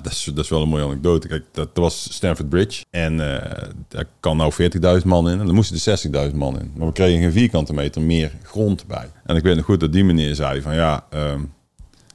Ja, 0.00 0.06
dat 0.08 0.12
is, 0.12 0.24
dat 0.34 0.44
is 0.44 0.50
wel 0.50 0.62
een 0.62 0.68
mooie 0.68 0.84
anekdote. 0.84 1.28
Kijk, 1.28 1.44
dat 1.52 1.68
was 1.74 2.12
Stanford 2.12 2.48
Bridge. 2.48 2.84
En 2.90 3.42
eh, 3.42 3.68
daar 3.88 4.04
kan 4.20 4.36
nou 4.36 4.52
40.000 5.00 5.06
man 5.06 5.30
in. 5.30 5.40
En 5.40 5.46
dan 5.46 5.54
moesten 5.54 5.92
er 5.92 6.30
60.000 6.30 6.36
man 6.36 6.60
in. 6.60 6.72
Maar 6.76 6.86
we 6.86 6.92
kregen 6.92 7.26
een 7.26 7.32
vierkante 7.32 7.72
meter 7.72 8.02
meer 8.02 8.32
grond 8.42 8.86
bij. 8.86 9.10
En 9.24 9.36
ik 9.36 9.42
weet 9.42 9.56
nog 9.56 9.64
goed 9.64 9.80
dat 9.80 9.92
die 9.92 10.04
meneer 10.04 10.34
zei 10.34 10.62
van... 10.62 10.74
Ja, 10.74 11.06
ehm, 11.10 11.40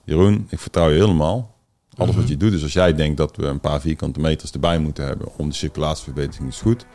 Jeroen, 0.04 0.48
ik 0.50 0.60
vertrouw 0.60 0.90
je 0.90 1.00
helemaal. 1.00 1.56
Alles 1.98 2.16
wat 2.16 2.28
je 2.28 2.38
doet. 2.38 2.52
Dus 2.52 2.64
als 2.64 2.74
jij 2.74 2.94
denkt 2.94 3.18
dat 3.18 3.36
we 3.36 3.46
een 3.46 3.60
paar 3.60 3.82
vierkante 3.82 4.20
meters 4.20 4.52
erbij 4.52 4.80
moeten 4.80 5.06
hebben... 5.06 5.28
om 5.38 5.50
de 5.50 5.56
circulatieverbetering 5.56 6.50
is 6.50 6.62
goed. 6.62 6.86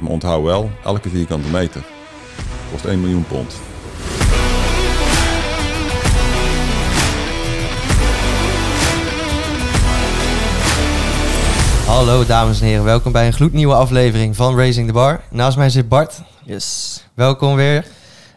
Maar 0.00 0.10
onthoud 0.10 0.44
wel, 0.44 0.70
elke 0.84 1.08
vierkante 1.08 1.48
meter 1.48 1.84
kost 2.70 2.84
1 2.84 3.00
miljoen 3.00 3.26
pond. 3.26 3.54
Hallo 11.96 12.24
dames 12.24 12.60
en 12.60 12.66
heren, 12.66 12.84
welkom 12.84 13.12
bij 13.12 13.26
een 13.26 13.32
gloednieuwe 13.32 13.74
aflevering 13.74 14.36
van 14.36 14.56
Raising 14.56 14.86
the 14.86 14.92
Bar. 14.92 15.20
Naast 15.30 15.56
mij 15.56 15.70
zit 15.70 15.88
Bart. 15.88 16.20
Yes. 16.44 17.04
Welkom 17.14 17.54
weer. 17.54 17.86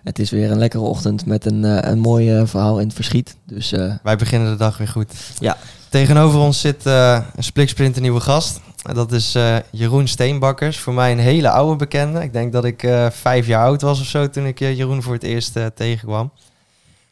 Het 0.04 0.20
is 0.20 0.30
weer 0.30 0.52
een 0.52 0.58
lekkere 0.58 0.84
ochtend 0.84 1.26
met 1.26 1.46
een, 1.46 1.66
eh, 1.66 1.92
een 1.92 2.00
mooi 2.00 2.38
eh, 2.38 2.46
verhaal 2.46 2.80
in 2.80 2.86
het 2.86 2.96
verschiet. 2.96 3.36
Dus 3.46 3.72
eh, 3.72 3.94
Wij 4.04 4.16
beginnen 4.16 4.52
de 4.52 4.58
dag 4.58 4.78
weer 4.78 4.88
goed. 4.88 5.14
ja, 5.40 5.58
Tegenover 5.90 6.40
ons 6.40 6.62
zit 6.62 6.86
een 6.86 7.24
spliksplinter 7.38 8.02
nieuwe 8.02 8.20
gast. 8.20 8.60
Dat 8.94 9.12
is 9.12 9.38
Jeroen 9.72 10.08
Steenbakkers. 10.08 10.80
Voor 10.80 10.94
mij 10.94 11.12
een 11.12 11.20
hele 11.20 11.50
oude 11.50 11.76
bekende. 11.76 12.22
Ik 12.22 12.34
denk 12.34 12.54
dat 12.54 12.66
ik 12.66 12.88
vijf 13.12 13.48
jaar 13.48 13.64
oud 13.66 13.82
was 13.82 14.00
of 14.00 14.06
zo 14.06 14.30
toen 14.30 14.46
ik 14.46 14.60
Jeroen 14.60 15.04
voor 15.04 15.14
het 15.14 15.24
eerst 15.24 15.60
tegenkwam. 15.76 16.32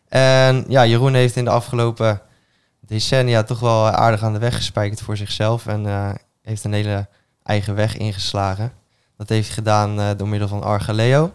En 0.09 0.65
ja, 0.67 0.85
Jeroen 0.85 1.13
heeft 1.13 1.35
in 1.35 1.43
de 1.43 1.49
afgelopen 1.49 2.21
decennia 2.87 3.43
toch 3.43 3.59
wel 3.59 3.87
aardig 3.87 4.23
aan 4.23 4.33
de 4.33 4.39
weg 4.39 4.55
gespijkerd 4.55 5.01
voor 5.01 5.17
zichzelf. 5.17 5.67
En 5.67 5.85
heeft 6.47 6.63
een 6.63 6.73
hele 6.73 7.07
eigen 7.43 7.75
weg 7.75 7.97
ingeslagen. 7.97 8.73
Dat 9.17 9.29
heeft 9.29 9.45
hij 9.45 9.55
gedaan 9.55 9.99
eh, 9.99 10.09
door 10.17 10.27
middel 10.27 10.47
van 10.47 10.63
Argaleo. 10.63 11.31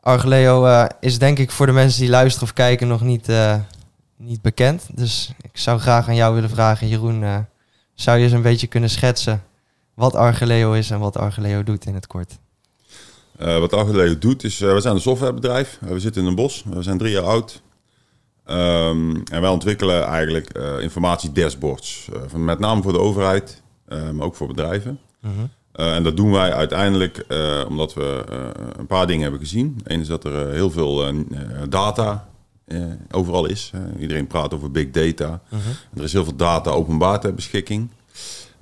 Argaleo 0.00 0.66
eh, 0.66 0.84
is 1.00 1.18
denk 1.18 1.38
ik 1.38 1.50
voor 1.50 1.66
de 1.66 1.72
mensen 1.72 2.00
die 2.00 2.10
luisteren 2.10 2.48
of 2.48 2.54
kijken 2.54 2.88
nog 2.88 3.00
niet, 3.00 3.28
eh, 3.28 3.56
niet 4.16 4.42
bekend. 4.42 4.86
Dus 4.94 5.32
ik 5.42 5.58
zou 5.58 5.80
graag 5.80 6.08
aan 6.08 6.14
jou 6.14 6.34
willen 6.34 6.50
vragen, 6.50 6.88
Jeroen. 6.88 7.46
zou 7.94 8.18
je 8.18 8.24
eens 8.24 8.32
een 8.32 8.42
beetje 8.42 8.66
kunnen 8.66 8.90
schetsen 8.90 9.42
wat 9.94 10.14
Argaleo 10.14 10.72
is 10.72 10.90
en 10.90 10.98
wat 10.98 11.16
Argaleo 11.16 11.62
doet 11.62 11.86
in 11.86 11.94
het 11.94 12.06
kort? 12.06 12.38
Wat 13.36 13.72
Argeleo 13.72 14.18
doet 14.18 14.44
is, 14.44 14.58
we 14.58 14.80
zijn 14.80 14.94
een 14.94 15.00
softwarebedrijf. 15.00 15.78
We 15.80 16.00
zitten 16.00 16.22
in 16.22 16.28
een 16.28 16.34
bos. 16.34 16.64
We 16.66 16.82
zijn 16.82 16.98
drie 16.98 17.12
jaar 17.12 17.24
oud. 17.24 17.62
Ehm, 18.44 19.16
en 19.32 19.40
wij 19.40 19.50
ontwikkelen 19.50 20.04
eigenlijk 20.04 20.48
eh 20.48 20.80
informatiedashboards. 20.80 22.08
met 22.36 22.58
name 22.58 22.82
voor 22.82 22.92
de 22.92 23.00
overheid, 23.00 23.62
maar 23.88 24.26
ook 24.26 24.34
voor 24.34 24.46
bedrijven. 24.46 24.98
Eh, 25.72 25.94
en 25.94 26.02
dat 26.02 26.16
doen 26.16 26.30
wij 26.30 26.52
uiteindelijk 26.52 27.18
eh, 27.18 27.64
omdat 27.68 27.94
we 27.94 28.24
eh, 28.30 28.38
een 28.78 28.86
paar 28.86 29.06
dingen 29.06 29.22
hebben 29.22 29.40
gezien. 29.40 29.80
Eén 29.84 30.00
is 30.00 30.06
dat 30.06 30.24
er 30.24 30.46
eh, 30.48 30.52
heel 30.52 30.70
veel 30.70 31.06
eh, 31.06 31.14
data 31.68 32.28
eh, 32.64 32.82
overal 33.10 33.46
is. 33.46 33.70
Eh, 33.74 34.00
iedereen 34.00 34.26
praat 34.26 34.54
over 34.54 34.70
big 34.70 34.90
data. 34.90 35.40
Er 35.96 36.02
is 36.02 36.12
heel 36.12 36.24
veel 36.24 36.36
data 36.36 36.70
openbaar 36.70 37.20
ter 37.20 37.34
beschikking. 37.34 37.90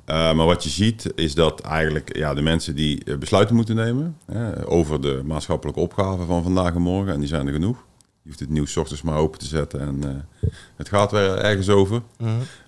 Maar 0.06 0.34
wat 0.46 0.62
je 0.64 0.68
ziet 0.70 1.12
is 1.14 1.34
dat 1.34 1.60
eigenlijk 1.60 2.16
ja, 2.16 2.34
de 2.34 2.42
mensen 2.42 2.74
die 2.74 3.04
eh, 3.04 3.16
besluiten 3.16 3.56
moeten 3.56 3.74
nemen 3.74 4.16
over 4.64 5.00
de 5.00 5.20
maatschappelijke 5.24 5.80
opgaven 5.80 6.26
van 6.26 6.42
vandaag 6.42 6.74
en 6.74 6.82
morgen, 6.82 7.12
en 7.12 7.18
die 7.18 7.28
zijn 7.28 7.46
er 7.46 7.52
genoeg. 7.52 7.76
Je 8.22 8.28
hoeft 8.28 8.40
het 8.40 8.48
nieuws 8.50 8.76
ochtends 8.76 9.02
maar 9.02 9.16
open 9.18 9.38
te 9.38 9.46
zetten 9.46 9.80
en 9.80 9.98
eh, 10.02 10.50
het 10.76 10.88
gaat 10.88 11.10
weer 11.10 11.36
ergens 11.36 11.68
over. 11.68 12.02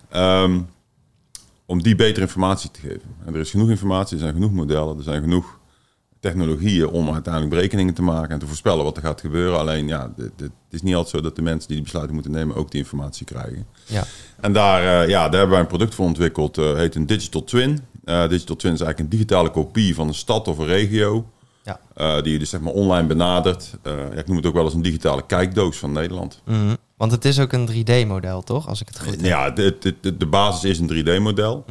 Ehm, 0.08 0.60
om 1.70 1.82
die 1.82 1.94
betere 1.96 2.20
informatie 2.20 2.70
te 2.70 2.80
geven. 2.80 3.02
En 3.24 3.34
er 3.34 3.40
is 3.40 3.50
genoeg 3.50 3.70
informatie, 3.70 4.16
er 4.16 4.22
zijn 4.22 4.34
genoeg 4.34 4.52
modellen, 4.52 4.96
er 4.96 5.02
zijn 5.02 5.20
genoeg 5.22 5.58
technologieën 6.20 6.88
om 6.88 7.12
uiteindelijk 7.12 7.54
berekeningen 7.54 7.94
te 7.94 8.02
maken 8.02 8.30
en 8.30 8.38
te 8.38 8.46
voorspellen 8.46 8.84
wat 8.84 8.96
er 8.96 9.02
gaat 9.02 9.20
gebeuren. 9.20 9.58
Alleen 9.58 9.86
ja, 9.88 10.12
de- 10.16 10.30
de- 10.36 10.44
het 10.44 10.52
is 10.70 10.82
niet 10.82 10.94
altijd 10.94 11.14
zo 11.16 11.20
dat 11.22 11.36
de 11.36 11.42
mensen 11.42 11.66
die 11.66 11.76
die 11.76 11.84
besluiten 11.84 12.14
moeten 12.14 12.32
nemen 12.32 12.56
ook 12.56 12.70
die 12.70 12.80
informatie 12.80 13.26
krijgen. 13.26 13.66
Ja. 13.86 14.04
En 14.40 14.52
daar, 14.52 14.80
eh, 15.02 15.08
ja, 15.08 15.22
daar 15.22 15.30
hebben 15.38 15.50
wij 15.50 15.60
een 15.60 15.66
product 15.66 15.94
voor 15.94 16.04
ontwikkeld, 16.06 16.58
eh 16.58 16.74
heet 16.74 16.94
een 16.94 17.06
Digital 17.06 17.44
Twin. 17.44 17.78
Eh, 18.04 18.28
Digital 18.28 18.56
Twin 18.56 18.72
is 18.72 18.80
eigenlijk 18.80 18.98
een 19.12 19.18
digitale 19.18 19.50
kopie 19.50 19.94
van 19.94 20.08
een 20.08 20.14
stad 20.14 20.48
of 20.48 20.58
een 20.58 20.66
regio. 20.66 21.30
Ja. 21.94 22.20
die 22.20 22.32
je 22.32 22.38
dus 22.38 22.50
zeg 22.50 22.60
maar 22.60 22.72
online 22.72 23.06
benadert. 23.06 23.74
Ja, 23.84 24.10
ik 24.10 24.26
noem 24.26 24.36
het 24.36 24.46
ook 24.46 24.54
wel 24.54 24.64
eens 24.64 24.74
een 24.74 24.82
digitale 24.82 25.26
kijkdoos 25.26 25.76
van 25.76 25.92
Nederland. 25.92 26.42
Mhm. 26.44 26.74
Want 26.98 27.12
het 27.12 27.24
is 27.24 27.38
ook 27.40 27.52
een 27.52 27.68
3D-model, 27.70 28.42
toch? 28.42 28.68
Als 28.68 28.80
ik 28.80 28.88
het 28.88 28.98
goed 28.98 29.10
heb. 29.10 29.20
Ja, 29.20 29.50
de, 29.50 29.76
de, 30.00 30.16
de, 30.16 30.26
basis 30.26 30.70
is 30.70 30.78
een 30.78 30.88
3D-model. 31.06 31.64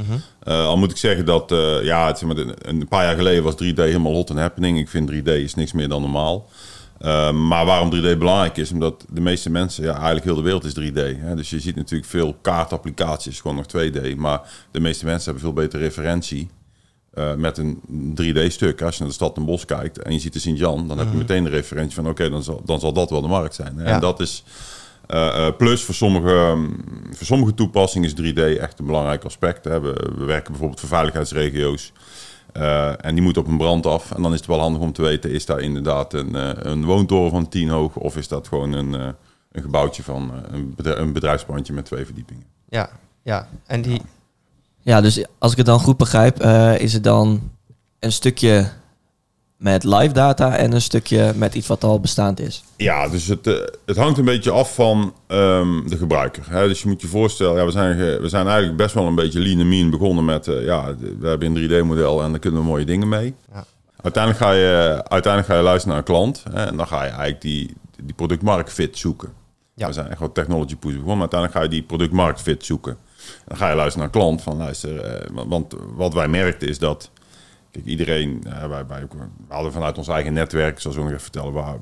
Eh, 0.44 0.66
al 0.66 0.78
moet 0.78 0.92
ik 0.92 0.98
zeggen 0.98 1.26
dat, 1.26 1.52
eh, 1.52 1.84
ja, 1.84 2.08
het, 2.08 2.18
zeg 2.18 2.28
maar, 2.28 2.38
de- 2.46 2.56
een 2.62 2.88
paar 2.88 3.04
jaar 3.04 3.16
geleden 3.16 3.44
was 3.44 3.54
3D 3.56 3.76
helemaal 3.76 4.14
hot 4.14 4.30
and 4.30 4.40
happening. 4.40 4.80
Ik 4.80 4.90
vind 4.90 5.08
3D 5.12 5.28
is 5.28 5.56
niks 5.56 5.72
meer 5.72 5.88
dan 5.90 6.02
normaal. 6.02 6.50
Eh, 7.00 7.32
maar 7.32 7.66
waarom 7.66 7.90
3D 7.90 8.18
belangrijk 8.18 8.58
is, 8.58 8.72
omdat 8.72 9.06
de 9.10 9.22
meeste 9.22 9.50
mensen, 9.50 9.84
ja, 9.84 9.94
eigenlijk 9.94 10.26
heel 10.26 10.36
de 10.36 10.42
wereld 10.42 10.64
is 10.64 10.74
3D. 10.74 11.18
Hè? 11.22 11.36
Dus 11.36 11.50
je 11.50 11.60
ziet 11.60 11.76
natuurlijk 11.76 12.10
veel 12.10 12.36
kaartapplicaties, 12.42 13.40
gewoon 13.42 13.58
nog 13.58 13.66
2D. 13.66 14.16
Maar 14.16 14.42
de 14.72 14.80
meeste 14.80 15.06
mensen 15.06 15.24
hebben 15.32 15.42
veel 15.44 15.54
betere 15.64 15.84
referentie 15.84 16.50
met 17.38 17.58
een 17.58 17.82
3D-stuk. 18.22 18.82
Als 18.82 18.94
je 18.94 19.00
naar 19.00 19.10
de 19.10 19.14
stad 19.16 19.38
en 19.38 19.46
bos 19.46 19.66
kijkt 19.66 20.02
en 20.02 20.14
je 20.14 20.20
ziet 20.20 20.34
de 20.34 20.40
Sint-Jan, 20.40 20.88
dan 20.88 20.98
heb 20.98 21.08
je 21.12 21.18
meteen 21.18 21.44
de 21.44 21.50
referentie 21.50 21.96
van, 21.96 22.08
oké, 22.10 22.30
dan, 22.30 22.44
zal, 22.44 22.62
dan 22.66 22.80
zal 22.80 22.94
dat 22.94 23.10
wel 23.10 23.22
de 23.22 23.28
markt 23.28 23.56
zijn. 23.56 23.78
Hè? 23.78 23.84
Ja. 23.84 23.90
En 23.96 24.00
dat 24.02 24.20
is... 24.20 24.44
eh, 25.08 25.48
eh, 25.48 25.56
plus 25.58 25.84
voor 25.84 25.94
sommige, 25.96 26.30
ehm, 26.34 26.66
voor 27.12 27.26
sommige 27.26 27.54
toepassingen 27.54 28.08
is 28.08 28.14
3D 28.14 28.58
echt 28.58 28.80
een 28.80 28.86
belangrijk 28.86 29.24
aspect. 29.24 29.66
Hè. 29.66 29.80
We, 29.82 30.14
we 30.18 30.26
werken 30.26 30.52
bijvoorbeeld 30.52 30.80
voor 30.80 30.90
veiligheidsregio's. 30.90 31.92
eh, 32.54 33.06
en 33.06 33.14
die 33.14 33.24
moeten 33.24 33.42
op 33.42 33.48
een 33.48 33.58
brand 33.58 33.86
af. 33.86 34.12
En 34.12 34.22
dan 34.22 34.32
is 34.32 34.38
het 34.38 34.48
wel 34.48 34.60
handig 34.60 34.82
om 34.82 34.92
te 34.94 35.02
weten, 35.02 35.32
is 35.32 35.46
daar 35.46 35.60
inderdaad 35.60 36.14
een, 36.14 36.34
een 36.70 36.86
woontoren 36.86 37.32
van 37.32 37.50
10 37.50 37.70
hoog... 37.70 37.96
of 37.96 38.18
is 38.18 38.28
dat 38.28 38.48
gewoon 38.48 38.72
een, 38.72 38.96
eh, 38.96 39.08
een 39.52 39.62
gebouwtje 39.62 40.04
van 40.04 40.32
een, 40.52 40.74
bedrijf, 40.76 41.00
een 41.00 41.14
bedrijfspandje 41.14 41.74
met 41.74 41.86
twee 41.86 42.06
verdiepingen. 42.06 42.44
Ja, 42.70 42.90
ja. 43.24 43.48
En 43.66 43.82
die, 43.82 44.02
ja, 44.82 45.02
dus 45.02 45.26
als 45.38 45.52
ik 45.52 45.58
het 45.58 45.66
dan 45.66 45.80
goed 45.80 45.98
begrijp, 45.98 46.40
eh, 46.40 46.80
is 46.80 46.94
het 46.94 47.04
dan 47.04 47.52
een 48.00 48.12
stukje 48.12 48.70
met 49.58 49.84
live 49.84 50.14
data 50.14 50.56
en 50.56 50.72
een 50.74 50.82
stukje 50.82 51.34
met 51.36 51.56
iets 51.56 51.68
wat 51.68 51.84
al 51.84 52.00
bestaand 52.00 52.40
is. 52.40 52.64
Ja, 52.76 53.08
dus 53.08 53.28
het, 53.28 53.48
eh, 53.48 53.54
het 53.86 53.98
hangt 53.98 54.18
een 54.18 54.26
beetje 54.26 54.52
af 54.52 54.76
van 54.76 55.14
ehm, 55.28 55.88
de 55.88 55.98
gebruiker. 55.98 56.44
Hè? 56.50 56.68
Dus 56.68 56.82
je 56.82 56.88
moet 56.88 57.02
je 57.02 57.08
voorstellen, 57.08 57.58
ja, 57.58 57.66
we, 57.66 57.72
zijn 57.72 57.98
we 57.98 58.30
zijn 58.30 58.48
eigenlijk 58.48 58.78
best 58.78 58.94
wel 58.94 59.06
een 59.06 59.16
beetje 59.16 59.40
lean 59.40 59.60
and 59.60 59.68
mean 59.68 59.90
begonnen 59.90 60.26
met... 60.26 60.48
eh, 60.48 60.64
ja, 60.64 60.96
we 61.20 61.28
hebben 61.28 61.56
een 61.56 61.70
3D-model 61.70 62.24
en 62.24 62.32
daar 62.32 62.40
kunnen 62.40 62.62
we 62.62 62.68
mooie 62.68 62.86
dingen 62.86 63.08
mee. 63.08 63.34
Ja. 63.54 63.66
Uiteindelijk, 64.02 64.44
ga 64.44 64.52
je, 64.52 65.04
uiteindelijk 65.08 65.54
ga 65.54 65.58
je 65.58 65.64
luisteren 65.64 65.90
naar 65.90 65.98
een 65.98 66.14
klant 66.14 66.44
hè? 66.52 66.66
en 66.66 66.78
dan 66.78 66.88
ga 66.88 67.04
je 67.04 67.10
eigenlijk 67.10 67.42
die, 67.42 67.74
die 68.04 68.14
product-market 68.14 68.74
fit 68.74 68.98
zoeken. 68.98 69.34
Ja. 69.74 69.88
We 69.88 69.94
zijn 69.94 70.08
echt 70.10 70.20
wel 70.20 70.32
technology 70.32 70.76
push 70.76 70.94
begonnen, 70.94 71.18
maar 71.18 71.30
uiteindelijk 71.32 71.60
ga 71.60 71.64
je 71.64 71.70
die 71.70 71.88
product-market 71.88 72.42
fit 72.42 72.66
zoeken. 72.66 72.92
En 72.92 73.44
dan 73.48 73.58
ga 73.58 73.70
je 73.70 73.76
luisteren 73.76 74.08
naar 74.08 74.16
een 74.16 74.22
klant 74.22 74.42
van 74.42 74.58
luister, 74.58 75.00
eh, 75.00 75.28
want 75.48 75.74
wat 75.96 76.14
wij 76.14 76.28
merkten 76.28 76.68
is 76.68 76.80
dat... 76.80 77.10
Kijk, 77.78 77.90
iedereen, 77.90 78.44
eh, 78.48 78.68
wij, 78.68 78.86
wij, 78.88 79.08
we 79.48 79.54
hadden 79.54 79.72
vanuit 79.72 79.98
ons 79.98 80.08
eigen 80.08 80.34
netwerk, 80.34 80.74
ik 80.76 80.80
zal 80.82 80.92
zo 80.92 81.00
nog 81.00 81.08
even 81.10 81.22
vertellen 81.22 81.54
waar, 81.54 81.78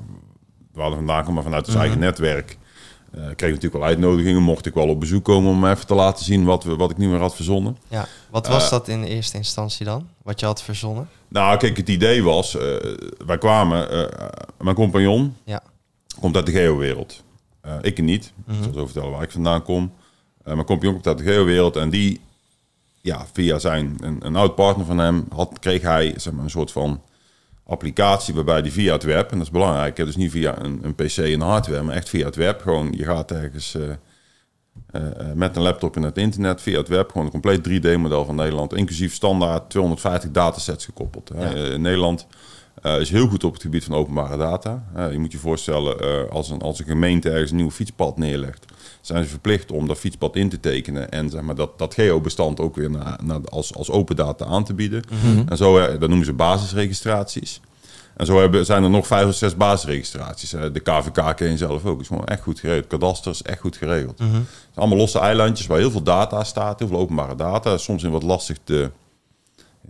we 0.72 0.80
vandaan 0.80 1.18
komen, 1.20 1.34
maar 1.34 1.42
vanuit 1.42 1.66
ons 1.66 1.76
eigen 1.76 1.98
netwerk 1.98 2.58
eh 3.10 3.20
kreeg 3.22 3.30
ik 3.34 3.40
natuurlijk 3.54 3.72
wel 3.74 3.84
uitnodigingen. 3.84 4.42
Mocht 4.42 4.66
ik 4.66 4.74
wel 4.74 4.88
op 4.88 5.00
bezoek 5.00 5.24
komen 5.24 5.50
om 5.50 5.66
even 5.66 5.86
te 5.86 5.94
laten 5.94 6.24
zien 6.24 6.44
wat, 6.44 6.64
we, 6.64 6.76
wat 6.76 6.90
ik 6.90 6.96
niet 6.96 7.08
meer 7.08 7.18
had 7.18 7.34
verzonnen. 7.34 7.76
ja. 7.88 8.06
Wat 8.30 8.46
was 8.48 8.64
Eh, 8.64 8.70
dat 8.70 8.88
in 8.88 9.02
eerste 9.02 9.36
instantie 9.36 9.84
dan? 9.86 10.08
Wat 10.22 10.40
je 10.40 10.46
had 10.46 10.62
verzonnen? 10.62 11.08
Nou, 11.28 11.58
kijk, 11.58 11.76
het 11.76 11.88
idee 11.88 12.22
was, 12.22 12.52
wij 13.26 13.38
kwamen, 13.38 13.88
mijn 14.60 14.74
compagnon 14.76 15.36
Ja. 15.44 15.62
komt 16.20 16.36
uit 16.36 16.46
de 16.46 16.52
geowereld. 16.52 17.22
Ik 17.82 18.02
niet. 18.02 18.32
Ik 18.48 18.54
zal 18.62 18.72
zo 18.72 18.84
vertellen 18.84 19.10
waar 19.10 19.22
ik 19.22 19.30
vandaan 19.30 19.62
kom. 19.62 19.92
Mijn 20.44 20.64
compagnon 20.64 20.92
komt 20.92 21.06
uit 21.06 21.18
de 21.18 21.24
geowereld 21.24 21.76
en 21.76 21.90
die, 21.90 22.20
ja, 23.06 23.26
via 23.32 23.58
zijn, 23.58 23.96
een, 24.00 24.26
een 24.26 24.36
oud 24.36 24.54
partner 24.54 24.86
van 24.86 24.98
hem, 24.98 25.26
had, 25.34 25.58
kreeg 25.58 25.82
hij 25.82 26.14
zeg 26.16 26.32
maar, 26.32 26.44
een 26.44 26.50
soort 26.50 26.72
van 26.72 27.02
applicatie 27.66 28.34
waarbij 28.34 28.62
die 28.62 28.72
via 28.72 28.92
het 28.92 29.02
web, 29.02 29.30
en 29.30 29.38
dat 29.38 29.46
is 29.46 29.52
belangrijk, 29.52 29.96
dus 29.96 30.16
niet 30.16 30.30
via 30.30 30.58
een, 30.58 30.80
een 30.82 30.94
PC 30.94 31.16
en 31.16 31.40
hardware, 31.40 31.82
maar 31.82 31.94
echt 31.94 32.08
via 32.08 32.26
het 32.26 32.36
web. 32.36 32.60
Gewoon, 32.60 32.92
je 32.96 33.04
gaat 33.04 33.30
ergens 33.30 33.74
eh, 33.74 33.82
eh, 34.90 35.20
eh, 35.20 35.32
met 35.34 35.56
een 35.56 35.62
laptop 35.62 35.96
in 35.96 36.02
het 36.02 36.18
internet, 36.18 36.62
via 36.62 36.78
het 36.78 36.88
web, 36.88 37.10
gewoon 37.10 37.26
een 37.26 37.32
compleet 37.32 37.68
3D-model 37.68 38.24
van 38.24 38.34
Nederland, 38.34 38.74
inclusief 38.74 39.14
standaard 39.14 39.70
250 39.70 40.30
datasets 40.30 40.84
gekoppeld. 40.84 41.28
Hè. 41.28 41.50
Ja. 41.50 41.54
Eh, 41.54 41.78
Nederland 41.78 42.26
eh, 42.82 43.00
is 43.00 43.10
heel 43.10 43.28
goed 43.28 43.44
op 43.44 43.52
het 43.52 43.62
gebied 43.62 43.84
van 43.84 43.94
openbare 43.94 44.36
data. 44.36 44.84
Eh, 44.94 45.12
je 45.12 45.18
moet 45.18 45.32
je 45.32 45.38
voorstellen, 45.38 46.00
eh, 46.00 46.30
als, 46.30 46.50
een, 46.50 46.60
als 46.60 46.78
een 46.78 46.84
gemeente 46.84 47.30
ergens 47.30 47.50
een 47.50 47.56
nieuw 47.56 47.70
fietspad 47.70 48.18
neerlegt, 48.18 48.64
zijn 49.00 49.22
ze 49.24 49.30
verplicht 49.30 49.72
om 49.72 49.86
dat 49.86 49.98
fietspad 49.98 50.36
in 50.36 50.48
te 50.48 50.60
tekenen 50.60 51.10
en 51.10 51.30
zeg 51.30 51.40
maar, 51.40 51.54
dat, 51.54 51.78
dat 51.78 51.94
geobestand 51.94 52.60
ook 52.60 52.76
weer 52.76 52.90
als, 53.48 53.74
als 53.74 53.90
open 53.90 54.16
data 54.16 54.44
aan 54.44 54.64
te 54.64 54.74
bieden. 54.74 55.02
En 55.48 55.56
zo, 55.56 55.98
dat 55.98 56.08
noemen 56.08 56.26
ze 56.26 56.32
basisregistraties. 56.32 57.60
En 58.16 58.26
zo 58.26 58.40
hebben, 58.40 58.64
zijn 58.64 58.82
er 58.82 58.90
nog 58.90 59.06
vijf 59.06 59.26
of 59.26 59.34
zes 59.34 59.56
basisregistraties. 59.56 60.50
De 60.50 60.80
KVK 60.82 61.36
ken 61.36 61.50
je 61.50 61.56
zelf 61.56 61.84
ook. 61.84 62.00
is 62.00 62.06
gewoon 62.06 62.24
echt 62.24 62.42
goed 62.42 62.60
geregeld. 62.60 62.86
Kadaster 62.86 63.32
is 63.32 63.42
echt 63.42 63.60
goed 63.60 63.76
geregeld. 63.76 64.18
Mhm. 64.18 64.34
Het 64.34 64.44
zijn 64.44 64.74
allemaal 64.74 64.98
losse 64.98 65.18
eilandjes 65.18 65.66
waar 65.66 65.78
heel 65.78 65.90
veel 65.90 66.02
data 66.02 66.44
staat. 66.44 66.78
Heel 66.78 66.88
veel 66.88 66.98
openbare 66.98 67.34
data. 67.34 67.76
Soms 67.76 68.02
in 68.02 68.10
wat 68.10 68.22
lastig 68.22 68.56
te 68.64 68.90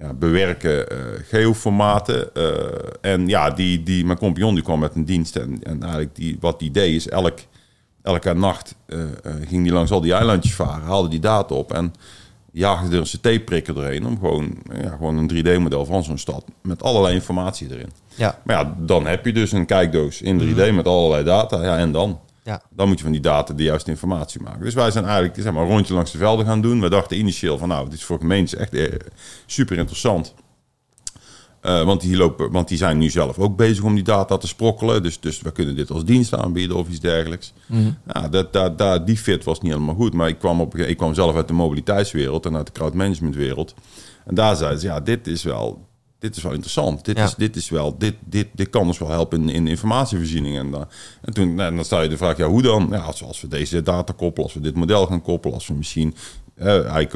ja, 0.01 0.13
bewerken 0.13 0.89
eh, 0.89 0.97
geoformaten. 1.29 2.35
Eh, 2.35 3.13
en 3.13 3.29
ja, 3.29 3.51
die, 3.51 3.83
die, 3.83 4.05
mijn 4.05 4.19
compagnon 4.19 4.55
die 4.55 4.63
kwam 4.63 4.79
met 4.79 4.95
een 4.95 5.05
dienst. 5.05 5.37
En, 5.37 5.63
en 5.63 5.81
eigenlijk 5.81 6.15
die, 6.15 6.37
wat 6.41 6.59
die 6.59 6.71
deed 6.71 6.95
is 6.95 7.09
elk, 7.09 7.39
elke 8.03 8.35
nacht 8.35 8.75
eh, 8.87 8.99
ging 9.49 9.63
die 9.63 9.73
langs 9.73 9.91
al 9.91 10.01
die 10.01 10.13
eilandjes 10.13 10.55
varen. 10.55 10.85
Haalde 10.85 11.09
die 11.09 11.21
data 11.21 11.55
op 11.55 11.73
en 11.73 11.95
jaagde 12.53 12.97
er 12.97 13.03
een 13.03 13.39
CT-prikker 13.39 13.75
doorheen. 13.75 14.07
Om 14.07 14.19
gewoon, 14.19 14.57
ja, 14.83 14.91
gewoon 14.91 15.17
een 15.17 15.31
3D-model 15.35 15.85
van 15.85 16.05
zo'n 16.05 16.19
stad. 16.19 16.45
Met 16.63 16.83
allerlei 16.83 17.15
informatie 17.15 17.71
erin. 17.71 17.91
Ja, 18.15 18.39
Maar 18.45 18.57
ja, 18.57 18.75
dan 18.79 19.07
heb 19.07 19.25
je 19.25 19.33
dus 19.33 19.53
een 19.53 19.67
kijkdoos 19.67 20.23
in 20.23 20.41
3D 20.41 20.75
met 20.75 20.87
allerlei 20.87 21.25
data. 21.25 21.63
Ja, 21.63 21.79
en 21.79 21.93
dan? 21.93 22.21
Ja. 22.47 22.63
Dan 22.71 22.89
moet 22.89 22.97
je 22.97 23.03
van 23.03 23.13
die 23.13 23.21
data 23.21 23.55
de 23.55 23.63
juiste 23.63 23.91
informatie 23.91 24.41
maken. 24.41 24.65
Dus 24.65 24.75
wij 24.75 24.91
zijn 24.91 25.05
eigenlijk 25.05 25.35
zeg 25.41 25.53
maar, 25.53 25.63
een 25.63 25.69
rondje 25.69 25.95
langs 25.95 26.11
de 26.11 26.19
velden 26.19 26.47
gaan 26.47 26.61
doen. 26.61 26.81
We 26.81 26.89
dachten 26.89 27.19
initieel 27.19 27.59
van 27.59 27.69
nou, 27.69 27.85
dit 27.85 27.99
is 27.99 28.05
voor 28.05 28.19
gemeentes 28.19 28.55
echt 28.55 28.75
eh, 28.75 28.93
super 29.47 29.79
interessant. 29.79 30.35
Eh, 31.61 31.85
want, 31.85 32.01
die 32.01 32.17
lopen, 32.17 32.51
want 32.51 32.69
die 32.69 32.79
zijn 32.79 32.99
nu 32.99 33.11
zelf 33.11 33.39
ook 33.39 33.57
bezig 33.57 33.85
om 33.85 33.95
die 33.95 34.05
data 34.05 34.37
te 34.37 34.47
sprokkelen. 34.47 35.03
Dus, 35.03 35.21
dus 35.21 35.41
we 35.41 35.53
kunnen 35.53 35.77
dit 35.77 35.91
als 35.91 36.05
dienst 36.05 36.35
aanbieden 36.35 36.77
of 36.77 36.89
iets 36.89 37.01
dergelijks. 37.01 37.53
Ja, 38.13 38.29
dat, 38.29 38.53
dat, 38.53 38.79
dat, 38.79 39.07
die 39.07 39.17
fit 39.17 39.45
was 39.45 39.61
niet 39.61 39.73
helemaal 39.73 39.95
goed. 39.95 40.15
Maar 40.15 40.29
ik 40.29 40.39
kwam, 40.39 40.61
op, 40.61 40.77
ik 40.77 40.97
kwam 40.97 41.15
zelf 41.15 41.37
uit 41.37 41.49
de 41.49 41.55
mobiliteitswereld 41.55 42.47
en 42.47 42.57
uit 42.57 42.67
de 42.67 42.73
crowdmanagementwereld. 42.73 43.75
En 44.25 44.35
daar 44.35 44.57
zeiden 44.57 44.81
ze, 44.81 44.87
ja, 44.87 45.01
dit 45.01 45.27
is 45.27 45.43
wel, 45.43 45.86
dit 46.27 46.37
is 46.37 46.43
wel 46.43 46.53
interessant. 46.53 47.05
Dit, 47.05 47.17
Ja. 47.17 47.25
is, 47.25 47.35
dit, 47.35 47.57
is 47.57 47.69
wel, 47.69 47.99
dit, 47.99 48.15
dit, 48.25 48.47
dit 48.53 48.71
kan 48.71 48.87
ons 48.87 48.99
wel 48.99 49.09
helpen 49.11 49.41
in, 49.43 49.49
in 49.49 49.67
informatievoorziening. 49.67 50.59
En, 50.59 50.71
dan- 50.71 50.89
en 51.23 51.33
toen 51.33 51.55
nou, 51.55 51.75
dan 51.75 51.85
stel 51.85 52.03
je 52.03 52.09
de 52.09 52.17
vraag, 52.17 52.37
ja, 52.37 52.47
hoe 52.47 52.63
dan? 52.63 52.89
Ja, 52.91 52.99
als, 52.99 53.23
als 53.23 53.41
we 53.41 53.49
deze 53.49 53.83
data 53.83 54.13
koppelen, 54.17 54.45
als 54.45 54.55
we 54.55 54.61
dit 54.61 54.75
model 54.75 55.07
gaan 55.07 55.23
koppelen, 55.23 55.55
als 55.55 55.67
we 55.67 55.75
misschien, 55.75 56.15
eh, 56.55 56.85
eigenlijk 56.91 57.15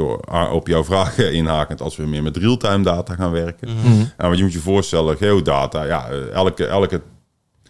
op 0.53 0.67
jouw 0.67 0.85
vraag 0.85 1.19
inhakend, 1.43 1.81
als 1.81 1.97
we 1.97 2.07
meer 2.07 2.23
met 2.23 2.37
real-time 2.37 2.85
data 2.85 3.15
gaan 3.15 3.31
werken. 3.31 3.69
Ja, 3.69 4.13
want 4.17 4.37
je 4.37 4.43
moet 4.43 4.53
je 4.53 4.59
voorstellen, 4.59 5.17
geodata, 5.17 5.85
ja, 5.85 6.09
eh, 6.09 6.31
elke, 6.33 6.67
elke, 6.67 7.01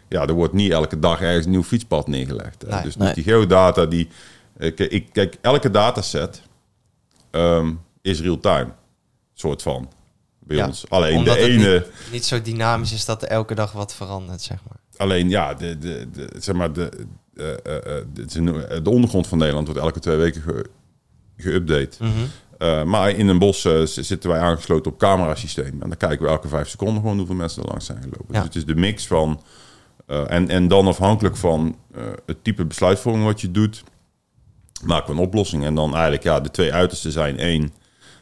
ja, 0.09 0.27
er 0.27 0.35
wordt 0.35 0.53
niet 0.55 0.71
elke 0.73 0.99
dag 0.99 1.21
ergens 1.21 1.45
een 1.45 1.51
nieuw 1.51 1.63
fietspad 1.63 2.07
neergelegd. 2.09 2.65
Nee. 2.69 2.83
dus, 2.83 2.97
Nee. 2.97 3.07
dus 3.07 3.25
die 3.25 3.33
geodata, 3.33 3.87
die, 3.87 4.09
eh, 4.57 4.75
kijk, 4.75 4.91
ik, 4.91 5.07
kijk 5.13 5.37
elke 5.41 5.71
dataset 5.71 6.43
ehm, 7.31 7.73
is 8.03 8.21
real-time, 8.21 8.69
soort 9.35 9.63
van, 9.63 9.89
bij 10.51 10.59
Ja, 10.59 10.67
ons. 10.67 10.85
Alleen 10.89 11.17
Omdat 11.17 11.35
de 11.35 11.41
het 11.41 11.51
ene... 11.51 11.73
niet, 11.73 12.13
niet 12.13 12.25
zo 12.25 12.43
dynamisch 12.43 12.93
is 12.93 13.05
dat 13.05 13.23
er 13.23 13.29
elke 13.29 13.55
dag 13.55 13.73
wat 13.73 13.95
verandert, 13.95 14.43
zeg 14.43 14.59
maar. 14.69 14.79
Alleen 14.97 15.29
ja, 15.29 15.55
de, 15.55 15.79
de, 15.79 16.09
de, 16.13 16.29
zeg 16.39 16.55
maar 16.55 16.73
de, 16.73 16.91
eh, 17.37 17.49
eh, 17.51 17.99
eh, 17.99 18.05
de, 18.13 18.81
de 18.83 18.91
ondergrond 18.91 19.27
van 19.27 19.39
Nederland 19.39 19.67
wordt 19.67 19.83
elke 19.83 19.99
twee 20.01 20.17
weken 20.17 20.43
ge, 20.43 20.65
geüpdate. 21.37 21.97
Mhm. 21.99 22.11
Eh, 22.59 22.83
maar 22.85 23.11
in 23.11 23.29
een 23.29 23.39
bos 23.39 23.61
zitten 23.85 24.31
wij 24.31 24.41
aangesloten 24.41 24.93
op 24.93 24.99
camerasysteem. 24.99 25.67
En 25.83 25.89
dan 25.89 25.97
kijken 25.97 26.25
we 26.27 26.31
elke 26.33 26.49
vijf 26.49 26.69
seconden 26.69 27.01
gewoon 27.03 27.17
hoeveel 27.17 27.35
mensen 27.35 27.63
er 27.63 27.69
langs 27.69 27.87
zijn 27.87 27.99
gelopen. 28.03 28.27
Ja. 28.29 28.35
Dus 28.35 28.43
het 28.45 28.57
is 28.57 28.65
de 28.65 28.75
mix 28.75 29.07
van... 29.07 29.43
eh, 30.07 30.31
en, 30.31 30.49
en 30.49 30.69
dan 30.69 30.87
afhankelijk 30.87 31.37
van 31.37 31.77
eh, 31.95 32.03
het 32.27 32.45
type 32.45 32.65
besluitvorming 32.65 33.25
wat 33.25 33.41
je 33.41 33.51
doet... 33.51 33.85
maken 34.85 35.07
we 35.15 35.21
een 35.21 35.27
oplossing. 35.27 35.65
En 35.65 35.75
dan 35.75 35.93
eigenlijk 35.93 36.23
ja, 36.23 36.41
de 36.41 36.51
twee 36.51 36.73
uitersten 36.73 37.13
zijn 37.13 37.39
één... 37.39 37.73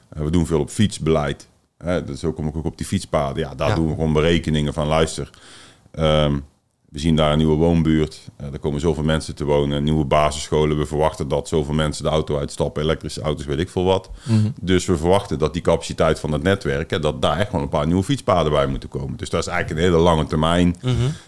we 0.09 0.31
doen 0.31 0.47
veel 0.47 0.61
op 0.61 0.71
fietsbeleid. 0.71 1.49
Hè, 1.79 2.05
dus 2.05 2.21
zo 2.21 2.33
kom 2.33 2.49
ik 2.49 2.57
ook 2.57 2.65
op 2.65 2.77
die 2.79 2.87
fietspaden. 2.87 3.43
Ja, 3.43 3.55
daar 3.55 3.69
Ja. 3.69 3.75
doen 3.75 3.87
we 3.89 3.95
gewoon 3.95 4.13
berekeningen 4.13 4.73
van 4.73 4.87
luister... 4.87 5.31
Ehm, 5.91 6.39
we 6.89 6.99
zien 6.99 7.17
daar 7.17 7.33
een 7.33 7.39
nieuwe 7.39 7.57
woonbuurt. 7.57 8.21
Eh, 8.37 8.53
er 8.53 8.59
komen 8.59 8.81
zoveel 8.81 9.03
mensen 9.05 9.35
te 9.35 9.45
wonen. 9.45 9.85
Nieuwe 9.85 10.05
basisscholen. 10.05 10.79
We 10.79 10.87
verwachten 10.87 11.29
dat 11.29 11.49
zoveel 11.49 11.75
mensen 11.75 12.05
de 12.05 12.11
auto 12.11 12.39
uitstappen. 12.39 12.83
Elektrische 12.83 13.21
auto's, 13.21 13.47
weet 13.47 13.59
ik 13.59 13.69
veel 13.69 13.85
wat. 13.85 14.11
Dus 14.61 14.87
we 14.87 14.97
verwachten 14.97 15.39
dat 15.39 15.53
die 15.53 15.63
capaciteit 15.63 16.21
van 16.21 16.33
het 16.33 16.43
netwerk... 16.43 16.91
hè, 16.91 16.99
dat 16.99 17.23
daar 17.23 17.39
echt 17.39 17.47
gewoon 17.51 17.63
een 17.65 17.71
paar 17.71 17.87
nieuwe 17.87 18.03
fietspaden 18.03 18.53
bij 18.53 18.67
moeten 18.67 18.89
komen. 18.89 19.17
Dus 19.17 19.31
dat 19.31 19.41
is 19.41 19.47
eigenlijk 19.47 19.81
een 19.81 19.87
hele 19.91 20.03
lange 20.03 20.27
termijn 20.27 20.77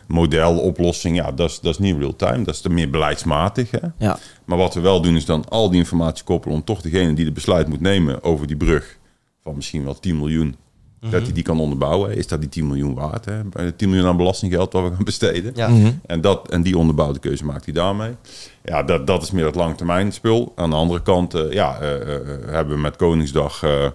model, 0.06 0.58
oplossing. 0.58 1.16
Ja, 1.16 1.32
dat 1.32 1.50
is, 1.50 1.60
dat 1.60 1.72
is 1.72 1.78
niet 1.78 1.96
real-time. 1.98 2.44
Dat 2.44 2.54
is 2.54 2.68
meer 2.68 2.90
beleidsmatig. 2.90 3.70
Hè? 3.70 3.86
Ja. 3.98 4.18
Maar 4.44 4.58
wat 4.58 4.74
we 4.74 4.80
wel 4.80 5.00
doen 5.02 5.16
is 5.16 5.24
dan 5.24 5.48
al 5.48 5.70
die 5.70 5.78
informatie 5.78 6.24
koppelen... 6.24 6.56
om 6.56 6.64
toch 6.64 6.80
degene 6.80 7.12
die 7.14 7.24
de 7.24 7.32
besluit 7.32 7.68
moet 7.68 7.80
nemen 7.80 8.22
over 8.22 8.46
die 8.46 8.56
brug... 8.56 8.98
van 9.42 9.54
misschien 9.54 9.84
wel 9.84 9.98
10 10.00 10.16
miljoen... 10.18 10.56
dat 11.00 11.22
hij 11.22 11.32
die 11.32 11.42
kan 11.42 11.60
onderbouwen. 11.60 12.16
Is 12.16 12.26
dat 12.26 12.40
die 12.40 12.48
10 12.48 12.66
miljoen 12.66 12.94
waard? 12.94 13.24
Hè? 13.24 13.44
Bij 13.44 13.64
de 13.64 13.76
10 13.76 13.88
miljoen 13.88 14.08
aan 14.08 14.16
belastinggeld 14.16 14.72
wat 14.72 14.88
we 14.88 14.94
gaan 14.94 15.04
besteden. 15.14 15.52
Ja. 15.54 15.68
Mhm. 15.68 15.92
En, 16.06 16.20
dat, 16.20 16.50
en 16.50 16.62
die 16.62 16.78
onderbouwde 16.78 17.18
keuze 17.18 17.44
maakt 17.44 17.64
hij 17.64 17.74
daarmee. 17.74 18.12
Ja, 18.64 18.82
dat, 18.82 19.06
dat 19.06 19.22
is 19.22 19.30
meer 19.30 19.44
het 19.46 19.54
langetermijn 19.54 20.12
spul. 20.12 20.52
Aan 20.56 20.70
de 20.70 20.76
andere 20.76 21.02
kant 21.02 21.34
eh, 21.34 21.52
ja, 21.52 21.78
eh, 21.78 22.14
eh, 22.14 22.20
hebben 22.46 22.74
we 22.74 22.80
met 22.80 22.96
Koningsdag 22.96 23.62
eh, 23.62 23.84
eh, 23.84 23.92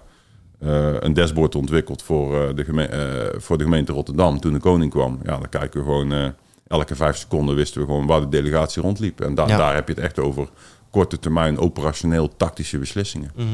een 1.00 1.14
dashboard 1.14 1.56
ontwikkeld 1.56 2.02
voor, 2.04 2.42
eh, 2.48 2.56
de 2.56 2.64
geme- 2.64 2.84
eh, 2.86 3.40
voor 3.40 3.58
de 3.58 3.64
gemeente 3.64 3.92
Rotterdam 3.92 4.40
toen 4.40 4.54
de 4.54 4.60
koning 4.60 4.92
kwam. 4.92 5.20
Ja, 5.24 5.32
dan 5.38 5.50
kijken 5.50 5.80
we 5.80 5.86
gewoon 5.86 6.12
eh, 6.14 6.26
elke 6.68 6.96
vijf 6.96 7.18
seconden 7.18 7.56
wisten 7.56 7.82
we 7.82 7.88
gewoon 7.88 8.06
waar 8.08 8.20
de 8.22 8.30
delegatie 8.30 8.82
rondliep. 8.82 9.22
En 9.22 9.36
da- 9.36 9.48
Ja. 9.48 9.58
daar 9.58 9.74
heb 9.76 9.88
je 9.88 9.94
het 9.94 10.04
echt 10.04 10.20
over 10.20 10.48
korte 10.90 11.20
termijn 11.20 11.58
operationeel 11.58 12.36
tactische 12.38 12.78
beslissingen. 12.80 13.32
Mhm. 13.36 13.46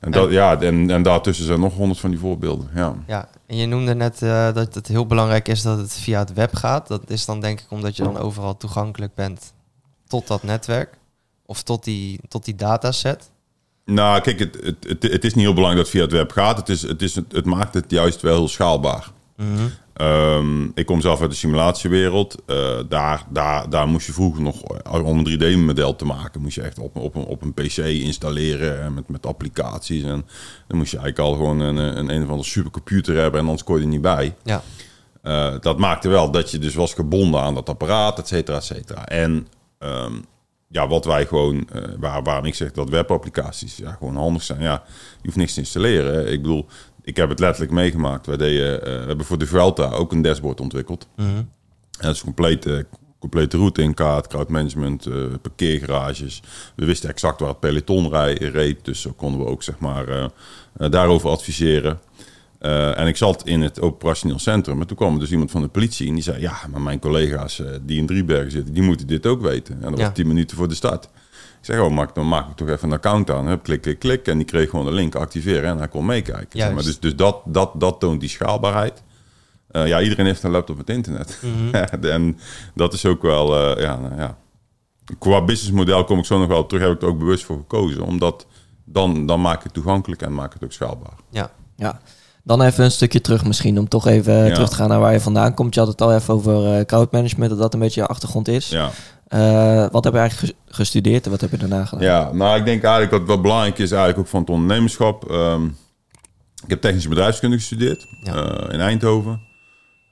En, 0.00 0.10
dat, 0.10 0.30
ja, 0.30 0.60
en, 0.60 0.90
en 0.90 1.02
daartussen 1.02 1.46
zijn 1.46 1.60
nog 1.60 1.74
honderd 1.74 2.00
van 2.00 2.10
die 2.10 2.18
voorbeelden. 2.18 2.70
Ja. 2.74 2.94
Ja, 3.06 3.28
en 3.46 3.56
je 3.56 3.66
noemde 3.66 3.94
net 3.94 4.22
eh, 4.22 4.54
dat 4.54 4.74
het 4.74 4.88
heel 4.88 5.06
belangrijk 5.06 5.48
is 5.48 5.62
dat 5.62 5.78
het 5.78 5.92
via 5.92 6.18
het 6.18 6.32
web 6.32 6.54
gaat. 6.54 6.88
Dat 6.88 7.10
is 7.10 7.24
dan 7.24 7.40
denk 7.40 7.60
ik 7.60 7.70
omdat 7.70 7.96
je 7.96 8.02
dan 8.02 8.18
overal 8.18 8.56
toegankelijk 8.56 9.14
bent 9.14 9.52
tot 10.06 10.26
dat 10.26 10.42
netwerk. 10.42 10.98
Of 11.46 11.62
tot 11.62 11.84
die, 11.84 12.20
tot 12.28 12.44
die 12.44 12.54
dataset. 12.54 13.30
Nou, 13.84 14.20
kijk, 14.20 14.38
het, 14.38 14.58
het, 14.62 14.76
het, 14.88 15.02
het 15.02 15.24
is 15.24 15.34
niet 15.34 15.44
heel 15.44 15.54
belangrijk 15.54 15.84
dat 15.84 15.92
het 15.92 16.02
via 16.02 16.18
het 16.18 16.26
web 16.26 16.32
gaat. 16.32 16.56
Het, 16.56 16.68
is, 16.68 16.82
het, 16.82 17.02
is, 17.02 17.14
het, 17.14 17.44
maakt 17.44 17.74
het 17.74 17.90
juist 17.90 18.22
wel 18.22 18.36
heel 18.36 18.48
schaalbaar. 18.48 19.10
Mhm. 19.36 19.66
Ehm, 19.96 20.64
ik 20.74 20.86
kom 20.86 21.00
zelf 21.00 21.20
uit 21.20 21.30
de 21.30 21.36
simulatiewereld. 21.36 22.42
Eh, 22.46 22.78
daar, 22.88 23.24
daar, 23.30 23.70
daar 23.70 23.88
moest 23.88 24.06
je 24.06 24.12
vroeger 24.12 24.42
nog, 24.42 24.62
eh, 24.62 25.04
om 25.04 25.18
een 25.18 25.24
3D-model 25.24 25.96
te 25.96 26.04
maken, 26.04 26.40
moest 26.40 26.54
je 26.54 26.62
echt 26.62 26.78
op, 26.78 26.96
op, 26.96 27.14
een, 27.14 27.24
op 27.24 27.42
een 27.42 27.54
PC 27.54 27.76
installeren 27.76 28.82
en 28.82 28.94
met, 28.94 29.08
met 29.08 29.26
applicaties. 29.26 30.02
En 30.02 30.26
dan 30.66 30.78
moest 30.78 30.90
je 30.90 30.98
eigenlijk 30.98 31.28
al 31.28 31.34
gewoon 31.34 31.60
een, 31.60 31.76
een, 31.76 32.10
een 32.14 32.22
of 32.22 32.28
andere 32.28 32.48
supercomputer 32.48 33.16
hebben 33.16 33.40
en 33.40 33.46
anders 33.46 33.64
kon 33.64 33.76
je 33.76 33.82
er 33.82 33.88
niet 33.88 34.00
bij. 34.02 34.34
Ja, 34.44 34.62
Eh, 35.22 35.54
dat 35.60 35.78
maakte 35.78 36.08
wel 36.08 36.30
dat 36.30 36.50
je 36.50 36.58
dus 36.58 36.74
was 36.74 36.94
gebonden 36.94 37.40
aan 37.40 37.54
dat 37.54 37.68
apparaat, 37.68 38.18
et 38.18 38.28
cetera, 38.28 38.56
et 38.56 38.64
cetera. 38.64 39.06
En 39.06 39.46
ehm, 39.78 40.12
ja, 40.68 40.88
wat 40.88 41.04
wij 41.04 41.26
gewoon, 41.26 41.68
eh, 41.72 41.82
waar, 41.98 42.22
waarom 42.22 42.44
ik 42.44 42.54
zeg 42.54 42.72
dat 42.72 42.88
webapplicaties 42.90 43.76
ja, 43.76 43.92
gewoon 43.98 44.16
handig 44.16 44.42
zijn. 44.42 44.60
Ja, 44.60 44.82
je 45.16 45.22
hoeft 45.22 45.36
niks 45.36 45.54
te 45.54 45.60
installeren. 45.60 46.32
Ik 46.32 46.42
bedoel, 46.42 46.66
ik 47.06 47.16
heb 47.16 47.28
het 47.28 47.38
letterlijk 47.40 47.72
meegemaakt. 47.72 48.26
Wij 48.26 48.36
deden, 48.36 48.80
eh, 48.86 48.92
we 49.00 49.06
hebben 49.06 49.26
voor 49.26 49.38
de 49.38 49.46
Vuelta 49.46 49.90
ook 49.90 50.12
een 50.12 50.22
dashboard 50.22 50.60
ontwikkeld. 50.60 51.06
Mhm. 51.16 51.28
En 51.28 51.46
dat 52.00 52.14
is 52.14 52.20
compleet, 52.22 52.66
eh, 52.66 52.78
complete 53.18 53.56
route 53.56 53.82
in 53.82 53.94
kaart, 53.94 54.26
crowdmanagement, 54.26 55.06
eh 55.06 55.14
parkeergarages. 55.42 56.42
We 56.76 56.84
wisten 56.84 57.08
exact 57.10 57.40
waar 57.40 57.48
het 57.48 57.60
peloton 57.60 58.08
reed, 58.38 58.84
dus 58.84 59.00
zo 59.00 59.12
konden 59.16 59.40
we 59.40 59.46
ook 59.46 59.62
zeg 59.62 59.78
maar 59.78 60.30
daarover 60.90 61.30
adviseren. 61.30 62.00
En 62.96 63.06
ik 63.06 63.16
zat 63.16 63.46
in 63.46 63.60
het 63.60 63.80
operationeel 63.80 64.38
centrum. 64.38 64.80
En 64.80 64.86
toen 64.86 64.96
kwam 64.96 65.14
er 65.14 65.20
dus 65.20 65.30
iemand 65.30 65.50
van 65.50 65.62
de 65.62 65.68
politie 65.68 66.08
en 66.08 66.14
die 66.14 66.22
zei... 66.22 66.40
ja, 66.40 66.56
maar 66.70 66.80
mijn 66.80 66.98
collega's 66.98 67.62
die 67.82 67.98
in 67.98 68.06
Driebergen 68.06 68.50
zitten... 68.50 68.74
die 68.74 68.82
moeten 68.82 69.06
dit 69.06 69.26
ook 69.26 69.42
weten. 69.42 69.74
En 69.82 69.90
dat 69.90 69.98
Ja. 69.98 70.04
was 70.04 70.14
tien 70.14 70.26
minuten 70.26 70.56
voor 70.56 70.68
de 70.68 70.74
start. 70.74 71.08
Ik 71.66 71.74
zeg, 71.74 71.80
oh, 71.84 71.90
maak, 71.90 72.14
dan 72.14 72.28
maak 72.28 72.48
ik 72.48 72.56
toch 72.56 72.68
even 72.68 72.88
een 72.88 72.94
account 72.94 73.30
aan. 73.30 73.46
Hup, 73.46 73.62
klik, 73.62 73.80
klik, 73.80 73.98
klik. 73.98 74.26
En 74.26 74.36
die 74.36 74.46
kreeg 74.46 74.70
gewoon 74.70 74.84
de 74.84 74.92
link 74.92 75.14
activeren 75.14 75.70
en 75.70 75.78
hij 75.78 75.88
kon 75.88 76.06
meekijken. 76.06 76.58
Zeg 76.60 76.72
maar. 76.72 76.82
Dus, 76.82 77.00
dus 77.00 77.16
dat, 77.16 77.40
dat, 77.44 77.70
dat 77.80 78.00
toont 78.00 78.20
die 78.20 78.28
schaalbaarheid. 78.28 79.02
Eh, 79.70 79.86
ja, 79.86 80.00
iedereen 80.00 80.26
heeft 80.26 80.42
een 80.42 80.50
laptop 80.50 80.76
met 80.76 80.90
internet. 80.90 81.38
en 82.00 82.38
dat 82.74 82.92
is 82.92 83.06
ook 83.06 83.22
wel, 83.22 83.76
eh, 83.76 83.82
ja, 83.82 83.96
nou, 83.96 84.16
ja. 84.16 84.36
Qua 85.18 85.44
businessmodel 85.44 86.04
kom 86.04 86.18
ik 86.18 86.24
zo 86.24 86.38
nog 86.38 86.48
wel 86.48 86.66
terug. 86.66 86.82
Heb 86.82 86.92
ik 86.92 87.02
er 87.02 87.08
ook 87.08 87.18
bewust 87.18 87.44
voor 87.44 87.56
gekozen. 87.56 88.02
Omdat 88.02 88.46
dan, 88.84 89.26
dan 89.26 89.40
maak 89.40 89.56
ik 89.58 89.62
het 89.62 89.74
toegankelijk 89.74 90.22
en 90.22 90.34
maak 90.34 90.46
ik 90.46 90.52
het 90.52 90.64
ook 90.64 90.72
schaalbaar. 90.72 91.14
ja. 91.30 91.50
Ja. 91.76 92.00
Dan 92.42 92.62
even 92.62 92.84
een 92.84 92.90
stukje 92.90 93.20
terug 93.20 93.44
misschien, 93.44 93.78
om 93.78 93.88
toch 93.88 94.06
even 94.06 94.34
Ja. 94.46 94.52
terug 94.54 94.68
te 94.68 94.74
gaan 94.74 94.88
naar 94.88 95.00
waar 95.00 95.12
je 95.12 95.20
vandaan 95.20 95.54
komt. 95.54 95.74
Je 95.74 95.80
had 95.80 95.88
het 95.88 96.00
al 96.02 96.14
even 96.14 96.34
over 96.34 96.78
uh, 96.78 96.84
crowdmanagement, 96.84 97.50
dat 97.50 97.58
dat 97.58 97.74
een 97.74 97.80
beetje 97.80 98.00
je 98.00 98.06
achtergrond 98.06 98.48
is. 98.48 98.68
Ja. 98.68 98.90
Uh, 99.34 99.86
wat 99.90 100.04
heb 100.04 100.12
je 100.12 100.18
eigenlijk 100.18 100.58
gestudeerd 100.66 101.24
en 101.24 101.30
wat 101.30 101.40
heb 101.40 101.50
je 101.50 101.56
daarna 101.56 101.84
gedaan? 101.84 102.04
Ja, 102.04 102.32
nou 102.32 102.58
ik 102.58 102.64
denk 102.64 102.82
eigenlijk 102.82 103.12
wat, 103.12 103.26
wat 103.26 103.42
belangrijk 103.42 103.78
is 103.78 103.90
eigenlijk 103.90 104.20
ook 104.20 104.26
van 104.26 104.40
het 104.40 104.50
ondernemerschap. 104.50 105.30
Um, 105.30 105.76
ik 106.64 106.70
heb 106.70 106.80
technische 106.80 107.08
bedrijfskunde 107.08 107.56
gestudeerd 107.56 108.06
Ja. 108.22 108.34
uh, 108.34 108.74
in 108.74 108.80
Eindhoven. 108.80 109.40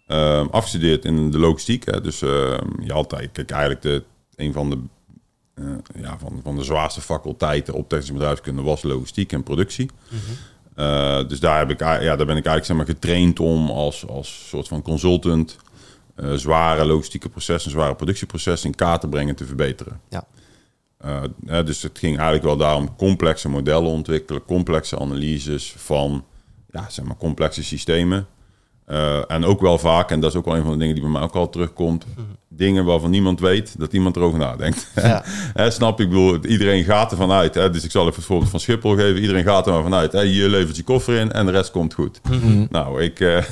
Um, 0.07 0.49
afgestudeerd 0.51 1.05
in 1.05 1.31
de 1.31 1.39
logistiek. 1.39 1.85
Hè. 1.85 2.01
Dus 2.01 2.23
uh, 2.23 2.59
je 2.81 2.93
altijd, 2.93 3.33
kijk 3.33 3.51
eigenlijk 3.51 3.83
de, 3.83 4.03
een 4.37 4.53
van 4.53 4.71
de, 4.71 4.79
uh, 5.55 6.03
ja, 6.03 6.19
van, 6.19 6.41
van 6.43 6.57
de 6.57 6.65
zwaarste 6.65 7.01
faculteiten 7.01 7.75
op 7.75 7.89
technische 7.89 8.13
bedrijfskunde 8.13 8.63
was 8.63 8.83
logistiek 8.83 9.33
en 9.33 9.43
productie. 9.43 9.91
Mhm. 10.09 10.21
Eh, 10.75 11.29
dus 11.29 11.41
daar, 11.41 11.59
heb 11.59 11.71
ik, 11.71 11.81
ja, 11.81 12.17
daar 12.17 12.17
ben 12.17 12.37
ik 12.37 12.47
eigenlijk 12.47 12.65
zeg 12.65 12.77
maar, 12.77 12.87
getraind 12.87 13.41
om 13.41 13.71
als, 13.71 14.09
als 14.09 14.49
soort 14.49 14.69
van 14.69 14.83
consultant 14.83 15.57
eh, 16.15 16.33
zware 16.33 16.85
logistieke 16.85 17.29
processen, 17.29 17.71
zware 17.71 17.95
productieprocessen 17.95 18.71
in 18.71 18.77
kaart 18.77 19.01
te 19.01 19.09
brengen 19.09 19.35
te 19.35 19.47
verbeteren. 19.47 20.01
Ja. 20.09 20.27
Eh, 20.97 21.65
dus 21.65 21.83
het 21.83 21.99
ging 21.99 22.15
eigenlijk 22.15 22.45
wel 22.45 22.57
daarom 22.57 22.97
complexe 22.97 23.49
modellen 23.49 23.91
ontwikkelen, 23.91 24.45
complexe 24.45 24.99
analyses 24.99 25.75
van 25.77 26.25
ja, 26.71 26.91
zeg 26.91 27.05
maar, 27.05 27.17
complexe 27.17 27.65
systemen. 27.65 28.27
Eh, 28.85 29.31
en 29.31 29.45
ook 29.45 29.61
wel 29.61 29.79
vaak, 29.79 30.11
en 30.11 30.21
dat 30.21 30.31
is 30.31 30.37
ook 30.39 30.45
wel 30.45 30.57
een 30.57 30.63
van 30.63 30.73
de 30.73 30.79
dingen 30.79 30.95
die 30.95 31.03
bij 31.05 31.13
mij 31.13 31.23
ook 31.23 31.35
al 31.35 31.49
terugkomt, 31.49 32.05
dingen 32.49 32.85
waarvan 32.85 33.11
niemand 33.11 33.41
weet 33.41 33.79
dat 33.79 33.93
iemand 33.93 34.17
erover 34.17 34.39
nadenkt. 34.39 34.91
Ja. 35.03 35.23
Hè, 35.55 35.71
snap 35.71 36.01
ik? 36.01 36.05
Ik 36.07 36.11
bedoel, 36.13 36.45
iedereen 36.45 36.85
gaat 36.85 37.11
ervan 37.11 37.31
uit. 37.31 37.55
Hè? 37.55 37.71
Dus 37.71 37.85
ik 37.85 37.91
zal 37.91 38.03
even 38.03 38.15
het 38.15 38.25
voorbeeld 38.25 38.51
van 38.51 38.61
Schiphol 38.61 38.95
geven. 38.97 39.21
Iedereen 39.21 39.45
gaat 39.45 39.67
er 39.67 39.73
maar 39.73 39.83
vanuit. 39.83 40.13
Hè? 40.13 40.21
Je 40.21 40.49
levert 40.49 40.77
je 40.77 40.83
koffer 40.83 41.15
in 41.19 41.33
en 41.33 41.47
de 41.47 41.53
rest 41.53 41.71
komt 41.71 41.95
goed. 41.95 42.21
Nou, 42.71 43.03
ik, 43.03 43.21
eh, 43.21 43.43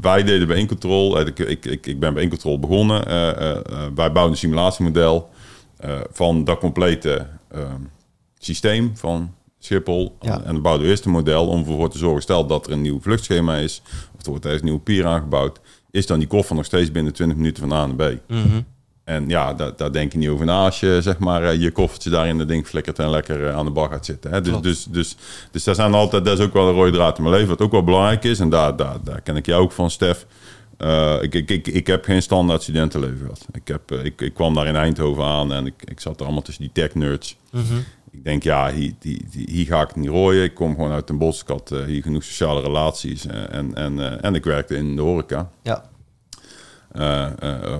wij 0.00 0.22
deden 0.24 0.46
bij 0.48 0.56
Incontrol. 0.56 1.18
eh, 1.20 1.26
Ik, 1.26 1.38
ik, 1.38 1.64
ik, 1.64 1.86
ik 1.86 2.00
ben 2.00 2.14
bij 2.14 2.22
Incontrol 2.22 2.58
begonnen. 2.58 3.06
Eh, 3.06 3.28
eh, 3.28 3.50
eh, 3.56 3.62
wij 3.94 4.12
bouwen 4.12 4.30
een 4.32 4.38
simulatiemodel 4.38 5.30
eh, 5.76 5.90
van 6.12 6.44
dat 6.44 6.58
complete 6.58 7.26
eh, 7.50 7.60
systeem 8.38 8.90
van 8.94 9.34
Schiphol. 9.58 10.16
Ja. 10.20 10.42
En 10.42 10.62
bouwden 10.62 10.88
eerst 10.88 11.04
een 11.04 11.10
model 11.10 11.46
om 11.46 11.58
ervoor 11.58 11.90
te 11.90 11.98
zorgen, 11.98 12.22
stel 12.22 12.46
dat 12.46 12.66
er 12.66 12.72
een 12.72 12.82
nieuw 12.82 13.00
vluchtschema 13.00 13.56
is, 13.56 13.82
of 14.16 14.24
er 14.24 14.30
wordt 14.30 14.44
ergens 14.44 14.62
een 14.62 14.68
nieuwe 14.68 14.82
pier 14.82 15.06
aangebouwd, 15.06 15.60
is 15.90 16.06
dan 16.06 16.18
die 16.18 16.28
koffer 16.28 16.56
nog 16.56 16.64
steeds 16.64 16.92
binnen 16.92 17.12
20 17.12 17.36
minuten 17.36 17.68
van 17.68 17.78
A 17.78 17.86
naar 17.86 18.12
B. 18.12 18.18
Mhm. 18.28 18.60
En 19.08 19.28
ja, 19.28 19.54
daar, 19.54 19.76
daar 19.76 19.92
denk 19.92 20.12
je 20.12 20.18
niet 20.18 20.28
over 20.28 20.46
na 20.46 20.64
als 20.64 20.80
je 20.80 20.98
zeg 21.02 21.18
maar 21.18 21.42
eh, 21.42 21.60
je 21.60 21.70
koffertje 21.70 22.10
daar 22.10 22.28
in 22.28 22.38
de 22.38 22.44
ding 22.44 22.66
flikkert 22.66 22.98
en 22.98 23.10
lekker 23.10 23.46
eh, 23.46 23.56
aan 23.56 23.64
de 23.64 23.70
bar 23.70 23.88
gaat 23.90 24.04
zitten. 24.04 24.30
Hè? 24.30 24.40
Dus, 24.40 24.50
Klopt. 24.50 24.64
dus, 24.64 24.84
dus, 24.84 25.16
dus 25.50 25.64
daar 25.64 25.74
zijn 25.74 25.94
altijd, 25.94 26.24
dat 26.24 26.38
is 26.38 26.44
ook 26.44 26.52
wel 26.52 26.68
een 26.68 26.74
rode 26.74 26.90
draad 26.90 27.16
in 27.16 27.22
mijn 27.22 27.34
leven. 27.34 27.48
Wat 27.48 27.60
ook 27.60 27.72
wel 27.72 27.84
belangrijk 27.84 28.24
is, 28.24 28.40
en 28.40 28.48
daar, 28.48 28.76
daar, 28.76 28.96
daar 29.04 29.20
ken 29.20 29.36
ik 29.36 29.46
jou 29.46 29.62
ook 29.62 29.72
van, 29.72 29.90
Stef. 29.90 30.26
Eh, 30.76 31.16
ik, 31.20 31.34
ik, 31.34 31.50
ik, 31.50 31.66
ik 31.66 31.86
heb 31.86 32.04
geen 32.04 32.22
standaard 32.22 32.62
studentenleven 32.62 33.18
gehad. 33.18 33.46
Ik, 33.52 33.68
heb, 33.68 33.92
ik, 33.92 34.20
ik 34.20 34.34
kwam 34.34 34.54
daar 34.54 34.66
in 34.66 34.76
Eindhoven 34.76 35.24
aan 35.24 35.52
en 35.52 35.66
ik, 35.66 35.74
ik 35.84 36.00
zat 36.00 36.18
er 36.18 36.24
allemaal 36.24 36.42
tussen 36.42 36.62
die 36.62 36.72
tech 36.72 36.94
nerds. 36.94 37.36
Mhm. 37.50 37.74
Ik 38.18 38.24
denk, 38.24 38.42
ja, 38.42 38.70
hier, 38.72 38.92
die, 38.98 39.26
die- 39.30 39.48
hier 39.50 39.66
ga 39.66 39.80
ik 39.82 39.96
niet 39.96 40.08
rooien. 40.08 40.42
Ik 40.44 40.54
kom 40.54 40.74
gewoon 40.74 40.90
uit 40.92 41.06
Den 41.06 41.18
Bosch. 41.18 41.42
Ik 41.42 41.48
had 41.48 41.72
hier 41.86 42.02
genoeg 42.02 42.22
sociale 42.24 42.60
relaties. 42.60 43.26
eh, 43.26 43.54
en, 43.54 43.74
en, 43.74 44.00
eh, 44.00 44.24
en 44.24 44.34
ik 44.34 44.44
werkte 44.44 44.76
in 44.76 44.96
de 44.96 45.02
horeca. 45.02 45.50
Ja. 45.62 45.84
Eh, 46.92 47.26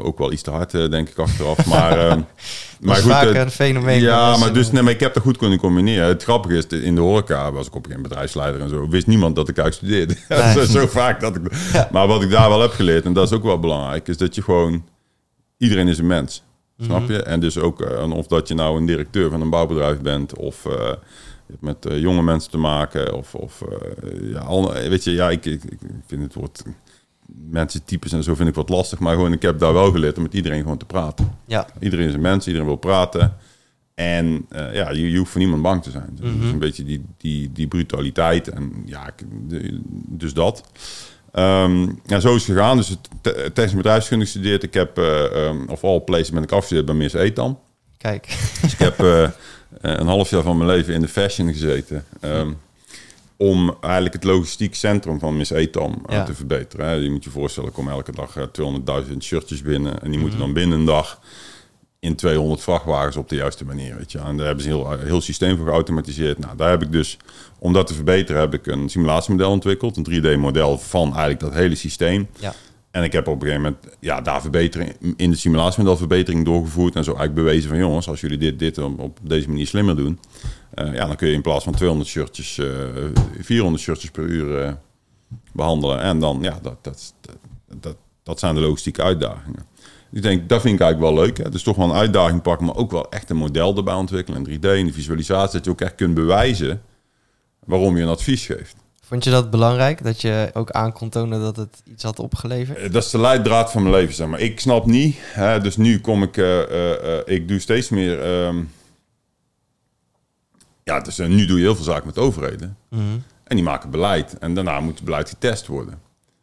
ook 0.03 0.19
wel 0.19 0.33
iets 0.33 0.43
te 0.43 0.51
hard, 0.51 0.71
denk 0.71 1.09
ik, 1.09 1.19
achteraf. 1.19 1.67
Maar, 1.67 1.99
eh, 2.09 2.17
Maar 2.81 2.97
goed, 2.97 3.11
vaak 3.11 3.35
een 3.35 3.51
fenomeen. 3.51 4.01
ja, 4.01 4.37
maar, 4.37 4.53
dus, 4.53 4.69
een- 4.69 4.75
nee, 4.75 4.83
maar 4.83 4.93
ik 4.93 5.01
heb 5.01 5.15
dat 5.15 5.23
goed 5.23 5.37
kunnen 5.37 5.59
combineren. 5.59 6.07
Het 6.07 6.23
grappige 6.23 6.57
is, 6.57 6.67
in 6.67 6.95
de 6.95 7.01
horeca 7.01 7.53
was 7.53 7.67
ik 7.67 7.75
op 7.75 7.87
een 7.91 8.03
bedrijfsleider 8.03 8.61
en 8.61 8.69
zo. 8.69 8.89
Wist 8.89 9.07
niemand 9.07 9.37
dat 9.37 9.49
ik 9.49 9.59
eigenlijk 9.59 9.93
studeerde. 9.93 10.17
Nee. 10.55 10.67
zo, 10.67 10.73
zo 10.81 10.87
vaak 10.87 11.21
dat 11.21 11.37
ik... 11.37 11.43
Maar 11.93 12.07
wat 12.07 12.23
ik 12.23 12.31
daar 12.31 12.49
wel 12.49 12.61
heb 12.61 12.71
geleerd, 12.71 13.05
en 13.05 13.13
dat 13.13 13.27
is 13.31 13.37
ook 13.37 13.43
wel 13.43 13.59
belangrijk, 13.59 14.09
is 14.09 14.17
dat 14.17 14.35
je 14.35 14.43
gewoon... 14.43 14.85
Iedereen 15.59 15.89
is 15.89 15.99
een 15.99 16.07
mens. 16.07 16.43
Snap 16.81 17.09
je? 17.09 17.23
En 17.23 17.41
dus 17.41 17.59
ook, 17.59 17.81
eh, 17.81 18.11
of 18.11 18.27
dat 18.27 18.49
je 18.49 18.55
nou 18.55 18.77
een 18.79 18.87
directeur 18.87 19.31
van 19.31 19.41
een 19.41 19.51
bouwbedrijf 19.51 20.01
bent, 20.01 20.37
of 20.37 20.63
je 20.63 20.99
hebt 21.47 21.61
met 21.63 21.87
eh, 21.87 21.99
jonge 22.01 22.23
mensen 22.23 22.51
te 22.51 22.59
maken, 22.59 23.15
of, 23.15 23.35
of 23.35 23.63
ja, 24.23 24.39
al, 24.41 24.73
weet 24.73 25.05
je, 25.05 25.11
ja, 25.13 25.31
ik, 25.31 25.45
ik, 25.47 25.65
ik 25.65 25.79
vind 26.07 26.23
het 26.23 26.35
woord 26.35 26.63
mensentypes 27.51 28.13
en 28.13 28.23
zo 28.23 28.35
vind 28.35 28.49
ik 28.49 28.55
wat 28.55 28.69
lastig, 28.69 28.99
maar 28.99 29.15
gewoon, 29.15 29.33
ik 29.33 29.43
heb 29.43 29.59
daar 29.59 29.73
wel 29.73 29.91
geleerd 29.91 30.17
om 30.17 30.23
met 30.23 30.35
iedereen 30.35 30.63
gewoon 30.63 30.79
te 30.79 30.85
praten. 30.85 31.39
Ja. 31.47 31.67
Iedereen 31.81 32.09
is 32.09 32.15
een 32.15 32.21
mens, 32.21 32.47
iedereen 32.47 32.67
wil 32.69 32.77
praten. 32.77 33.37
En 33.95 34.47
ja, 34.73 34.91
je, 34.91 35.11
je 35.11 35.19
hoeft 35.19 35.31
voor 35.31 35.41
niemand 35.41 35.63
bang 35.63 35.83
te 35.83 35.91
zijn. 35.91 36.11
Dus, 36.21 36.31
Mhm. 36.31 36.41
dus 36.41 36.51
een 36.51 36.59
beetje 36.59 36.85
die, 36.85 37.05
die, 37.17 37.53
die 37.53 37.67
brutaliteit. 37.67 38.49
En 38.49 38.73
ja, 38.85 39.11
dus 40.09 40.33
dat. 40.35 40.63
Ehm 41.33 41.87
ja, 42.07 42.21
zo 42.21 42.35
is 42.35 42.47
het 42.47 42.57
gegaan. 42.57 42.77
Dus 42.77 42.97
te- 43.21 43.51
technisch 43.55 43.75
bedrijfskunde 43.75 44.25
gestudeerd. 44.25 44.63
Ik 44.63 44.75
heb, 44.75 44.99
eh 44.99 45.25
um, 45.45 45.69
of 45.69 45.85
all 45.85 46.01
places 46.01 46.31
ben 46.31 46.43
ik 46.43 46.53
afgestudeerd 46.53 46.87
bij 46.87 46.95
Miss 46.95 47.15
Etam. 47.15 47.59
Kijk. 47.97 48.27
Dus 48.63 48.73
ik 48.73 48.79
heb 48.79 49.01
eh, 49.05 49.29
een 49.81 50.07
half 50.07 50.31
jaar 50.31 50.43
van 50.43 50.57
mijn 50.57 50.71
leven 50.71 50.95
in 50.95 51.01
de 51.01 51.09
fashion 51.09 51.49
gezeten. 51.53 52.05
ehm, 52.21 52.51
om 53.37 53.77
eigenlijk 53.81 54.15
het 54.15 54.25
logistiek 54.25 54.75
centrum 54.75 55.19
van 55.19 55.37
Miss 55.37 55.51
Etam 55.51 56.03
eh, 56.07 56.17
Ja. 56.17 56.25
te 56.25 56.35
verbeteren. 56.35 56.87
Hè. 56.87 56.93
Je 56.93 57.11
moet 57.11 57.25
je 57.25 57.31
voorstellen, 57.31 57.69
er 57.69 57.75
komen 57.75 57.93
elke 57.93 58.13
dag 58.13 58.37
eh, 58.37 58.43
200.000 59.11 59.17
shirtjes 59.19 59.63
binnen. 59.63 60.03
En 60.03 60.11
die 60.11 60.21
moeten 60.21 60.39
dan 60.39 60.53
binnen 60.53 60.79
een 60.79 60.85
dag 60.85 61.21
in 62.01 62.15
200 62.17 62.63
vrachtwagens 62.63 63.17
op 63.17 63.29
de 63.29 63.35
juiste 63.37 63.65
manier. 63.65 63.97
Weet 63.97 64.13
je. 64.13 64.19
En 64.19 64.37
daar 64.37 64.47
hebben 64.47 64.65
ze 64.65 64.71
heel, 64.71 64.99
heel 64.99 65.21
systeem 65.21 65.57
voor 65.57 65.67
geautomatiseerd. 65.67 66.39
Nou, 66.39 66.57
daar 66.57 66.71
heb 66.71 66.83
ik 66.83 66.93
dus, 66.93 67.17
om 67.59 67.73
dat 67.73 67.87
te 67.87 67.95
verbeteren, 67.95 68.41
heb 68.41 68.55
ik 68.55 68.67
een 68.67 68.89
simulatiemodel 68.89 69.51
ontwikkeld. 69.51 69.97
Een 69.97 70.07
3D-model 70.11 70.79
van 70.79 71.03
eigenlijk 71.09 71.41
dat 71.41 71.55
hele 71.55 71.75
systeem. 71.75 72.29
Ja. 72.41 72.55
En 72.91 73.03
ik 73.03 73.13
heb 73.13 73.27
op 73.27 73.35
een 73.35 73.41
gegeven 73.49 73.63
moment 73.63 73.97
ja, 74.01 74.21
daar 74.21 74.41
verbetering 74.41 74.97
in 75.17 75.31
de 75.31 75.37
simulatiemodel 75.37 75.97
verbetering 75.97 76.45
doorgevoerd. 76.45 76.95
En 76.95 77.05
zo 77.05 77.15
eigenlijk 77.15 77.47
bewezen 77.47 77.69
van 77.69 77.79
jongens, 77.79 78.09
als 78.09 78.21
jullie 78.21 78.39
dit, 78.39 78.59
dit 78.59 78.79
op 78.79 78.99
op 79.01 79.19
deze 79.23 79.49
manier 79.49 79.67
slimmer 79.67 79.97
doen. 79.97 80.19
eh, 80.75 80.95
ja, 80.95 81.07
dan 81.07 81.17
kun 81.17 81.29
je 81.29 81.35
in 81.35 81.43
plaats 81.43 81.65
van 81.65 81.73
200 81.75 82.11
shirtjes, 82.11 82.59
eh 82.59 82.67
400 83.41 83.83
shirtjes 83.83 84.11
per 84.11 84.25
uur 84.25 84.63
eh, 84.63 84.73
behandelen. 85.53 86.01
En 86.01 86.19
dan, 86.19 86.39
ja, 86.43 86.59
dat, 86.63 86.85
dat, 86.85 87.15
dat, 87.21 87.37
dat, 87.81 87.97
dat 88.23 88.39
zijn 88.39 88.55
de 88.55 88.61
logistieke 88.61 89.03
uitdagingen. 89.03 89.67
Ik 90.13 90.23
denk, 90.23 90.49
dat 90.49 90.61
vind 90.61 90.75
ik 90.75 90.81
eigenlijk 90.81 91.15
wel 91.15 91.25
leuk. 91.25 91.37
Hè? 91.39 91.51
Dus 91.51 91.63
toch 91.63 91.77
wel 91.77 91.89
een 91.89 91.97
uitdaging 91.97 92.43
pakken, 92.43 92.67
maar 92.67 92.77
ook 92.77 92.91
wel 92.91 93.11
echt 93.11 93.31
een 93.31 93.37
model 93.37 93.77
erbij 93.77 93.95
ontwikkelen. 93.95 94.47
In 94.47 94.59
3D, 94.59 94.65
in 94.65 94.87
de 94.87 94.93
visualisatie, 94.93 95.53
dat 95.53 95.65
je 95.65 95.71
ook 95.71 95.81
echt 95.81 95.95
kunt 95.95 96.15
bewijzen 96.15 96.83
waarom 97.65 97.97
je 97.97 98.03
een 98.03 98.09
advies 98.09 98.47
geeft. 98.47 98.77
Vond 99.03 99.25
je 99.25 99.31
dat 99.31 99.51
belangrijk? 99.51 100.05
Dat 100.05 100.21
je 100.21 100.51
ook 100.53 100.71
aan 100.71 100.93
kon 100.93 101.09
tonen 101.09 101.41
dat 101.41 101.57
het 101.57 101.83
iets 101.85 102.03
had 102.03 102.19
opgeleverd? 102.19 102.79
Eh, 102.79 102.93
Dat 102.93 103.05
is 103.05 103.11
de 103.11 103.19
leidraad 103.19 103.71
van 103.71 103.83
mijn 103.83 103.95
leven, 103.95 104.15
zeg 104.15 104.27
maar. 104.27 104.41
Ik 104.41 104.61
snap 104.61 104.87
niet, 104.87 105.17
hè, 105.21 105.61
dus 105.61 105.77
nu 105.77 106.01
kom 106.01 106.23
ik, 106.23 106.37
eh, 106.37 107.19
eh, 107.19 107.23
ik 107.25 107.49
doe 107.49 107.59
steeds 107.59 107.89
meer, 107.89 108.23
ehm, 108.23 108.63
ja, 110.85 111.01
dus 111.01 111.19
nu 111.19 111.47
doe 111.47 111.57
je 111.57 111.63
heel 111.63 111.75
veel 111.75 111.85
zaken 111.85 112.07
met 112.07 112.19
overheden. 112.19 112.77
Mhm. 112.91 113.03
En 113.45 113.57
die 113.57 113.65
maken 113.65 113.91
beleid. 113.91 114.39
En 114.39 114.55
daarna 114.55 114.81
moet 114.81 114.95
het 114.95 115.05
beleid 115.05 115.29
getest 115.29 115.67
worden. 115.67 116.01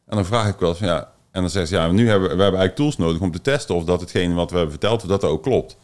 En 0.08 0.16
dan 0.16 0.26
vraag 0.26 0.48
ik 0.48 0.60
wel 0.60 0.70
eens 0.70 0.78
van 0.78 0.88
ja, 0.88 1.12
en 1.36 1.42
dan 1.42 1.50
zeggen 1.50 1.68
ze 1.68 1.76
ja, 1.76 1.92
nu 1.92 2.10
hebben 2.10 2.22
we, 2.22 2.42
hebben 2.42 2.60
eigenlijk 2.60 2.76
tools 2.76 2.98
nodig 2.98 3.22
om 3.22 3.32
te 3.32 3.42
testen 3.42 3.76
of 3.76 3.84
dat 3.84 4.00
hetgene 4.00 4.34
wat 4.34 4.50
we 4.50 4.56
hebben 4.56 4.80
verteld, 4.80 5.02
of 5.02 5.10
dat 5.10 5.22
dat 5.22 5.30
ook 5.30 5.44
klopt. 5.44 5.78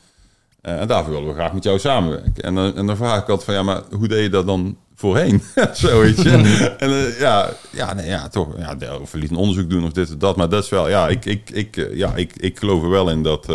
Eh, 0.61 0.79
en 0.79 0.87
daarvoor 0.87 1.13
willen 1.13 1.27
we 1.27 1.33
graag 1.33 1.53
met 1.53 1.63
jou 1.63 1.79
samenwerken. 1.79 2.43
En 2.43 2.55
dan, 2.55 2.75
en 2.75 2.87
dan 2.87 2.97
vraag 2.97 3.21
ik 3.21 3.29
altijd 3.29 3.43
van 3.43 3.53
ja, 3.53 3.63
maar 3.63 3.81
hoe 3.91 4.07
deed 4.07 4.23
je 4.23 4.29
dat 4.29 4.45
dan 4.45 4.77
voorheen? 4.95 5.41
Zo 5.73 5.99
weet 5.99 6.21
je. 6.21 6.29
en 6.77 6.89
eh, 6.89 7.19
ja, 7.19 7.49
ja, 7.71 7.93
nee, 7.93 8.07
ja, 8.07 8.27
toch. 8.27 8.47
Ja, 8.57 8.97
of 9.01 9.11
we 9.11 9.17
lieten 9.17 9.35
een 9.35 9.41
onderzoek 9.41 9.69
doen 9.69 9.83
of 9.83 9.91
dit 9.91 10.09
of 10.09 10.17
dat. 10.17 10.35
Maar 10.35 10.49
dat 10.49 10.63
is 10.63 10.69
wel, 10.69 10.89
ja, 10.89 11.07
ik, 11.07 11.25
ik, 11.25 11.49
ik, 11.49 11.77
eh, 11.77 11.95
ja, 11.95 12.15
ik, 12.15 12.33
ik 12.35 12.59
geloof 12.59 12.83
er 12.83 12.89
wel 12.89 13.09
in 13.09 13.23
dat. 13.23 13.45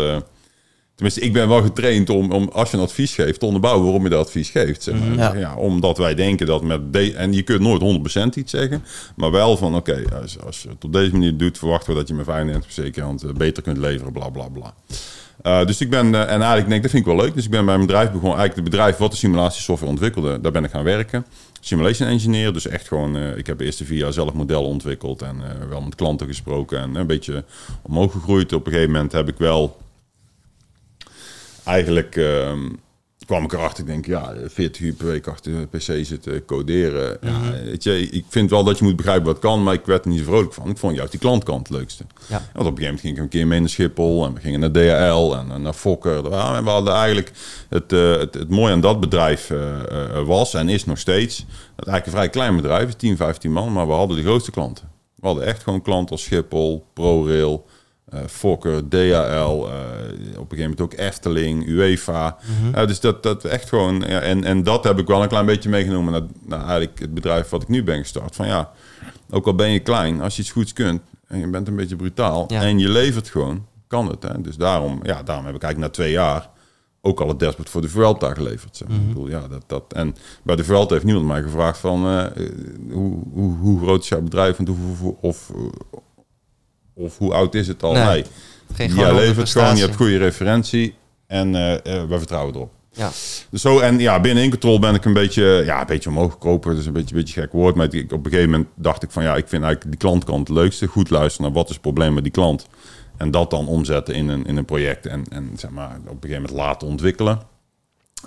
Tenminste, 0.97 1.21
ik 1.21 1.33
ben 1.33 1.47
wel 1.47 1.61
getraind 1.61 2.09
om, 2.09 2.31
om 2.31 2.49
als 2.51 2.71
je 2.71 2.77
een 2.77 2.83
advies 2.83 3.13
geeft, 3.13 3.39
te 3.39 3.45
onderbouwen 3.45 3.83
waarom 3.83 4.03
je 4.03 4.09
dat 4.09 4.25
advies 4.25 4.49
geeft. 4.49 4.83
Zeg 4.83 4.95
maar. 4.99 5.17
Ja. 5.17 5.33
ja. 5.39 5.55
omdat 5.55 5.97
wij 5.97 6.15
denken 6.15 6.45
dat 6.45 6.63
met 6.63 6.93
de, 6.93 7.13
en 7.13 7.33
je 7.33 7.41
kunt 7.41 7.61
nooit 7.61 8.33
100% 8.33 8.37
iets 8.37 8.51
zeggen, 8.51 8.83
maar 9.15 9.31
wel 9.31 9.57
van 9.57 9.75
oké, 9.75 10.03
als, 10.21 10.39
als 10.39 10.61
je 10.61 10.69
het 10.69 10.83
op 10.83 10.93
deze 10.93 11.11
manier 11.11 11.37
doet, 11.37 11.57
verwachten 11.57 11.93
we 11.93 11.99
dat 11.99 12.07
je 12.07 12.13
met 12.13 12.25
95% 12.65 12.67
zekerheid 12.67 13.23
eh, 13.23 13.31
beter 13.31 13.63
kunt 13.63 13.77
leveren, 13.77 14.13
bla 14.13 14.29
bla 14.29 14.47
bla. 14.47 14.73
Eh, 15.41 15.65
dus 15.65 15.81
ik 15.81 15.89
ben, 15.89 16.15
eh, 16.15 16.21
en 16.21 16.27
eigenlijk 16.27 16.67
denk 16.67 16.75
ik, 16.75 16.81
dat 16.81 16.91
vind 16.91 17.05
ik 17.05 17.13
wel 17.13 17.23
leuk. 17.23 17.33
Dus 17.33 17.45
ik 17.45 17.51
ben 17.51 17.65
bij 17.65 17.73
een 17.73 17.85
bedrijf 17.85 18.11
begonnen, 18.11 18.37
eigenlijk 18.37 18.67
het 18.67 18.75
bedrijf 18.75 18.97
wat 18.97 19.11
de 19.11 19.17
simulatiesoftware 19.17 19.91
ontwikkelde, 19.91 20.41
daar 20.41 20.51
ben 20.51 20.63
ik 20.63 20.71
gaan 20.71 20.83
werken. 20.83 21.25
Simulation 21.59 22.09
engineer, 22.09 22.53
dus 22.53 22.67
echt 22.67 22.87
gewoon, 22.87 23.17
ik 23.17 23.47
heb 23.47 23.59
eerst 23.59 23.77
de 23.77 23.85
vier 23.85 23.97
jaar 23.97 24.13
zelf 24.13 24.33
modellen 24.33 24.67
ontwikkeld 24.67 25.21
en 25.21 25.41
wel 25.69 25.81
met 25.81 25.95
klanten 25.95 26.27
gesproken 26.27 26.79
en 26.79 26.95
een 26.95 27.07
beetje 27.07 27.43
omhoog 27.81 28.11
gegroeid. 28.11 28.53
Op 28.53 28.65
een 28.65 28.71
gegeven 28.71 28.91
moment 28.91 29.11
heb 29.11 29.27
ik 29.27 29.37
wel 29.37 29.77
eigenlijk 31.67 32.15
ehm, 32.15 32.69
kwam 33.27 33.43
ik 33.43 33.53
erachter, 33.53 33.83
ik 33.83 33.89
denk, 33.89 34.05
ja, 34.05 34.33
40 34.45 34.81
uur 34.81 34.93
per 34.93 35.05
week 35.05 35.27
achter 35.27 35.51
de 35.51 35.77
pc 35.77 36.05
zitten 36.05 36.45
coderen. 36.45 37.17
Ja, 37.21 37.63
weet 37.63 37.83
je, 37.83 38.09
ik 38.09 38.25
vind 38.29 38.49
wel 38.49 38.63
dat 38.63 38.77
je 38.77 38.83
moet 38.83 38.95
begrijpen 38.95 39.25
wat 39.25 39.39
kan, 39.39 39.63
maar 39.63 39.73
ik 39.73 39.85
werd 39.85 40.05
er 40.05 40.11
niet 40.11 40.19
zo 40.19 40.25
vrolijk 40.25 40.53
van. 40.53 40.69
Ik 40.69 40.77
vond 40.77 40.95
juist 40.95 41.11
die 41.11 41.19
klantkant 41.19 41.67
het 41.67 41.77
leukste. 41.77 42.03
Ja. 42.27 42.27
Want 42.27 42.37
op 42.37 42.55
een 42.55 42.63
gegeven 42.63 42.83
moment 42.83 43.01
ging 43.01 43.15
ik 43.15 43.23
een 43.23 43.29
keer 43.29 43.47
mee 43.47 43.59
naar 43.59 43.69
Schiphol 43.69 44.25
en 44.25 44.33
we 44.33 44.39
gingen 44.39 44.59
naar 44.59 44.71
DHL 44.71 45.35
en, 45.35 45.61
naar 45.61 45.73
Fokker. 45.73 46.31
En 46.31 46.63
we 46.63 46.69
hadden 46.69 46.93
eigenlijk 46.93 47.31
het, 47.69 47.93
eh, 47.93 48.17
het, 48.17 48.33
het 48.33 48.49
mooie 48.49 48.73
aan 48.73 48.81
dat 48.81 48.99
bedrijf 48.99 49.49
eh, 49.49 50.17
eh, 50.17 50.27
was 50.27 50.53
en 50.53 50.69
is 50.69 50.85
nog 50.85 50.97
steeds. 50.97 51.37
Dat 51.37 51.45
het 51.75 51.87
eigenlijk 51.87 52.05
een 52.05 52.11
vrij 52.11 52.29
klein 52.29 52.55
bedrijf 52.55 52.87
is, 52.87 52.95
10, 52.95 53.17
15 53.17 53.51
man, 53.51 53.73
maar 53.73 53.87
we 53.87 53.93
hadden 53.93 54.17
de 54.17 54.23
grootste 54.23 54.51
klanten. 54.51 54.89
We 55.15 55.27
hadden 55.27 55.45
echt 55.45 55.63
gewoon 55.63 55.81
klanten 55.81 56.11
als 56.11 56.23
Schiphol, 56.23 56.85
ProRail, 56.93 57.65
Fokker, 58.27 58.89
DHL, 58.89 58.95
eh, 58.95 59.49
op 59.49 60.51
een 60.51 60.57
gegeven 60.57 60.57
moment 60.57 60.81
ook 60.81 60.93
Efteling, 60.93 61.67
UEFA. 61.67 62.37
Ja, 62.73 62.85
dus 62.85 62.99
dat, 62.99 63.23
dat 63.23 63.45
echt 63.45 63.69
gewoon, 63.69 64.03
ja, 64.07 64.19
en, 64.19 64.43
en 64.43 64.63
dat 64.63 64.83
heb 64.83 64.99
ik 64.99 65.07
wel 65.07 65.21
een 65.21 65.27
klein 65.27 65.45
beetje 65.45 65.69
meegenomen 65.69 66.11
naar, 66.11 66.21
naar 66.45 66.59
eigenlijk 66.59 66.99
het 66.99 67.13
bedrijf 67.13 67.49
wat 67.49 67.61
ik 67.61 67.67
nu 67.67 67.83
ben 67.83 67.97
gestart. 67.99 68.35
Van 68.35 68.47
ja, 68.47 68.71
ook 69.29 69.45
al 69.45 69.55
ben 69.55 69.69
je 69.71 69.79
klein, 69.79 70.21
als 70.21 70.35
je 70.35 70.41
iets 70.41 70.51
goeds 70.51 70.73
kunt 70.73 71.01
en 71.27 71.39
je 71.39 71.47
bent 71.47 71.67
een 71.67 71.75
beetje 71.75 71.95
brutaal 71.95 72.45
Ja. 72.47 72.61
en 72.61 72.79
je 72.79 72.89
levert 72.89 73.29
gewoon, 73.29 73.65
kan 73.87 74.07
het. 74.09 74.23
Hè? 74.23 74.41
Dus 74.41 74.55
daarom, 74.55 74.99
ja, 75.03 75.23
daarom 75.23 75.45
heb 75.45 75.55
ik 75.55 75.63
eigenlijk 75.63 75.91
na 75.91 76.03
twee 76.03 76.11
jaar 76.11 76.49
ook 77.01 77.19
al 77.19 77.27
het 77.27 77.39
dashboard 77.39 77.69
voor 77.69 77.81
de 77.81 77.89
Vuelta 77.89 78.33
geleverd. 78.33 78.77
Zeg. 78.77 78.87
maar. 78.87 78.97
Ik 78.97 79.07
bedoel, 79.07 79.27
ja, 79.29 79.47
dat, 79.47 79.63
dat, 79.67 79.83
en 79.93 80.15
bij 80.43 80.55
de 80.55 80.63
Vuelta 80.63 80.93
heeft 80.93 81.05
niemand 81.05 81.25
mij 81.25 81.41
gevraagd 81.41 81.77
van 81.79 82.05
eh, 82.05 82.25
eh, 82.25 82.49
hoe, 82.91 83.23
hoe, 83.33 83.57
hoe 83.57 83.79
groot 83.81 84.01
is 84.03 84.09
jouw 84.09 84.21
bedrijf 84.21 84.59
en 84.59 84.67
hoe, 84.67 85.15
of, 85.21 85.51
eh, 85.55 85.99
of 86.97 87.17
hoe 87.17 87.33
oud 87.33 87.55
is 87.55 87.67
het 87.67 87.83
al? 87.83 87.93
Nee. 87.93 88.03
Nee, 88.05 88.23
Geen 88.73 88.93
jij 88.95 89.15
levert 89.15 89.49
gewoon, 89.49 89.75
je 89.75 89.81
hebt 89.81 89.95
goede 89.95 90.17
referentie 90.17 90.95
en 91.27 91.55
eh 91.55 91.73
eh, 91.73 92.09
wij 92.09 92.17
vertrouwen 92.17 92.55
erop. 92.55 92.71
Ja. 92.97 93.09
Dus 93.49 93.61
zo, 93.61 93.79
en 93.79 93.99
ja, 93.99 94.19
binnen 94.19 94.43
Incontrol 94.43 94.79
ben 94.79 94.95
ik 94.95 95.05
een 95.05 95.13
beetje, 95.13 95.61
ja, 95.65 95.79
een 95.79 95.87
beetje 95.87 96.09
omhoog 96.09 96.31
gekropen. 96.31 96.71
Dat 96.71 96.79
is 96.79 96.85
een 96.85 96.93
beetje 96.93 97.15
een 97.15 97.21
beetje 97.21 97.41
gek 97.41 97.51
woord. 97.51 97.75
Maar 97.75 97.93
ik, 97.93 98.11
op 98.11 98.25
een 98.25 98.31
gegeven 98.31 98.51
moment 98.51 98.69
dacht 98.75 99.03
ik 99.03 99.11
van, 99.11 99.23
ja, 99.23 99.35
ik 99.35 99.47
vind 99.47 99.63
eigenlijk 99.63 99.91
die 99.91 100.09
klantkant 100.09 100.47
het 100.47 100.57
leukste. 100.57 100.87
Goed 100.87 101.09
luisteren 101.09 101.45
naar 101.45 101.55
wat 101.55 101.67
is 101.67 101.73
het 101.73 101.81
probleem 101.81 102.13
met 102.13 102.23
die 102.23 102.31
klant. 102.31 102.67
En 103.17 103.31
dat 103.31 103.49
dan 103.49 103.67
omzetten 103.67 104.15
in 104.15 104.27
een, 104.27 104.45
in 104.45 104.57
een 104.57 104.65
project. 104.65 105.05
En, 105.05 105.23
en 105.29 105.51
zeg 105.55 105.69
maar, 105.69 105.99
op 106.07 106.23
een 106.23 106.29
gegeven 106.29 106.41
moment 106.41 106.51
laten 106.51 106.87
ontwikkelen. 106.87 107.39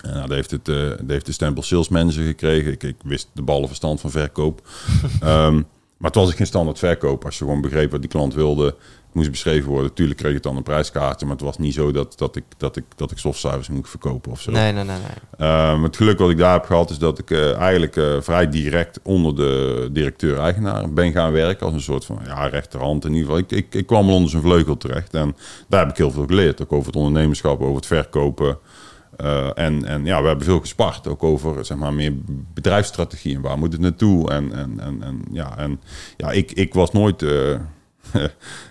En 0.02 0.14
nou, 0.14 0.26
daar 0.26 0.36
heeft, 0.36 0.50
het, 0.50 0.68
eh, 0.68 0.74
daar 0.76 0.98
heeft 1.06 1.26
de 1.26 1.32
stempel 1.32 1.62
sales 1.62 1.88
manager 1.88 2.24
gekregen. 2.24 2.72
Ik, 2.72 2.82
ik 2.82 2.96
wist 3.04 3.28
de 3.32 3.42
ballenverstand 3.42 4.00
van 4.00 4.10
verkoop. 4.10 4.68
Ehm, 5.20 5.62
maar 6.00 6.10
het 6.10 6.20
was 6.20 6.30
ik 6.30 6.36
geen 6.36 6.46
standaard 6.46 6.78
verkoop. 6.78 7.24
Als 7.24 7.38
je 7.38 7.44
gewoon 7.44 7.60
begreep 7.60 7.90
wat 7.90 8.00
die 8.00 8.10
klant 8.10 8.34
wilde, 8.34 8.74
moest 9.12 9.30
beschreven 9.30 9.70
worden. 9.70 9.92
Tuurlijk 9.92 10.18
kreeg 10.18 10.36
ik 10.36 10.42
dan 10.42 10.56
een 10.56 10.62
prijskaartje. 10.62 11.26
Maar 11.26 11.34
het 11.34 11.44
was 11.44 11.58
niet 11.58 11.74
zo 11.74 11.92
dat, 11.92 12.18
dat, 12.18 12.36
ik, 12.36 12.44
dat, 12.56 12.76
ik, 12.76 12.84
dat 12.96 13.10
ik 13.10 13.18
softservice 13.18 13.72
moest 13.72 13.90
verkopen 13.90 14.32
of 14.32 14.40
zo. 14.40 14.50
Nee, 14.50 14.72
nee, 14.72 14.84
nee, 14.84 14.96
nee. 14.96 15.48
Ehm, 15.48 15.82
het 15.82 15.96
geluk 15.96 16.18
wat 16.18 16.30
ik 16.30 16.38
daar 16.38 16.52
heb 16.52 16.64
gehad 16.64 16.90
is 16.90 16.98
dat 16.98 17.18
ik 17.18 17.30
eh, 17.30 17.56
eigenlijk 17.56 17.96
eh, 17.96 18.16
vrij 18.20 18.48
direct 18.48 19.00
onder 19.02 19.36
de 19.36 19.88
directeur-eigenaar 19.92 20.92
ben 20.92 21.12
gaan 21.12 21.32
werken. 21.32 21.66
Als 21.66 21.74
een 21.74 21.80
soort 21.80 22.04
van 22.04 22.18
ja, 22.24 22.46
rechterhand 22.46 23.04
in 23.04 23.14
ieder 23.14 23.26
geval. 23.26 23.42
Ik, 23.42 23.52
ik, 23.52 23.74
ik 23.74 23.86
kwam 23.86 24.08
al 24.08 24.14
onder 24.14 24.30
zijn 24.30 24.42
vleugel 24.42 24.76
terecht. 24.76 25.14
En 25.14 25.36
daar 25.68 25.80
heb 25.80 25.90
ik 25.90 25.96
heel 25.96 26.10
veel 26.10 26.26
geleerd. 26.26 26.62
Ook 26.62 26.72
over 26.72 26.86
het 26.86 26.96
ondernemerschap, 26.96 27.60
over 27.60 27.76
het 27.76 27.86
verkopen. 27.86 28.58
Eh, 29.22 29.50
en, 29.54 29.84
en 29.84 30.04
ja, 30.04 30.20
we 30.20 30.26
hebben 30.26 30.44
veel 30.44 30.60
gespart. 30.60 31.06
Ook 31.08 31.22
over 31.22 31.64
zeg 31.64 31.76
maar, 31.76 31.92
meer 31.92 32.12
bedrijfsstrategie 32.54 33.34
en 33.34 33.40
waar 33.40 33.58
moet 33.58 33.72
het 33.72 33.80
naartoe. 33.80 34.30
En, 34.30 34.52
en, 34.52 34.80
en, 34.80 35.02
en, 35.02 35.24
ja, 35.32 35.58
en 35.58 35.80
ja, 36.16 36.30
ik, 36.30 36.52
ik 36.52 36.74
was 36.74 36.92
nooit 36.92 37.22
eh, 37.22 37.52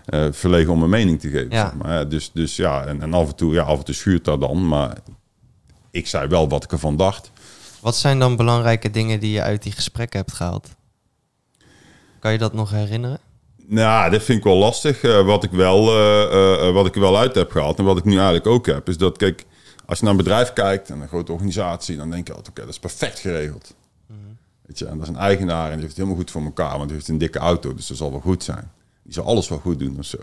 eh, 0.05 0.25
verlegen 0.31 0.73
om 0.73 0.79
mijn 0.79 0.89
mening 0.89 1.19
te 1.19 1.29
geven. 1.29 1.49
Ja. 1.49 1.69
Zeg 1.69 1.73
maar. 1.73 2.09
Dus, 2.09 2.31
dus 2.33 2.55
ja, 2.55 2.85
en, 2.85 3.01
en 3.01 3.13
af 3.13 3.27
en 3.27 3.35
toe, 3.35 3.53
ja, 3.53 3.63
af 3.63 3.77
en 3.77 3.85
toe 3.85 3.95
schuurt 3.95 4.25
dat 4.25 4.41
dan. 4.41 4.67
Maar 4.67 4.97
ik 5.91 6.07
zei 6.07 6.27
wel 6.27 6.49
wat 6.49 6.63
ik 6.63 6.71
ervan 6.71 6.97
dacht. 6.97 7.31
Wat 7.79 7.95
zijn 7.95 8.19
dan 8.19 8.35
belangrijke 8.35 8.89
dingen 8.89 9.19
die 9.19 9.31
je 9.31 9.41
uit 9.41 9.63
die 9.63 9.71
gesprekken 9.71 10.19
hebt 10.19 10.33
gehaald? 10.33 10.67
Kan 12.19 12.31
je 12.31 12.37
dat 12.37 12.53
nog 12.53 12.71
herinneren? 12.71 13.19
Nou, 13.67 14.09
dit 14.11 14.23
vind 14.23 14.37
ik 14.37 14.43
wel 14.43 14.57
lastig. 14.57 15.01
Wat, 15.01 15.43
ik 15.43 15.51
wel, 15.51 15.85
wat 16.73 16.85
ik 16.85 16.95
er 16.95 17.01
wel 17.01 17.17
uit 17.17 17.35
heb 17.35 17.51
gehaald 17.51 17.79
en 17.79 17.83
wat 17.83 17.97
ik 17.97 18.03
nu 18.03 18.13
eigenlijk 18.13 18.47
ook 18.47 18.65
heb, 18.65 18.89
is 18.89 18.97
dat, 18.97 19.17
kijk, 19.17 19.45
als 19.89 19.97
je 19.97 20.03
naar 20.03 20.13
een 20.13 20.23
bedrijf 20.23 20.53
kijkt 20.53 20.89
en 20.89 21.01
een 21.01 21.07
grote 21.07 21.31
organisatie, 21.31 21.97
dan 21.97 22.09
denk 22.09 22.27
je 22.27 22.33
altijd, 22.33 22.49
oké, 22.49 22.61
dat 22.61 22.69
is 22.69 22.79
perfect 22.79 23.19
geregeld. 23.19 23.73
Weet 24.65 24.79
je, 24.79 24.85
en 24.85 24.93
dat 24.93 25.07
is 25.07 25.13
een 25.13 25.21
eigenaar 25.21 25.65
en 25.65 25.71
die 25.71 25.79
heeft 25.79 25.87
het 25.87 25.97
helemaal 25.97 26.17
goed 26.17 26.31
voor 26.31 26.43
elkaar, 26.43 26.77
want 26.77 26.83
die 26.83 26.93
heeft 26.93 27.07
een 27.07 27.17
dikke 27.17 27.39
auto, 27.39 27.73
dus 27.73 27.87
dat 27.87 27.97
zal 27.97 28.11
wel 28.11 28.19
goed 28.19 28.43
zijn. 28.43 28.71
Die 29.03 29.13
zal 29.13 29.25
alles 29.25 29.49
wel 29.49 29.57
goed 29.57 29.79
doen 29.79 29.99
of 29.99 30.05
zo. 30.05 30.17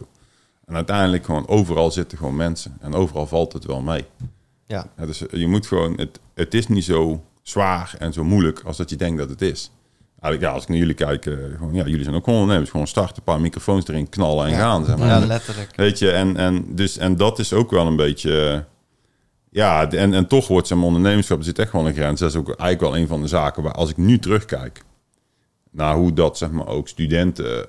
En 0.67 0.75
uiteindelijk 0.75 1.25
gewoon 1.25 1.49
overal 1.49 1.91
zitten 1.91 2.19
gewoon 2.19 2.37
mensen 2.37 2.77
en 2.81 2.95
overal 2.95 3.27
valt 3.27 3.53
het 3.53 3.65
wel 3.65 3.81
mee. 3.81 4.05
Ja. 4.67 4.91
Ja, 4.97 5.07
dus 5.07 5.23
je 5.31 5.47
moet 5.47 5.67
gewoon, 5.67 5.99
het, 5.99 6.21
het 6.35 6.55
is 6.55 6.67
niet 6.69 6.85
zo 6.85 7.25
zwaar 7.43 7.95
en 7.99 8.13
zo 8.13 8.25
moeilijk 8.25 8.63
als 8.65 8.77
dat 8.77 8.91
je 8.91 8.97
denkt 8.97 9.19
dat 9.19 9.29
het 9.29 9.43
is. 9.43 9.71
Eigenlijk, 10.21 10.43
ja, 10.43 10.51
als 10.51 10.63
ik 10.63 10.69
naar 10.69 10.79
jullie 10.79 10.95
kijk, 10.95 11.27
eh, 11.27 11.35
gewoon, 11.57 11.75
ja, 11.75 11.85
jullie 11.85 12.03
zijn 12.03 12.15
ook 12.15 12.27
ondernemers. 12.27 12.71
Gewoon 12.71 12.87
starten, 12.87 13.17
een 13.17 13.23
paar 13.23 13.41
microfoons 13.41 13.89
erin 13.89 14.09
knallen 14.09 14.47
en 14.47 14.55
gaan. 14.55 14.85
Zeg 14.85 14.97
maar. 14.97 15.09
Ja, 15.09 15.27
letterlijk. 15.27 15.77
Weet 15.77 15.99
je, 15.99 16.11
en, 16.11 16.37
en, 16.37 16.75
dus, 16.75 16.97
en 16.97 17.17
dat 17.17 17.39
is 17.39 17.53
ook 17.53 17.71
wel 17.71 17.87
een 17.87 17.97
beetje... 17.97 18.65
Ja, 19.57 19.91
en, 19.91 20.15
en 20.15 20.27
toch 20.27 20.49
wordt 20.49 20.75
maar, 20.75 20.85
ondernemerschap, 20.85 21.39
er 21.39 21.45
zit 21.45 21.59
echt 21.59 21.73
wel 21.73 21.87
een 21.87 21.95
grens. 21.95 22.21
Dat 22.21 22.31
is 22.31 22.37
ook 22.37 22.47
eigenlijk 22.47 22.81
wel 22.81 22.97
een 22.97 23.07
van 23.07 23.21
de 23.21 23.29
zaken 23.29 23.63
waar 23.63 23.73
als 23.73 23.91
ik 23.91 23.97
nu 23.97 24.19
terugkijk... 24.19 24.83
naar 25.71 25.95
hoe 25.95 26.13
dat, 26.13 26.39
zeg 26.39 26.51
maar, 26.51 26.67
ook 26.67 26.89
studenten 26.89 27.67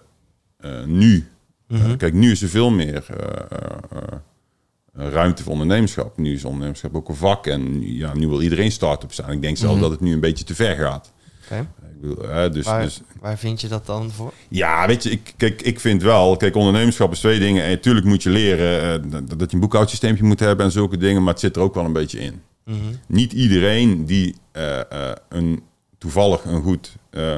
eh, 0.58 0.84
nu... 0.84 1.28
eh, 1.68 1.98
kijk, 1.98 2.14
nu 2.14 2.32
is 2.32 2.42
er 2.42 2.50
veel 2.50 2.70
meer 2.70 3.06
eh, 3.10 4.18
ruimte 4.94 5.44
voor 5.44 5.52
ondernemerschap. 5.52 6.18
Nu 6.18 6.34
is 6.34 6.46
ondernemerschap 6.46 6.96
ook 6.96 7.10
een 7.10 7.16
vak 7.16 7.48
en 7.48 7.94
ja, 7.96 8.14
nu 8.14 8.28
wil 8.28 8.42
iedereen 8.42 8.72
start-up 8.72 9.14
zijn. 9.14 9.32
Ik 9.32 9.42
denk 9.42 9.58
zelf 9.58 9.80
dat 9.80 9.92
het 9.92 10.00
nu 10.00 10.14
een 10.14 10.20
beetje 10.20 10.46
te 10.46 10.56
ver 10.56 10.76
gaat. 10.76 11.14
Ik 11.52 12.02
bedoel, 12.02 12.30
hè, 12.30 12.50
dus, 12.50 12.66
Waar, 12.66 12.82
dus 12.84 13.02
waar 13.22 13.38
vind 13.38 13.62
je 13.62 13.68
dat 13.68 13.86
dan 13.86 14.12
voor? 14.12 14.34
ja, 14.50 14.88
weet 14.88 15.04
je, 15.04 15.10
ik, 15.10 15.34
kijk, 15.38 15.62
ik 15.62 15.80
vind 15.80 16.02
wel, 16.02 16.38
kijk, 16.38 16.56
ondernemerschap 16.56 17.12
is 17.12 17.20
twee 17.20 17.40
dingen. 17.40 17.64
En 17.64 17.70
natuurlijk 17.70 18.06
moet 18.06 18.24
je 18.24 18.30
leren 18.30 19.04
eh, 19.04 19.12
dat, 19.12 19.40
dat 19.40 19.50
je 19.50 19.56
een 19.56 19.62
boekhoudsysteempje 19.62 20.24
moet 20.24 20.40
hebben 20.40 20.66
en 20.66 20.72
zulke 20.72 20.98
dingen, 20.98 21.24
maar 21.24 21.32
het 21.34 21.42
zit 21.42 21.56
er 21.56 21.62
ook 21.62 21.74
wel 21.74 21.86
een 21.86 21.94
beetje 21.94 22.20
in. 22.20 22.42
Niet 23.08 23.34
iedereen 23.34 24.06
die 24.06 24.36
eh, 24.52 24.80
eh, 24.80 24.86
een, 25.30 25.64
toevallig 25.98 26.44
een 26.46 26.62
goed 26.62 26.96
eh, 27.10 27.38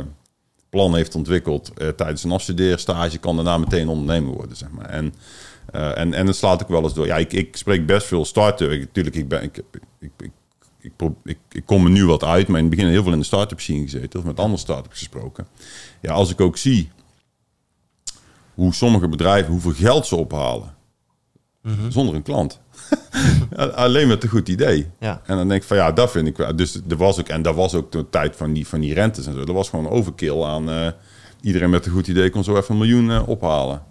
plan 0.69 0.95
heeft 0.95 1.15
ontwikkeld 1.15 1.71
eh, 1.77 1.87
tijdens 1.87 2.23
een 2.23 2.31
afstudeerstage, 2.31 3.17
kan 3.17 3.35
daarna 3.35 3.57
meteen 3.57 3.87
ondernemer 3.87 4.33
worden, 4.33 4.57
zeg 4.57 4.69
maar. 4.71 4.85
En, 4.85 5.13
eh, 5.71 5.97
en, 5.97 6.13
en 6.13 6.25
dat 6.25 6.35
slaat 6.35 6.61
ook 6.63 6.69
wel 6.69 6.83
eens 6.83 6.93
door. 6.93 7.05
Ja, 7.05 7.17
ik, 7.17 7.33
ik 7.33 7.55
spreek 7.57 7.85
best 7.85 8.07
veel 8.07 8.25
start-up. 8.25 8.71
Ik- 8.71 8.79
Natuurlijk, 8.79 9.15
ik, 9.15 9.27
ben, 9.27 9.43
ik, 9.43 9.57
ik, 9.99 10.11
ik, 10.19 10.31
ik, 10.81 10.91
ik, 11.23 11.37
ik, 11.51 11.65
kom 11.65 11.85
er 11.85 11.91
nu 11.91 12.05
wat 12.05 12.23
uit, 12.23 12.47
maar 12.47 12.57
in 12.59 12.65
het 12.65 12.75
begin 12.75 12.89
heel 12.91 13.03
veel 13.03 13.11
in 13.11 13.19
de 13.19 13.25
start-up 13.25 13.59
scene 13.59 13.81
gezeten, 13.83 14.19
of 14.19 14.25
met 14.25 14.39
andere 14.39 14.59
start-ups 14.59 14.97
gesproken. 14.97 15.47
Ja, 16.01 16.11
als 16.13 16.31
ik 16.31 16.41
ook 16.41 16.57
zie 16.57 16.89
hoe 18.53 18.73
sommige 18.73 19.07
bedrijven, 19.07 19.51
hoeveel 19.51 19.73
geld 19.73 20.07
ze 20.07 20.15
ophalen, 20.15 20.73
zonder 21.89 22.15
een 22.15 22.21
klant. 22.23 22.59
Alleen 23.75 24.07
met 24.07 24.23
een 24.23 24.29
goed 24.29 24.49
idee. 24.49 24.87
Ja. 24.99 25.21
En 25.25 25.37
dan 25.37 25.47
denk 25.47 25.61
ik 25.61 25.67
van 25.67 25.77
ja, 25.77 25.91
dat 25.91 26.11
vind 26.11 26.27
ik 26.27 26.37
wel. 26.37 26.55
Dus 26.55 26.75
er 26.89 26.97
was 26.97 27.19
ook, 27.19 27.27
en 27.27 27.41
dat 27.41 27.55
was 27.55 27.73
ook 27.75 27.91
de 27.91 28.09
tijd 28.09 28.35
van 28.35 28.53
die, 28.53 28.67
van 28.67 28.79
die 28.79 28.93
rentes 28.93 29.25
en 29.25 29.33
zo. 29.33 29.39
Er 29.39 29.53
was 29.53 29.69
gewoon 29.69 29.89
overkill 29.89 30.43
aan. 30.43 30.69
eh, 30.69 30.87
iedereen 31.41 31.69
met 31.69 31.85
een 31.85 31.91
goed 31.91 32.07
idee 32.07 32.29
kon 32.29 32.43
zo 32.43 32.57
even 32.57 32.71
een 32.71 32.77
miljoen 32.77 33.11
eh, 33.11 33.27
ophalen. 33.27 33.83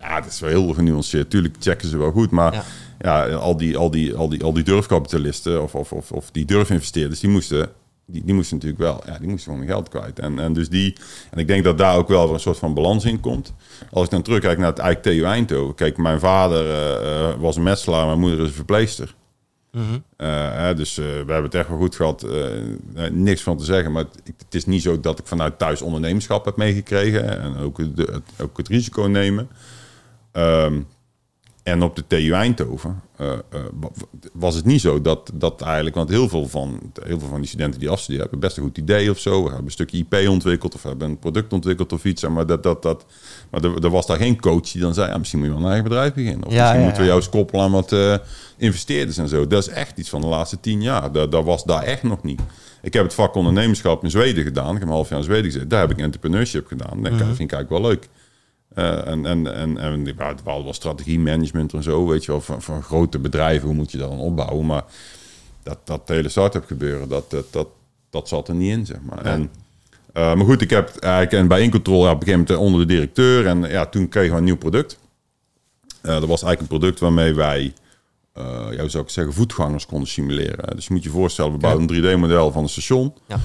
Ja, 0.00 0.20
dat 0.20 0.30
is 0.32 0.40
wel 0.40 0.50
heel 0.50 0.72
genuanceerd. 0.74 1.30
Tuurlijk 1.30 1.56
checken 1.60 1.88
ze 1.88 1.96
wel 1.98 2.10
goed, 2.10 2.30
maar 2.30 2.52
Ja. 2.54 2.64
Ja, 3.00 3.28
al, 3.28 3.56
die, 3.56 3.76
al, 3.76 3.90
die, 3.90 4.14
al, 4.14 4.28
die, 4.28 4.44
al 4.44 4.52
die 4.52 4.64
durfkapitalisten 4.64 5.62
of, 5.62 5.74
of, 5.74 5.92
of, 5.92 6.12
of 6.12 6.30
die 6.30 6.44
durfinvesteerders, 6.44 7.20
die 7.20 7.30
moesten, 7.30 7.68
die, 8.06 8.24
die 8.24 8.34
moesten 8.34 8.56
natuurlijk 8.56 8.82
wel, 8.82 9.02
ja, 9.06 9.18
die 9.18 9.28
moesten 9.28 9.44
gewoon 9.52 9.58
hun 9.66 9.74
geld 9.76 9.88
kwijt. 9.88 10.18
En, 10.18 10.38
en 10.38 10.52
dus 10.52 10.68
die, 10.68 10.96
en 11.30 11.38
ik 11.38 11.46
denk 11.46 11.64
dat 11.64 11.78
daar 11.78 11.96
ook 11.96 12.08
wel 12.08 12.24
weer 12.24 12.34
een 12.34 12.40
soort 12.40 12.58
van 12.58 12.74
balans 12.74 13.04
in 13.04 13.20
komt. 13.20 13.52
Als 13.90 14.04
ik 14.04 14.10
dan 14.10 14.22
terugkijk 14.22 14.58
naar 14.58 14.66
het 14.70 14.78
eigen 14.78 15.02
TU 15.02 15.22
Eindhoven, 15.24 15.74
kijk, 15.74 15.96
mijn 15.96 16.20
vader 16.20 16.70
eh, 16.70 17.28
eh, 17.30 17.40
was 17.40 17.56
een 17.56 17.62
metselaar, 17.62 18.06
mijn 18.06 18.18
moeder 18.20 18.40
is 18.40 18.46
een 18.48 18.54
verpleegster. 18.54 19.14
Eh, 20.16 20.52
hè, 20.52 20.74
dus 20.74 20.98
eh, 20.98 21.04
we 21.04 21.10
hebben 21.12 21.42
het 21.42 21.54
echt 21.54 21.68
wel 21.68 21.78
goed 21.78 21.96
gehad. 21.96 22.22
eh, 22.22 22.58
eh, 22.94 23.12
niks 23.12 23.42
van 23.42 23.56
te 23.56 23.64
zeggen. 23.64 23.92
Maar 23.92 24.04
het, 24.04 24.34
het 24.38 24.54
is 24.54 24.64
niet 24.66 24.82
zo 24.82 25.00
dat 25.00 25.18
ik 25.18 25.26
vanuit 25.26 25.58
thuis 25.58 25.82
ondernemerschap 25.82 26.44
heb 26.44 26.56
meegekregen. 26.56 27.40
En 27.40 27.56
ook, 27.56 27.96
de, 27.96 28.02
het, 28.12 28.22
ook 28.40 28.56
het 28.56 28.68
risico 28.68 29.02
nemen. 29.02 29.48
Ehm, 30.32 30.80
en 31.62 31.82
op 31.82 31.96
de 31.96 32.04
TU 32.06 32.32
Eindhoven 32.32 33.00
eh, 33.16 33.32
eh, 33.32 33.38
wa- 33.80 33.90
was 34.32 34.54
het 34.54 34.64
niet 34.64 34.80
zo 34.80 35.00
dat, 35.00 35.30
dat 35.34 35.60
eigenlijk... 35.62 35.96
Want 35.96 36.08
heel 36.08 36.28
veel, 36.28 36.48
van, 36.48 36.80
heel 37.02 37.18
veel 37.18 37.28
van 37.28 37.40
die 37.40 37.48
studenten 37.48 37.80
die 37.80 37.88
afstuderen... 37.88 38.20
hebben 38.22 38.40
best 38.48 38.56
een 38.56 38.62
goed 38.62 38.78
idee 38.78 39.10
of 39.10 39.18
zo. 39.18 39.38
We 39.42 39.46
hebben 39.48 39.64
een 39.64 39.70
stukje 39.70 39.98
IP 40.08 40.28
ontwikkeld... 40.28 40.74
of 40.74 40.82
hebben 40.82 41.08
een 41.08 41.18
product 41.18 41.52
ontwikkeld 41.52 41.92
of 41.92 42.04
iets. 42.04 42.28
Maar, 42.28 42.46
dat, 42.46 42.62
dat, 42.62 42.82
dat, 42.82 43.06
maar 43.50 43.64
er, 43.64 43.84
er 43.84 43.90
was 43.90 44.06
daar 44.06 44.16
geen 44.16 44.40
coach 44.40 44.70
die 44.70 44.80
dan 44.80 44.94
zei... 44.94 45.18
Misschien 45.18 45.38
moet 45.38 45.48
je 45.48 45.54
wel 45.54 45.62
een 45.62 45.70
eigen 45.70 45.88
bedrijf 45.88 46.14
beginnen. 46.14 46.46
Of 46.46 46.52
Ja, 46.52 46.58
misschien 46.58 46.78
ja, 46.78 46.84
moeten 46.84 47.02
we 47.02 47.08
jou 47.08 47.20
eens 47.20 47.30
koppelen 47.30 47.62
aan 47.64 47.70
wat 47.72 47.92
eh, 47.92 48.16
investeerders 48.56 49.16
en 49.18 49.28
zo. 49.28 49.46
Dat 49.46 49.66
is 49.66 49.68
echt 49.74 49.98
iets 49.98 50.08
van 50.08 50.20
de 50.20 50.26
laatste 50.26 50.60
tien 50.60 50.82
jaar. 50.82 51.12
Dat, 51.12 51.32
dat 51.32 51.44
was 51.44 51.64
daar 51.64 51.82
echt 51.82 52.02
nog 52.02 52.22
niet. 52.22 52.40
Ik 52.82 52.92
heb 52.92 53.04
het 53.04 53.14
vak 53.14 53.34
ondernemerschap 53.34 54.04
in 54.04 54.10
Zweden 54.10 54.44
gedaan. 54.44 54.72
Ik 54.72 54.78
heb 54.78 54.88
een 54.88 54.94
half 54.94 55.08
jaar 55.08 55.18
in 55.18 55.24
Zweden 55.24 55.44
gezeten. 55.44 55.68
Daar 55.68 55.80
heb 55.80 55.90
ik 55.90 55.98
entrepreneurship 55.98 56.66
gedaan. 56.66 57.02
Dat 57.02 57.12
vind 57.12 57.20
ik 57.40 57.52
eigenlijk 57.52 57.68
wel 57.70 57.80
leuk. 57.80 58.08
Eh, 58.74 59.06
en, 59.06 59.26
en, 59.26 59.54
en, 59.54 59.78
en 59.78 60.04
ja, 60.04 60.28
het 60.28 60.42
was 60.42 60.62
wel 60.62 60.72
strategie 60.72 61.18
management 61.18 61.72
en 61.72 61.82
zo, 61.82 62.06
weet 62.06 62.24
je 62.24 62.30
wel, 62.30 62.40
van, 62.40 62.62
van 62.62 62.82
grote 62.82 63.18
bedrijven, 63.18 63.66
hoe 63.66 63.76
moet 63.76 63.92
je 63.92 63.98
dat 63.98 64.10
dan 64.10 64.18
opbouwen? 64.18 64.66
Maar 64.66 64.84
dat, 65.62 65.78
dat 65.84 66.08
hele 66.08 66.28
start-up 66.28 66.66
gebeuren, 66.66 67.08
dat, 67.08 67.30
dat, 67.30 67.52
dat, 67.52 67.68
dat 68.10 68.28
zat 68.28 68.48
er 68.48 68.54
niet 68.54 68.72
in, 68.72 68.86
zeg 68.86 69.00
maar. 69.02 69.24
En, 69.24 69.50
eh, 70.12 70.34
maar 70.34 70.44
goed, 70.44 70.60
ik 70.60 70.70
heb 70.70 70.96
eigenlijk 70.96 71.32
en 71.32 71.48
bij 71.48 71.62
Incontrol 71.62 72.04
ja, 72.04 72.10
op 72.10 72.20
een 72.20 72.26
gegeven 72.26 72.46
moment 72.46 72.66
onder 72.66 72.86
de 72.86 72.94
directeur 72.94 73.46
en 73.46 73.62
ja, 73.62 73.86
toen 73.86 74.08
kregen 74.08 74.32
we 74.32 74.38
een 74.38 74.44
nieuw 74.44 74.56
product. 74.56 74.98
Eh, 76.00 76.10
dat 76.10 76.28
was 76.28 76.42
eigenlijk 76.42 76.60
een 76.60 76.78
product 76.78 77.00
waarmee 77.00 77.34
wij, 77.34 77.72
eh 78.32 78.66
ja, 78.70 78.88
zou 78.88 79.04
ik 79.04 79.10
zeggen, 79.10 79.34
voetgangers 79.34 79.86
konden 79.86 80.08
simuleren. 80.08 80.76
Dus 80.76 80.86
je 80.86 80.92
moet 80.94 81.02
je 81.02 81.10
voorstellen, 81.10 81.52
we 81.52 81.58
bouwen 81.58 81.88
een 81.88 82.16
3D-model 82.16 82.52
van 82.52 82.62
een 82.62 82.68
station. 82.68 83.14
Ja. 83.26 83.40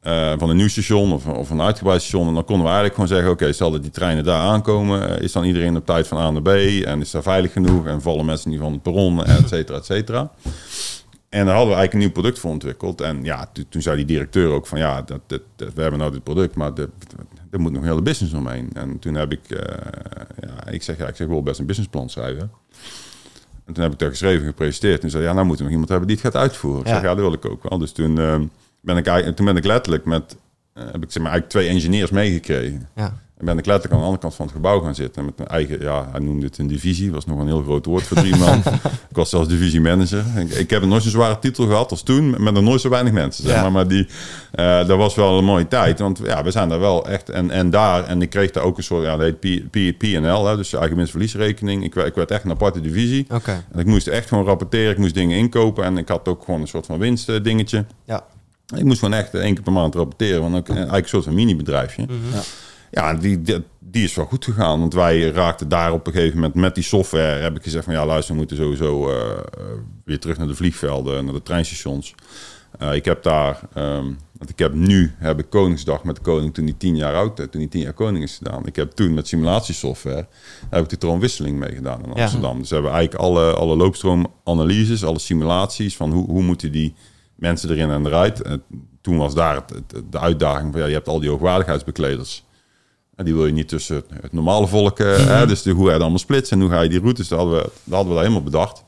Eh, 0.00 0.32
van 0.38 0.50
een 0.50 0.56
nieuw 0.56 0.68
station 0.68 1.12
of, 1.12 1.26
of 1.26 1.50
een 1.50 1.60
uitgebreid 1.60 2.02
station. 2.02 2.28
En 2.28 2.34
dan 2.34 2.44
konden 2.44 2.64
we 2.66 2.72
eigenlijk 2.72 2.94
gewoon 2.94 3.08
zeggen: 3.08 3.30
Oké, 3.30 3.52
stel 3.52 3.70
dat 3.70 3.82
die 3.82 3.90
treinen 3.90 4.24
daar 4.24 4.40
aankomen, 4.40 5.16
eh, 5.16 5.22
is 5.22 5.32
dan 5.32 5.44
iedereen 5.44 5.76
op 5.76 5.86
tijd 5.86 6.08
van 6.08 6.18
A 6.18 6.30
naar 6.30 6.42
B 6.42 6.48
en 6.84 7.00
is 7.00 7.10
daar 7.10 7.22
veilig 7.22 7.52
genoeg 7.52 7.86
en 7.86 8.02
vallen 8.02 8.24
mensen 8.24 8.50
niet 8.50 8.60
van 8.60 8.72
het 8.72 8.82
perron, 8.82 9.24
et 9.24 9.48
cetera, 9.54 9.78
et 9.78 9.84
cetera. 9.84 10.30
En 11.28 11.44
daar 11.46 11.54
hadden 11.54 11.72
we 11.74 11.78
eigenlijk 11.80 11.92
een 11.92 11.98
nieuw 11.98 12.10
product 12.10 12.38
voor 12.38 12.50
ontwikkeld. 12.50 13.00
En 13.00 13.24
ja, 13.24 13.48
to- 13.52 13.62
toen 13.68 13.82
zei 13.82 13.96
die 13.96 14.04
directeur 14.04 14.50
ook 14.50 14.66
van 14.66 14.78
ja, 14.78 15.02
dat, 15.02 15.20
dat, 15.26 15.40
dat- 15.56 15.72
we 15.74 15.80
hebben 15.82 15.98
nou 16.00 16.12
dit 16.12 16.22
product, 16.22 16.54
maar 16.54 16.72
er 17.50 17.60
moet 17.60 17.72
nog 17.72 17.82
een 17.82 17.88
hele 17.88 18.02
business 18.02 18.34
omheen. 18.34 18.70
En 18.74 18.98
toen 18.98 19.14
heb 19.14 19.32
ik, 19.32 19.50
eh, 19.50 19.76
ja, 20.40 20.70
ik 20.72 20.82
zeg 20.82 20.98
ja, 20.98 21.06
ik 21.08 21.16
zeg 21.16 21.26
wil 21.26 21.42
best 21.42 21.58
een 21.60 21.66
businessplan 21.66 22.08
schrijven. 22.10 22.40
En 22.42 22.50
En 23.66 23.72
toen 23.74 23.82
heb 23.82 23.92
ik 23.92 23.98
daar 23.98 24.10
geschreven, 24.10 24.46
gepresenteerd. 24.46 25.02
En 25.02 25.10
zei, 25.10 25.22
ja, 25.24 25.32
nou 25.32 25.46
moeten 25.46 25.64
we 25.66 25.70
nog 25.72 25.80
iemand 25.80 25.88
hebben 25.88 26.08
die 26.08 26.16
het 26.16 26.26
gaat 26.26 26.42
uitvoeren. 26.42 26.80
Ik 26.80 26.86
zeg, 26.86 27.02
ja, 27.02 27.08
dat 27.14 27.24
wil 27.24 27.32
ik 27.32 27.44
ook 27.44 27.68
wel. 27.68 27.78
Dus 27.78 27.92
toen, 27.92 28.18
eh, 28.18 28.40
ben, 28.80 28.96
ik 28.96 29.06
eigenlijk, 29.06 29.36
toen 29.36 29.46
ben 29.46 29.56
ik 29.56 29.64
letterlijk 29.64 30.04
met, 30.04 30.36
eh, 30.74 30.84
heb 30.84 31.02
ik 31.02 31.10
zeg 31.12 31.22
maar 31.22 31.32
eigenlijk 31.32 31.48
twee 31.50 31.68
engineers 31.68 32.10
meegekregen. 32.10 32.88
Ja. 32.96 33.14
En 33.38 33.46
ben 33.46 33.58
ik 33.58 33.66
letterlijk 33.66 33.92
aan 33.94 33.98
de 33.98 34.04
andere 34.04 34.22
kant 34.22 34.34
van 34.34 34.46
het 34.46 34.54
gebouw 34.54 34.80
gaan 34.80 34.94
zitten. 34.94 35.24
Met 35.24 35.36
mijn 35.36 35.48
eigen, 35.48 35.80
ja, 35.80 36.08
hij 36.10 36.20
noemde 36.20 36.46
het 36.46 36.58
een 36.58 36.66
divisie. 36.66 37.12
Was 37.12 37.26
nog 37.26 37.38
een 37.38 37.46
heel 37.46 37.62
groot 37.62 37.84
woord 37.86 38.02
voor 38.02 38.16
drie 38.16 38.36
man. 38.36 38.58
ik 39.10 39.16
was 39.16 39.30
zelfs 39.30 39.48
divisiemanager. 39.48 40.24
Ik, 40.36 40.50
ik 40.50 40.70
heb 40.70 40.84
nog 40.84 41.02
zo'n 41.02 41.10
zware 41.10 41.38
titel 41.38 41.66
gehad 41.66 41.90
als 41.90 42.02
toen. 42.02 42.30
Met 42.42 42.54
nog 42.54 42.62
nooit 42.62 42.80
zo 42.80 42.88
weinig 42.88 43.12
mensen, 43.12 43.44
zeg 43.44 43.54
Ja. 43.54 43.62
maar. 43.62 43.72
Maar 43.72 43.88
die, 43.88 44.06
eh, 44.52 44.86
dat 44.86 44.96
was 44.98 45.14
wel 45.14 45.38
een 45.38 45.44
mooie 45.44 45.68
tijd. 45.68 45.98
Want 45.98 46.20
ja, 46.24 46.42
we 46.44 46.50
zijn 46.50 46.68
daar 46.68 46.80
wel 46.80 47.08
echt... 47.08 47.28
En, 47.28 47.50
en 47.50 47.70
daar, 47.70 48.04
en 48.04 48.22
ik 48.22 48.30
kreeg 48.30 48.50
daar 48.50 48.64
ook 48.64 48.76
een 48.76 48.82
soort, 48.82 49.04
ja, 49.04 49.16
dat 49.16 49.20
heet 49.40 49.40
P- 49.40 49.70
P- 49.70 49.98
P&L. 49.98 50.44
Hè, 50.46 50.56
dus 50.56 50.72
eigen 50.72 50.96
winstverliesrekening. 50.96 51.84
Ik, 51.84 51.94
werd- 51.94 52.08
ik 52.08 52.14
werd 52.14 52.30
echt 52.30 52.44
een 52.44 52.50
aparte 52.50 52.80
divisie. 52.80 53.26
En 53.72 53.78
ik 53.78 53.86
moest 53.86 54.06
echt 54.06 54.28
gewoon 54.28 54.44
rapporteren. 54.44 54.90
Ik 54.90 54.98
moest 54.98 55.14
dingen 55.14 55.36
inkopen. 55.38 55.84
En 55.84 55.98
ik 55.98 56.08
had 56.08 56.28
ook 56.28 56.44
gewoon 56.44 56.60
een 56.60 56.68
soort 56.68 56.86
van 56.86 56.98
winstdingetje. 56.98 57.84
Ja. 58.04 58.24
Ik 58.76 58.84
moest 58.84 58.98
gewoon 58.98 59.14
echt 59.14 59.34
één 59.34 59.54
keer 59.54 59.62
per 59.62 59.72
maand 59.72 59.94
rapporteren. 59.94 60.40
Want 60.40 60.54
ook 60.54 60.68
eh, 60.68 60.74
eigenlijk 60.74 61.02
een 61.02 61.08
soort 61.08 61.24
van 61.24 61.34
mini-bedrijfje. 61.34 62.02
Mhm. 62.02 62.12
Ja. 62.32 62.40
Ja, 62.90 63.14
die, 63.14 63.42
die, 63.42 63.62
die 63.78 64.04
is 64.04 64.14
wel 64.14 64.24
goed 64.24 64.44
gegaan. 64.44 64.80
Want 64.80 64.94
wij 64.94 65.30
raakten 65.30 65.68
daar 65.68 65.92
op 65.92 66.06
een 66.06 66.12
gegeven 66.12 66.34
moment 66.34 66.54
met 66.54 66.74
die 66.74 66.84
software... 66.84 67.42
heb 67.42 67.56
ik 67.56 67.62
gezegd 67.62 67.84
van 67.84 67.94
ja, 67.94 68.06
luister, 68.06 68.32
we 68.32 68.38
moeten 68.38 68.56
sowieso 68.56 69.10
eh, 69.10 69.30
eh, 69.30 69.40
weer 70.04 70.18
terug 70.18 70.38
naar 70.38 70.46
de 70.46 70.54
vliegvelden, 70.54 71.24
naar 71.24 71.34
de 71.34 71.42
treinstations. 71.42 72.14
Eh, 72.78 72.94
ik 72.94 73.04
heb 73.04 73.22
daar, 73.22 73.60
ehm, 73.74 74.04
want 74.32 74.50
ik 74.50 74.58
heb 74.58 74.74
nu, 74.74 75.12
heb 75.16 75.38
ik 75.38 75.50
Koningsdag 75.50 76.04
met 76.04 76.16
de 76.16 76.22
koning 76.22 76.54
toen 76.54 76.64
hij 76.64 76.74
tien 76.78 76.96
jaar 76.96 77.14
oud, 77.14 77.38
eh, 77.40 77.46
toen 77.46 77.60
hij 77.60 77.70
tien 77.70 77.80
jaar 77.80 77.92
koning 77.92 78.24
is 78.24 78.36
gedaan. 78.36 78.66
Ik 78.66 78.76
heb 78.76 78.90
toen 78.90 79.14
met 79.14 79.28
simulatiesoftware, 79.28 80.26
heb 80.70 80.82
ik 80.82 80.88
de 80.88 80.98
troonwisseling 80.98 81.58
meegedaan 81.58 82.04
in 82.04 82.12
Ja. 82.14 82.22
Amsterdam. 82.22 82.58
Dus 82.58 82.68
we 82.68 82.74
hebben 82.74 82.92
eigenlijk 82.92 83.24
alle, 83.24 83.52
alle 83.52 83.76
loopstroomanalyses, 83.76 85.04
alle 85.04 85.18
simulaties 85.18 85.96
van 85.96 86.12
hoe, 86.12 86.26
hoe 86.30 86.42
moeten 86.42 86.72
die 86.72 86.94
mensen 87.40 87.70
erin 87.70 87.90
en 87.90 88.06
eruit. 88.06 88.42
Toen 89.00 89.16
was 89.16 89.34
daar 89.34 89.54
het, 89.54 89.70
het- 89.70 90.12
de 90.12 90.18
uitdaging 90.18 90.72
van 90.72 90.80
ja, 90.80 90.86
je 90.86 90.92
hebt 90.94 91.08
al 91.08 91.20
die 91.20 91.28
hoogwaardigheidsbekleders. 91.30 92.44
En 93.16 93.24
die 93.24 93.34
wil 93.34 93.46
je 93.46 93.52
niet 93.52 93.68
tussen 93.68 93.96
het, 94.20 94.32
normale 94.32 94.66
volk, 94.66 94.98
eh, 94.98 95.26
hè, 95.26 95.46
dus 95.46 95.62
de, 95.62 95.70
hoe 95.70 95.80
ga 95.80 95.86
je 95.86 95.92
dat 95.92 96.00
allemaal 96.00 96.18
splitsen 96.18 96.56
en 96.56 96.62
hoe 96.62 96.72
ga 96.72 96.80
je 96.80 96.88
die 96.88 97.00
routes, 97.00 97.28
dat 97.28 97.38
hadden 97.38 97.56
we, 97.56 97.62
dat 97.62 97.94
hadden 97.94 98.08
we 98.08 98.14
daar 98.14 98.22
helemaal 98.22 98.42
bedacht. 98.50 98.84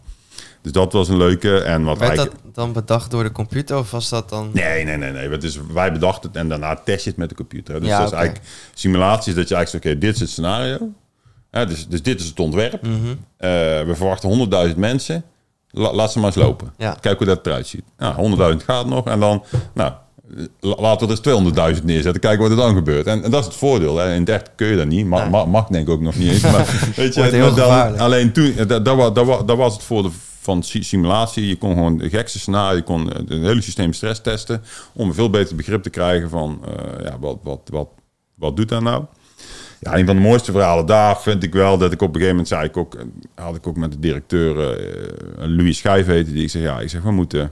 Dus 0.63 0.73
dat 0.73 0.93
was 0.93 1.09
een 1.09 1.17
leuke. 1.17 1.59
En 1.59 1.85
wat 1.85 1.99
Werd 1.99 2.11
eigenlijk... 2.11 2.43
dat 2.45 2.55
dan 2.55 2.73
bedacht 2.73 3.11
door 3.11 3.23
de 3.23 3.33
computer 3.33 3.79
of 3.79 3.91
was 3.91 4.09
dat 4.09 4.29
dan... 4.29 4.51
Nee, 4.53 4.85
nee, 4.85 4.97
nee, 4.97 5.13
nee. 5.13 5.29
Het 5.29 5.45
is, 5.45 5.59
wij 5.73 5.93
bedachten 5.93 6.29
het 6.29 6.39
en 6.39 6.49
daarna 6.49 6.75
test 6.85 7.05
je 7.05 7.11
het 7.11 7.19
met 7.19 7.29
de 7.29 7.35
computer. 7.35 7.75
hè. 7.75 7.81
Dus 7.81 7.89
Ja, 7.89 7.99
dat 7.99 8.07
is 8.13 8.19
eigenlijk 8.19 8.47
simulaties 8.75 9.35
dat 9.35 9.49
je 9.49 9.55
eigenlijk 9.55 9.85
zegt, 9.85 9.95
oké, 9.97 10.07
dit 10.07 10.15
is 10.15 10.21
het 10.21 10.31
scenario. 10.31 10.79
Dus, 11.51 11.89
dus 11.89 12.03
dit 12.03 12.21
is 12.21 12.27
het 12.27 12.41
ontwerp. 12.41 12.83
Mhm. 12.83 12.95
Eh, 13.37 13.49
we 13.83 13.93
verwachten 13.95 14.49
100.000 14.73 14.77
mensen. 14.77 15.25
La- 15.73 15.93
laat 15.93 16.13
ze 16.13 16.19
maar 16.19 16.27
eens 16.37 16.45
lopen. 16.45 16.73
Ja. 16.79 16.97
Kijk 17.01 17.19
hoe 17.19 17.27
dat 17.27 17.47
eruit 17.47 17.67
ziet. 17.67 17.83
Nou, 17.99 18.15
100.000 18.15 18.65
gaat 18.65 18.87
nog. 18.87 19.07
En 19.07 19.21
dan, 19.21 19.43
nou, 19.75 19.93
la- 20.61 20.77
laten 20.81 21.07
we 21.09 21.13
er 21.13 21.35
eens 21.43 21.77
200.000 21.79 21.85
neerzetten. 21.85 22.21
Kijken 22.21 22.41
wat 22.43 22.51
er 22.51 22.57
dan 22.57 22.75
gebeurt. 22.75 23.07
En, 23.07 23.23
en 23.25 23.31
dat 23.31 23.41
is 23.41 23.47
het 23.47 23.57
voordeel. 23.57 23.97
Hè. 23.97 24.15
In 24.15 24.25
30 24.25 24.55
kun 24.55 24.67
je 24.67 24.77
dat 24.77 24.87
niet. 24.87 25.07
Mag, 25.07 25.21
Nee. 25.21 25.31
mag, 25.31 25.47
mag 25.47 25.67
denk 25.67 25.87
ik 25.87 25.93
ook 25.93 26.01
nog 26.01 26.17
niet 26.17 26.31
eens. 26.31 26.41
Maar, 26.43 26.67
weet 26.97 27.15
je, 27.15 27.21
maar 27.21 27.55
dan- 27.55 27.99
alleen 27.99 28.33
toen, 28.33 28.57
eh, 28.57 28.67
dat, 28.69 28.85
dat, 28.85 28.97
was, 28.97 29.13
dat, 29.13 29.27
was, 29.27 29.45
dat 29.47 29.57
was 29.57 29.73
het 29.75 29.83
voordeel 29.83 30.13
van 30.41 30.63
si- 30.63 30.83
simulatie. 30.83 31.47
Je 31.47 31.57
kon 31.57 31.73
gewoon 31.75 31.99
de 31.99 32.09
gekste 32.09 32.39
scenario, 32.39 32.77
je 32.77 32.83
kon 32.83 33.13
eh, 33.13 33.19
het 33.19 33.29
hele 33.29 33.63
systeem 33.63 33.93
stress 33.93 34.21
testen. 34.21 34.63
Om 34.93 35.09
een 35.09 35.15
veel 35.15 35.31
beter 35.31 35.57
begrip 35.57 35.83
te 35.83 35.91
krijgen 35.91 36.31
van, 36.31 36.61
eh, 36.67 37.05
ja, 37.05 37.17
wat, 37.21 37.39
wat, 37.43 37.61
wat, 37.65 37.89
wat 38.35 38.57
doet 38.57 38.69
dat 38.69 38.83
nou? 38.83 39.05
Ja, 39.85 39.97
een 39.99 40.07
van 40.07 40.17
de 40.17 40.23
mooiste 40.23 40.53
verhalen 40.53 40.87
daar 40.87 41.21
vind 41.21 41.43
ik 41.43 41.53
wel 41.53 41.79
dat 41.79 41.93
ik 41.93 42.01
op 42.03 42.09
een 42.09 42.13
gegeven 42.21 42.31
moment 42.31 42.49
zei 42.49 42.65
ik 42.65 42.77
ook, 42.77 42.95
eh, 42.95 43.05
had 43.35 43.57
ik 43.57 43.67
ook 43.67 43.77
met 43.77 43.93
de 43.93 43.99
directeur 43.99 44.77
eh, 44.79 45.47
Louis 45.49 45.77
Schijf 45.79 46.07
heette 46.07 46.33
die. 46.33 46.43
Ik 46.43 46.51
zeg 46.51 46.63
ja, 46.63 46.81
ik 46.81 46.89
zeg 46.89 47.03
we 47.03 47.11
moeten, 47.11 47.45
ik 47.45 47.51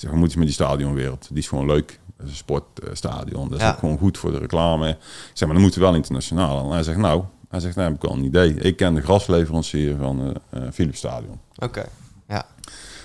zeg 0.00 0.10
we 0.10 0.16
moeten 0.16 0.38
met 0.38 0.46
die 0.46 0.56
stadionwereld. 0.56 1.26
Die 1.28 1.38
is 1.38 1.48
gewoon 1.48 1.66
leuk. 1.66 1.98
Dat 2.16 2.26
is 2.26 2.30
een 2.32 2.36
sportstadion. 2.38 3.48
Dat 3.48 3.58
is 3.58 3.64
Ja. 3.64 3.70
ook 3.72 3.78
gewoon 3.78 3.98
goed 3.98 4.18
voor 4.18 4.32
de 4.32 4.38
reclame. 4.38 4.88
Ik 4.88 4.96
zeg 5.32 5.40
maar 5.48 5.52
dan 5.52 5.60
moeten 5.60 5.80
we 5.80 5.86
wel 5.86 5.94
internationaal. 5.96 6.64
En 6.64 6.70
hij 6.70 6.82
zegt 6.82 6.98
nou, 6.98 7.22
hij 7.48 7.60
zegt 7.60 7.76
nou 7.76 7.88
heb 7.92 8.02
ik 8.04 8.10
al 8.10 8.16
een 8.16 8.24
idee. 8.24 8.54
Ik 8.54 8.76
ken 8.76 8.94
de 8.94 9.00
grasleverancier 9.02 9.96
van 9.96 10.20
eh 10.52 10.62
eh, 10.62 10.72
Philips 10.72 10.98
Stadion. 10.98 11.40
Oké. 11.58 11.84
Ja. 12.28 12.46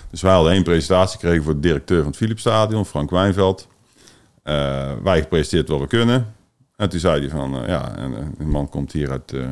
Dus 0.10 0.22
wij 0.22 0.34
hadden 0.34 0.52
één 0.52 0.64
presentatie 0.64 1.20
gekregen 1.20 1.44
voor 1.44 1.54
de 1.54 1.60
directeur 1.60 1.98
van 1.98 2.08
het 2.08 2.16
Philips 2.18 2.42
Stadion, 2.42 2.86
Frank 2.86 3.10
Wijnveld. 3.10 3.68
Eh, 4.44 4.92
wij 5.04 5.22
gepresenteerd 5.22 5.70
wat 5.70 5.80
we 5.80 5.88
kunnen. 5.88 6.35
En 6.76 6.90
toen 6.90 7.00
zei 7.00 7.20
hij 7.20 7.30
van, 7.30 7.62
eh, 7.62 7.68
ja, 7.68 7.96
en, 7.96 8.18
eh, 8.18 8.24
een 8.38 8.50
man 8.50 8.70
komt 8.70 8.92
hier 8.92 9.12
uit 9.12 9.34
eh 9.34 9.48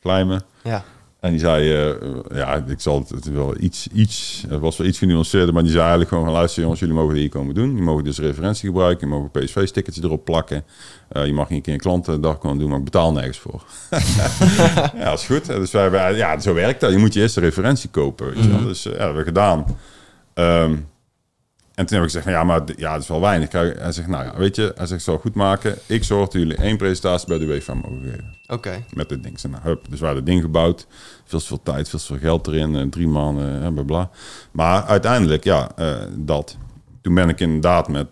Vlijmen. 0.00 0.42
Ja. 0.62 0.84
En 1.20 1.30
die 1.30 1.40
zei, 1.40 1.72
eh, 1.72 1.94
ja, 2.34 2.64
ik 2.66 2.80
zal 2.80 3.04
het, 3.08 3.30
wel 3.30 3.54
iets, 3.60 3.88
iets, 3.92 4.44
het 4.48 4.60
was 4.60 4.76
wel 4.76 4.86
iets 4.86 4.98
genuanceerder, 4.98 5.54
maar 5.54 5.62
die 5.62 5.70
zei 5.70 5.82
eigenlijk 5.82 6.10
gewoon 6.10 6.24
van, 6.24 6.34
luister 6.34 6.62
jongens, 6.62 6.80
jullie 6.80 6.94
mogen 6.94 7.14
hier 7.14 7.28
komen 7.28 7.54
doen. 7.54 7.76
Je 7.76 7.82
mogen 7.82 8.04
dus 8.04 8.18
referentie 8.18 8.68
gebruiken, 8.68 9.08
je 9.08 9.14
mogen 9.14 9.30
PSV-stickertjes 9.30 10.04
erop 10.04 10.24
plakken. 10.24 10.64
Eh, 11.08 11.26
je 11.26 11.32
mag 11.32 11.50
een 11.50 11.62
keer 11.62 11.72
een 11.72 11.80
klantendag 11.80 12.38
komen 12.38 12.58
doen, 12.58 12.68
maar 12.68 12.78
ik 12.78 12.84
betaal 12.84 13.12
nergens 13.12 13.38
voor. 13.38 13.64
ja, 14.98 15.04
dat 15.04 15.18
is 15.18 15.26
goed. 15.26 15.46
Dus 15.46 15.70
wij, 15.70 16.16
ja, 16.16 16.40
zo 16.40 16.54
werkt 16.54 16.80
dat. 16.80 16.90
Je 16.90 16.98
moet 16.98 17.14
je 17.14 17.20
eerst 17.20 17.36
een 17.36 17.42
referentie 17.42 17.90
kopen, 17.90 18.26
weet 18.26 18.44
je 18.44 18.50
wel. 18.50 18.64
Dus 18.64 18.86
eh, 18.86 18.92
ja, 18.92 18.98
dat 18.98 19.06
hebben 19.06 19.22
we 19.22 19.28
gedaan. 19.28 19.64
Ehm, 20.34 20.76
en 21.78 21.86
toen 21.86 21.96
heb 21.98 22.06
ik 22.06 22.12
gezegd, 22.12 22.26
ja, 22.36 22.44
maar 22.44 22.62
ja, 22.76 22.92
dat 22.92 23.02
is 23.02 23.08
wel 23.08 23.20
weinig. 23.20 23.52
Hij 23.52 23.92
zegt, 23.92 24.08
nou 24.08 24.24
ja, 24.24 24.36
weet 24.36 24.56
je, 24.56 24.62
hij 24.62 24.86
zegt, 24.86 25.00
ik 25.00 25.00
zal 25.00 25.14
het 25.14 25.22
goed 25.22 25.34
maken. 25.34 25.78
Ik 25.86 26.04
zorg 26.04 26.24
dat 26.28 26.32
jullie 26.40 26.56
één 26.56 26.76
presentatie 26.76 27.28
bij 27.28 27.38
de 27.38 27.44
UEFA 27.44 27.74
mogen 27.74 28.00
geven 28.04 28.34
Oké. 28.46 28.84
met 28.92 29.08
dit 29.08 29.22
ding. 29.22 29.40
Zei, 29.40 29.52
nou, 29.52 29.64
hup. 29.64 29.84
Dus 29.90 29.98
we 29.98 30.04
hadden 30.04 30.24
het 30.24 30.32
ding 30.32 30.42
gebouwd. 30.42 30.86
Veel 31.24 31.40
veel 31.40 31.62
tijd, 31.62 31.88
veel 31.88 31.98
veel 31.98 32.18
geld 32.18 32.46
erin. 32.46 32.76
eh, 32.76 32.82
drie 32.82 33.08
maanden, 33.08 33.62
eh, 33.62 33.72
bla 33.72 33.82
bla. 33.82 34.10
Maar 34.50 34.84
uiteindelijk, 34.84 35.44
ja, 35.44 35.70
eh, 35.76 35.96
dat. 36.16 36.56
Toen 37.00 37.14
ben 37.14 37.28
ik 37.28 37.40
inderdaad 37.40 37.88
met, 37.88 38.08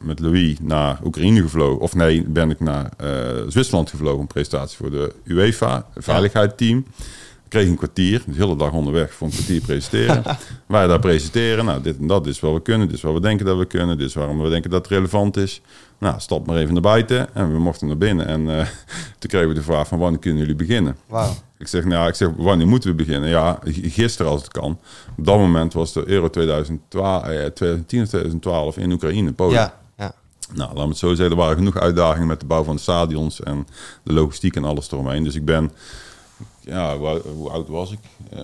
met 0.00 0.20
Louis 0.20 0.56
naar 0.60 0.98
Oekraïne 1.04 1.42
gevlogen. 1.42 1.80
Of 1.80 1.94
nee, 1.94 2.24
ben 2.28 2.50
ik 2.50 2.60
naar 2.60 2.90
Zwitserland 3.48 3.90
gevlogen. 3.90 4.20
Een 4.20 4.26
presentatie 4.26 4.76
voor 4.76 4.90
de 4.90 5.14
UEFA, 5.24 5.86
veiligheidsteam. 5.96 6.84
Kreeg 7.50 7.68
een 7.68 7.76
kwartier, 7.76 8.22
de 8.26 8.32
hele 8.32 8.56
dag 8.56 8.72
onderweg 8.72 9.12
voor 9.12 9.26
een 9.26 9.32
kwartier 9.32 9.60
presenteren. 9.60 10.22
Wij 10.66 10.86
daar 10.86 10.98
presenteren. 10.98 11.64
Nou, 11.64 11.82
dit 11.82 11.98
en 11.98 12.06
dat 12.06 12.24
dit 12.24 12.34
is 12.34 12.40
wat 12.40 12.52
we 12.52 12.62
kunnen. 12.62 12.86
Dit 12.86 12.96
is 12.96 13.02
wat 13.02 13.12
we 13.12 13.20
denken 13.20 13.46
dat 13.46 13.58
we 13.58 13.64
kunnen. 13.64 13.98
Dit 13.98 14.08
is 14.08 14.14
waarom 14.14 14.42
we 14.42 14.48
denken 14.48 14.70
dat 14.70 14.82
het 14.82 14.90
relevant 14.90 15.36
is. 15.36 15.60
Nou, 15.98 16.20
stap 16.20 16.46
maar 16.46 16.56
even 16.56 16.72
naar 16.72 16.82
buiten. 16.82 17.34
En 17.34 17.52
we 17.52 17.58
mochten 17.58 17.86
naar 17.86 17.98
binnen. 17.98 18.26
En 18.26 18.58
eh, 18.58 18.66
toen 19.18 19.30
kregen 19.30 19.48
we 19.48 19.54
de 19.54 19.62
vraag 19.62 19.88
van 19.88 19.98
wanneer 19.98 20.20
kunnen 20.20 20.40
jullie 20.40 20.54
beginnen? 20.54 20.96
Wauw. 21.06 21.32
Ik 21.58 21.66
zeg, 21.66 21.84
nou, 21.84 22.08
ik 22.08 22.14
zeg, 22.14 22.28
wanneer 22.36 22.66
moeten 22.66 22.90
we 22.90 22.96
beginnen? 22.96 23.28
Ja, 23.28 23.58
gisteren 23.64 24.32
als 24.32 24.42
het 24.42 24.52
kan. 24.52 24.78
Op 25.16 25.24
dat 25.24 25.38
moment 25.38 25.72
was 25.72 25.92
de 25.92 26.08
Euro 26.08 26.30
2012, 26.30 27.22
eh, 27.22 27.28
2010 27.28 28.02
of 28.02 28.08
2012 28.08 28.76
in 28.76 28.92
Oekraïne, 28.92 29.32
Polen. 29.32 29.54
Ja. 29.54 29.74
Ja. 29.98 30.14
Nou, 30.54 30.74
laat 30.74 30.84
me 30.84 30.88
het 30.88 30.98
zo 30.98 31.08
zeggen, 31.08 31.30
er 31.30 31.42
waren 31.42 31.56
genoeg 31.56 31.78
uitdagingen 31.78 32.26
met 32.26 32.40
de 32.40 32.46
bouw 32.46 32.64
van 32.64 32.76
de 32.76 32.82
stadions 32.82 33.42
en 33.42 33.66
de 34.02 34.12
logistiek 34.12 34.56
en 34.56 34.64
alles 34.64 34.92
eromheen. 34.92 35.24
Dus 35.24 35.34
ik 35.34 35.44
ben, 35.44 35.70
ja, 36.70 36.96
hoe, 36.96 37.06
ou- 37.06 37.22
hoe 37.36 37.50
oud 37.50 37.68
was 37.68 37.92
ik? 37.92 37.98
Eh, 38.30 38.40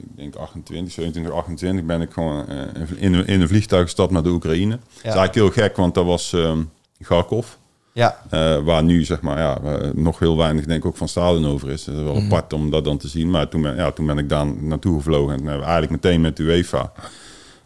ik 0.00 0.16
denk 0.16 0.34
28, 0.34 0.92
27, 0.92 1.32
28 1.32 1.84
ben 1.84 2.00
ik 2.00 2.12
gewoon 2.12 2.48
eh, 2.48 2.56
in, 2.96 3.14
een- 3.14 3.26
in 3.26 3.40
een 3.40 3.48
vliegtuig 3.48 3.82
gestapt 3.82 4.10
naar 4.12 4.22
de 4.22 4.28
Oekraïne. 4.30 4.70
Dat 4.78 4.80
is 4.96 5.02
eigenlijk 5.02 5.34
heel 5.34 5.50
gek, 5.50 5.76
want 5.76 5.94
dat 5.94 6.04
was 6.04 6.32
ehm 6.32 6.58
Kharkov. 7.02 7.46
Ja. 7.92 8.20
Eh, 8.30 8.58
waar 8.64 8.82
nu 8.82 9.04
zeg 9.04 9.20
maar 9.20 9.38
ja, 9.38 9.58
nog 9.94 10.18
heel 10.18 10.36
weinig 10.36 10.64
denk 10.64 10.78
ik 10.80 10.86
ook 10.86 10.96
van 10.96 11.08
stadion 11.08 11.46
over 11.46 11.70
is. 11.70 11.84
Dat 11.84 11.94
is 11.94 12.02
wel 12.02 12.16
apart 12.16 12.52
om 12.52 12.70
dat 12.70 12.84
dan 12.84 12.98
te 12.98 13.08
zien. 13.08 13.30
Maar 13.30 13.48
toen 13.48 13.62
ben, 13.62 13.76
ja, 13.76 13.90
toen 13.90 14.06
ben 14.06 14.18
ik 14.18 14.28
daar 14.28 14.46
naartoe 14.46 14.96
gevlogen. 14.96 15.34
En 15.34 15.48
eigenlijk 15.48 15.90
meteen 15.90 16.20
met 16.20 16.36
de 16.36 16.42
UEFA. 16.42 16.92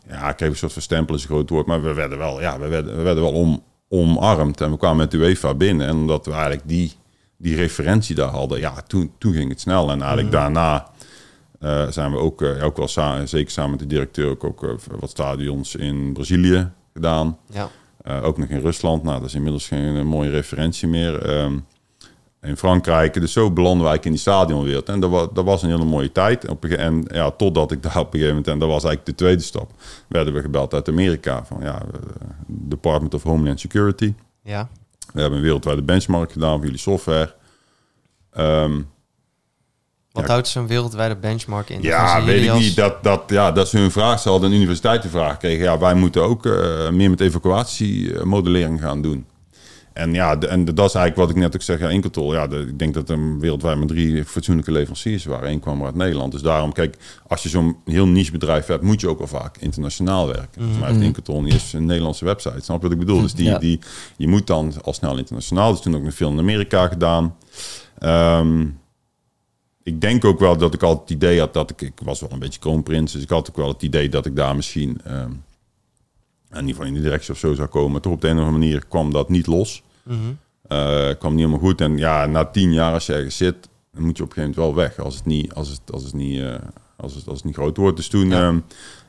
Ja, 0.09 0.29
ik 0.31 0.37
kreeg 0.37 0.49
een 0.51 0.57
soort 0.57 0.73
van 0.73 0.83
stempel 0.83 1.15
is 1.15 1.23
een 1.23 1.29
groot 1.29 1.51
woord. 1.51 1.67
Maar 1.67 1.83
we 1.83 1.93
werden 1.93 2.19
wel, 2.19 2.41
ja, 2.41 2.59
we 2.59 2.69
werden, 2.69 2.97
we 2.97 3.03
werden 3.03 3.23
wel 3.23 3.33
om, 3.33 3.63
omarmd. 3.89 4.61
En 4.61 4.71
we 4.71 4.77
kwamen 4.77 4.97
met 4.97 5.11
de 5.11 5.17
UEFA 5.17 5.55
binnen. 5.55 5.87
En 5.87 5.97
omdat 5.97 6.25
we 6.27 6.33
eigenlijk 6.33 6.63
die, 6.67 6.93
die 7.43 7.57
referentie 7.57 8.15
daar 8.15 8.29
hadden. 8.29 8.61
Ja, 8.61 8.75
toen, 8.87 9.13
toen 9.19 9.33
ging 9.33 9.51
het 9.51 9.61
snel. 9.61 9.91
En 9.91 10.01
eigenlijk 10.01 10.33
daarna 10.33 10.91
eh, 11.61 11.89
zijn 11.89 12.11
we 12.11 12.19
ook, 12.19 12.43
eh, 12.43 12.65
ook 12.65 12.77
wel 12.77 12.89
samen, 12.89 13.29
zeker 13.29 13.51
samen 13.51 13.71
met 13.71 13.79
de 13.79 13.87
directeur, 13.87 14.29
ook, 14.29 14.45
ook 14.45 14.65
eh, 14.65 14.71
wat 15.01 15.11
stadions 15.11 15.75
in 15.75 16.13
Brazilië 16.13 16.71
gedaan. 16.93 17.39
Ja. 17.51 17.69
Ook 18.23 18.39
nog 18.39 18.49
in 18.49 18.61
Rusland. 18.61 19.03
Nou, 19.03 19.19
dat 19.19 19.29
is 19.29 19.35
inmiddels 19.35 19.69
geen 19.69 20.07
mooie 20.07 20.31
referentie 20.31 20.89
meer. 20.89 21.23
Ehm, 21.23 21.59
in 22.41 22.57
Frankrijk. 22.57 23.15
Dus 23.15 23.33
zo 23.33 23.51
belanden 23.51 23.87
wij 23.87 23.99
in 24.01 24.11
die 24.11 24.21
stadionwereld. 24.21 24.89
En 24.89 25.01
dat 25.01 25.11
was, 25.11 25.29
dat 25.33 25.45
was 25.45 25.63
een 25.63 25.71
hele 25.71 25.85
mooie 25.85 26.13
tijd. 26.13 26.45
En 26.77 27.05
ja, 27.13 27.31
totdat 27.31 27.71
ik 27.73 27.83
daar 27.83 27.99
op 27.99 28.05
een 28.05 28.11
gegeven 28.11 28.29
moment... 28.29 28.49
En 28.49 28.59
dat 28.59 28.69
was 28.69 28.85
eigenlijk 28.85 29.07
de 29.07 29.25
tweede 29.25 29.43
stap. 29.43 29.71
Werden 30.09 30.35
we 30.35 30.41
gebeld 30.41 30.75
uit 30.75 30.89
Amerika. 30.89 31.45
Van 31.45 31.61
ja, 31.61 31.83
Department 32.47 33.15
of 33.15 33.23
Homeland 33.23 33.61
Security. 33.61 34.15
Ja. 34.43 34.69
We 35.13 35.21
hebben 35.21 35.39
een 35.39 35.45
wereldwijde 35.45 35.83
benchmark 35.83 36.33
gedaan 36.33 36.55
voor 36.57 36.65
jullie 36.65 36.79
software. 36.81 37.35
Ehm, 38.33 38.81
Wat 40.13 40.25
Ja. 40.27 40.31
houdt 40.31 40.49
zo'n 40.49 40.67
wereldwijde 40.67 41.17
benchmark 41.17 41.69
in? 41.71 41.83
Ja, 41.83 42.25
weet 42.25 42.43
ik 42.43 42.51
als- 42.51 42.61
niet. 42.61 42.77
Dat, 42.77 43.03
dat, 43.03 43.23
ja, 43.27 43.53
dat 43.53 43.67
is 43.67 43.73
hun 43.73 43.91
vraag. 43.91 44.21
Ze 44.21 44.29
hadden 44.29 44.51
een 44.51 44.57
universiteitenvraag 44.57 45.33
gekregen. 45.33 45.65
Ja, 45.65 45.79
wij 45.79 45.95
moeten 45.95 46.23
ook 46.23 46.47
eh, 46.47 46.89
meer 46.91 47.11
met 47.11 47.21
evacuatiemodellering 47.21 48.81
gaan 48.81 49.03
doen. 49.03 49.27
En 49.93 50.15
ja, 50.15 50.37
de- 50.37 50.47
en 50.47 50.65
de- 50.65 50.73
dat 50.73 50.89
is 50.89 50.95
eigenlijk 50.95 51.27
wat 51.29 51.37
ik 51.37 51.43
net 51.43 51.55
ook 51.55 51.63
zeg. 51.63 51.79
Ja, 51.79 51.89
Incontrol, 51.89 52.35
ja, 52.35 52.47
de- 52.47 52.67
ik 52.69 52.79
denk 52.79 52.95
dat 52.95 53.09
er 53.09 53.39
wereldwijd 53.39 53.79
maar 53.79 53.87
drie 53.87 54.25
fatsoenlijke 54.25 54.73
leveranciers 54.73 55.25
waren. 55.25 55.51
Eén 55.51 55.61
kwam 55.61 55.77
maar 55.77 55.87
uit 55.87 55.95
Nederland. 55.95 56.33
Dus 56.33 56.43
daarom, 56.43 56.73
kijk, 56.73 56.97
als 57.27 57.43
je 57.43 57.49
zo'n 57.49 57.77
heel 57.85 58.07
niche 58.07 58.33
bedrijf 58.33 58.67
hebt, 58.67 58.83
moet 58.83 59.01
je 59.01 59.09
ook 59.09 59.19
wel 59.19 59.27
vaak 59.27 59.57
internationaal 59.59 60.27
werken. 60.27 60.49
Volgens 60.55 60.79
mij 60.79 60.89
heeft 60.91 61.01
Incontrol 61.03 61.43
niet 61.43 61.53
eens 61.53 61.73
een 61.73 61.87
Nederlandse 61.87 62.25
website. 62.25 62.61
Snap 62.61 62.77
je 62.77 62.83
wat 62.83 62.93
ik 62.93 62.99
bedoel? 62.99 63.21
Dus 63.21 63.35
die, 63.35 63.47
Ja. 63.47 63.59
die, 63.59 63.79
je 64.17 64.29
moet 64.29 64.47
dan 64.47 64.73
al 64.83 64.93
snel 64.93 65.19
internationaal. 65.19 65.71
Dus 65.71 65.81
toen 65.81 65.95
ook 65.97 66.03
nog 66.03 66.15
veel 66.15 66.31
in 66.31 66.39
Amerika 66.39 66.87
gedaan. 66.89 67.37
Ehm, 67.99 68.67
ik 69.83 70.01
denk 70.01 70.25
ook 70.25 70.39
wel 70.39 70.57
dat 70.57 70.75
ik 70.75 70.83
altijd 70.83 71.09
het 71.09 71.19
idee 71.19 71.39
had 71.39 71.53
dat 71.55 71.71
ik... 71.71 71.81
Ik 71.81 72.01
was 72.05 72.21
wel 72.21 72.31
een 72.33 72.39
beetje 72.39 72.61
kroonprins, 72.61 73.13
dus 73.13 73.23
ik 73.23 73.29
had 73.29 73.49
ook 73.51 73.57
wel 73.57 73.69
het 73.69 73.83
idee 73.83 74.09
dat 74.09 74.27
ik 74.27 74.37
daar 74.37 74.57
misschien... 74.57 75.01
ehm, 75.05 75.31
in 76.61 76.67
ieder 76.67 76.71
geval 76.75 76.87
in 76.87 76.93
die 76.95 77.03
directie 77.03 77.33
of 77.33 77.39
zo 77.39 77.55
zou 77.55 77.69
komen. 77.69 77.93
Maar 77.93 78.01
toch 78.01 78.13
op 78.13 78.21
de 78.21 78.29
een 78.29 78.39
of 78.39 78.45
andere 78.45 78.59
manier 78.59 78.87
kwam 78.89 79.13
dat 79.13 79.29
niet 79.29 79.47
los. 79.47 79.83
Eh, 80.69 81.09
kwam 81.19 81.31
niet 81.35 81.41
helemaal 81.45 81.59
goed. 81.69 81.81
En 81.81 81.97
ja, 81.99 82.27
na 82.27 82.45
tien 82.45 82.73
jaar 82.73 82.93
als 82.93 83.07
je 83.07 83.15
ergens 83.15 83.37
zit, 83.37 83.69
dan 83.93 84.03
moet 84.05 84.17
je 84.17 84.23
op 84.23 84.29
een 84.29 84.35
gegeven 84.35 84.61
moment 84.61 84.77
wel 84.77 84.85
weg. 84.85 84.99
Als 84.99 85.15
het 85.15 85.25
niet, 85.25 85.55
als 85.55 85.69
het, 85.69 85.81
als 85.93 86.03
het 86.05 86.13
niet, 86.15 86.41
eh, 86.41 86.55
als 86.97 87.15
het, 87.15 87.27
als 87.27 87.37
het 87.37 87.45
niet 87.45 87.55
groot 87.55 87.77
wordt. 87.77 87.97
Dus 87.97 88.09
toen 88.09 88.29
Ja. 88.29 88.41
ehm, 88.47 88.59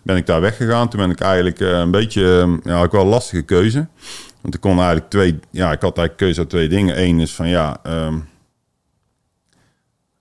ben 0.03 0.17
ik 0.17 0.25
daar 0.25 0.41
weggegaan. 0.41 0.89
Toen 0.89 0.99
ben 0.99 1.09
ik 1.09 1.19
eigenlijk 1.19 1.59
eh, 1.59 1.69
een 1.79 1.91
beetje, 1.91 2.39
ehm, 2.39 2.57
ja, 2.69 2.81
ook 2.83 2.91
wel 2.91 3.01
een 3.01 3.07
lastige 3.07 3.41
keuze. 3.41 3.87
Want 4.41 4.53
ik 4.55 4.61
kon 4.61 4.75
eigenlijk 4.77 5.09
twee, 5.09 5.39
ja, 5.51 5.65
ik 5.71 5.81
had 5.81 5.97
eigenlijk 5.97 6.17
keuze 6.17 6.39
uit 6.39 6.49
twee 6.49 6.69
dingen. 6.69 7.01
Eén 7.03 7.19
is 7.19 7.33
van 7.35 7.47
ja, 7.47 7.79
ehm, 7.83 8.19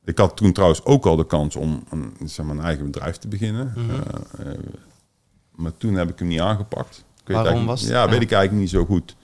ik 0.04 0.18
had 0.18 0.37
toen 0.37 0.52
trouwens 0.52 0.85
ook 0.85 1.06
al 1.06 1.16
de 1.16 1.26
kans 1.26 1.56
om 1.56 1.85
een, 1.90 2.14
zeg 2.24 2.46
maar, 2.46 2.56
een 2.56 2.62
eigen 2.62 2.85
bedrijf 2.85 3.16
te 3.16 3.28
beginnen. 3.28 3.72
Mhm. 3.76 4.00
Maar 5.52 5.76
toen 5.76 5.94
heb 5.94 6.11
ik 6.11 6.18
hem 6.18 6.28
niet 6.28 6.40
aangepakt. 6.40 7.04
Waarom 7.24 7.66
was 7.66 7.80
het? 7.80 7.90
Ja, 7.90 8.08
weet 8.08 8.22
ik 8.22 8.32
eigenlijk 8.32 8.62
niet 8.62 8.70
zo 8.70 8.85
goed. 8.85 9.16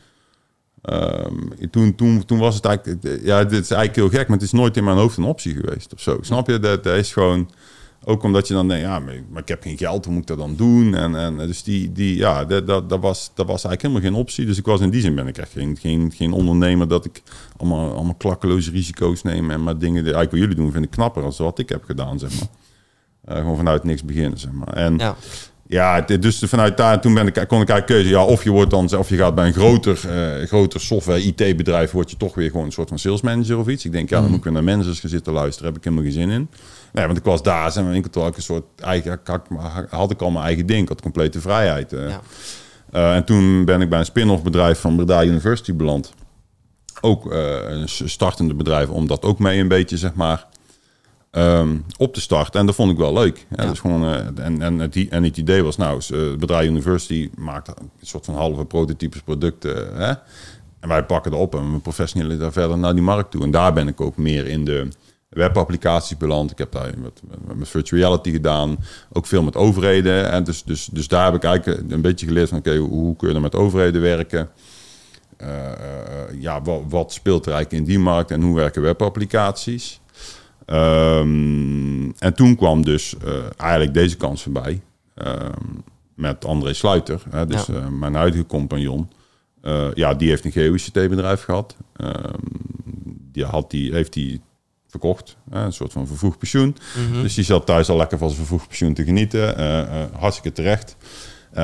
Ehm, 0.83 1.69
toen, 1.71 1.95
toen, 1.95 2.25
toen 2.25 2.39
was 2.39 2.55
het 2.55 2.65
eigenlijk... 2.65 3.23
Ja, 3.23 3.45
dit 3.45 3.63
is 3.63 3.71
eigenlijk 3.71 3.97
heel 3.97 4.21
gek, 4.21 4.29
maar 4.29 4.37
het 4.37 4.47
is 4.47 4.53
nooit 4.53 4.77
in 4.77 4.85
mijn 4.85 4.97
hoofd 4.97 5.17
een 5.17 5.25
optie 5.25 5.55
geweest 5.55 5.93
of 5.93 6.01
zo. 6.01 6.19
Snap 6.21 6.47
je? 6.49 6.59
Dat, 6.59 6.85
dat 6.85 6.97
is 6.97 7.13
gewoon... 7.13 7.51
Ook 8.05 8.23
omdat 8.23 8.49
je 8.49 8.55
dan 8.55 8.69
denkt, 8.69 8.85
ja, 8.85 8.99
maar, 8.99 9.15
maar 9.31 9.43
ik 9.43 9.49
heb 9.49 9.63
geen 9.63 9.79
geld, 9.79 10.05
hoe 10.05 10.13
moet 10.15 10.23
ik 10.23 10.29
dat 10.29 10.39
dan 10.39 10.57
doen? 10.57 10.95
En, 10.95 11.17
en 11.17 11.37
dus 11.37 11.63
die, 11.63 11.93
die 11.93 12.17
ja, 12.17 12.45
dat, 12.45 12.67
dat, 12.67 12.89
dat, 12.89 13.01
was, 13.01 13.31
dat 13.35 13.47
was 13.47 13.65
eigenlijk 13.65 13.83
helemaal 13.83 14.03
geen 14.03 14.21
optie. 14.21 14.47
Dus 14.47 14.59
ik 14.59 14.67
was 14.67 14.81
in 14.81 14.91
die 14.91 15.01
zin 15.01 15.15
ben 15.15 15.27
ik 15.27 15.39
echt 15.39 15.53
geen, 15.53 15.77
geen, 15.81 16.13
geen 16.15 16.33
ondernemer 16.33 16.89
dat 16.89 17.05
ik 17.05 17.23
allemaal, 17.57 17.95
allemaal 17.95 18.15
klakkeloze 18.15 18.71
risico's 18.71 19.23
neem 19.23 19.51
en 19.51 19.63
maar 19.63 19.79
dingen 19.79 20.05
die 20.05 20.13
eigenlijk 20.15 20.31
wat 20.31 20.41
jullie 20.41 20.57
doen 20.57 20.73
vind 20.73 20.85
ik 20.85 20.91
knapper 20.91 21.23
dan 21.23 21.33
wat 21.37 21.59
ik 21.59 21.69
heb 21.69 21.85
gedaan, 21.85 22.19
zeg 22.19 22.31
maar. 22.39 22.49
Eh, 23.25 23.37
gewoon 23.37 23.57
vanuit 23.57 23.85
niks 23.85 24.05
beginnen, 24.05 24.39
zeg 24.39 24.53
maar. 24.53 24.73
En 24.73 24.99
Ja. 24.99 25.17
Ja, 25.69 26.01
dus 26.01 26.43
vanuit 26.47 26.77
daar 26.77 27.01
toen 27.01 27.15
ben 27.15 27.27
ik, 27.27 27.33
kon 27.35 27.43
ik 27.61 27.69
eigenlijk 27.69 27.87
keuze. 27.87 28.09
Ja, 28.09 28.25
of 28.25 28.45
je 28.45 28.51
wordt 28.51 28.71
dan, 28.71 28.97
of 28.97 29.09
je 29.09 29.17
gaat 29.17 29.35
bij 29.35 29.47
een 29.47 29.53
groter, 29.53 30.01
eh, 30.11 30.47
groter 30.47 30.81
software 30.81 31.23
IT-bedrijf, 31.23 31.91
word 31.91 32.11
je 32.11 32.17
toch 32.17 32.35
weer 32.35 32.51
gewoon 32.51 32.67
een 32.67 32.73
soort 32.73 32.89
van 32.89 32.99
sales 32.99 33.21
manager 33.21 33.59
of 33.59 33.69
iets. 33.69 33.85
Ik 33.85 33.93
denk, 33.93 34.09
ja, 34.11 34.21
dan 34.21 34.29
moet 34.29 34.39
ik 34.39 34.45
weer 34.45 34.53
naar 34.53 34.65
managers 34.65 35.01
gaan 35.01 35.11
zitten 35.11 35.33
luisteren. 35.33 35.69
Heb 35.69 35.77
ik 35.79 35.85
helemaal 35.85 36.05
geen 36.05 36.15
zin 36.21 36.31
in. 36.31 36.49
Nee, 36.93 37.07
want 37.07 37.19
ik 37.19 37.25
was 37.25 37.43
daar, 37.43 37.73
zijn 37.73 37.91
we 37.91 38.01
kantoor, 38.01 38.27
een 38.37 38.43
soort 38.43 38.65
eigen, 38.77 39.21
had, 39.25 39.41
ik- 39.51 39.87
had 39.91 40.11
ik 40.11 40.23
al 40.23 40.31
mijn 40.31 40.45
eigen 40.45 40.67
ding, 40.67 40.83
ik 40.83 40.89
had 40.89 41.01
complete 41.03 41.41
vrijheid. 41.41 41.93
eh. 41.93 42.09
Ja. 42.09 42.21
Eh, 42.93 43.15
en 43.15 43.25
toen 43.25 43.65
ben 43.65 43.81
ik 43.81 43.89
bij 43.89 43.99
een 43.99 44.05
spin-off 44.05 44.43
bedrijf 44.43 44.79
van 44.81 44.97
Breda 44.97 45.25
University 45.25 45.75
beland. 45.75 46.13
Ook 47.01 47.33
een 47.33 47.89
startende 47.89 48.55
bedrijf, 48.55 48.89
om 48.89 49.07
dat 49.07 49.23
ook 49.23 49.39
mee 49.39 49.61
een 49.61 49.69
beetje, 49.69 49.97
zeg 49.97 50.15
maar, 50.15 50.47
ehm, 51.31 51.77
op 51.97 52.15
te 52.15 52.21
starten. 52.21 52.61
En 52.61 52.67
dat 52.67 52.75
vond 52.75 52.91
ik 52.91 52.97
wel 52.97 53.13
leuk. 53.13 53.47
Ja. 53.57 53.67
Dus 53.67 53.81
gewoon, 53.81 54.05
eh, 54.05 54.45
en, 54.45 54.63
en, 54.63 54.79
het, 54.79 55.09
en 55.09 55.25
het 55.25 55.37
idee 55.37 55.63
was, 55.63 55.77
nou, 55.77 56.03
het 56.07 56.39
bedrijf 56.39 56.69
University 56.69 57.31
maakt 57.35 57.69
een 57.69 57.91
soort 58.03 58.25
van 58.25 58.35
halve 58.35 58.65
prototypes 58.65 59.21
producten. 59.21 59.97
Hè? 59.97 60.13
En 60.81 60.89
wij 60.89 61.05
pakken 61.05 61.33
erop 61.33 61.55
en 61.55 61.73
we 61.73 61.79
professionaliseren 61.79 62.43
daar 62.43 62.53
verder 62.53 62.79
naar 62.79 62.95
die 62.95 63.03
markt 63.03 63.31
toe. 63.31 63.43
En 63.43 63.51
daar 63.51 63.73
ben 63.73 63.89
ik 63.89 64.01
ook 64.01 64.17
meer 64.17 64.47
in 64.47 64.65
de 64.65 64.89
webapplicaties 65.29 66.17
beland. 66.17 66.51
Ik 66.51 66.59
heb 66.59 66.73
daar 66.73 66.93
met, 66.99 67.23
met, 67.29 67.57
met 67.57 67.69
virtual 67.69 68.01
reality 68.01 68.31
gedaan. 68.31 68.77
Ook 69.13 69.27
veel 69.27 69.43
met 69.43 69.57
overheden. 69.57 70.31
En 70.31 70.45
dus, 70.45 70.63
dus, 70.63 70.89
dus 70.93 71.09
daar 71.09 71.25
heb 71.25 71.35
ik 71.35 71.45
eigenlijk 71.45 71.91
een 71.91 72.01
beetje 72.01 72.27
geleerd 72.27 72.49
van... 72.49 72.59
oké, 72.59 72.77
hoe, 72.77 72.89
hoe 72.89 73.17
kun 73.17 73.29
je 73.29 73.35
er 73.35 73.41
met 73.41 73.55
overheden 73.55 74.01
werken? 74.01 74.49
Eh, 75.37 75.73
eh, 75.73 76.41
ja, 76.41 76.63
wat, 76.63 76.83
wat 76.89 77.13
speelt 77.13 77.47
er 77.47 77.53
eigenlijk 77.53 77.83
in 77.83 77.89
die 77.89 77.99
markt 77.99 78.31
en 78.31 78.43
hoe 78.43 78.57
werken 78.57 78.83
webapplicaties? 78.83 80.01
Ehm, 80.69 82.11
en 82.19 82.35
toen 82.35 82.57
kwam 82.57 82.85
dus 82.85 83.15
eh, 83.25 83.33
eigenlijk 83.57 83.95
deze 83.95 84.17
kans 84.17 84.43
voorbij 84.43 84.81
ehm, 85.15 85.53
met 86.15 86.45
André 86.45 86.73
Sluiter, 86.73 87.23
hè, 87.31 87.47
dus 87.47 87.67
Ja. 87.67 87.75
eh, 87.75 87.87
mijn 87.89 88.15
huidige 88.15 88.47
compagnon. 88.47 89.11
Eh, 89.63 89.87
ja, 89.95 90.15
die 90.15 90.29
heeft 90.29 90.45
een 90.45 90.53
GeoICT-bedrijf 90.53 91.43
gehad. 91.43 91.77
Ehm, 91.97 92.33
die, 93.33 93.45
had 93.45 93.71
die 93.71 93.93
heeft 93.93 94.13
die 94.13 94.41
verkocht, 94.89 95.37
hè, 95.51 95.65
een 95.65 95.73
soort 95.73 95.93
van 95.93 96.07
vervroegd 96.07 96.39
pensioen. 96.39 96.77
Mhm. 97.11 97.23
Dus 97.23 97.35
die 97.35 97.45
zat 97.45 97.67
thuis 97.67 97.89
al 97.89 97.97
lekker 97.97 98.19
van 98.19 98.29
zijn 98.29 98.41
vervroegd 98.41 98.67
pensioen 98.69 98.95
te 98.95 99.05
genieten. 99.05 99.55
Hartstikke 100.19 100.53
terecht. 100.53 100.97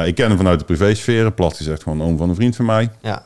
Ik 0.05 0.15
ken 0.15 0.29
hem 0.29 0.37
vanuit 0.37 0.59
de 0.59 0.65
privésfeer, 0.65 1.33
plat 1.33 1.57
gezegd 1.57 1.83
gewoon 1.83 2.01
een 2.01 2.07
oom 2.07 2.17
van 2.17 2.29
een 2.29 2.35
vriend 2.35 2.57
van 2.57 2.65
mij 2.65 2.91
Ja. 3.03 3.25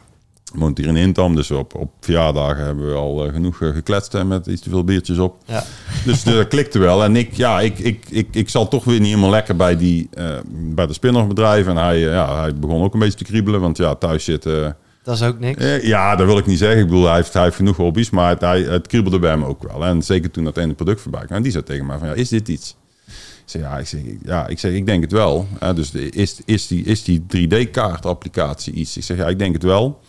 Woont 0.55 0.79
hier 0.79 0.87
in 0.87 0.97
Hintam, 0.97 1.35
dus 1.35 1.51
op, 1.51 1.75
op 1.75 1.91
verjaardagen 2.01 2.65
hebben 2.65 2.89
we 2.89 2.95
al 2.95 3.27
eh, 3.27 3.33
genoeg 3.33 3.63
eh, 3.63 3.69
gekletst 3.69 4.15
en 4.15 4.29
met 4.29 4.47
iets 4.47 4.63
te 4.63 4.71
veel 4.71 4.85
biertjes 4.85 5.19
op. 5.19 5.37
Ja. 5.47 5.65
Dus 6.05 6.23
dat 6.23 6.49
klikte 6.55 6.79
wel. 6.79 7.05
En 7.05 7.17
ik, 7.17 7.35
ja, 7.35 7.61
ik, 7.61 7.79
ik, 7.79 8.05
ik, 8.09 8.29
ik 8.31 8.49
zat 8.49 8.71
toch 8.71 8.85
weer 8.85 8.99
niet 8.99 9.09
helemaal 9.09 9.31
lekker 9.31 9.57
bij, 9.57 9.77
die, 9.77 10.09
eh, 10.13 10.37
bij 10.51 10.87
de 10.87 10.93
spin-off 10.93 11.27
bedrijf. 11.27 11.67
En 11.67 11.77
hij, 11.77 11.99
ja, 11.99 12.41
hij 12.41 12.55
begon 12.55 12.83
ook 12.83 12.93
een 12.95 13.01
beetje 13.01 13.19
te 13.19 13.25
kriebelen, 13.25 13.61
want 13.61 13.77
ja, 13.77 13.95
thuis 13.95 14.25
zitten... 14.25 14.77
Dat 15.03 15.17
is 15.17 15.23
ook 15.23 15.39
niks. 15.39 15.83
ja, 15.83 16.17
dat 16.17 16.27
wil 16.27 16.39
ik 16.39 16.47
niet 16.47 16.59
zeggen. 16.59 16.81
Ik 16.81 16.87
bedoel, 16.87 17.07
hij 17.07 17.17
heeft, 17.17 17.33
hij 17.33 17.43
heeft 17.43 17.57
genoeg 17.57 17.77
hobby's, 17.77 18.11
maar 18.11 18.29
het, 18.29 18.41
hij, 18.41 18.63
het 18.63 18.87
kriebelde 18.87 19.19
bij 19.19 19.31
hem 19.31 19.45
ook 19.45 19.63
wel. 19.63 19.85
En 19.85 20.03
zeker 20.03 20.31
toen 20.31 20.45
dat 20.45 20.57
ene 20.57 20.75
product 20.75 21.01
voorbij 21.01 21.25
kwam. 21.25 21.37
En 21.37 21.43
die 21.43 21.53
zei 21.53 21.65
tegen 21.65 21.87
mij 21.87 21.99
van, 21.99 22.09
ja, 22.09 22.15
is 22.15 22.29
dit 22.29 22.49
iets? 22.49 22.77
Ik 23.07 23.55
zeg, 23.55 23.63
ja, 23.63 23.79
ik 23.79 23.87
zeg, 23.87 24.01
ja, 24.23 24.47
ik, 24.47 24.59
zeg, 24.59 24.73
ik 24.73 24.87
denk 24.87 25.03
het 25.03 25.13
wel. 25.13 25.47
Dus 25.75 25.93
is, 25.93 26.41
is 26.45 26.67
die, 26.67 26.85
is 26.85 27.05
die 27.05 27.21
3D-kaart-applicatie 27.21 28.73
iets? 28.73 28.97
Ik 28.97 29.03
zeg, 29.03 29.17
ja, 29.17 29.27
ik 29.27 29.39
denk 29.39 29.53
het 29.53 29.63
wel. 29.63 30.01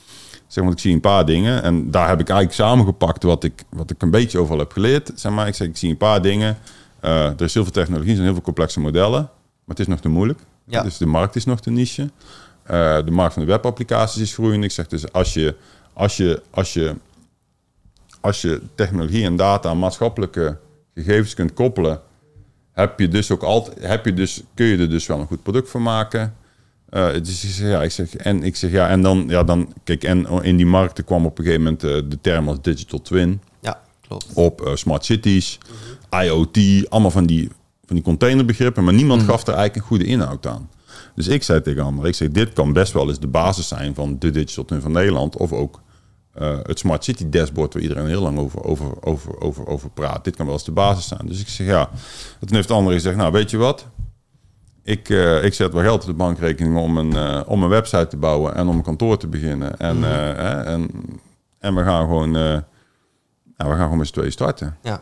Ik 0.50 0.56
zeg, 0.56 0.64
want 0.64 0.76
ik 0.76 0.82
zie 0.82 0.94
een 0.94 1.00
paar 1.00 1.26
dingen. 1.26 1.64
En 1.64 1.92
daar 1.92 2.08
heb 2.08 2.20
ik 2.20 2.30
eigenlijk 2.30 2.60
samengepakt 2.60 3.24
wat 3.24 3.44
ik, 3.44 3.64
wat 3.70 3.92
ik 3.92 4.02
een 4.02 4.12
beetje 4.12 4.40
overal 4.40 4.60
heb 4.60 4.72
geleerd. 4.72 5.12
Zeg 5.16 5.32
maar, 5.32 5.48
ik 5.48 5.56
zeg, 5.56 5.68
ik 5.68 5.78
zie 5.78 5.90
een 5.90 5.98
paar 5.98 6.22
dingen. 6.22 6.58
Eh, 7.00 7.26
er 7.26 7.42
is 7.42 7.54
heel 7.54 7.64
veel 7.64 7.72
technologie, 7.72 8.10
er 8.10 8.16
zijn 8.16 8.26
heel 8.26 8.36
veel 8.36 8.44
complexe 8.44 8.80
modellen. 8.80 9.22
Maar 9.22 9.78
het 9.78 9.80
is 9.80 9.88
nog 9.88 10.00
te 10.00 10.10
moeilijk. 10.10 10.40
Ja. 10.64 10.84
Dus 10.84 10.98
de 10.98 11.06
markt 11.06 11.36
is 11.36 11.46
nog 11.46 11.62
te 11.62 11.72
niche. 11.72 12.10
Eh, 12.64 13.06
de 13.06 13.12
markt 13.12 13.34
van 13.34 13.46
de 13.46 13.52
webapplicaties 13.52 14.22
is 14.22 14.34
groeiend. 14.34 14.64
Ik 14.64 14.72
zeg 14.72 14.88
dus, 14.88 15.12
als 15.12 15.34
je, 15.34 15.56
als 15.94 16.18
je, 16.18 16.42
als 16.50 16.74
je, 16.74 16.96
als 18.20 18.42
je 18.42 18.62
technologie 18.76 19.26
en 19.26 19.36
data 19.36 19.70
aan 19.70 19.80
maatschappelijke 19.80 20.58
gegevens 20.94 21.34
kunt 21.34 21.54
koppelen, 21.54 22.02
heb 22.72 23.00
je 23.00 23.08
dus 23.08 23.32
ook 23.32 23.44
altijd, 23.44 23.82
heb 23.82 24.06
je 24.06 24.14
dus, 24.14 24.44
kun 24.54 24.66
je 24.66 24.78
er 24.78 24.90
dus 24.90 25.08
wel 25.08 25.20
een 25.20 25.28
goed 25.28 25.44
product 25.44 25.70
van 25.70 25.82
maken. 25.82 26.36
Dus 26.92 27.44
ik 27.44 27.50
zeg, 27.50 27.68
ja, 27.68 27.84
ik 27.84 27.92
zeg, 27.92 28.16
en 28.16 28.44
ik 28.44 28.56
zeg, 28.56 28.72
ja, 28.72 28.90
en 28.90 29.02
dan, 29.02 29.26
ja, 29.28 29.44
dan, 29.44 29.74
kijk, 29.84 30.04
en 30.04 30.44
in 30.44 30.58
die 30.58 30.66
markten 30.66 31.04
kwam 31.04 31.26
op 31.26 31.38
een 31.38 31.44
gegeven 31.44 31.64
moment 31.64 31.84
eh, 31.84 32.10
de 32.10 32.18
term 32.22 32.48
als 32.48 32.58
digital 32.62 33.02
twin 33.02 33.42
Ja, 33.62 33.82
klopt. 34.08 34.28
op 34.34 34.62
eh, 34.62 34.76
smart 34.76 35.06
cities, 35.06 35.58
IoT, 36.10 36.58
allemaal 36.90 37.12
van 37.12 37.26
die, 37.26 37.48
van 37.86 37.96
die 37.96 38.04
containerbegrippen, 38.04 38.84
maar 38.84 38.94
niemand 38.94 39.22
gaf 39.22 39.42
er 39.42 39.54
eigenlijk 39.54 39.76
een 39.76 39.82
goede 39.82 40.06
inhoud 40.06 40.48
aan. 40.48 40.70
Dus 41.16 41.28
ik 41.28 41.44
zei 41.44 41.62
tegen 41.62 41.84
Ander, 41.84 42.08
ik 42.08 42.16
zeg, 42.16 42.30
dit 42.30 42.54
kan 42.54 42.74
best 42.74 42.94
wel 42.94 43.08
eens 43.08 43.20
de 43.20 43.28
basis 43.28 43.68
zijn 43.68 43.96
van 43.96 44.16
de 44.20 44.32
digital 44.32 44.66
twin 44.66 44.82
van 44.82 44.92
Nederland, 44.92 45.38
of 45.38 45.54
ook 45.54 45.82
het 46.64 46.80
smart 46.80 47.04
city 47.04 47.30
dashboard 47.30 47.74
waar 47.74 47.82
iedereen 47.84 48.08
heel 48.08 48.22
lang 48.22 48.38
over, 48.38 48.64
over, 48.64 49.04
over, 49.04 49.40
over, 49.40 49.68
over 49.68 49.90
praat. 49.90 50.24
Dit 50.24 50.36
kan 50.36 50.46
wel 50.46 50.54
eens 50.56 50.64
de 50.64 50.72
basis 50.72 51.08
zijn. 51.08 51.22
Dus 51.26 51.42
ik 51.42 51.48
zeg, 51.48 51.68
ja. 51.68 51.90
En 52.40 52.48
toen 52.48 52.56
heeft 52.56 52.72
Ander 52.72 52.94
gezegd, 52.94 53.16
nou, 53.16 53.32
weet 53.32 53.50
je 53.50 53.58
wat? 53.58 53.86
Ik, 54.90 55.10
eh, 55.10 55.44
ik 55.44 55.54
zet 55.54 55.74
wel 55.74 55.82
geld 55.82 56.02
op 56.02 56.08
de 56.08 56.14
bankrekening 56.14 56.78
om 56.78 56.98
een, 56.98 57.16
eh, 57.16 57.42
om 57.46 57.64
een 57.64 57.70
website 57.70 58.08
te 58.08 58.18
bouwen 58.18 58.56
en 58.56 58.68
om 58.68 58.76
een 58.76 58.84
kantoor 58.84 59.18
te 59.18 59.28
beginnen. 59.28 59.80
En, 59.80 60.04
eh, 60.04 60.12
hè, 60.12 60.64
en, 60.64 60.90
en 61.60 61.76
we 61.76 61.84
gaan 61.84 62.02
gewoon, 62.02 62.36
eh, 62.36 62.42
nou, 62.42 62.64
we 63.58 63.66
gaan 63.70 63.80
gewoon 63.80 63.98
met 63.98 64.08
z'n 64.08 64.14
tweeën 64.14 64.32
starten. 64.32 64.78
Ja. 64.82 65.02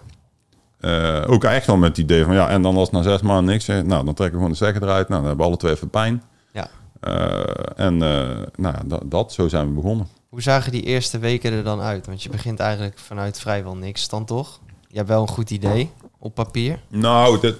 Eh, 0.80 1.24
ook 1.28 1.44
echt 1.44 1.68
wel 1.68 1.78
met 1.78 1.90
het 1.90 1.98
idee 1.98 2.24
van 2.24 2.34
ja, 2.34 2.50
en 2.50 2.62
dan 2.62 2.78
als 2.78 2.92
na 2.92 3.02
zes 3.02 3.22
maanden 3.22 3.54
niks 3.54 3.68
nou 3.68 3.86
dan 3.88 4.14
trekken 4.14 4.26
we 4.26 4.36
gewoon 4.36 4.50
de 4.50 4.56
stekker 4.56 4.84
eruit. 4.84 5.08
Nou, 5.10 5.20
dan 5.20 5.28
hebben 5.28 5.46
we 5.46 5.52
alle 5.52 5.58
twee 5.60 5.74
even 5.74 5.90
pijn. 5.90 6.24
Ja. 6.52 6.68
Eh, 7.00 7.86
en 7.86 8.02
eh, 8.02 8.48
nou 8.56 8.76
ja, 8.76 8.82
dat, 8.86 9.02
dat, 9.06 9.34
zo 9.34 9.48
zijn 9.48 9.68
we 9.68 9.74
begonnen. 9.74 10.08
Hoe 10.30 10.42
zagen 10.42 10.72
die 10.72 10.84
eerste 10.84 11.20
weken 11.20 11.52
er 11.52 11.64
dan 11.64 11.82
uit? 11.82 12.06
Want 12.06 12.24
je 12.24 12.30
begint 12.30 12.60
eigenlijk 12.60 13.00
vanuit 13.00 13.40
vrijwel 13.40 13.76
niks 13.76 14.10
dan 14.10 14.26
toch? 14.26 14.60
Je 14.88 14.98
hebt 14.98 15.10
wel 15.10 15.22
een 15.22 15.28
goed 15.28 15.50
idee 15.50 15.92
op 16.20 16.36
papier. 16.36 16.80
Nou, 16.88 17.40
dat, 17.40 17.56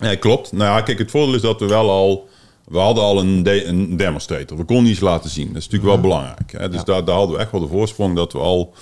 ja, 0.00 0.14
klopt. 0.14 0.52
Nou 0.52 0.76
ja, 0.76 0.80
kijk, 0.82 0.98
het 0.98 1.10
voordeel 1.10 1.34
is 1.34 1.40
dat 1.40 1.60
we 1.60 1.66
wel 1.66 1.90
al, 1.90 2.28
we 2.64 2.78
hadden 2.78 3.04
al 3.04 3.20
een, 3.20 3.42
de, 3.42 3.64
een 3.64 3.96
demonstrator. 3.96 4.56
We 4.56 4.64
konden 4.64 4.90
iets 4.90 5.00
laten 5.00 5.30
zien. 5.30 5.46
Dat 5.46 5.56
is 5.56 5.68
natuurlijk 5.68 5.92
wel 5.92 6.00
belangrijk. 6.00 6.52
Hè? 6.52 6.68
Dus 6.68 6.78
Ja. 6.78 6.84
daar, 6.84 7.04
daar 7.04 7.16
hadden 7.16 7.36
we 7.36 7.42
echt 7.42 7.50
wel 7.52 7.60
de 7.60 7.66
voorsprong 7.68 8.16
dat 8.16 8.32
we 8.32 8.38
al, 8.38 8.74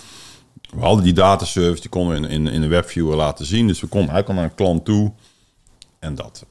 we 0.75 0.81
hadden 0.81 1.05
die 1.05 1.13
dataservice, 1.13 1.81
die 1.81 1.91
konden 1.91 2.21
we 2.21 2.29
in, 2.29 2.33
in, 2.33 2.47
in 2.53 2.61
de 2.61 2.67
webviewer 2.67 3.17
laten 3.17 3.47
zien. 3.47 3.67
Dus 3.67 3.81
we 3.81 3.87
konden 3.87 4.11
eigenlijk 4.11 4.29
al 4.29 4.45
naar 4.45 4.51
een 4.51 4.57
klant 4.65 4.85
toe 4.85 5.13
en 5.99 6.15
dat. 6.15 6.47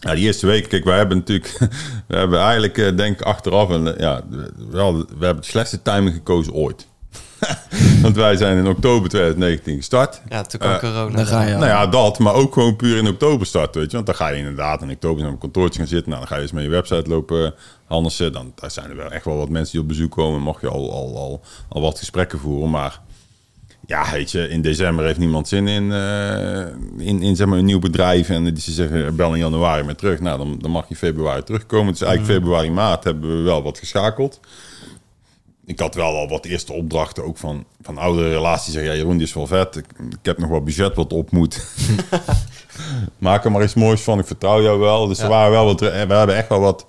Ja, 0.00 0.14
die 0.14 0.24
eerste 0.24 0.46
week, 0.46 0.68
kijk, 0.68 0.84
wij 0.84 0.96
hebben 0.96 1.16
natuurlijk, 1.16 1.58
we 2.08 2.16
hebben 2.16 2.40
eigenlijk, 2.40 2.78
eh, 2.78 2.96
denk 2.96 3.20
ik, 3.20 3.26
achteraf, 3.26 3.70
en, 3.70 3.94
eh, 3.94 4.00
ja, 4.00 4.22
wel, 4.70 4.96
we 4.96 5.24
hebben 5.24 5.42
de 5.42 5.48
slechtste 5.48 5.82
timing 5.82 6.14
gekozen 6.14 6.52
ooit. 6.52 6.86
Want 8.02 8.16
wij 8.16 8.36
zijn 8.36 8.56
in 8.56 8.66
oktober 8.66 9.08
2019 9.08 9.76
gestart. 9.76 10.20
Ja, 10.28 10.42
toen 10.42 10.60
kwam 10.60 10.72
Eh, 10.72 10.78
corona. 10.78 11.16
Dan 11.16 11.26
ga 11.26 11.42
je. 11.42 11.52
Nou 11.52 11.66
ja, 11.66 11.86
dat, 11.86 12.18
maar 12.18 12.34
ook 12.34 12.52
gewoon 12.52 12.76
puur 12.76 12.96
in 12.96 13.08
oktober 13.08 13.46
starten, 13.46 13.80
weet 13.80 13.90
je. 13.90 13.96
Want 13.96 14.06
dan 14.06 14.16
ga 14.16 14.28
je 14.28 14.36
inderdaad 14.36 14.82
in 14.82 14.90
oktober 14.90 15.22
naar 15.22 15.32
een 15.32 15.38
kantoortje 15.38 15.78
gaan 15.78 15.88
zitten. 15.88 16.08
Nou, 16.08 16.20
dan 16.20 16.28
ga 16.30 16.36
je 16.36 16.42
eens 16.42 16.52
met 16.52 16.62
je 16.62 16.68
website 16.70 17.08
lopen 17.08 17.54
handelen. 17.86 18.32
Dan 18.32 18.52
daar 18.54 18.70
zijn 18.70 18.90
er 18.90 18.96
wel 18.96 19.10
echt 19.10 19.24
wel 19.24 19.36
wat 19.36 19.48
mensen 19.48 19.72
die 19.72 19.80
op 19.80 19.88
bezoek 19.88 20.10
komen. 20.10 20.40
Mag 20.40 20.60
je 20.60 20.68
al, 20.68 20.92
al, 20.92 21.16
al, 21.16 21.40
al 21.68 21.80
wat 21.80 21.98
gesprekken 21.98 22.38
voeren. 22.38 22.70
Maar 22.70 23.00
ja, 23.86 24.04
weet 24.12 24.30
je, 24.30 24.48
in 24.48 24.62
december 24.62 25.04
heeft 25.04 25.18
niemand 25.18 25.48
zin 25.48 25.68
in, 25.68 25.92
eh, 25.92 26.60
in, 27.06 27.22
in 27.22 27.36
zeg 27.36 27.46
maar, 27.46 27.58
een 27.58 27.64
nieuw 27.64 27.78
bedrijf. 27.78 28.28
En 28.28 28.44
die 28.44 28.60
ze 28.60 28.72
zeggen, 28.72 29.16
bel 29.16 29.32
in 29.32 29.38
januari 29.38 29.82
maar 29.82 29.96
terug. 29.96 30.20
Nou, 30.20 30.38
dan, 30.38 30.58
dan 30.60 30.70
mag 30.70 30.88
je 30.88 30.96
februari 30.96 31.42
terugkomen. 31.42 31.92
Dus 31.92 32.02
eigenlijk 32.02 32.38
februari, 32.38 32.70
maart 32.70 33.04
hebben 33.04 33.36
we 33.36 33.42
wel 33.42 33.62
wat 33.62 33.78
geschakeld. 33.78 34.40
Ik 35.72 35.80
had 35.80 35.94
wel 35.94 36.16
al 36.16 36.28
wat 36.28 36.44
eerste 36.44 36.72
opdrachten 36.72 37.24
ook 37.24 37.36
van, 37.36 37.64
van 37.82 37.98
oudere 37.98 38.28
relaties. 38.28 38.72
Zeggen, 38.72 38.92
ja, 38.92 38.98
Jeroen, 38.98 39.16
die 39.16 39.26
is 39.26 39.32
wel 39.32 39.46
vet. 39.46 39.76
Ik, 39.76 39.86
ik 40.10 40.18
heb 40.22 40.38
nog 40.38 40.50
wat 40.50 40.64
budget 40.64 40.94
wat 40.94 41.12
op 41.12 41.30
moet. 41.30 41.66
Maak 43.18 43.44
er 43.44 43.52
maar 43.52 43.62
iets 43.62 43.74
moois 43.74 44.00
van. 44.00 44.18
Ik 44.18 44.26
vertrouw 44.26 44.62
jou 44.62 44.78
wel. 44.78 45.06
Dus 45.06 45.18
er 45.18 45.28
waren 45.28 45.50
wel 45.50 45.64
wat... 45.64 45.80
We 45.80 45.86
hebben 45.86 46.36
echt 46.36 46.48
wel 46.48 46.60
wat... 46.60 46.86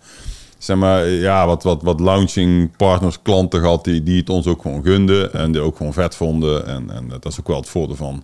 Zeg 0.58 0.78
maar, 0.78 1.08
ja, 1.08 1.46
wat, 1.46 1.64
wat, 1.64 1.82
wat 1.82 2.00
launching 2.00 2.78
partners, 2.78 3.22
klanten 3.22 3.60
gehad 3.60 3.84
die, 3.84 4.04
die 4.04 4.20
het 4.20 4.30
ons 4.30 4.48
ook 4.48 4.62
gewoon 4.62 4.84
gunden. 4.84 5.34
En 5.34 5.52
die 5.52 5.62
ook 5.62 5.78
gewoon 5.78 5.94
vet 5.94 6.16
vonden. 6.16 6.66
En, 6.66 6.90
en 6.90 7.08
dat 7.08 7.26
is 7.26 7.40
ook 7.40 7.48
wel 7.48 7.58
het 7.58 7.70
voordeel 7.70 7.96
van... 7.96 8.24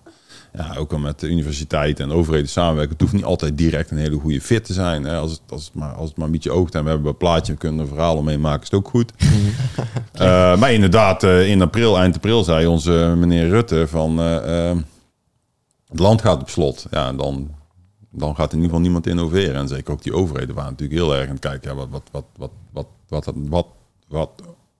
Ja, 0.59 0.75
ook 0.75 0.91
al 0.91 0.99
met 0.99 1.19
de 1.19 1.27
universiteit 1.27 1.99
en 1.99 2.11
overheden 2.11 2.49
samenwerken. 2.49 2.91
Het 2.91 3.01
hoeft 3.01 3.13
niet 3.13 3.23
altijd 3.23 3.57
direct 3.57 3.91
een 3.91 3.97
hele 3.97 4.19
goede 4.19 4.41
fit 4.41 4.65
te 4.65 4.73
zijn. 4.73 5.03
Hè. 5.03 5.17
Als, 5.17 5.31
het, 5.31 5.41
als, 5.49 5.65
het 5.65 5.73
maar, 5.73 5.93
als 5.93 6.07
het 6.07 6.17
maar 6.17 6.25
een 6.25 6.31
beetje 6.31 6.51
oogt 6.51 6.75
en 6.75 6.83
we 6.83 6.89
hebben 6.89 7.07
een 7.07 7.17
plaatje... 7.17 7.53
we 7.53 7.57
kunnen 7.57 7.79
er 7.79 7.87
verhalen 7.87 8.23
mee 8.23 8.37
maken, 8.37 8.61
is 8.61 8.69
het 8.71 8.79
ook 8.79 8.89
goed. 8.89 9.13
Eh, 10.13 10.57
maar 10.57 10.73
inderdaad, 10.73 11.23
eh, 11.23 11.49
in 11.49 11.61
april, 11.61 11.97
eind 11.97 12.15
april 12.15 12.43
zei 12.43 12.65
onze 12.65 13.13
meneer 13.17 13.49
Rutte 13.49 13.87
van... 13.87 14.19
eh, 14.19 14.75
het 15.87 15.99
land 15.99 16.21
gaat 16.21 16.41
op 16.41 16.49
slot. 16.49 16.85
Ja, 16.91 17.07
en 17.07 17.17
dan, 17.17 17.55
dan 18.11 18.35
gaat 18.35 18.51
in 18.51 18.55
ieder 18.55 18.69
geval 18.69 18.81
niemand 18.81 19.07
innoveren. 19.07 19.55
En 19.55 19.67
zeker 19.67 19.93
ook 19.93 20.03
die 20.03 20.13
overheden 20.13 20.55
waren 20.55 20.71
natuurlijk 20.71 20.99
heel 20.99 21.15
erg 21.15 21.27
aan 21.27 21.35
het 21.35 21.39
kijken... 21.39 21.69
Ja, 21.69 21.75
wat, 21.75 21.87
wat, 21.91 22.03
wat, 22.11 22.25
wat, 22.37 22.51
wat, 22.71 22.85
wat, 23.07 23.25
wat, 23.25 23.67
wat, 24.07 24.31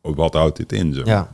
wat, 0.02 0.16
wat 0.16 0.34
houdt 0.34 0.58
dit 0.58 0.72
in? 0.72 0.90
Maar. 0.90 1.08
Ja, 1.08 1.30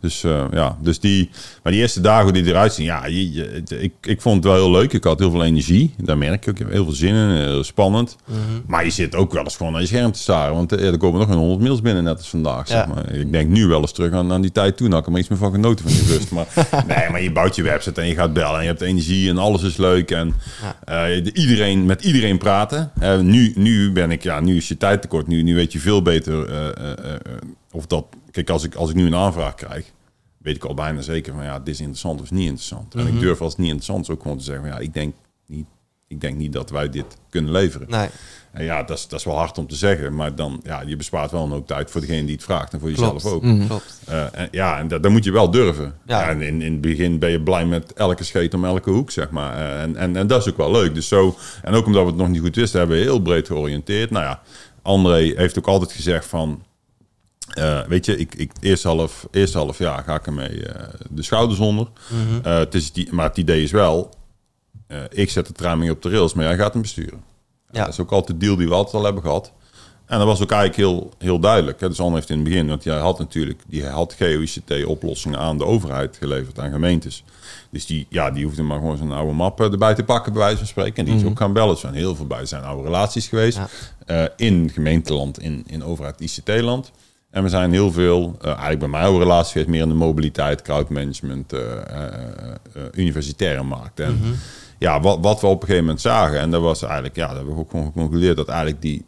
Dus 0.00 0.24
eh, 0.24 0.44
ja, 0.52 0.76
dus 0.80 1.00
die, 1.00 1.30
maar 1.62 1.72
die 1.72 1.80
eerste 1.80 2.00
dagen 2.00 2.32
die 2.32 2.44
eruit 2.46 2.72
zien, 2.72 2.84
ja, 2.84 3.06
je, 3.06 3.32
je- 3.32 3.62
ik, 3.80 3.92
ik 4.02 4.20
vond 4.20 4.34
het 4.36 4.44
wel 4.44 4.54
heel 4.54 4.70
leuk. 4.70 4.92
Ik 4.92 5.04
had 5.04 5.18
heel 5.18 5.30
veel 5.30 5.44
energie, 5.44 5.94
daar 5.98 6.18
merk 6.18 6.44
je 6.44 6.50
ook. 6.50 6.56
Ik 6.58 6.62
heb 6.62 6.72
heel 6.72 6.84
veel 6.84 6.92
zin 6.92 7.14
in, 7.14 7.28
heel 7.28 7.64
spannend. 7.64 8.16
Maar 8.66 8.84
je 8.84 8.90
zit 8.90 9.14
ook 9.14 9.32
wel 9.32 9.44
eens 9.44 9.56
gewoon 9.56 9.72
naar 9.72 9.80
je 9.80 9.86
scherm 9.86 10.12
te 10.12 10.18
staren, 10.18 10.54
want 10.54 10.72
eh, 10.72 10.86
er 10.86 10.98
komen 10.98 11.20
nog 11.20 11.28
een 11.28 11.36
100 11.36 11.60
mails 11.60 11.80
binnen 11.80 12.04
net 12.04 12.16
als 12.16 12.28
vandaag. 12.28 12.68
Zeg 12.68 12.86
maar. 12.86 13.12
Ik 13.14 13.32
denk 13.32 13.48
nu 13.50 13.66
wel 13.66 13.80
eens 13.80 13.92
terug 13.92 14.12
aan, 14.12 14.32
aan 14.32 14.40
die 14.40 14.52
tijd 14.52 14.76
toen, 14.76 14.90
had 14.90 14.98
ik 15.00 15.04
er 15.06 15.10
maar 15.10 15.20
iets 15.20 15.28
meer 15.30 15.38
van 15.38 15.52
genoten 15.52 15.88
van 15.90 15.98
die 15.98 16.12
rust. 16.16 16.30
Maar 16.30 16.46
nee, 16.96 17.10
maar 17.10 17.22
je 17.22 17.32
bouwt 17.32 17.56
je 17.56 17.62
website 17.62 18.00
en 18.00 18.06
je 18.08 18.14
gaat 18.14 18.32
bellen 18.32 18.54
en 18.56 18.62
je 18.62 18.68
hebt 18.68 18.80
energie 18.80 19.28
en 19.28 19.38
alles 19.38 19.62
is 19.62 19.76
leuk 19.76 20.10
en 20.10 20.34
eh, 20.84 21.16
iedereen 21.32 21.86
met 21.86 22.02
iedereen 22.04 22.38
praten. 22.38 22.90
Nu, 23.22 23.52
nu 23.56 23.92
ben 23.92 24.10
ik, 24.10 24.22
ja, 24.22 24.40
nu 24.40 24.56
is 24.56 24.68
je 24.68 24.76
tijd 24.76 25.02
tekort. 25.02 25.26
Nu, 25.26 25.42
nu 25.42 25.54
weet 25.54 25.72
je 25.72 25.78
veel 25.78 26.02
beter 26.02 26.48
of 27.72 27.86
dat. 27.86 28.04
Kijk, 28.30 28.50
als 28.50 28.64
ik, 28.64 28.74
als 28.74 28.90
ik 28.90 28.96
nu 28.96 29.06
een 29.06 29.14
aanvraag 29.14 29.54
krijg, 29.54 29.92
weet 30.38 30.56
ik 30.56 30.64
al 30.64 30.74
bijna 30.74 31.00
zeker 31.00 31.34
van 31.34 31.44
ja, 31.44 31.58
dit 31.58 31.74
is 31.74 31.80
interessant 31.80 32.18
of 32.18 32.24
is 32.24 32.30
niet 32.30 32.46
interessant. 32.48 32.94
En 32.94 33.06
ik 33.06 33.20
durf 33.20 33.40
als 33.40 33.50
het 33.52 33.58
niet 33.58 33.70
interessant 33.70 34.02
is 34.02 34.10
ook 34.10 34.22
gewoon 34.22 34.38
te 34.38 34.44
zeggen 34.44 34.64
van 34.64 34.72
ja, 34.72 34.78
ik 34.78 34.94
denk 34.94 35.14
niet, 35.46 35.66
ik 36.08 36.20
denk 36.20 36.36
niet 36.36 36.52
dat 36.52 36.70
wij 36.70 36.88
dit 36.88 37.16
kunnen 37.30 37.52
leveren. 37.52 37.90
nee, 37.90 38.08
En 38.52 38.64
ja, 38.64 38.82
dat 38.82 38.98
is, 38.98 39.08
dat 39.08 39.18
is 39.18 39.24
wel 39.24 39.36
hard 39.36 39.58
om 39.58 39.66
te 39.66 39.74
zeggen, 39.74 40.14
maar 40.14 40.34
dan 40.34 40.60
ja, 40.64 40.82
je 40.86 40.96
bespaart 40.96 41.30
wel 41.30 41.44
een 41.44 41.50
hoop 41.50 41.66
tijd 41.66 41.90
voor 41.90 42.00
degene 42.00 42.24
die 42.24 42.34
het 42.34 42.44
vraagt 42.44 42.72
en 42.72 42.80
voor 42.80 42.90
jezelf 42.90 43.24
ook. 43.24 43.42
klopt. 43.66 44.00
Eh, 44.06 44.38
en, 44.38 44.48
ja, 44.50 44.78
en 44.78 44.88
dat, 44.88 45.02
dat 45.02 45.12
moet 45.12 45.24
je 45.24 45.32
wel 45.32 45.50
durven. 45.50 45.94
Ja. 46.06 46.20
Ja. 46.20 46.28
en 46.28 46.40
in, 46.40 46.62
in 46.62 46.72
het 46.72 46.80
begin 46.80 47.18
ben 47.18 47.30
je 47.30 47.42
blij 47.42 47.66
met 47.66 47.92
elke 47.92 48.24
scheet 48.24 48.54
om 48.54 48.64
elke 48.64 48.90
hoek, 48.90 49.10
zeg 49.10 49.30
maar. 49.30 49.56
Eh, 49.56 49.82
en, 49.82 49.96
en, 49.96 50.16
en 50.16 50.26
dat 50.26 50.40
is 50.40 50.48
ook 50.52 50.56
wel 50.56 50.70
leuk. 50.70 50.94
Dus 50.94 51.08
zo, 51.08 51.36
en 51.62 51.74
ook 51.74 51.86
omdat 51.86 52.02
we 52.02 52.08
het 52.08 52.18
nog 52.18 52.28
niet 52.28 52.40
goed 52.40 52.56
wisten, 52.56 52.78
hebben 52.78 52.96
we 52.96 53.02
heel 53.02 53.20
breed 53.20 53.46
georiënteerd. 53.46 54.10
Nou 54.10 54.24
ja, 54.24 54.42
André 54.82 55.32
heeft 55.36 55.58
ook 55.58 55.66
altijd 55.68 55.92
gezegd 55.92 56.26
van... 56.26 56.62
eh, 57.50 57.80
weet 57.86 58.04
je, 58.04 58.16
ik, 58.16 58.34
ik, 58.34 58.52
eerst, 58.60 58.82
half, 58.82 59.26
eerst 59.30 59.54
half 59.54 59.78
jaar 59.78 60.02
ga 60.02 60.14
ik 60.14 60.26
ermee 60.26 60.66
eh, 60.66 60.88
de 61.10 61.22
schouders 61.22 61.60
onder. 61.60 61.86
Eh, 62.42 62.58
het 62.58 62.74
is 62.74 62.92
die, 62.92 63.12
maar 63.12 63.28
het 63.28 63.36
idee 63.36 63.62
is 63.62 63.70
wel... 63.70 64.10
ik 65.10 65.30
zet 65.30 65.58
de 65.58 65.76
mee 65.76 65.90
op 65.90 66.02
de 66.02 66.10
rails, 66.10 66.34
maar 66.34 66.44
jij 66.44 66.56
gaat 66.56 66.72
hem 66.72 66.82
besturen. 66.82 67.22
Ja. 67.70 67.84
Dat 67.84 67.92
is 67.92 68.00
ook 68.00 68.12
altijd 68.12 68.40
de 68.40 68.46
deal 68.46 68.56
die 68.56 68.68
we 68.68 68.74
altijd 68.74 68.94
al 68.94 69.04
hebben 69.04 69.22
gehad. 69.22 69.52
En 70.06 70.18
dat 70.18 70.26
was 70.26 70.42
ook 70.42 70.50
eigenlijk 70.50 70.90
heel, 70.90 71.12
heel 71.18 71.38
duidelijk. 71.38 71.80
Hè. 71.80 71.88
Dus 71.88 72.00
Anne 72.00 72.14
heeft 72.14 72.30
in 72.30 72.34
het 72.34 72.44
begin, 72.44 72.68
want 72.68 72.84
jij 72.84 72.98
had 72.98 73.18
natuurlijk, 73.18 73.62
die 73.66 73.86
had 73.86 74.14
GeoICT-oplossingen 74.14 75.38
aan 75.38 75.58
de 75.58 75.64
overheid 75.64 76.16
geleverd, 76.16 76.58
aan 76.58 76.70
gemeentes. 76.70 77.24
Dus 77.70 77.86
die, 77.86 78.06
ja, 78.08 78.30
die 78.30 78.44
hoefde 78.44 78.62
maar 78.62 78.78
gewoon 78.78 78.96
zijn 78.96 79.12
oude 79.12 79.32
map 79.32 79.60
erbij 79.60 79.94
te 79.94 80.04
pakken, 80.04 80.32
bij 80.32 80.42
wijze 80.42 80.58
van 80.58 80.66
spreken. 80.66 80.96
En 80.96 81.04
die 81.04 81.14
is 81.14 81.24
ook 81.24 81.38
gaan 81.38 81.52
bellen. 81.52 81.70
Er 81.70 81.76
zijn 81.80 81.94
heel 81.94 82.16
veel 82.16 82.26
bij 82.26 82.46
zijn 82.46 82.62
oude 82.62 82.82
relaties 82.82 83.28
geweest. 83.28 83.58
Ja. 84.06 84.28
in 84.36 84.70
gemeenteland, 84.72 85.38
in, 85.38 85.64
in 85.66 85.84
overheid 85.84 86.20
ICT-land. 86.20 86.90
En 87.30 87.42
we 87.42 87.48
zijn 87.48 87.72
heel 87.72 87.92
veel, 87.92 88.36
eh, 88.40 88.46
eigenlijk 88.46 88.78
bij 88.78 88.88
mijn 88.88 89.04
oude 89.04 89.18
relatie 89.18 89.52
geweest, 89.52 89.68
meer 89.70 89.82
in 89.82 89.88
de 89.88 89.94
mobiliteit, 89.94 90.62
crowdmanagement, 90.62 91.52
eh, 91.52 91.60
universitaire 92.92 93.62
markt. 93.62 94.00
En 94.00 94.20
ja, 94.78 95.00
wat, 95.00 95.18
wat 95.20 95.40
we 95.40 95.46
op 95.46 95.60
een 95.60 95.60
gegeven 95.60 95.84
moment 95.84 96.00
zagen, 96.00 96.40
en 96.40 96.50
dat 96.50 96.62
was 96.62 96.82
eigenlijk, 96.82 97.16
ja, 97.16 97.26
dat 97.26 97.36
hebben 97.36 97.54
we 97.54 97.60
ook 97.60 97.70
gewoon 97.70 97.86
geconcludeerd, 97.86 98.36
dat 98.36 98.48
eigenlijk 98.48 98.82
die, 98.82 99.04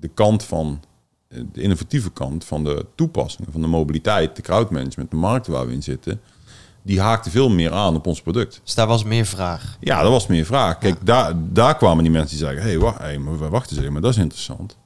de 0.00 0.08
kant 0.08 0.44
van, 0.44 0.80
de 1.28 1.62
innovatieve 1.62 2.10
kant 2.10 2.44
van 2.44 2.64
de 2.64 2.86
toepassingen, 2.94 3.52
van 3.52 3.60
de 3.60 3.66
mobiliteit, 3.66 4.36
de 4.36 4.42
crowdmanagement, 4.42 5.10
de 5.10 5.16
markten 5.16 5.52
waar 5.52 5.66
we 5.66 5.72
in 5.72 5.82
zitten, 5.82 6.20
die 6.82 7.00
haakte 7.00 7.30
veel 7.30 7.50
meer 7.50 7.72
aan 7.72 7.94
op 7.94 8.06
ons 8.06 8.22
product. 8.22 8.60
Dus 8.64 8.74
daar 8.74 8.86
was 8.86 9.04
meer 9.04 9.26
vraag. 9.26 9.76
Ja, 9.80 10.02
dat 10.02 10.10
was 10.10 10.26
meer 10.26 10.44
vraag. 10.44 10.78
Kijk, 10.78 11.06
daar, 11.06 11.32
daar 11.36 11.76
kwamen 11.76 12.02
die 12.02 12.12
mensen 12.12 12.36
die 12.36 12.38
zeiden, 12.38 12.62
hé, 12.62 12.68
hey, 12.68 12.78
wacht, 12.78 12.98
hey, 12.98 13.20
wacht 13.50 13.70
eens 13.70 13.80
even, 13.80 13.92
maar 13.92 14.02
dat 14.02 14.10
is 14.10 14.16
interessant. 14.16 14.76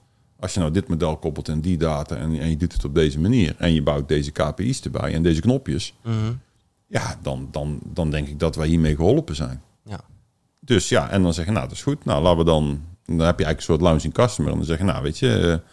Als 0.42 0.55
je 0.55 0.61
nou 0.61 0.72
dit 0.72 0.88
model 0.88 1.16
koppelt 1.16 1.48
en 1.48 1.61
die 1.61 1.76
data 1.76 2.16
en, 2.16 2.40
en 2.40 2.50
je 2.50 2.57
doet 2.57 2.72
het 2.72 2.85
op 2.85 2.94
deze 2.94 3.20
manier 3.20 3.55
en 3.59 3.74
je 3.74 3.83
bouwt 3.83 4.09
deze 4.09 4.31
KPI's 4.31 4.81
erbij 4.81 5.14
en 5.14 5.22
deze 5.22 5.40
knopjes, 5.40 5.94
ja, 6.87 7.18
dan, 7.22 7.48
dan, 7.50 7.78
dan 7.85 8.11
denk 8.11 8.28
ik 8.28 8.38
dat 8.38 8.57
wij 8.57 8.66
hiermee 8.66 8.96
geholpen 8.96 9.35
zijn. 9.35 9.62
Ja. 9.85 10.00
Dus 10.61 10.88
ja, 10.88 11.11
en 11.11 11.22
dan 11.22 11.35
zeggen, 11.35 11.55
nou, 11.55 11.68
dat 11.68 11.76
is 11.76 11.83
goed. 11.83 12.05
Nou, 12.05 12.22
laten 12.22 12.38
we 12.38 12.44
dan, 12.44 12.83
dan 13.05 13.26
heb 13.26 13.38
je 13.38 13.44
eigenlijk 13.44 13.57
een 13.57 13.62
soort 13.62 13.81
launching 13.81 14.14
customer. 14.14 14.52
En 14.52 14.59
dan 14.59 14.66
zeggen, 14.66 14.87
nou, 14.87 15.02
weet 15.02 15.18
je, 15.18 15.50
eh, 15.50 15.68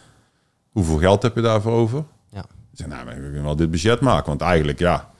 hoeveel 0.70 0.98
geld 0.98 1.22
heb 1.22 1.34
je 1.34 1.40
daarvoor 1.40 1.72
over? 1.72 2.04
Ja. 2.30 2.40
Ik 2.40 2.78
zeg, 2.78 2.86
nou, 2.86 3.06
we 3.06 3.12
kunnen 3.12 3.42
wel 3.42 3.56
dit 3.56 3.70
budget 3.70 4.00
maken. 4.00 4.26
Want 4.26 4.40
eigenlijk, 4.40 4.78
ja, 4.78 5.10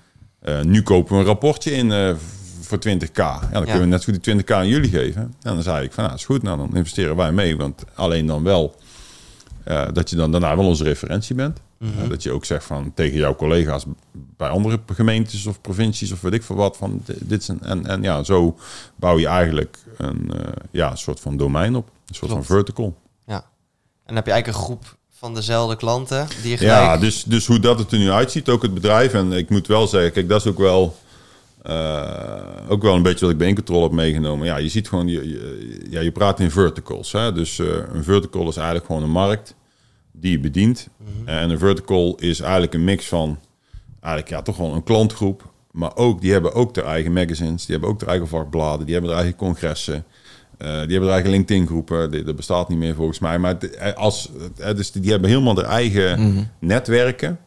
eh, 0.40 0.60
nu 0.60 0.82
kopen 0.82 1.14
we 1.14 1.20
een 1.20 1.26
rapportje 1.26 1.70
in 1.70 1.92
eh, 1.92 2.14
voor 2.60 2.78
20k. 2.78 3.16
Ja, 3.16 3.48
dan 3.52 3.64
kunnen 3.64 3.80
we 3.80 3.86
net 3.86 4.02
zo 4.02 4.12
goed 4.12 4.24
die 4.24 4.34
20k 4.34 4.50
aan 4.52 4.68
jullie 4.68 4.90
geven. 4.90 5.22
En 5.22 5.54
dan 5.54 5.62
zei 5.62 5.84
ik 5.84 5.92
van, 5.92 6.04
nou, 6.04 6.16
is 6.16 6.24
goed. 6.24 6.42
Nou, 6.42 6.56
dan 6.56 6.76
investeren 6.76 7.16
wij 7.16 7.32
mee. 7.32 7.56
Want 7.56 7.84
alleen 7.94 8.26
dan 8.26 8.42
wel 8.42 8.74
eh, 9.70 9.86
dat 9.92 10.10
je 10.10 10.16
dan 10.16 10.30
daarna 10.32 10.56
wel 10.56 10.66
onze 10.66 10.84
referentie 10.84 11.34
bent. 11.34 11.60
Mhm. 11.78 12.02
Eh, 12.02 12.08
dat 12.08 12.22
je 12.22 12.32
ook 12.32 12.44
zegt 12.44 12.64
van 12.64 12.92
tegen 12.94 13.18
jouw 13.18 13.34
collega's 13.34 13.84
bij 14.12 14.48
andere 14.48 14.80
gemeentes 14.92 15.46
of 15.46 15.60
provincies 15.60 16.12
of 16.12 16.20
weet 16.20 16.32
ik 16.32 16.42
veel 16.42 16.56
wat 16.56 16.76
van 16.76 17.00
di- 17.04 17.14
dit 17.20 17.40
is 17.40 17.48
een, 17.48 17.60
en, 17.62 17.86
en 17.86 18.02
ja, 18.02 18.22
zo 18.22 18.56
bouw 18.96 19.18
je 19.18 19.26
eigenlijk 19.26 19.78
een 19.96 20.32
eh, 20.36 20.52
ja, 20.70 20.96
soort 20.96 21.20
van 21.20 21.36
domein 21.36 21.76
op, 21.76 21.86
een 22.06 22.14
soort 22.14 22.30
Klopt. 22.30 22.46
van 22.46 22.56
vertical. 22.56 22.94
Ja. 23.26 23.34
En 23.36 23.42
dan 24.06 24.14
heb 24.16 24.26
je 24.26 24.32
eigenlijk 24.32 24.46
een 24.62 24.64
groep 24.66 24.96
van 25.18 25.34
dezelfde 25.34 25.76
klanten 25.76 26.26
die 26.42 26.50
je 26.50 26.56
gelijk... 26.56 26.76
Ja, 26.78 26.96
dus, 26.96 27.24
dus 27.24 27.46
hoe 27.46 27.60
dat 27.60 27.78
het 27.78 27.92
er 27.92 27.98
nu 27.98 28.10
uitziet, 28.10 28.48
ook 28.48 28.62
het 28.62 28.74
bedrijf. 28.74 29.12
En 29.14 29.32
ik 29.32 29.50
moet 29.50 29.66
wel 29.66 29.86
zeggen, 29.86 30.12
kijk, 30.12 30.28
dat 30.28 30.40
is 30.40 30.46
ook 30.46 30.58
wel, 30.58 30.96
ook 32.68 32.82
wel 32.82 32.94
een 32.94 33.02
beetje 33.02 33.20
wat 33.24 33.30
ik 33.30 33.38
bij 33.38 33.48
Incontrol 33.48 33.82
heb 33.82 33.92
meegenomen. 33.92 34.46
Ja, 34.46 34.56
je 34.56 34.68
ziet 34.68 34.88
gewoon, 34.88 35.08
je, 35.08 35.28
je- 35.28 35.86
ja, 35.90 36.00
je 36.00 36.12
praat 36.12 36.40
in 36.40 36.50
verticals. 36.50 37.12
Hè? 37.12 37.32
Dus 37.32 37.58
een 37.58 38.04
vertical 38.04 38.48
is 38.48 38.56
eigenlijk 38.56 38.86
gewoon 38.86 39.02
een 39.02 39.10
markt 39.10 39.54
die 40.20 40.30
je 40.30 40.40
bedient. 40.40 40.88
En 41.24 41.50
een 41.50 41.58
vertical 41.58 42.14
is 42.18 42.40
eigenlijk 42.40 42.74
een 42.74 42.84
mix 42.84 43.06
van, 43.08 43.38
eigenlijk 44.00 44.28
ja, 44.34 44.42
toch 44.42 44.56
wel 44.56 44.74
een 44.74 44.82
klantgroep. 44.82 45.48
Maar 45.70 45.96
ook, 45.96 46.20
die 46.20 46.32
hebben 46.32 46.54
ook 46.54 46.72
their 46.72 46.86
eigen 46.86 47.12
magazines, 47.12 47.66
die 47.66 47.70
hebben 47.74 47.88
ook 47.90 47.98
their 47.98 48.10
eigen 48.10 48.28
vakbladen, 48.28 48.84
die 48.86 48.94
hebben 48.94 49.10
their 49.12 49.22
eigen 49.24 49.38
congressen. 49.38 50.04
eh, 50.58 50.66
die 50.66 50.76
hebben 50.76 51.00
their 51.00 51.10
eigen 51.12 51.30
LinkedIn-groepen. 51.30 52.24
Dat 52.24 52.36
bestaat 52.36 52.68
niet 52.68 52.78
meer 52.78 52.94
volgens 52.94 53.18
mij. 53.18 53.38
Maar 53.38 53.50
het- 53.58 53.74
eh, 53.76 53.92
als, 53.94 54.30
eh, 54.58 54.74
dus 54.74 54.90
die 54.92 55.10
hebben 55.10 55.28
helemaal 55.30 55.54
their 55.54 55.66
eigen 55.68 56.20
netwerken. 56.58 57.38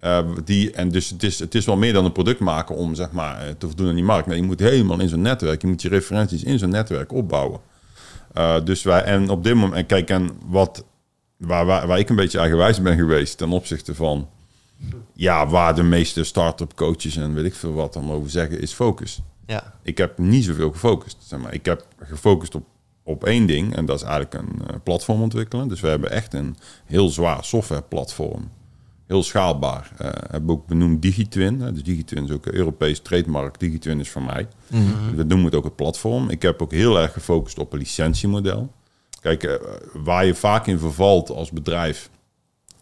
Eh, 0.00 0.18
die, 0.44 0.70
en 0.72 0.88
dus 0.88 1.10
het 1.10 1.22
is, 1.22 1.38
het 1.38 1.54
is 1.54 1.64
wel 1.66 1.76
meer 1.76 1.92
dan 1.92 2.04
een 2.04 2.12
product 2.12 2.40
maken 2.40 2.76
om 2.76 2.94
zeg 2.94 3.10
maar, 3.12 3.40
eh, 3.40 3.48
te 3.58 3.66
voldoen 3.66 3.88
aan 3.88 3.94
die 3.94 4.04
markt. 4.04 4.26
Nee, 4.26 4.36
je 4.36 4.42
moet 4.42 4.60
helemaal 4.60 5.00
in 5.00 5.08
zo'n 5.08 5.20
netwerk, 5.22 5.60
je 5.62 5.66
moet 5.66 5.82
je 5.82 5.88
referenties 5.88 6.42
in 6.44 6.58
zo'n 6.58 6.68
netwerk 6.70 7.12
opbouwen. 7.12 7.60
Eh, 8.32 8.54
dus 8.64 8.82
wij, 8.82 9.02
en 9.02 9.28
op 9.30 9.44
dit 9.44 9.54
moment, 9.54 9.72
en 9.74 9.86
kijk, 9.86 10.10
en 10.10 10.30
wat, 10.46 10.84
waar, 11.36 11.66
waar, 11.66 11.86
waar 11.86 11.98
ik 11.98 12.08
een 12.08 12.16
beetje 12.16 12.38
eigenwijs 12.38 12.82
ben 12.82 12.96
geweest 12.96 13.38
ten 13.38 13.50
opzichte 13.50 13.94
van, 13.94 14.28
ja, 15.12 15.46
waar 15.46 15.74
de 15.74 15.82
meeste 15.82 16.24
start-up 16.24 16.74
coaches 16.74 17.16
en 17.16 17.34
weet 17.34 17.44
ik 17.44 17.54
veel 17.54 17.72
wat 17.72 17.92
dan 17.92 18.10
over 18.10 18.30
zeggen, 18.30 18.60
is 18.60 18.72
focus. 18.72 19.20
Ja. 19.46 19.74
Ik 19.82 19.98
heb 19.98 20.18
niet 20.18 20.44
zoveel 20.44 20.72
gefocust. 20.72 21.16
Zeg 21.20 21.40
maar. 21.40 21.54
Ik 21.54 21.64
heb 21.64 21.86
gefocust 21.98 22.54
op 22.54 22.64
op 23.06 23.24
één 23.24 23.46
ding. 23.46 23.76
En 23.76 23.86
dat 23.86 23.96
is 23.96 24.02
eigenlijk 24.02 24.34
een 24.34 24.66
eh, 24.66 24.76
platform 24.82 25.22
ontwikkelen. 25.22 25.68
Dus 25.68 25.80
we 25.80 25.88
hebben 25.88 26.10
echt 26.10 26.34
een 26.34 26.56
heel 26.84 27.08
zwaar 27.08 27.44
softwareplatform. 27.44 28.50
Heel 29.06 29.22
schaalbaar. 29.22 29.90
Eh 29.98 30.06
hebben 30.06 30.46
we 30.46 30.52
ook 30.52 30.66
benoemd 30.66 31.02
Digitwin. 31.02 31.58
Dus 31.58 31.82
Digitwin 31.82 32.24
is 32.24 32.30
ook 32.30 32.46
een 32.46 32.54
Europees 32.54 33.00
trademark. 33.00 33.58
Digitwin 33.58 34.00
is 34.00 34.10
van 34.10 34.24
mij. 34.24 34.48
We 35.14 35.22
noemen 35.22 35.44
het 35.44 35.54
ook 35.54 35.64
het 35.64 35.76
platform. 35.76 36.30
Ik 36.30 36.42
heb 36.42 36.62
ook 36.62 36.72
heel 36.72 36.98
erg 36.98 37.12
gefocust 37.12 37.58
op 37.58 37.72
een 37.72 37.78
licentiemodel. 37.78 38.72
Kijk, 39.26 39.42
eh, 39.42 39.54
waar 39.92 40.26
je 40.26 40.34
vaak 40.34 40.66
in 40.66 40.78
vervalt 40.78 41.30
als 41.30 41.50
bedrijf, 41.50 42.10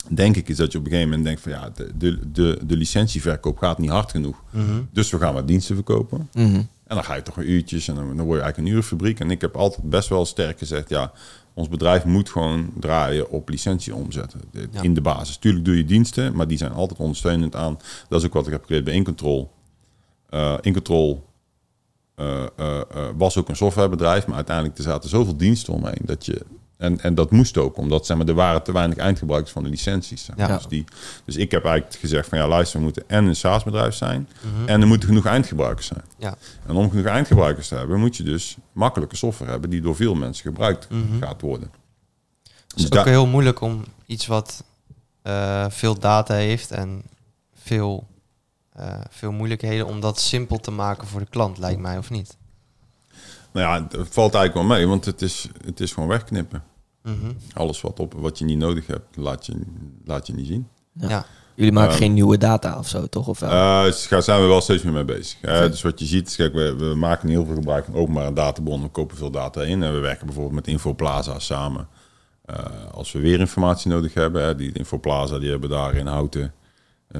denk 0.08 0.36
ik, 0.36 0.48
is 0.48 0.56
dat 0.56 0.72
je 0.72 0.78
op 0.78 0.84
een 0.84 0.90
gegeven 0.90 1.10
moment 1.10 1.26
denkt 1.26 1.42
van 1.42 1.52
ja, 1.52 1.70
de, 1.74 1.90
de, 1.96 2.30
de, 2.32 2.58
de 2.66 2.76
licentieverkoop 2.76 3.58
gaat 3.58 3.78
niet 3.78 3.90
hard 3.90 4.10
genoeg. 4.10 4.42
Dus 4.92 5.10
we 5.10 5.18
gaan 5.18 5.34
wat 5.34 5.48
diensten 5.48 5.74
verkopen. 5.74 6.28
Mhm. 6.32 6.54
En 6.54 6.94
dan 6.94 7.04
ga 7.04 7.14
je 7.14 7.22
toch 7.22 7.36
een 7.36 7.50
uurtjes 7.50 7.88
en 7.88 7.94
dan, 7.94 8.16
dan 8.16 8.26
word 8.26 8.38
je 8.38 8.42
eigenlijk 8.42 8.68
een 8.68 8.76
uurfabriek. 8.76 9.20
En 9.20 9.30
ik 9.30 9.40
heb 9.40 9.56
altijd 9.56 9.88
best 9.88 10.08
wel 10.08 10.24
sterk 10.24 10.58
gezegd, 10.58 10.88
ja, 10.88 11.12
ons 11.54 11.68
bedrijf 11.68 12.04
moet 12.04 12.30
gewoon 12.30 12.72
draaien 12.80 13.30
op 13.30 13.48
licentie 13.48 13.94
omzetten. 13.94 14.40
Ja. 14.50 14.82
In 14.82 14.94
de 14.94 15.00
basis. 15.00 15.36
Tuurlijk 15.36 15.64
doe 15.64 15.76
je 15.76 15.84
diensten, 15.84 16.36
maar 16.36 16.48
die 16.48 16.58
zijn 16.58 16.72
altijd 16.72 17.00
ondersteunend 17.00 17.56
aan. 17.56 17.78
Dat 18.08 18.20
is 18.20 18.26
ook 18.26 18.34
wat 18.34 18.46
ik 18.46 18.52
heb 18.52 18.64
geleerd 18.64 18.84
bij 18.84 18.94
Incontrol. 18.94 19.50
Eh 20.28 20.54
Incontrol 20.60 21.24
was 23.16 23.36
ook 23.38 23.48
een 23.48 23.56
softwarebedrijf, 23.56 24.26
maar 24.26 24.36
uiteindelijk 24.36 24.76
er 24.76 24.82
zaten 24.84 25.08
zoveel 25.08 25.36
diensten 25.36 25.72
omheen 25.72 26.00
dat 26.04 26.26
je. 26.26 26.40
En, 26.76 27.00
en 27.00 27.14
dat 27.14 27.30
moest 27.30 27.56
ook, 27.56 27.76
omdat 27.76 28.06
zeg 28.06 28.16
maar, 28.16 28.26
er 28.28 28.34
waren 28.34 28.62
te 28.62 28.72
weinig 28.72 28.96
eindgebruikers 28.96 29.52
van 29.52 29.62
de 29.62 29.68
licenties. 29.68 30.24
zeg 30.24 30.36
maar. 30.36 30.48
Ja. 30.48 30.56
Dus, 30.56 30.66
die, 30.66 30.84
dus 31.24 31.36
ik 31.36 31.50
heb 31.50 31.64
eigenlijk 31.64 32.00
gezegd 32.00 32.28
van 32.28 32.38
ja, 32.38 32.48
luister, 32.48 32.78
we 32.78 32.84
moeten 32.84 33.02
en 33.06 33.24
een 33.24 33.36
SaaS-bedrijf 33.36 33.94
zijn 33.94 34.28
en 34.66 34.80
er 34.80 34.86
moeten 34.86 35.08
genoeg 35.08 35.26
eindgebruikers 35.26 35.86
zijn. 35.86 36.02
Ja. 36.18 36.34
En 36.66 36.74
om 36.74 36.90
genoeg 36.90 37.06
eindgebruikers 37.06 37.68
te 37.68 37.74
hebben, 37.74 38.00
moet 38.00 38.16
je 38.16 38.22
dus 38.22 38.56
makkelijke 38.72 39.16
software 39.16 39.50
hebben 39.50 39.70
die 39.70 39.80
door 39.80 39.96
veel 39.96 40.14
mensen 40.14 40.44
gebruikt 40.44 40.88
Mhm. 40.90 41.18
gaat 41.20 41.40
worden. 41.40 41.70
Het 42.68 42.82
is 42.82 42.90
Dus 42.90 42.98
ook 42.98 43.06
heel 43.06 43.26
moeilijk 43.26 43.60
om 43.60 43.84
iets 44.06 44.26
wat 44.26 44.64
eh, 45.22 45.66
veel 45.68 45.98
data 45.98 46.34
heeft 46.34 46.70
en 46.70 47.02
veel, 47.54 48.06
eh, 48.74 49.00
veel 49.10 49.32
moeilijkheden 49.32 49.86
om 49.86 50.00
dat 50.00 50.20
simpel 50.20 50.58
te 50.58 50.70
maken 50.70 51.06
voor 51.06 51.20
de 51.20 51.26
klant, 51.30 51.58
lijkt 51.58 51.80
mij, 51.80 51.98
of 51.98 52.10
niet? 52.10 52.36
nou 53.54 53.66
ja, 53.66 53.98
het 53.98 54.08
valt 54.10 54.34
eigenlijk 54.34 54.68
wel 54.68 54.76
mee, 54.76 54.86
want 54.86 55.04
het 55.04 55.22
is, 55.22 55.48
het 55.64 55.80
is 55.80 55.92
gewoon 55.92 56.08
wegknippen. 56.08 56.62
Mhm. 57.02 57.32
Alles 57.52 57.80
wat, 57.80 58.00
op, 58.00 58.14
wat 58.16 58.38
je 58.38 58.44
niet 58.44 58.58
nodig 58.58 58.86
hebt, 58.86 59.16
laat 59.16 59.46
je, 59.46 59.60
laat 60.04 60.26
je 60.26 60.34
niet 60.34 60.46
zien. 60.46 60.68
Ja. 60.92 61.08
Ja. 61.08 61.26
Jullie 61.54 61.72
maken 61.72 61.90
Ehm, 61.90 62.00
geen 62.00 62.12
nieuwe 62.12 62.38
data 62.38 62.78
of 62.78 62.88
zo, 62.88 63.06
toch? 63.06 63.28
Of 63.28 63.40
wel? 63.40 63.50
Eh, 63.50 63.84
dus 63.84 64.08
daar 64.08 64.22
zijn 64.22 64.40
we 64.40 64.46
wel 64.46 64.60
steeds 64.60 64.82
meer 64.82 64.92
mee 64.92 65.04
bezig. 65.04 65.40
Eh. 65.40 65.60
Dus 65.60 65.82
wat 65.82 65.98
je 65.98 66.04
ziet, 66.06 66.26
is, 66.26 66.36
kijk, 66.36 66.54
we, 66.54 66.76
we 66.76 66.94
maken 66.94 67.28
heel 67.28 67.44
veel 67.44 67.54
gebruik 67.54 67.84
van 67.84 67.94
openbare 67.94 68.32
databronnen. 68.32 68.86
We 68.86 68.92
kopen 68.92 69.16
veel 69.16 69.30
data 69.30 69.62
in. 69.62 69.82
En 69.82 69.92
we 69.92 69.98
werken 69.98 70.26
bijvoorbeeld 70.26 70.54
met 70.54 70.66
Infoplaza 70.66 71.38
samen. 71.38 71.88
Eh, 72.44 72.56
als 72.92 73.12
we 73.12 73.20
weer 73.20 73.40
informatie 73.40 73.90
nodig 73.90 74.14
hebben, 74.14 74.44
hè, 74.44 74.54
die 74.54 74.72
Infoplaza, 74.72 75.38
die 75.38 75.50
hebben 75.50 75.70
daar 75.70 75.94
in 75.94 76.06
Houten 76.06 76.54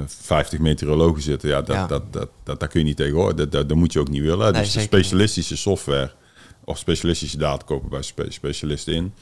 50 0.06 0.58
meteorologen 0.58 1.22
zitten. 1.22 1.48
Ja, 1.48 1.62
dat, 1.62 1.76
Ja. 1.76 1.86
Dat, 1.86 2.12
dat, 2.12 2.28
dat, 2.42 2.60
dat 2.60 2.68
kun 2.68 2.80
je 2.80 2.86
niet 2.86 2.96
tegenhouden. 2.96 3.36
Dat, 3.36 3.52
dat, 3.52 3.68
dat 3.68 3.78
moet 3.78 3.92
je 3.92 4.00
ook 4.00 4.08
niet 4.08 4.22
willen. 4.22 4.52
Nee, 4.52 4.62
dus 4.62 4.72
de 4.72 4.78
niet. 4.78 4.86
specialistische 4.88 5.56
software 5.56 6.12
of 6.64 6.78
specialistische 6.78 7.38
data 7.38 7.64
kopen 7.66 7.88
bij 7.88 8.02
spe- 8.02 8.30
specialisten 8.30 8.94
in. 8.94 9.14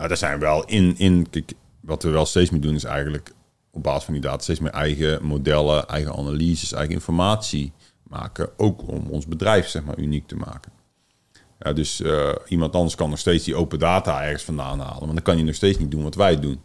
Uh, 0.00 0.08
daar 0.08 0.16
zijn 0.16 0.32
we 0.38 0.44
wel 0.44 0.64
in, 0.64 0.98
in 0.98 1.30
kijk, 1.30 1.52
wat 1.80 2.02
we 2.02 2.10
wel 2.10 2.26
steeds 2.26 2.50
meer 2.50 2.60
doen 2.60 2.74
is 2.74 2.84
eigenlijk 2.84 3.32
op 3.70 3.82
basis 3.82 4.04
van 4.04 4.12
die 4.12 4.22
data 4.22 4.42
steeds 4.42 4.60
meer 4.60 4.72
eigen 4.72 5.24
modellen, 5.24 5.88
eigen 5.88 6.16
analyses, 6.16 6.72
eigen 6.72 6.94
informatie 6.94 7.72
maken. 8.02 8.48
Ook 8.56 8.88
om 8.88 9.06
ons 9.10 9.26
bedrijf 9.26 9.68
zeg 9.68 9.84
maar 9.84 9.98
uniek 9.98 10.26
te 10.26 10.36
maken. 10.36 10.72
Ja, 11.58 11.72
dus 11.72 12.00
eh, 12.00 12.28
iemand 12.48 12.74
anders 12.74 12.94
kan 12.94 13.10
nog 13.10 13.18
steeds 13.18 13.44
die 13.44 13.54
open 13.54 13.78
data 13.78 14.22
ergens 14.22 14.42
vandaan 14.42 14.80
halen. 14.80 15.04
Maar 15.04 15.14
dan 15.14 15.22
kan 15.22 15.36
je 15.36 15.44
nog 15.44 15.54
steeds 15.54 15.78
niet 15.78 15.90
doen 15.90 16.02
wat 16.02 16.14
wij 16.14 16.40
doen 16.40 16.60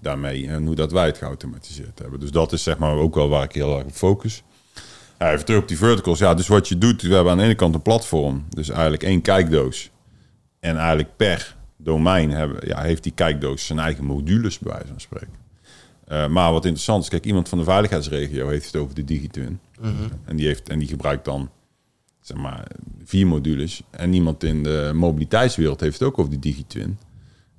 daarmee. 0.00 0.48
En 0.48 0.66
hoe 0.66 0.74
dat 0.74 0.92
wij 0.92 1.06
het 1.06 1.18
geautomatiseerd 1.18 1.98
hebben. 1.98 2.20
Dus 2.20 2.30
dat 2.30 2.52
is 2.52 2.62
zeg 2.62 2.78
maar 2.78 2.96
ook 2.96 3.14
wel 3.14 3.28
waar 3.28 3.44
ik 3.44 3.52
heel 3.52 3.76
erg 3.76 3.84
op 3.84 3.92
focus. 3.92 4.42
Ja, 5.18 5.32
even 5.32 5.44
terug 5.44 5.60
op 5.60 5.68
die 5.68 5.76
verticals. 5.76 6.18
Ja, 6.18 6.34
dus 6.34 6.48
wat 6.48 6.68
je 6.68 6.78
doet, 6.78 7.02
we 7.02 7.14
hebben 7.14 7.32
aan 7.32 7.38
de 7.38 7.44
ene 7.44 7.54
kant 7.54 7.74
een 7.74 7.82
platform. 7.82 8.44
Dus 8.48 8.68
eigenlijk 8.68 9.02
één 9.02 9.22
kijkdoos. 9.22 9.90
En 10.60 10.76
eigenlijk 10.76 11.16
per 11.16 11.56
domein 11.76 12.30
hebben, 12.30 12.68
ja, 12.68 12.80
heeft 12.80 13.02
die 13.02 13.12
kijkdoos 13.12 13.66
zijn 13.66 13.78
eigen 13.78 14.04
modules, 14.04 14.58
bij 14.58 14.72
wijze 14.72 14.88
van 14.88 15.00
spreken. 15.00 15.40
Eh, 16.04 16.28
maar 16.28 16.52
wat 16.52 16.64
interessant 16.64 17.02
is, 17.02 17.08
kijk, 17.08 17.24
iemand 17.24 17.48
van 17.48 17.58
de 17.58 17.64
veiligheidsregio 17.64 18.48
heeft 18.48 18.66
het 18.66 18.76
over 18.76 18.94
de 18.94 19.04
Digitwin. 19.04 19.60
En, 20.24 20.36
die 20.36 20.46
heeft, 20.46 20.68
en 20.68 20.78
die 20.78 20.88
gebruikt 20.88 21.24
dan 21.24 21.50
zeg 22.22 22.36
maar, 22.36 22.66
vier 23.04 23.26
modules. 23.26 23.82
En 23.90 24.12
iemand 24.12 24.44
in 24.44 24.62
de 24.62 24.90
mobiliteitswereld 24.94 25.80
heeft 25.80 25.98
het 25.98 26.08
ook 26.08 26.18
over 26.18 26.30
die 26.30 26.40
Digitwin. 26.40 26.98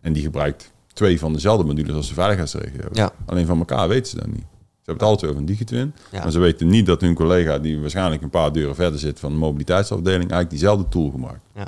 En 0.01 0.13
die 0.13 0.23
gebruikt 0.23 0.71
twee 0.93 1.19
van 1.19 1.33
dezelfde 1.33 1.65
modules 1.65 1.95
als 1.95 2.07
de 2.07 2.13
veiligheidsregio. 2.13 2.87
Ja. 2.91 3.11
Alleen 3.25 3.45
van 3.45 3.59
elkaar 3.59 3.87
weten 3.87 4.09
ze 4.09 4.15
dat 4.17 4.27
niet. 4.27 4.45
Ze 4.53 4.89
hebben 4.91 5.07
het 5.07 5.13
altijd 5.13 5.29
over 5.31 5.41
een 5.41 5.47
Digitwin. 5.47 5.93
Ja. 6.11 6.21
Maar 6.23 6.31
ze 6.31 6.39
weten 6.39 6.67
niet 6.67 6.85
dat 6.85 7.01
hun 7.01 7.13
collega, 7.15 7.59
die 7.59 7.79
waarschijnlijk 7.79 8.21
een 8.21 8.29
paar 8.29 8.51
deuren 8.53 8.75
verder 8.75 8.99
zit 8.99 9.19
van 9.19 9.31
de 9.31 9.37
mobiliteitsafdeling, 9.37 10.19
eigenlijk 10.21 10.49
diezelfde 10.49 10.89
tool 10.89 11.09
gebruikt. 11.09 11.41
Ja. 11.55 11.67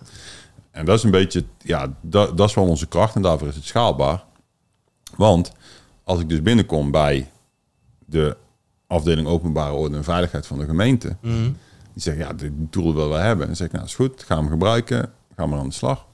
En 0.71 0.85
dat 0.85 0.97
is 0.97 1.03
een 1.03 1.11
beetje, 1.11 1.43
ja, 1.63 1.93
dat, 2.01 2.37
dat 2.37 2.49
is 2.49 2.55
wel 2.55 2.67
onze 2.67 2.87
kracht 2.87 3.15
en 3.15 3.21
daarvoor 3.21 3.47
is 3.47 3.55
het 3.55 3.65
schaalbaar. 3.65 4.23
Want 5.15 5.51
als 6.03 6.19
ik 6.19 6.29
dus 6.29 6.41
binnenkom 6.41 6.91
bij 6.91 7.31
de 8.05 8.37
afdeling 8.87 9.27
openbare 9.27 9.73
orde 9.73 9.95
en 9.95 10.03
veiligheid 10.03 10.47
van 10.47 10.57
de 10.57 10.65
gemeente, 10.65 11.15
Mhm. 11.21 11.51
Die 11.95 12.03
zeggen, 12.03 12.23
ja, 12.23 12.33
die 12.33 12.67
tool 12.69 12.93
willen 12.93 13.09
we 13.09 13.15
hebben. 13.15 13.41
En 13.41 13.47
dan 13.47 13.55
zeg 13.55 13.67
ik, 13.67 13.73
nou, 13.73 13.85
is 13.85 13.95
goed, 13.95 14.23
ga 14.23 14.35
hem 14.35 14.49
gebruiken, 14.49 15.11
ga 15.35 15.45
maar 15.45 15.59
aan 15.59 15.67
de 15.67 15.73
slag. 15.73 16.05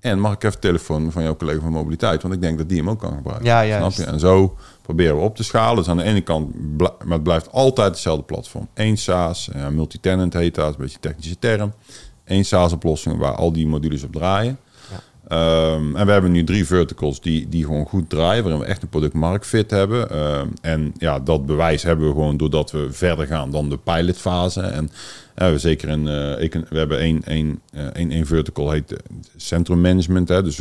En 0.00 0.20
mag 0.20 0.32
ik 0.32 0.42
even 0.42 0.60
de 0.60 0.66
telefoon 0.66 1.12
van 1.12 1.22
jouw 1.22 1.36
collega 1.36 1.60
van 1.60 1.72
mobiliteit, 1.72 2.22
want 2.22 2.34
ik 2.34 2.40
denk 2.40 2.58
dat 2.58 2.68
die 2.68 2.78
hem 2.78 2.90
ook 2.90 2.98
kan 2.98 3.14
gebruiken. 3.14 3.46
Ja, 3.46 3.78
Snap 3.78 3.92
je? 3.92 4.12
En 4.12 4.20
zo 4.20 4.56
proberen 4.82 5.16
we 5.16 5.22
op 5.22 5.36
te 5.36 5.42
schalen. 5.42 5.76
Dus 5.76 5.88
aan 5.88 5.96
de 5.96 6.02
ene 6.02 6.20
kant, 6.20 6.54
maar 6.78 6.90
het 7.08 7.22
blijft 7.22 7.52
altijd 7.52 7.88
hetzelfde 7.88 8.24
platform. 8.24 8.68
Eén 8.74 8.98
SaaS, 8.98 9.50
ja, 9.54 9.70
multi-tenant 9.70 10.32
heet 10.32 10.54
dat, 10.54 10.68
is 10.68 10.74
een 10.74 10.80
beetje 10.80 10.94
een 10.94 11.00
technische 11.00 11.38
term. 11.38 11.72
Eén 12.24 12.44
SaaS-oplossing 12.44 13.18
waar 13.18 13.34
al 13.34 13.52
die 13.52 13.66
modules 13.66 14.02
op 14.02 14.12
draaien. 14.12 14.58
Ehm, 15.30 15.96
en 15.96 16.06
we 16.06 16.12
hebben 16.12 16.30
nu 16.32 16.44
drie 16.44 16.66
verticals 16.66 17.20
die, 17.20 17.48
die 17.48 17.64
gewoon 17.64 17.86
goed 17.86 18.08
draaien, 18.10 18.42
waarin 18.42 18.60
we 18.60 18.66
echt 18.66 18.82
een 18.82 18.88
product 18.88 19.12
market 19.14 19.46
fit 19.46 19.70
hebben. 19.70 20.10
Ehm, 20.10 20.46
en 20.60 20.92
ja, 20.98 21.18
dat 21.20 21.46
bewijs 21.46 21.82
hebben 21.82 22.06
we 22.06 22.12
gewoon 22.12 22.36
doordat 22.36 22.70
we 22.70 22.86
verder 22.90 23.26
gaan 23.26 23.50
dan 23.50 23.68
de 23.68 23.78
pilotfase. 23.78 24.60
En 24.60 24.90
eh, 25.34 25.50
we 25.50 25.58
zeker 25.58 25.88
een, 25.88 26.08
eh, 26.08 26.42
econ- 26.42 26.66
we 26.68 26.78
hebben 26.78 26.98
één, 26.98 27.22
één, 27.24 27.60
eh, 27.72 27.84
één, 27.86 28.10
één 28.10 28.26
vertical 28.26 28.70
heet 28.70 28.96
centrum 29.36 29.80
management. 29.80 30.28
Hè, 30.28 30.42
dus 30.42 30.60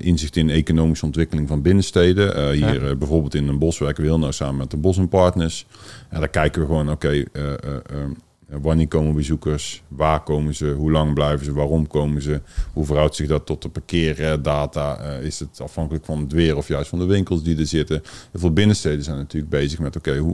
inzicht 0.00 0.36
in 0.36 0.50
economische 0.50 1.04
ontwikkeling 1.04 1.48
van 1.48 1.62
binnensteden. 1.62 2.52
Hier 2.52 2.98
bijvoorbeeld 2.98 3.34
in 3.34 3.48
een 3.48 3.58
bos 3.58 3.78
werken 3.78 4.02
we 4.02 4.08
heel 4.08 4.18
nauw 4.18 4.30
samen 4.30 4.56
met 4.56 4.70
de 4.70 4.76
Bos 4.76 4.98
Partners. 5.10 5.66
En 6.08 6.18
daar 6.18 6.28
kijken 6.28 6.60
we 6.60 6.66
gewoon, 6.66 6.90
oké, 6.90 7.08
eh, 7.08 7.22
eh, 7.32 7.52
eh, 7.74 8.10
wanneer 8.50 8.88
komen 8.88 9.14
bezoekers? 9.14 9.82
Waar 9.88 10.22
komen 10.22 10.54
ze? 10.54 10.66
Hoe 10.66 10.90
lang 10.90 11.14
blijven 11.14 11.44
ze? 11.44 11.52
Waarom 11.52 11.86
komen 11.86 12.22
ze? 12.22 12.40
Hoe 12.72 12.84
verhoudt 12.84 13.14
zich 13.14 13.28
dat 13.28 13.46
tot 13.46 13.62
de 13.62 13.68
parkeerdata? 13.68 14.96
Eh, 14.96 15.24
is 15.24 15.38
het 15.38 15.60
afhankelijk 15.60 16.04
van 16.04 16.20
het 16.20 16.32
weer 16.32 16.56
of 16.56 16.68
juist 16.68 16.88
van 16.88 16.98
de 16.98 17.04
winkels 17.04 17.42
die 17.42 17.58
er 17.58 17.66
zitten? 17.66 18.02
Heel 18.30 18.40
veel 18.40 18.52
binnensteden 18.52 19.04
zijn 19.04 19.16
natuurlijk 19.16 19.52
bezig 19.52 19.78
met, 19.78 19.96
oké, 19.96 20.24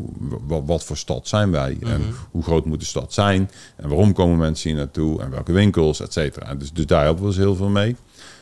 wat 0.47 0.85
voor 0.85 0.97
stad 0.97 1.29
zijn 1.29 1.51
wij? 1.51 1.77
En 1.81 2.03
hoe 2.31 2.43
groot 2.43 2.65
moet 2.65 2.81
de 2.81 2.87
stad 2.87 3.13
zijn? 3.13 3.51
En 3.77 3.89
waarom 3.89 4.13
komen 4.13 4.39
mensen 4.39 4.71
hier 4.71 4.79
naartoe? 4.79 5.23
En 5.23 5.31
welke 5.31 5.53
winkels, 5.53 6.01
et 6.01 6.13
cetera? 6.13 6.55
Dus, 6.55 6.73
dus 6.73 6.87
daar 6.87 7.03
helpen 7.03 7.29
we 7.29 7.35
heel 7.35 7.57
veel 7.57 7.69
mee. 7.69 7.97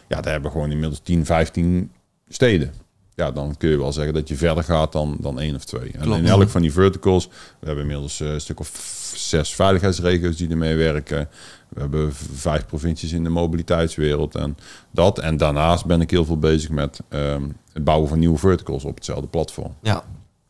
Ja, 0.09 0.20
daar 0.20 0.33
hebben 0.33 0.51
we 0.51 0.57
gewoon 0.57 0.70
inmiddels 0.70 1.01
10, 1.01 1.25
15 1.25 1.91
steden. 2.29 2.84
Ja, 3.16 3.30
dan 3.30 3.54
kun 3.58 3.68
je 3.70 3.78
wel 3.78 3.92
zeggen 3.92 4.14
dat 4.14 4.28
je 4.28 4.36
verder 4.36 4.64
gaat 4.64 4.92
dan, 4.92 5.16
dan 5.20 5.40
één 5.40 5.54
of 5.54 5.64
twee. 5.64 5.90
En 5.92 6.00
Klopt. 6.00 6.18
in 6.18 6.26
elk 6.26 6.48
van 6.48 6.60
die 6.62 6.72
verticals, 6.72 7.26
we 7.60 7.66
hebben 7.66 7.84
inmiddels 7.84 8.20
eh, 8.20 8.32
een 8.32 8.40
stuk 8.40 8.60
of 8.60 8.70
zes 9.16 9.54
veiligheidsregio's 9.54 10.36
die 10.36 10.48
ermee 10.50 10.74
werken. 10.76 11.28
We 11.68 11.80
hebben 11.80 12.14
vijf 12.34 12.66
provincies 12.66 13.12
in 13.12 13.22
de 13.24 13.30
mobiliteitswereld 13.30 14.34
en 14.34 14.56
dat. 14.90 15.18
En 15.18 15.36
daarnaast 15.36 15.84
ben 15.84 16.00
ik 16.00 16.10
heel 16.10 16.24
veel 16.24 16.38
bezig 16.38 16.70
met 16.70 17.00
ehm, 17.08 17.42
het 17.72 17.84
bouwen 17.84 18.08
van 18.08 18.18
nieuwe 18.18 18.38
verticals 18.38 18.84
op 18.84 18.94
hetzelfde 18.94 19.26
platform. 19.26 19.74
Ja. 19.82 20.04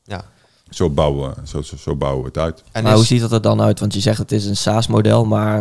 ja. 0.04 0.24
Zo 0.70 0.90
bouwen, 0.90 1.30
we- 1.34 1.46
zo, 1.48 1.62
zo, 1.62 1.76
zo 1.76 1.96
bouwen 1.96 2.20
we 2.22 2.28
het 2.28 2.38
uit. 2.38 2.62
En 2.72 2.82
maar 2.82 2.92
is- 2.92 2.98
hoe 2.98 3.06
ziet 3.06 3.20
dat 3.20 3.32
er 3.32 3.42
dan 3.42 3.60
uit? 3.60 3.80
Want 3.80 3.94
je 3.94 4.00
zegt 4.00 4.18
het 4.18 4.32
is 4.32 4.44
een 4.46 4.56
SaaS-model, 4.56 5.24
maar 5.24 5.56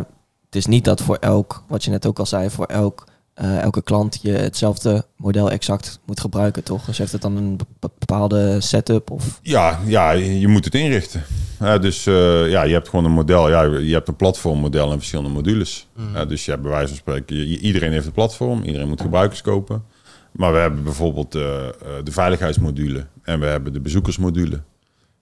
het 0.45 0.55
is 0.55 0.65
niet 0.65 0.83
dat 0.85 1.01
voor 1.01 1.15
elk, 1.15 1.63
wat 1.67 1.83
je 1.83 1.89
net 1.91 2.05
ook 2.05 2.19
al 2.19 2.25
zei, 2.25 2.49
voor 2.49 2.65
elk, 2.65 3.07
eh, 3.33 3.59
elke 3.61 3.81
klant 3.83 4.19
je 4.21 4.31
hetzelfde 4.31 5.05
model 5.17 5.51
exact 5.51 5.99
moet 6.05 6.19
gebruiken, 6.19 6.63
toch? 6.63 6.85
Dus 6.85 6.97
heeft 6.97 7.11
het 7.11 7.21
dan 7.21 7.37
een 7.37 7.57
be- 7.79 7.89
bepaalde 7.99 8.61
setup 8.61 9.11
of... 9.11 9.39
Ja, 9.41 9.79
ja, 9.85 10.11
je 10.11 10.47
moet 10.47 10.65
het 10.65 10.75
inrichten. 10.75 11.23
Ja, 11.59 11.77
dus 11.77 12.05
eh, 12.05 12.49
ja, 12.49 12.63
je 12.63 12.73
hebt 12.73 12.89
gewoon 12.89 13.05
een 13.05 13.11
model. 13.11 13.49
Ja, 13.49 13.61
je 13.63 13.93
hebt 13.93 14.07
een 14.07 14.15
platformmodel 14.15 14.91
en 14.91 14.97
verschillende 14.97 15.29
modules. 15.31 15.87
Ja, 16.13 16.25
dus 16.25 16.45
je 16.45 16.51
hebt 16.51 16.63
bij 16.63 16.71
wijze 16.71 16.87
van 16.87 16.97
spreken, 16.97 17.35
je- 17.35 17.59
iedereen 17.59 17.91
heeft 17.91 18.05
een 18.05 18.11
platform, 18.11 18.63
iedereen 18.63 18.87
moet 18.87 19.01
gebruikers 19.01 19.41
kopen. 19.41 19.83
Maar 20.31 20.53
we 20.53 20.57
hebben 20.59 20.83
bijvoorbeeld 20.83 21.35
eh, 21.35 21.67
eh, 21.67 21.73
de 22.03 22.11
veiligheidsmodule 22.11 23.05
en 23.23 23.39
we 23.39 23.45
hebben 23.45 23.73
de 23.73 23.79
bezoekersmodule. 23.81 24.61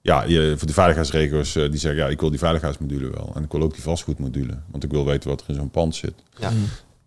Ja, 0.01 0.23
je, 0.23 0.53
voor 0.57 0.67
de 0.67 0.73
veiligheidsregio's 0.73 1.53
die 1.53 1.77
zeggen, 1.77 2.01
ja, 2.03 2.07
ik 2.07 2.19
wil 2.19 2.29
die 2.29 2.39
veiligheidsmodule 2.39 3.09
wel. 3.09 3.31
En 3.35 3.43
ik 3.43 3.51
wil 3.51 3.61
ook 3.61 3.73
die 3.73 3.83
vastgoedmodule, 3.83 4.59
want 4.71 4.83
ik 4.83 4.91
wil 4.91 5.05
weten 5.05 5.29
wat 5.29 5.41
er 5.41 5.49
in 5.49 5.55
zo'n 5.55 5.69
pand 5.69 5.95
zit. 5.95 6.13
ja. 6.39 6.49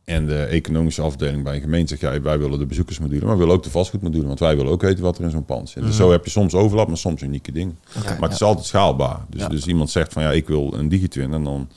En 0.05 0.27
de 0.27 0.43
economische 0.45 1.03
afdeling 1.03 1.43
bij 1.45 1.55
een 1.55 1.61
gemeente 1.61 1.97
zegt, 1.97 2.15
ja, 2.15 2.21
wij 2.21 2.39
willen 2.39 2.59
de 2.59 2.67
bezoekersmodule, 2.67 3.25
maar 3.25 3.33
we 3.35 3.39
willen 3.39 3.55
ook 3.55 3.63
de 3.63 3.71
vastgoedmodule, 3.71 4.27
want 4.27 4.39
wij 4.39 4.57
willen 4.57 4.73
ook 4.73 4.83
weten 4.83 5.05
wat 5.05 5.19
er 5.19 5.25
in 5.25 5.31
zo'n 5.31 5.45
pand 5.45 5.69
zit. 5.69 5.83
Dus 5.83 5.93
Mhm. 5.93 6.03
zo 6.03 6.11
heb 6.11 6.25
je 6.25 6.31
soms 6.31 6.55
overlap, 6.55 6.89
maar 6.89 6.97
soms 6.97 7.23
unieke 7.23 7.53
dingen. 7.53 7.79
Maar 8.05 8.19
het 8.29 8.33
is 8.33 8.43
altijd 8.43 8.67
schaalbaar. 8.67 9.21
Dus, 9.31 9.41
Ja. 9.41 9.49
dus 9.49 9.67
iemand 9.67 9.91
zegt 9.91 10.13
van 10.13 10.23
ja, 10.23 10.31
ik 10.33 10.47
wil 10.49 10.75
een 10.75 10.89
digitwin. 10.89 11.33
En 11.33 11.45
dan, 11.45 11.69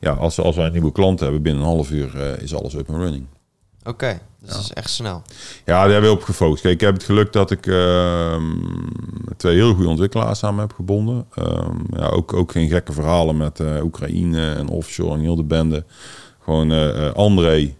ja, 0.00 0.12
als, 0.12 0.40
als 0.40 0.56
wij 0.56 0.66
een 0.66 0.72
nieuwe 0.72 0.92
klant 0.92 1.20
hebben, 1.20 1.42
binnen 1.42 1.62
een 1.62 1.68
half 1.68 1.90
uur 1.90 2.20
eh, 2.20 2.42
is 2.42 2.54
alles 2.54 2.74
up 2.74 2.88
and 2.90 2.98
running. 2.98 3.26
Oké, 3.84 4.20
dus 4.40 4.50
dat 4.50 4.60
is 4.60 4.72
echt 4.72 4.90
snel. 4.90 5.22
Ja, 5.64 5.82
daar 5.82 5.90
hebben 5.90 6.10
we 6.10 6.16
op 6.16 6.22
gefocust. 6.22 6.62
Kijk, 6.62 6.74
ik 6.74 6.80
heb 6.80 6.94
het 6.94 7.04
geluk 7.04 7.32
dat 7.32 7.50
ik 7.50 7.66
ehm, 7.66 8.42
twee 9.36 9.54
heel 9.54 9.74
goede 9.74 9.88
ontwikkelaars 9.88 10.38
samen 10.38 10.60
heb 10.60 10.72
gebonden. 10.72 11.26
Ehm, 11.34 11.76
ja, 11.96 12.06
ook, 12.08 12.32
ook 12.32 12.52
geen 12.52 12.68
gekke 12.68 12.92
verhalen 12.92 13.36
met 13.36 13.60
eh, 13.60 13.82
Oekraïne 13.84 14.52
en 14.52 14.68
offshore 14.68 15.14
en 15.14 15.20
heel 15.20 15.36
de 15.36 15.44
bende. 15.44 15.84
Gewoon 16.46 16.72
eh, 16.72 17.06
eh, 17.06 17.12
André, 17.14 17.74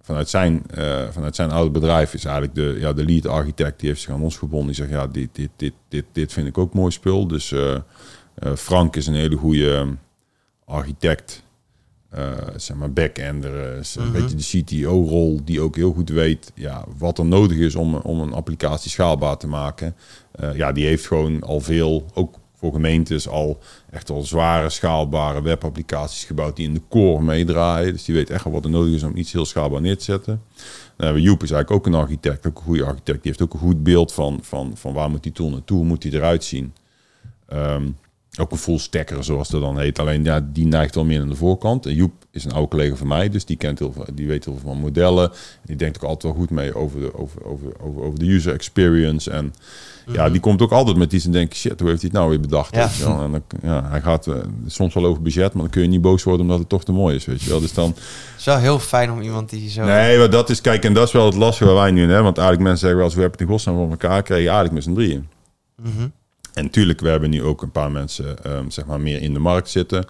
vanuit 0.00 0.28
zijn, 0.28 0.62
eh, 0.74 1.08
vanuit 1.10 1.36
zijn 1.36 1.50
oude 1.50 1.70
bedrijf, 1.70 2.14
is 2.14 2.24
eigenlijk 2.24 2.54
de, 2.54 2.76
ja, 2.80 2.92
de 2.92 3.04
lead 3.04 3.26
architect. 3.26 3.80
Die 3.80 3.88
heeft 3.88 4.00
zich 4.00 4.10
aan 4.14 4.22
ons 4.22 4.36
gebonden. 4.36 4.66
Die 4.66 4.76
zegt, 4.76 4.90
ja, 4.90 5.06
dit, 5.06 5.28
dit, 5.32 5.50
dit, 5.56 5.72
dit, 5.88 6.04
dit 6.12 6.32
vind 6.32 6.46
ik 6.46 6.58
ook 6.58 6.74
mooi 6.74 6.90
spul. 6.90 7.26
Dus 7.26 7.54
Frank 8.56 8.96
is 8.96 9.06
een 9.06 9.14
hele 9.14 9.36
goede 9.36 9.86
architect. 10.64 11.42
eh, 12.10 12.32
zeg 12.56 12.76
maar 12.76 12.92
backender, 12.92 13.76
is 13.78 13.94
een 13.96 14.02
Mhm. 14.02 14.12
beetje 14.12 14.36
de 14.36 14.62
CTO-rol, 14.62 15.40
die 15.44 15.60
ook 15.60 15.76
heel 15.76 15.92
goed 15.92 16.08
weet 16.08 16.52
ja, 16.54 16.84
wat 16.98 17.18
er 17.18 17.24
nodig 17.24 17.58
is 17.58 17.74
om, 17.74 17.94
om 17.94 18.20
een 18.20 18.32
applicatie 18.32 18.90
schaalbaar 18.90 19.36
te 19.36 19.46
maken. 19.46 19.96
Ja, 20.54 20.72
die 20.72 20.86
heeft 20.86 21.06
gewoon 21.06 21.42
al 21.42 21.60
veel, 21.60 22.06
ook 22.14 22.34
voor 22.60 22.72
gemeentes, 22.72 23.28
al 23.28 23.58
echt 23.90 24.10
al 24.10 24.22
zware 24.22 24.70
schaalbare 24.70 25.42
webapplicaties 25.42 26.24
gebouwd 26.24 26.56
die 26.56 26.68
in 26.68 26.74
de 26.74 26.82
core 26.88 27.22
meedraaien. 27.22 27.92
Dus 27.92 28.04
die 28.04 28.14
weet 28.14 28.30
echt 28.30 28.44
wel 28.44 28.52
wat 28.52 28.64
er 28.64 28.70
nodig 28.70 28.94
is 28.94 29.02
om 29.02 29.16
iets 29.16 29.32
heel 29.32 29.44
schaalbaar 29.44 29.80
neer 29.80 29.98
te 29.98 30.04
zetten. 30.04 30.42
Dan 30.96 31.06
hebben 31.06 31.22
Joep 31.22 31.42
is 31.42 31.50
eigenlijk 31.50 31.86
ook 31.86 31.94
een 31.94 32.00
architect, 32.00 32.46
ook 32.46 32.56
een 32.58 32.64
goede 32.64 32.84
architect. 32.84 33.22
Die 33.22 33.32
heeft 33.32 33.42
ook 33.42 33.52
een 33.52 33.66
goed 33.66 33.82
beeld 33.82 34.12
van, 34.12 34.38
van, 34.42 34.72
van 34.76 34.92
waar 34.92 35.10
moet 35.10 35.22
die 35.22 35.32
tool 35.32 35.50
naartoe, 35.50 35.76
hoe 35.76 35.86
moet 35.86 36.02
die 36.02 36.12
eruit 36.12 36.44
zien. 36.44 36.74
Ehm, 37.46 37.86
ook 38.38 38.50
een 38.50 38.58
full 38.58 38.78
stacker, 38.78 39.24
zoals 39.24 39.48
dat 39.48 39.60
dan 39.60 39.78
heet. 39.78 39.98
Alleen 39.98 40.24
ja, 40.24 40.40
die 40.52 40.66
neigt 40.66 40.94
wel 40.94 41.04
meer 41.04 41.20
aan 41.20 41.28
de 41.28 41.34
voorkant. 41.34 41.86
En 41.86 41.94
Joep 41.94 42.12
is 42.30 42.44
een 42.44 42.52
oude 42.52 42.68
collega 42.68 42.96
van 42.96 43.06
mij, 43.06 43.28
dus 43.28 43.44
die 43.44 43.56
kent 43.56 43.78
heel 43.78 43.92
veel, 43.92 44.06
die 44.14 44.26
weet 44.26 44.44
heel 44.44 44.56
veel 44.60 44.70
van 44.70 44.80
modellen. 44.80 45.30
En 45.30 45.66
die 45.66 45.76
denkt 45.76 45.96
ook 45.96 46.02
altijd 46.02 46.32
wel 46.32 46.42
goed 46.42 46.50
mee 46.50 46.74
over 46.74 47.00
de, 47.00 47.18
over, 47.18 47.44
over, 47.44 47.72
over, 47.80 48.02
over 48.02 48.18
de 48.18 48.32
user 48.32 48.52
experience. 48.52 49.30
En 49.30 49.54
ja, 50.12 50.30
die 50.30 50.40
komt 50.40 50.62
ook 50.62 50.72
altijd 50.72 50.96
met 50.96 51.12
iets 51.12 51.24
en 51.24 51.32
denkt, 51.32 51.54
shit, 51.54 51.80
hoe 51.80 51.88
heeft 51.88 52.00
hij 52.00 52.10
het 52.10 52.18
nou 52.18 52.30
weer 52.30 52.40
bedacht? 52.40 52.74
Ja. 52.74 52.90
Je 52.98 53.04
wel? 53.04 53.20
En 53.20 53.30
dan, 53.30 53.42
ja, 53.62 53.88
hij 53.90 54.00
gaat 54.00 54.26
eh, 54.26 54.34
soms 54.66 54.94
wel 54.94 55.04
over 55.04 55.22
budget, 55.22 55.52
maar 55.52 55.62
dan 55.62 55.70
kun 55.70 55.82
je 55.82 55.88
niet 55.88 56.00
boos 56.00 56.22
worden 56.22 56.42
omdat 56.42 56.58
het 56.58 56.68
toch 56.68 56.84
te 56.84 56.92
mooi 56.92 57.16
is, 57.16 57.24
weet 57.24 57.42
je 57.42 57.50
wel. 57.50 57.60
Dus 57.60 57.74
dan, 57.74 57.88
Het 57.88 58.38
is 58.38 58.44
wel 58.44 58.58
heel 58.58 58.78
fijn 58.78 59.10
om 59.10 59.20
iemand 59.20 59.50
die 59.50 59.70
zo... 59.70 59.84
nee, 59.84 60.18
maar 60.18 60.30
dat 60.30 60.50
is, 60.50 60.60
kijk, 60.60 60.84
en 60.84 60.94
dat 60.94 61.06
is 61.06 61.12
wel 61.12 61.26
het 61.26 61.34
lastige 61.34 61.64
waar 61.64 61.82
wij 61.82 61.90
nu 61.90 62.02
in 62.02 62.06
hebben. 62.06 62.24
Want 62.24 62.38
eigenlijk 62.38 62.68
mensen 62.68 62.88
zeggen 62.88 62.96
wel 62.98 63.06
eens, 63.06 63.14
we 63.14 63.20
hebben 63.20 63.38
het 63.38 63.48
in 63.48 63.54
godsnaam 63.54 63.76
voor 63.76 63.90
elkaar 63.90 64.22
kregen, 64.22 64.52
eigenlijk 64.52 64.74
met 64.74 64.82
z'n 64.82 64.94
drieën. 64.94 65.28
Mhm. 65.82 66.08
En 66.54 66.64
natuurlijk, 66.64 67.00
we 67.00 67.08
hebben 67.08 67.30
nu 67.30 67.42
ook 67.42 67.62
een 67.62 67.70
paar 67.70 67.90
mensen 67.90 68.44
ehm, 68.44 68.70
zeg 68.70 68.86
maar 68.86 69.00
meer 69.00 69.22
in 69.22 69.32
de 69.32 69.38
markt 69.38 69.70
zitten. 69.70 70.04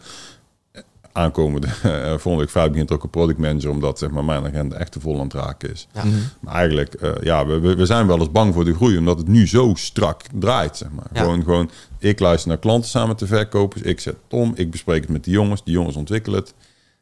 Aankomende 1.13 1.67
eh, 1.83 2.09
volgende 2.09 2.37
week 2.37 2.51
vrijdag 2.51 2.73
begint 2.73 2.91
ook 2.91 3.03
een 3.03 3.11
product 3.11 3.39
manager, 3.39 3.71
omdat 3.71 3.99
zeg 3.99 4.11
maar, 4.11 4.25
mijn 4.25 4.45
agenda 4.45 4.77
echt 4.77 4.93
te 4.93 5.01
vol 5.01 5.15
aan 5.15 5.25
het 5.25 5.33
raken 5.33 5.71
is. 5.71 5.89
Ja. 5.93 6.05
Mhm. 6.05 6.17
Maar 6.41 6.55
eigenlijk, 6.55 6.95
eh, 6.95 7.13
ja, 7.21 7.47
we, 7.47 7.75
we 7.75 7.87
zijn 7.87 8.07
wel 8.07 8.19
eens 8.19 8.31
bang 8.31 8.55
voor 8.55 8.65
de 8.65 8.75
groei, 8.75 8.99
omdat 8.99 9.19
het 9.19 9.29
nu 9.29 9.47
zo 9.47 9.73
strak 9.75 10.23
draait. 10.35 10.77
Zeg 10.77 10.91
maar. 10.91 11.07
Ja. 11.13 11.21
Gewoon, 11.21 11.43
gewoon, 11.43 11.71
ik 11.99 12.21
luister 12.21 12.49
naar 12.49 12.59
klanten 12.59 12.91
samen 12.91 13.17
te 13.17 13.27
verkopers, 13.27 13.83
ik 13.83 14.01
zet 14.01 14.15
het 14.15 14.41
om, 14.41 14.53
ik 14.55 14.71
bespreek 14.71 15.01
het 15.01 15.11
met 15.11 15.25
de 15.25 15.31
jongens, 15.31 15.65
die 15.65 15.75
jongens 15.75 15.97
ontwikkelen 15.97 16.39
het. 16.39 16.55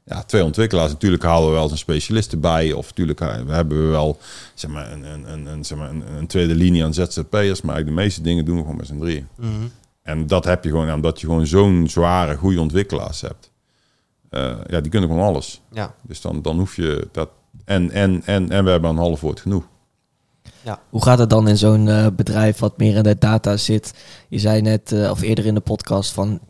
Ja, 0.08 0.22
twee 0.22 0.44
ontwikkelaars. 0.44 0.92
Natuurlijk 0.92 1.22
halen 1.22 1.46
we 1.46 1.54
wel 1.54 1.62
eens 1.62 1.72
een 1.72 1.78
specialist 1.78 2.32
erbij. 2.32 2.72
Of 2.72 2.88
natuurlijk 2.88 3.20
eh, 3.20 3.40
we 3.46 3.52
hebben 3.52 3.82
we 3.82 3.88
wel 3.88 4.18
zeg 4.54 4.70
maar, 4.70 4.92
een, 4.92 5.04
een, 5.04 5.32
een, 5.32 5.46
een, 5.46 5.64
zeg 5.64 5.78
maar, 5.78 5.90
een, 5.90 6.16
een 6.16 6.26
tweede 6.26 6.54
linie 6.54 6.84
aan 6.84 6.94
ZZP'ers. 6.94 7.62
Maar 7.62 7.74
eigenlijk 7.74 7.86
de 7.86 7.92
meeste 7.92 8.22
dingen 8.22 8.44
doen 8.44 8.54
we 8.56 8.60
gewoon 8.60 8.76
met 8.76 8.86
z'n 8.86 8.98
drieën. 8.98 9.28
Mhm. 9.36 9.50
En 10.02 10.26
dat 10.26 10.44
heb 10.44 10.64
je 10.64 10.70
gewoon 10.70 10.86
ja, 10.86 10.94
omdat 10.94 11.20
je 11.20 11.26
gewoon 11.26 11.46
zo'n 11.46 11.88
zware, 11.88 12.36
goede 12.36 12.60
ontwikkelaars 12.60 13.20
hebt. 13.20 13.50
Eh, 14.30 14.56
ja, 14.66 14.80
die 14.80 14.90
kunnen 14.90 15.08
gewoon 15.08 15.26
alles. 15.26 15.60
Ja. 15.72 15.94
Dus 16.02 16.20
dan, 16.20 16.42
dan 16.42 16.58
hoef 16.58 16.76
je 16.76 17.08
dat. 17.12 17.28
En, 17.64 17.90
en, 17.90 18.22
en, 18.24 18.50
en 18.50 18.64
we 18.64 18.70
hebben 18.70 18.90
een 18.90 18.96
half 18.96 19.20
woord 19.20 19.40
genoeg. 19.40 19.68
Hoe 20.90 21.02
gaat 21.02 21.18
het 21.18 21.30
dan 21.30 21.48
in 21.48 21.56
zo'n 21.56 21.88
eh, 21.88 22.06
bedrijf 22.16 22.58
wat 22.58 22.78
meer 22.78 22.96
in 22.96 23.02
de 23.02 23.18
data 23.18 23.56
zit? 23.56 23.94
Je 24.28 24.38
zei 24.38 24.60
net, 24.60 24.92
eh, 24.92 25.10
of 25.10 25.20
eerder 25.20 25.46
in 25.46 25.54
de 25.54 25.60
podcast, 25.60 26.12
van 26.12 26.40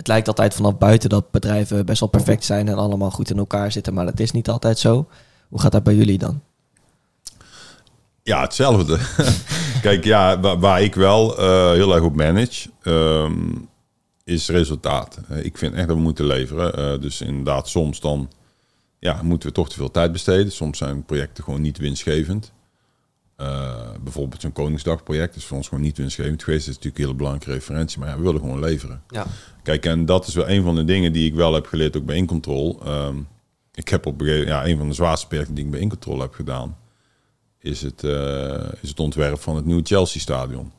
het 0.00 0.08
lijkt 0.08 0.28
altijd 0.28 0.54
vanaf 0.54 0.78
buiten 0.78 1.08
dat 1.08 1.30
bedrijven 1.30 1.86
best 1.86 2.00
wel 2.00 2.08
perfect 2.08 2.44
zijn 2.44 2.68
en 2.68 2.74
allemaal 2.74 3.10
goed 3.10 3.30
in 3.30 3.38
elkaar 3.38 3.72
zitten, 3.72 3.94
maar 3.94 4.04
dat 4.04 4.20
is 4.20 4.30
niet 4.30 4.48
altijd 4.48 4.78
zo. 4.78 5.08
Hoe 5.48 5.60
gaat 5.60 5.72
dat 5.72 5.82
bij 5.82 5.94
jullie 5.94 6.18
dan? 6.18 6.42
Ja, 8.22 8.40
hetzelfde. 8.40 8.98
Kijk, 9.82 10.04
ja, 10.04 10.40
waar, 10.58 10.82
ik 10.82 10.94
wel 10.94 11.38
eh, 11.38 11.70
heel 11.70 11.94
erg 11.94 12.04
op 12.04 12.16
manage, 12.16 12.70
ehm, 12.82 13.52
is 14.24 14.48
resultaat. 14.48 15.18
Ik 15.42 15.58
vind 15.58 15.74
echt 15.74 15.86
dat 15.86 15.96
we 15.96 16.02
moeten 16.02 16.26
leveren. 16.26 16.74
Eh, 16.74 17.00
dus 17.00 17.20
inderdaad, 17.20 17.68
soms 17.68 18.00
dan 18.00 18.30
ja, 18.98 19.22
moeten 19.22 19.48
we 19.48 19.54
toch 19.54 19.68
te 19.68 19.76
veel 19.76 19.90
tijd 19.90 20.12
besteden. 20.12 20.52
Soms 20.52 20.78
zijn 20.78 21.04
projecten 21.04 21.44
gewoon 21.44 21.60
niet 21.60 21.78
winstgevend. 21.78 22.52
Eh, 23.40 23.90
bijvoorbeeld 24.02 24.40
zo'n 24.40 24.52
Koningsdagproject 24.52 25.36
is 25.36 25.44
voor 25.44 25.56
ons 25.56 25.68
gewoon 25.68 25.84
niet 25.84 25.96
winstgevend 25.96 26.42
geweest. 26.42 26.66
Dat 26.66 26.76
is 26.76 26.82
natuurlijk 26.82 26.98
een 26.98 27.04
hele 27.04 27.16
belangrijke 27.16 27.52
referentie, 27.52 27.98
maar 27.98 28.08
ja, 28.08 28.16
we 28.16 28.22
willen 28.22 28.40
gewoon 28.40 28.60
leveren. 28.60 29.02
Ja. 29.08 29.26
Kijk, 29.62 29.86
en 29.86 30.06
dat 30.06 30.26
is 30.26 30.34
wel 30.34 30.48
een 30.48 30.62
van 30.62 30.74
de 30.74 30.84
dingen 30.84 31.12
die 31.12 31.26
ik 31.26 31.34
wel 31.34 31.54
heb 31.54 31.66
geleerd, 31.66 31.96
ook 31.96 32.04
bij 32.04 32.16
Incontrol. 32.16 32.80
Ehm 32.84 33.16
ik 33.74 33.88
heb 33.88 34.06
op 34.06 34.20
een 34.20 34.26
gegeven 34.26 34.46
ja, 34.46 34.66
een 34.66 34.76
van 34.78 34.88
de 34.88 34.94
zwaarste 34.94 35.26
projecten 35.26 35.54
die 35.54 35.64
ik 35.64 35.70
bij 35.70 35.80
Incontrol 35.80 36.20
heb 36.20 36.34
gedaan, 36.34 36.76
is 37.58 37.82
het, 37.82 38.04
eh, 38.04 38.68
is 38.80 38.88
het 38.88 39.00
ontwerp 39.00 39.40
van 39.40 39.56
het 39.56 39.64
nieuwe 39.64 39.82
Chelsea-stadion. 39.84 40.72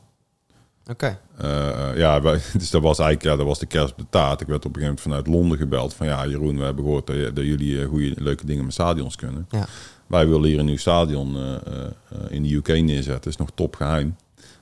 Oké. 0.90 1.18
Eh, 1.36 1.90
eh, 1.90 1.96
ja, 1.96 2.22
wij- 2.22 2.40
dus 2.58 2.70
dat 2.70 2.82
was 2.82 2.98
eigenlijk 2.98 3.30
ja, 3.30 3.36
dat 3.36 3.46
was 3.46 3.58
de 3.58 3.66
kerst 3.66 3.92
op 3.92 3.98
de 3.98 4.06
taart. 4.10 4.40
Ik 4.40 4.46
werd 4.46 4.64
op 4.64 4.76
een 4.76 4.80
gegeven 4.82 5.02
moment 5.04 5.24
vanuit 5.24 5.26
Londen 5.26 5.58
gebeld 5.58 5.94
van 5.94 6.06
ja, 6.06 6.26
Jeroen, 6.26 6.58
we 6.58 6.64
hebben 6.64 6.84
gehoord 6.84 7.06
dat, 7.06 7.16
dat 7.36 7.44
jullie 7.44 7.84
goede, 7.84 8.14
leuke 8.16 8.46
dingen 8.46 8.64
met 8.64 8.72
stadions 8.72 9.16
kunnen. 9.16 9.46
Ja. 9.50 9.66
Wij 10.12 10.28
willen 10.28 10.48
hier 10.48 10.58
een 10.58 10.64
nieuw 10.64 10.76
stadion 10.76 11.36
eh, 11.36 11.54
eh, 11.54 11.90
in 12.28 12.42
de 12.42 12.54
UK 12.54 12.68
neerzetten. 12.68 13.30
is 13.30 13.36
nog 13.36 13.50
top 13.54 13.76
geheim. 13.76 14.16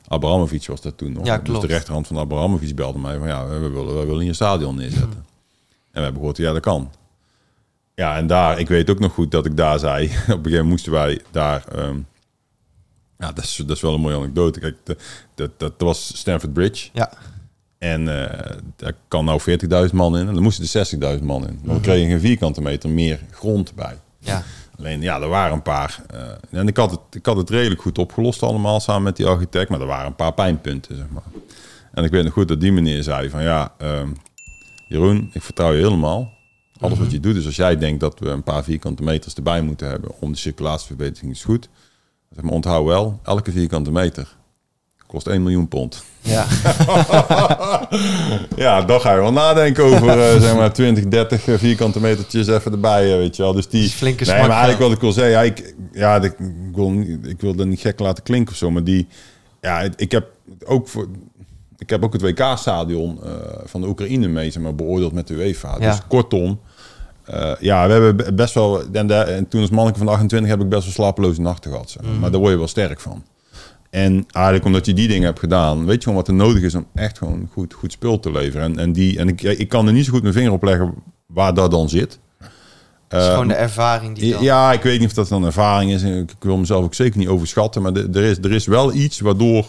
Abramovic 0.08 0.66
was 0.66 0.80
dat 0.80 0.98
toen 0.98 1.12
nog. 1.12 1.26
Ja, 1.26 1.38
dus 1.38 1.60
de 1.60 1.66
rechterhand 1.66 2.06
van 2.06 2.18
Abramovic 2.18 2.74
belde 2.74 2.98
mij 2.98 3.18
van 3.18 3.26
ja, 3.26 3.46
we 3.46 3.58
willen, 3.58 3.98
we 3.98 4.04
willen 4.04 4.18
hier 4.18 4.28
een 4.28 4.34
stadion 4.34 4.76
neerzetten. 4.76 5.24
En 5.68 5.92
we 5.92 6.00
hebben 6.00 6.14
gehoord, 6.14 6.36
ja, 6.36 6.52
dat 6.52 6.62
kan. 6.62 6.90
Ja, 7.94 8.16
en 8.16 8.26
daar, 8.26 8.58
ik 8.58 8.68
weet 8.68 8.90
ook 8.90 8.98
nog 8.98 9.12
goed 9.12 9.30
dat 9.30 9.46
ik 9.46 9.56
daar 9.56 9.78
zei, 9.78 10.04
op 10.06 10.10
een 10.10 10.14
gegeven 10.16 10.50
moment 10.50 10.68
moesten 10.68 10.92
wij 10.92 11.20
daar, 11.30 11.64
ehm, 11.68 11.98
ja, 13.18 13.32
dat 13.32 13.44
is, 13.44 13.56
dat 13.56 13.76
is 13.76 13.82
wel 13.82 13.94
een 13.94 14.00
mooie 14.00 14.16
anekdote. 14.16 14.60
Kijk, 14.60 14.76
dat, 14.84 14.98
dat, 15.34 15.58
dat 15.58 15.74
was 15.76 16.18
Stanford 16.18 16.52
Bridge. 16.52 16.88
Ja. 16.92 17.12
En 17.78 18.28
eh, 18.28 18.56
daar 18.76 18.94
kan 19.08 19.24
nou 19.24 19.40
40.000 19.88 19.94
man 19.94 20.16
in. 20.18 20.28
En 20.28 20.34
dan 20.34 20.42
moesten 20.42 20.80
er 21.00 21.18
60.000 21.18 21.24
man 21.24 21.46
in. 21.48 21.60
Maar 21.64 21.74
we 21.74 21.80
kregen 21.80 22.10
geen 22.10 22.20
vierkante 22.20 22.60
meter 22.60 22.90
meer 22.90 23.20
grond 23.30 23.74
bij. 23.74 23.98
Ja. 24.18 24.44
Alleen, 24.80 25.00
ja, 25.00 25.20
er 25.20 25.28
waren 25.28 25.52
een 25.52 25.62
paar. 25.62 26.02
eh, 26.06 26.58
en 26.58 26.68
ik 26.68 26.76
had, 26.76 26.90
het, 26.90 27.00
ik 27.10 27.26
had 27.26 27.36
het 27.36 27.50
redelijk 27.50 27.80
goed 27.80 27.98
opgelost 27.98 28.42
allemaal 28.42 28.80
samen 28.80 29.02
met 29.02 29.16
die 29.16 29.26
architect. 29.26 29.70
Maar 29.70 29.80
er 29.80 29.86
waren 29.86 30.06
een 30.06 30.14
paar 30.14 30.34
pijnpunten, 30.34 30.96
zeg 30.96 31.06
maar. 31.08 31.22
En 31.92 32.04
ik 32.04 32.10
weet 32.10 32.24
nog 32.24 32.32
goed 32.32 32.48
dat 32.48 32.60
die 32.60 32.72
meneer 32.72 33.02
zei 33.02 33.30
van... 33.30 33.42
Ja, 33.42 33.74
ehm, 33.78 34.08
Jeroen, 34.88 35.30
ik 35.32 35.42
vertrouw 35.42 35.72
je 35.72 35.82
helemaal. 35.82 36.32
Alles 36.80 36.98
wat 36.98 37.10
je 37.10 37.20
doet, 37.20 37.34
dus 37.34 37.46
als 37.46 37.56
jij 37.56 37.76
denkt 37.76 38.00
dat 38.00 38.18
we 38.18 38.28
een 38.28 38.42
paar 38.42 38.64
vierkante 38.64 39.02
meters 39.02 39.34
erbij 39.34 39.62
moeten 39.62 39.88
hebben... 39.88 40.10
om 40.20 40.32
de 40.32 40.38
circulatieverbetering 40.38 41.32
is 41.32 41.44
goed. 41.44 41.68
Zeg 42.30 42.44
maar, 42.44 42.52
onthoud 42.52 42.86
wel, 42.86 43.20
elke 43.22 43.52
vierkante 43.52 43.92
meter 43.92 44.36
kost 45.10 45.26
1 45.26 45.42
miljoen 45.42 45.68
pond. 45.68 46.04
Ja. 46.20 46.46
Ja, 48.56 48.82
dan 48.82 49.00
ga 49.00 49.12
je 49.14 49.20
wel 49.20 49.32
nadenken 49.32 49.84
over 49.84 50.08
eh, 50.08 50.40
zeg 50.40 50.54
maar 50.54 50.72
20, 50.72 51.08
30 51.08 51.42
vierkante 51.58 52.00
metertjes 52.00 52.46
even 52.46 52.72
erbij, 52.72 53.10
eh, 53.12 53.16
weet 53.16 53.36
je 53.36 53.42
wel. 53.42 53.52
Dus 53.52 53.68
die 53.68 53.88
flinke 53.88 54.24
Nee, 54.24 54.34
maar 54.40 54.50
eigenlijk 54.50 54.80
wat 54.80 54.92
ik 54.92 55.00
wil 55.00 55.12
zeggen, 55.12 55.32
ja, 55.32 55.42
ik, 55.42 55.74
ja, 55.92 56.22
ik, 56.22 56.34
wil, 56.74 56.90
niet- 56.90 57.26
ik 57.26 57.40
wil 57.40 57.54
dat 57.54 57.66
niet 57.66 57.80
gek 57.80 57.98
laten 57.98 58.22
klinken 58.22 58.52
of 58.52 58.58
zo, 58.58 58.70
maar 58.70 58.84
die, 58.84 59.06
ja, 59.60 59.88
ik 59.96 60.10
heb 60.12 60.26
ook 60.66 60.88
voor, 60.88 61.08
ik 61.78 61.90
heb 61.90 62.04
ook 62.04 62.12
het 62.12 62.22
WK-stadion 62.22 63.18
eh, 63.24 63.30
van 63.64 63.80
de 63.80 63.86
Oekraïne 63.86 64.28
mee, 64.28 64.50
zeg 64.50 64.62
maar, 64.62 64.74
beoordeeld 64.74 65.12
met 65.12 65.26
de 65.26 65.34
UEFA. 65.34 65.76
Ja. 65.80 65.90
Dus 65.90 66.00
kortom, 66.08 66.60
eh, 67.24 67.52
ja, 67.60 67.86
we 67.86 67.92
hebben 67.92 68.16
be- 68.16 68.32
best 68.32 68.54
wel, 68.54 68.82
en, 68.92 69.26
en 69.36 69.48
toen 69.48 69.60
als 69.60 69.70
manneke 69.70 69.96
van 69.98 70.06
de 70.06 70.12
28 70.12 70.50
heb 70.50 70.60
ik 70.60 70.68
best 70.68 70.82
wel 70.84 70.92
slapeloze 70.92 71.40
nachten 71.40 71.70
gehad, 71.70 71.90
zeg 71.90 72.02
maar. 72.02 72.12
Maar 72.12 72.30
daar 72.30 72.40
word 72.40 72.52
je 72.52 72.58
wel 72.58 72.68
sterk 72.68 73.00
van. 73.00 73.22
En 73.90 74.24
eigenlijk 74.32 74.64
omdat 74.66 74.86
je 74.86 74.94
die 74.94 75.08
dingen 75.08 75.24
hebt 75.24 75.38
gedaan, 75.38 75.84
weet 75.84 75.94
je 75.96 76.00
gewoon 76.02 76.14
wat 76.18 76.28
er 76.28 76.34
nodig 76.34 76.62
is 76.62 76.74
om 76.74 76.86
echt 76.94 77.18
gewoon 77.18 77.48
goed, 77.52 77.74
goed 77.74 77.92
spul 77.92 78.20
te 78.20 78.30
leveren. 78.32 78.62
En, 78.66 78.78
en, 78.78 78.92
die, 78.92 79.18
en 79.18 79.28
ik, 79.28 79.42
ik 79.42 79.68
kan 79.68 79.86
er 79.86 79.92
niet 79.92 80.04
zo 80.04 80.12
goed 80.12 80.22
mijn 80.22 80.34
vinger 80.34 80.52
op 80.52 80.62
leggen 80.62 80.94
waar 81.26 81.54
dat 81.54 81.70
dan 81.70 81.88
zit. 81.88 82.18
Het 82.38 83.20
is 83.20 83.26
Eh, 83.26 83.30
gewoon 83.32 83.48
de 83.48 83.54
ervaring 83.54 84.14
die 84.18 84.32
dan... 84.32 84.42
ja, 84.42 84.72
ik 84.72 84.82
weet 84.82 84.98
niet 84.98 85.08
of 85.08 85.14
dat 85.14 85.28
dan 85.28 85.44
ervaring 85.44 85.90
is. 85.92 86.02
Ik 86.02 86.30
ik 86.30 86.36
wil 86.40 86.56
mezelf 86.56 86.84
ook 86.84 86.94
zeker 86.94 87.18
niet 87.18 87.28
overschatten. 87.28 87.82
Maar 87.82 87.92
de- 87.92 88.08
er 88.12 88.22
is, 88.22 88.38
er 88.38 88.52
is 88.52 88.66
wel 88.66 88.92
iets 88.92 89.20
waardoor, 89.20 89.66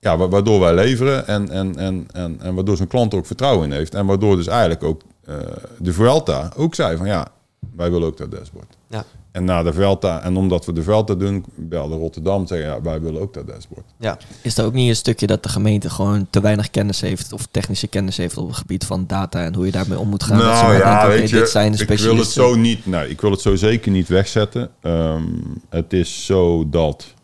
ja, 0.00 0.16
wa- 0.16 0.28
waardoor 0.28 0.60
wij 0.60 0.74
leveren. 0.74 1.26
En, 1.26 1.50
en, 1.50 1.76
en, 1.76 2.06
en, 2.12 2.36
en 2.40 2.54
waardoor 2.54 2.76
zo'n 2.76 2.86
klant 2.86 3.12
er 3.12 3.18
ook 3.18 3.26
vertrouwen 3.26 3.64
in 3.70 3.72
heeft. 3.76 3.94
En 3.94 4.06
waardoor 4.06 4.36
dus 4.36 4.46
eigenlijk 4.46 4.82
ook 4.82 5.02
eh, 5.24 5.34
de 5.78 5.92
Vuelta 5.92 6.52
ook 6.56 6.74
zei 6.74 6.96
van 6.96 7.06
ja, 7.06 7.26
wij 7.76 7.90
willen 7.90 8.06
ook 8.06 8.16
dat 8.16 8.30
dashboard. 8.30 8.76
Ja. 8.88 9.04
En, 9.34 9.44
na 9.44 9.62
de 9.62 9.72
Velta, 9.72 10.22
en 10.22 10.36
omdat 10.36 10.66
we 10.66 10.72
de 10.72 10.82
Velta 10.82 11.14
doen, 11.14 11.44
belde 11.54 11.94
Rotterdam 11.94 12.40
en 12.40 12.46
zeggen, 12.46 12.66
ja, 12.68 12.82
wij 12.82 13.00
willen 13.00 13.20
ook 13.20 13.34
dat 13.34 13.46
dashboard. 13.46 13.84
Ja, 13.98 14.18
Is 14.42 14.58
er 14.58 14.64
ook 14.64 14.72
niet 14.72 14.88
een 14.88 14.96
stukje 14.96 15.26
dat 15.26 15.42
de 15.42 15.48
gemeente 15.48 15.90
gewoon 15.90 16.26
te 16.30 16.40
weinig 16.40 16.70
kennis 16.70 17.00
heeft 17.00 17.32
of 17.32 17.46
technische 17.50 17.86
kennis 17.86 18.16
heeft 18.16 18.36
op 18.36 18.46
het 18.48 18.56
gebied 18.56 18.84
van 18.84 19.04
data 19.06 19.44
en 19.44 19.54
hoe 19.54 19.66
je 19.66 19.72
daarmee 19.72 19.98
om 19.98 20.08
moet 20.08 20.22
gaan? 20.22 20.38
Dat 20.38 20.56
ze 20.56 20.64
maar 20.64 20.78
denken, 21.08 21.24
oké, 21.24 21.38
dit 21.38 21.48
zijn 21.48 21.72
de 21.72 21.78
Nou 21.78 21.92
ik 21.92 21.98
wil 21.98 22.16
het 22.16 22.26
specialisten. 22.26 22.42
zo 22.42 22.54
niet, 22.54 22.86
nee, 22.86 23.08
ik 23.10 23.20
wil 23.20 23.30
het 23.30 23.40
zo 23.40 23.54
zeker 23.54 23.90
niet 23.90 24.08
wegzetten. 24.08 24.70
Ehm, 24.80 25.24
het 25.68 25.92
is 25.92 26.24
zo 26.24 26.68
dat 26.68 27.14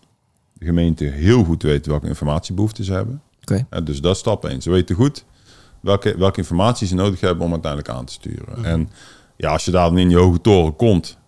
de 0.53 0.65
gemeente 0.65 1.05
heel 1.05 1.45
goed 1.45 1.63
weet 1.63 1.87
welke 1.87 2.07
informatiebehoeften 2.07 2.85
ze 2.85 2.93
hebben. 2.93 3.23
Oké. 3.41 3.67
Ja, 3.71 3.81
dus 3.81 4.01
dat 4.01 4.13
is 4.13 4.19
stap 4.19 4.45
1. 4.45 4.63
Ze 4.63 4.71
weten 4.71 4.97
goed 4.97 5.25
welke, 5.81 6.15
welke 6.19 6.39
informatie 6.39 6.87
ze 6.87 6.95
nodig 6.95 7.21
hebben 7.21 7.45
om 7.45 7.53
uiteindelijk 7.53 7.93
aan 7.93 8.05
te 8.05 8.13
sturen. 8.13 8.65
En 8.65 8.91
ja, 9.37 9.51
als 9.53 9.65
je 9.65 9.71
daar 9.71 9.89
dan 9.89 9.99
in 9.99 10.11
je 10.11 10.17
hoge 10.17 10.41
toren 10.41 10.77
komt 10.77 11.19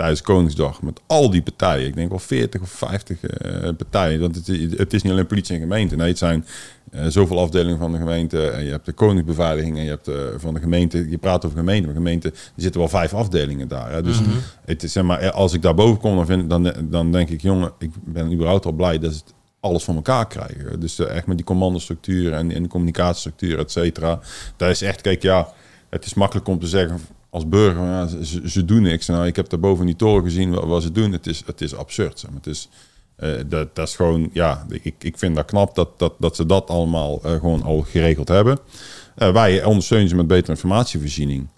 tijdens 0.00 0.22
Koningsdag 0.22 0.82
met 0.82 1.00
al 1.06 1.30
die 1.30 1.42
partijen, 1.42 1.86
ik 1.86 1.94
denk 1.94 2.08
wel 2.08 2.18
40 2.18 2.60
of 2.60 2.70
50 2.70 3.24
eh, 3.24 3.68
partijen, 3.76 4.20
want 4.20 4.34
het, 4.34 4.48
is- 4.48 4.76
het 4.78 4.92
is 4.92 5.02
niet 5.02 5.12
alleen 5.12 5.26
politie 5.26 5.54
en 5.54 5.60
gemeente. 5.60 5.96
Nee, 5.96 6.08
het 6.08 6.18
zijn 6.18 6.44
eh, 6.90 7.06
zoveel 7.06 7.38
afdelingen 7.40 7.78
van 7.78 7.92
de 7.92 7.98
gemeente. 7.98 8.50
En 8.50 8.64
je 8.64 8.70
hebt 8.70 8.86
de 8.86 8.92
Koningsbeveiliging 8.92 9.76
en 9.76 9.82
je 9.84 9.88
hebt 9.88 10.08
eh, 10.08 10.14
van 10.36 10.54
de 10.54 10.60
gemeente. 10.60 11.10
Je 11.10 11.18
praat 11.18 11.44
over 11.44 11.58
gemeente, 11.58 11.86
maar 11.86 11.96
gemeente, 11.96 12.28
er 12.28 12.34
zitten 12.56 12.80
wel 12.80 12.88
vijf 12.90 13.14
afdelingen 13.14 13.68
daar. 13.68 13.92
Hè. 13.92 14.02
Dus 14.02 14.18
het 14.64 14.82
is, 14.82 14.92
zeg 14.92 15.02
maar, 15.04 15.30
als 15.30 15.52
ik 15.52 15.62
daar 15.62 15.74
boven 15.74 15.98
kom, 16.00 16.16
dan, 16.16 16.26
vind, 16.26 16.50
dan, 16.50 16.72
dan 16.90 17.12
denk 17.12 17.28
ik, 17.28 17.40
jongen, 17.42 17.72
ik 17.78 17.90
ben 18.04 18.32
überhaupt 18.32 18.64
al 18.66 18.72
blij 18.72 18.98
dat 18.98 19.12
ze 19.12 19.18
het 19.24 19.34
alles 19.60 19.84
van 19.84 19.94
elkaar 19.96 20.26
krijgen. 20.26 20.80
Dus 20.80 20.98
echt 20.98 21.26
met 21.26 21.36
die 21.36 21.46
commandostructuur 21.46 22.32
en, 22.32 22.50
en 22.52 22.62
de 22.62 22.68
communicatiestructuur, 22.68 23.58
et 23.58 23.70
cetera. 23.70 24.20
Dat 24.56 24.70
is 24.70 24.82
echt, 24.82 25.00
kijk, 25.00 25.22
ja, 25.22 25.48
het 25.90 26.04
is 26.04 26.14
makkelijk 26.14 26.48
om 26.48 26.58
te 26.58 26.66
zeggen 26.66 27.00
als 27.30 27.48
burger, 27.48 27.84
ja, 27.84 28.06
ze, 28.06 28.50
ze 28.50 28.64
doen 28.64 28.82
niks. 28.82 29.06
Nou, 29.06 29.26
ik 29.26 29.36
heb 29.36 29.48
daar 29.48 29.60
boven 29.60 29.86
die 29.86 29.96
toren 29.96 30.24
gezien 30.24 30.54
wat, 30.54 30.64
wat 30.64 30.82
ze 30.82 30.92
doen. 30.92 31.12
Het 31.12 31.26
is, 31.26 31.42
het 31.46 31.60
is 31.60 31.74
absurd. 31.74 32.18
Zeg 32.18 32.30
maar. 32.30 32.38
Het 32.38 32.46
is, 32.46 32.68
eh, 33.16 33.30
dat, 33.46 33.74
dat 33.74 33.88
is 33.88 33.96
gewoon, 33.96 34.30
ja, 34.32 34.66
ik, 34.68 34.94
ik 34.98 35.18
vind 35.18 35.36
dat 35.36 35.44
knap 35.44 35.74
dat, 35.74 35.98
dat, 35.98 36.14
dat 36.18 36.36
ze 36.36 36.46
dat 36.46 36.70
allemaal 36.70 37.20
eh, 37.22 37.32
gewoon 37.32 37.62
al 37.62 37.80
geregeld 37.80 38.28
hebben. 38.28 38.58
Eh, 39.16 39.32
wij 39.32 39.64
ondersteunen 39.64 40.08
ze 40.08 40.16
met 40.16 40.26
betere 40.26 40.52
informatievoorziening. 40.52 41.48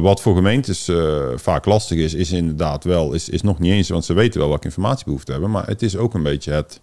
Wat 0.00 0.20
voor 0.20 0.34
gemeentes 0.34 0.90
vaak 1.34 1.64
lastig 1.64 1.98
is, 1.98 2.14
is 2.14 2.32
inderdaad 2.32 2.84
wel, 2.84 3.12
is, 3.12 3.28
is 3.28 3.42
nog 3.42 3.58
niet 3.58 3.72
eens, 3.72 3.88
want 3.88 4.04
ze 4.04 4.12
weten 4.12 4.40
wel 4.40 4.48
welke 4.48 4.64
informatiebehoeften 4.64 5.32
hebben, 5.32 5.50
maar 5.50 5.66
het 5.66 5.82
is 5.82 5.96
ook 5.96 6.14
een 6.14 6.22
beetje 6.22 6.52
het, 6.52 6.80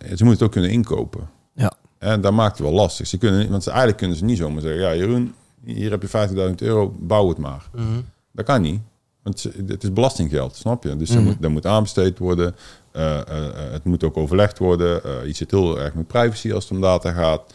ze 0.00 0.06
moeten 0.08 0.28
het 0.28 0.42
ook 0.42 0.52
kunnen 0.52 0.70
inkopen. 0.70 1.30
Ja. 1.54 1.72
En 1.98 2.20
dat 2.20 2.32
maakt 2.32 2.58
het 2.58 2.66
wel 2.66 2.76
lastig. 2.76 3.06
Ze 3.06 3.18
kunnen, 3.18 3.50
want 3.50 3.62
ze, 3.62 3.68
eigenlijk 3.68 3.98
kunnen 3.98 4.16
ze 4.16 4.24
niet 4.24 4.38
zomaar 4.38 4.62
zeggen, 4.62 4.80
ja 4.80 4.94
Jeroen, 4.94 5.34
hier 5.66 5.90
heb 5.90 6.02
je 6.02 6.28
50.000 6.48 6.54
euro, 6.54 6.94
bouw 6.98 7.28
het 7.28 7.38
maar. 7.38 7.68
Mhm. 7.74 7.84
Dat 8.32 8.44
kan 8.44 8.62
niet. 8.62 8.80
Want 9.22 9.42
het 9.66 9.82
is 9.82 9.92
belastinggeld, 9.92 10.56
snap 10.56 10.82
je? 10.82 10.96
Dus 10.96 11.08
Mhm. 11.08 11.18
dat, 11.18 11.26
moet, 11.26 11.42
dat 11.42 11.50
moet 11.50 11.66
aanbesteed 11.66 12.18
worden. 12.18 12.54
Eh, 12.90 13.16
eh, 13.18 13.46
eh, 13.46 13.72
het 13.72 13.84
moet 13.84 14.04
ook 14.04 14.16
overlegd 14.16 14.58
worden. 14.58 15.00
Je 15.26 15.32
zit 15.32 15.50
heel 15.50 15.80
erg 15.80 15.94
met 15.94 16.06
privacy 16.06 16.52
als 16.52 16.64
het 16.64 16.72
om 16.72 16.80
data 16.80 17.12
gaat. 17.12 17.54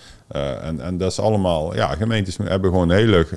En, 0.62 0.80
en 0.82 0.98
dat 0.98 1.12
is 1.12 1.20
allemaal... 1.20 1.76
Ja, 1.76 1.96
gemeentes 1.96 2.38
hebben 2.38 2.70
gewoon 2.70 2.92
hele... 2.92 3.28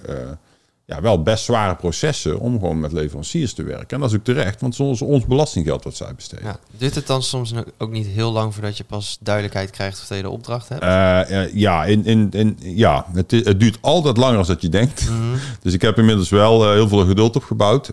ja, 0.86 1.00
wel 1.00 1.22
best 1.22 1.44
zware 1.44 1.74
processen 1.74 2.38
om 2.38 2.52
gewoon 2.58 2.80
met 2.80 2.92
leveranciers 2.92 3.54
te 3.54 3.62
werken. 3.62 3.88
En 3.88 4.00
dat 4.00 4.10
is 4.10 4.16
ook 4.16 4.24
terecht, 4.24 4.60
want 4.60 4.80
is 4.80 5.02
ons, 5.02 5.26
belastinggeld 5.26 5.84
wat 5.84 5.96
zij 5.96 6.14
besteden. 6.14 6.44
ja. 6.44 6.58
Duurt 6.78 6.94
het 6.94 7.06
dan 7.06 7.22
soms 7.22 7.52
ook 7.78 7.90
niet 7.90 8.06
heel 8.06 8.32
lang 8.32 8.54
voordat 8.54 8.76
je 8.76 8.84
pas 8.84 9.18
duidelijkheid 9.20 9.70
krijgt 9.70 10.00
of 10.02 10.16
je 10.16 10.22
de 10.22 10.30
opdracht 10.30 10.68
hebt? 10.68 10.82
Eh, 10.82 11.42
eh, 11.44 11.54
ja, 11.54 11.84
in, 11.84 12.04
in, 12.04 12.28
in, 12.30 12.58
ja 12.60 13.06
het, 13.12 13.30
het 13.30 13.60
duurt 13.60 13.78
altijd 13.80 14.16
langer 14.16 14.36
dan 14.36 14.46
dat 14.46 14.62
je 14.62 14.68
denkt. 14.68 15.08
Mhm. 15.10 15.38
Dus 15.62 15.72
ik 15.72 15.82
heb 15.82 15.98
inmiddels 15.98 16.28
wel 16.28 16.64
eh, 16.64 16.72
heel 16.72 16.88
veel 16.88 17.06
geduld 17.06 17.36
opgebouwd. 17.36 17.92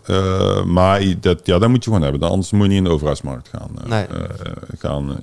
Maar 0.66 1.04
dat, 1.20 1.40
ja, 1.44 1.60
dat 1.60 1.70
moet 1.70 1.84
je 1.84 1.90
gewoon 1.92 2.06
hebben. 2.10 2.30
Anders 2.30 2.52
moet 2.52 2.62
je 2.62 2.68
niet 2.68 2.78
in 2.78 2.84
de 2.84 2.90
overheidsmarkt 2.90 3.50
gaan, 3.50 3.72
Nee. 3.86 4.06
gaan 4.78 5.22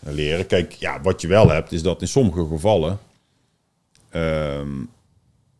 leren. 0.00 0.46
Kijk, 0.46 0.72
ja, 0.72 1.00
wat 1.02 1.20
je 1.20 1.28
wel 1.28 1.48
hebt, 1.50 1.72
is 1.72 1.82
dat 1.82 2.00
in 2.00 2.08
sommige 2.08 2.46
gevallen... 2.50 2.98
ehm, 4.10 4.68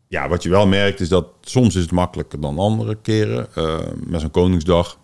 ja, 0.09 0.29
wat 0.29 0.43
je 0.43 0.49
wel 0.49 0.67
merkt, 0.67 1.01
is 1.01 1.09
dat 1.09 1.27
soms 1.41 1.75
is 1.75 1.83
het 1.83 1.91
makkelijker 1.93 2.41
dan 2.41 2.59
andere 2.59 2.95
keren. 3.03 3.47
Eh, 3.55 3.79
met 4.07 4.21
zo'n 4.21 4.31
Koningsdag 4.31 4.99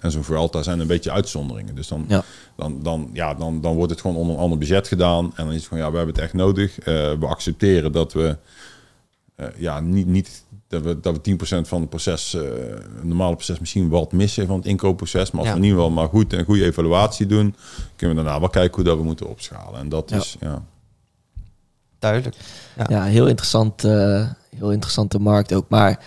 en 0.00 0.10
zo'n 0.10 0.24
Vuelta 0.24 0.62
zijn 0.62 0.80
een 0.80 0.86
beetje 0.86 1.10
uitzonderingen. 1.12 1.74
Dus 1.74 1.88
dan, 1.88 2.04
Ja. 2.08 2.22
dan, 2.56 2.82
dan, 2.82 3.10
ja, 3.12 3.34
dan, 3.34 3.60
dan 3.60 3.74
wordt 3.74 3.90
het 3.90 4.00
gewoon 4.00 4.16
onder 4.16 4.34
een 4.34 4.40
ander 4.40 4.58
budget 4.58 4.88
gedaan. 4.88 5.24
En 5.24 5.44
dan 5.44 5.48
is 5.54 5.60
het 5.60 5.68
van, 5.68 5.78
ja, 5.78 5.90
we 5.90 5.96
hebben 5.96 6.14
het 6.14 6.24
echt 6.24 6.32
nodig. 6.32 6.78
Eh, 6.78 6.84
we 7.18 7.26
accepteren 7.26 7.92
dat 7.92 8.12
we... 8.12 8.36
eh, 9.36 9.46
ja, 9.56 9.80
niet, 9.80 10.06
niet 10.06 10.44
dat 10.68 10.82
we, 10.82 11.00
dat 11.00 11.14
we 11.14 11.20
10% 11.20 11.68
van 11.68 11.80
het 11.80 11.88
proces, 11.90 12.32
een 12.32 12.82
normale 13.08 13.34
proces, 13.34 13.58
misschien 13.58 13.88
wat 13.88 14.12
missen 14.12 14.46
van 14.46 14.56
het 14.56 14.66
inkoopproces. 14.66 15.30
Maar 15.30 15.40
als 15.40 15.48
Ja. 15.48 15.54
we 15.54 15.60
in 15.60 15.64
ieder 15.66 15.78
geval 15.82 15.94
maar 15.94 16.08
goed 16.08 16.32
een 16.32 16.44
goede 16.44 16.64
evaluatie 16.64 17.26
doen, 17.26 17.54
kunnen 17.96 18.16
we 18.16 18.22
daarna 18.22 18.40
wel 18.40 18.48
kijken 18.48 18.74
hoe 18.74 18.84
dat 18.84 18.96
we 18.96 19.02
moeten 19.04 19.28
opschalen. 19.28 19.80
En 19.80 19.88
dat 19.88 20.10
Ja. 20.10 20.16
is, 20.16 20.36
ja. 20.40 20.64
Duidelijk. 22.02 22.36
Ja. 22.76 22.86
Ja, 22.88 23.02
heel 23.02 23.26
interessant, 23.26 23.84
eh, 23.84 24.26
heel 24.56 24.70
interessante 24.72 25.18
markt 25.18 25.52
ook. 25.52 25.64
Maar 25.68 25.98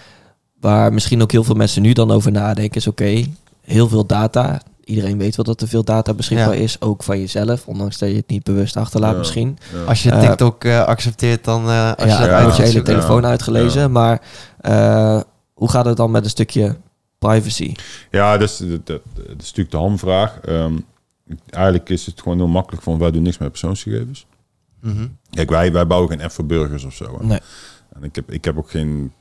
waar 0.59 0.93
misschien 0.93 1.21
ook 1.21 1.31
heel 1.31 1.43
veel 1.43 1.55
mensen 1.55 1.81
nu 1.81 1.93
dan 1.93 2.11
over 2.11 2.31
nadenken 2.31 2.77
is 2.77 2.87
oké, 2.87 3.23
heel 3.61 3.87
veel 3.89 4.05
data. 4.05 4.61
Iedereen 4.83 5.17
weet 5.17 5.35
wel 5.35 5.45
dat 5.45 5.61
er 5.61 5.67
veel 5.67 5.83
data 5.83 6.13
beschikbaar 6.13 6.55
Ja. 6.55 6.61
is, 6.63 6.81
ook 6.81 7.03
van 7.03 7.19
jezelf, 7.19 7.67
ondanks 7.67 7.97
dat 7.97 8.09
je 8.09 8.15
het 8.15 8.27
niet 8.27 8.43
bewust 8.43 8.77
achterlaat 8.77 9.11
Ja. 9.11 9.17
misschien. 9.17 9.57
ja. 9.73 9.83
Als 9.83 10.03
je 10.03 10.11
Eh, 10.11 10.19
TikTok 10.19 10.63
eh, 10.63 10.83
accepteert, 10.83 11.43
dan 11.43 11.69
eh 11.69 11.91
als 11.97 12.09
ja, 12.09 12.21
je 12.23 12.29
dat 12.29 12.41
wordt 12.41 12.55
je 12.57 12.63
uit- 12.63 12.71
hele 12.71 12.85
ja. 12.85 12.93
telefoon 12.93 13.25
uitgelezen. 13.25 13.81
Ja. 13.81 13.87
Maar 13.87 14.21
eh, 14.61 15.21
hoe 15.53 15.69
gaat 15.69 15.85
het 15.85 15.97
dan 15.97 16.11
met 16.11 16.23
een 16.23 16.29
stukje 16.29 16.75
privacy? 17.19 17.73
Ja, 18.11 18.37
dat 18.37 18.49
is, 18.49 18.57
dat, 18.57 18.69
dat, 18.69 19.01
dat 19.15 19.25
is 19.27 19.33
natuurlijk 19.37 19.71
de 19.71 19.77
hamvraag. 19.77 20.39
Ehm, 20.39 20.73
eigenlijk 21.49 21.89
is 21.89 22.05
het 22.05 22.21
gewoon 22.21 22.37
heel 22.37 22.47
makkelijk 22.47 22.83
van 22.83 22.97
wij 22.99 23.11
doen 23.11 23.21
niks 23.23 23.37
met 23.37 23.49
persoonsgegevens. 23.49 24.25
Mhm. 24.85 25.07
Kijk, 25.29 25.49
wij, 25.49 25.71
wij 25.71 25.87
bouwen 25.87 26.09
geen 26.09 26.21
app 26.21 26.31
voor 26.31 26.45
burgers 26.45 26.83
of 26.83 26.93
zo. 26.93 27.17
hè. 27.19 27.25
Nee. 27.25 27.39
En 27.93 28.03
ik 28.03 28.15
heb, 28.15 28.31
ik 28.31 28.45
heb 28.45 28.57
ook 28.57 28.69
geen. 28.69 29.13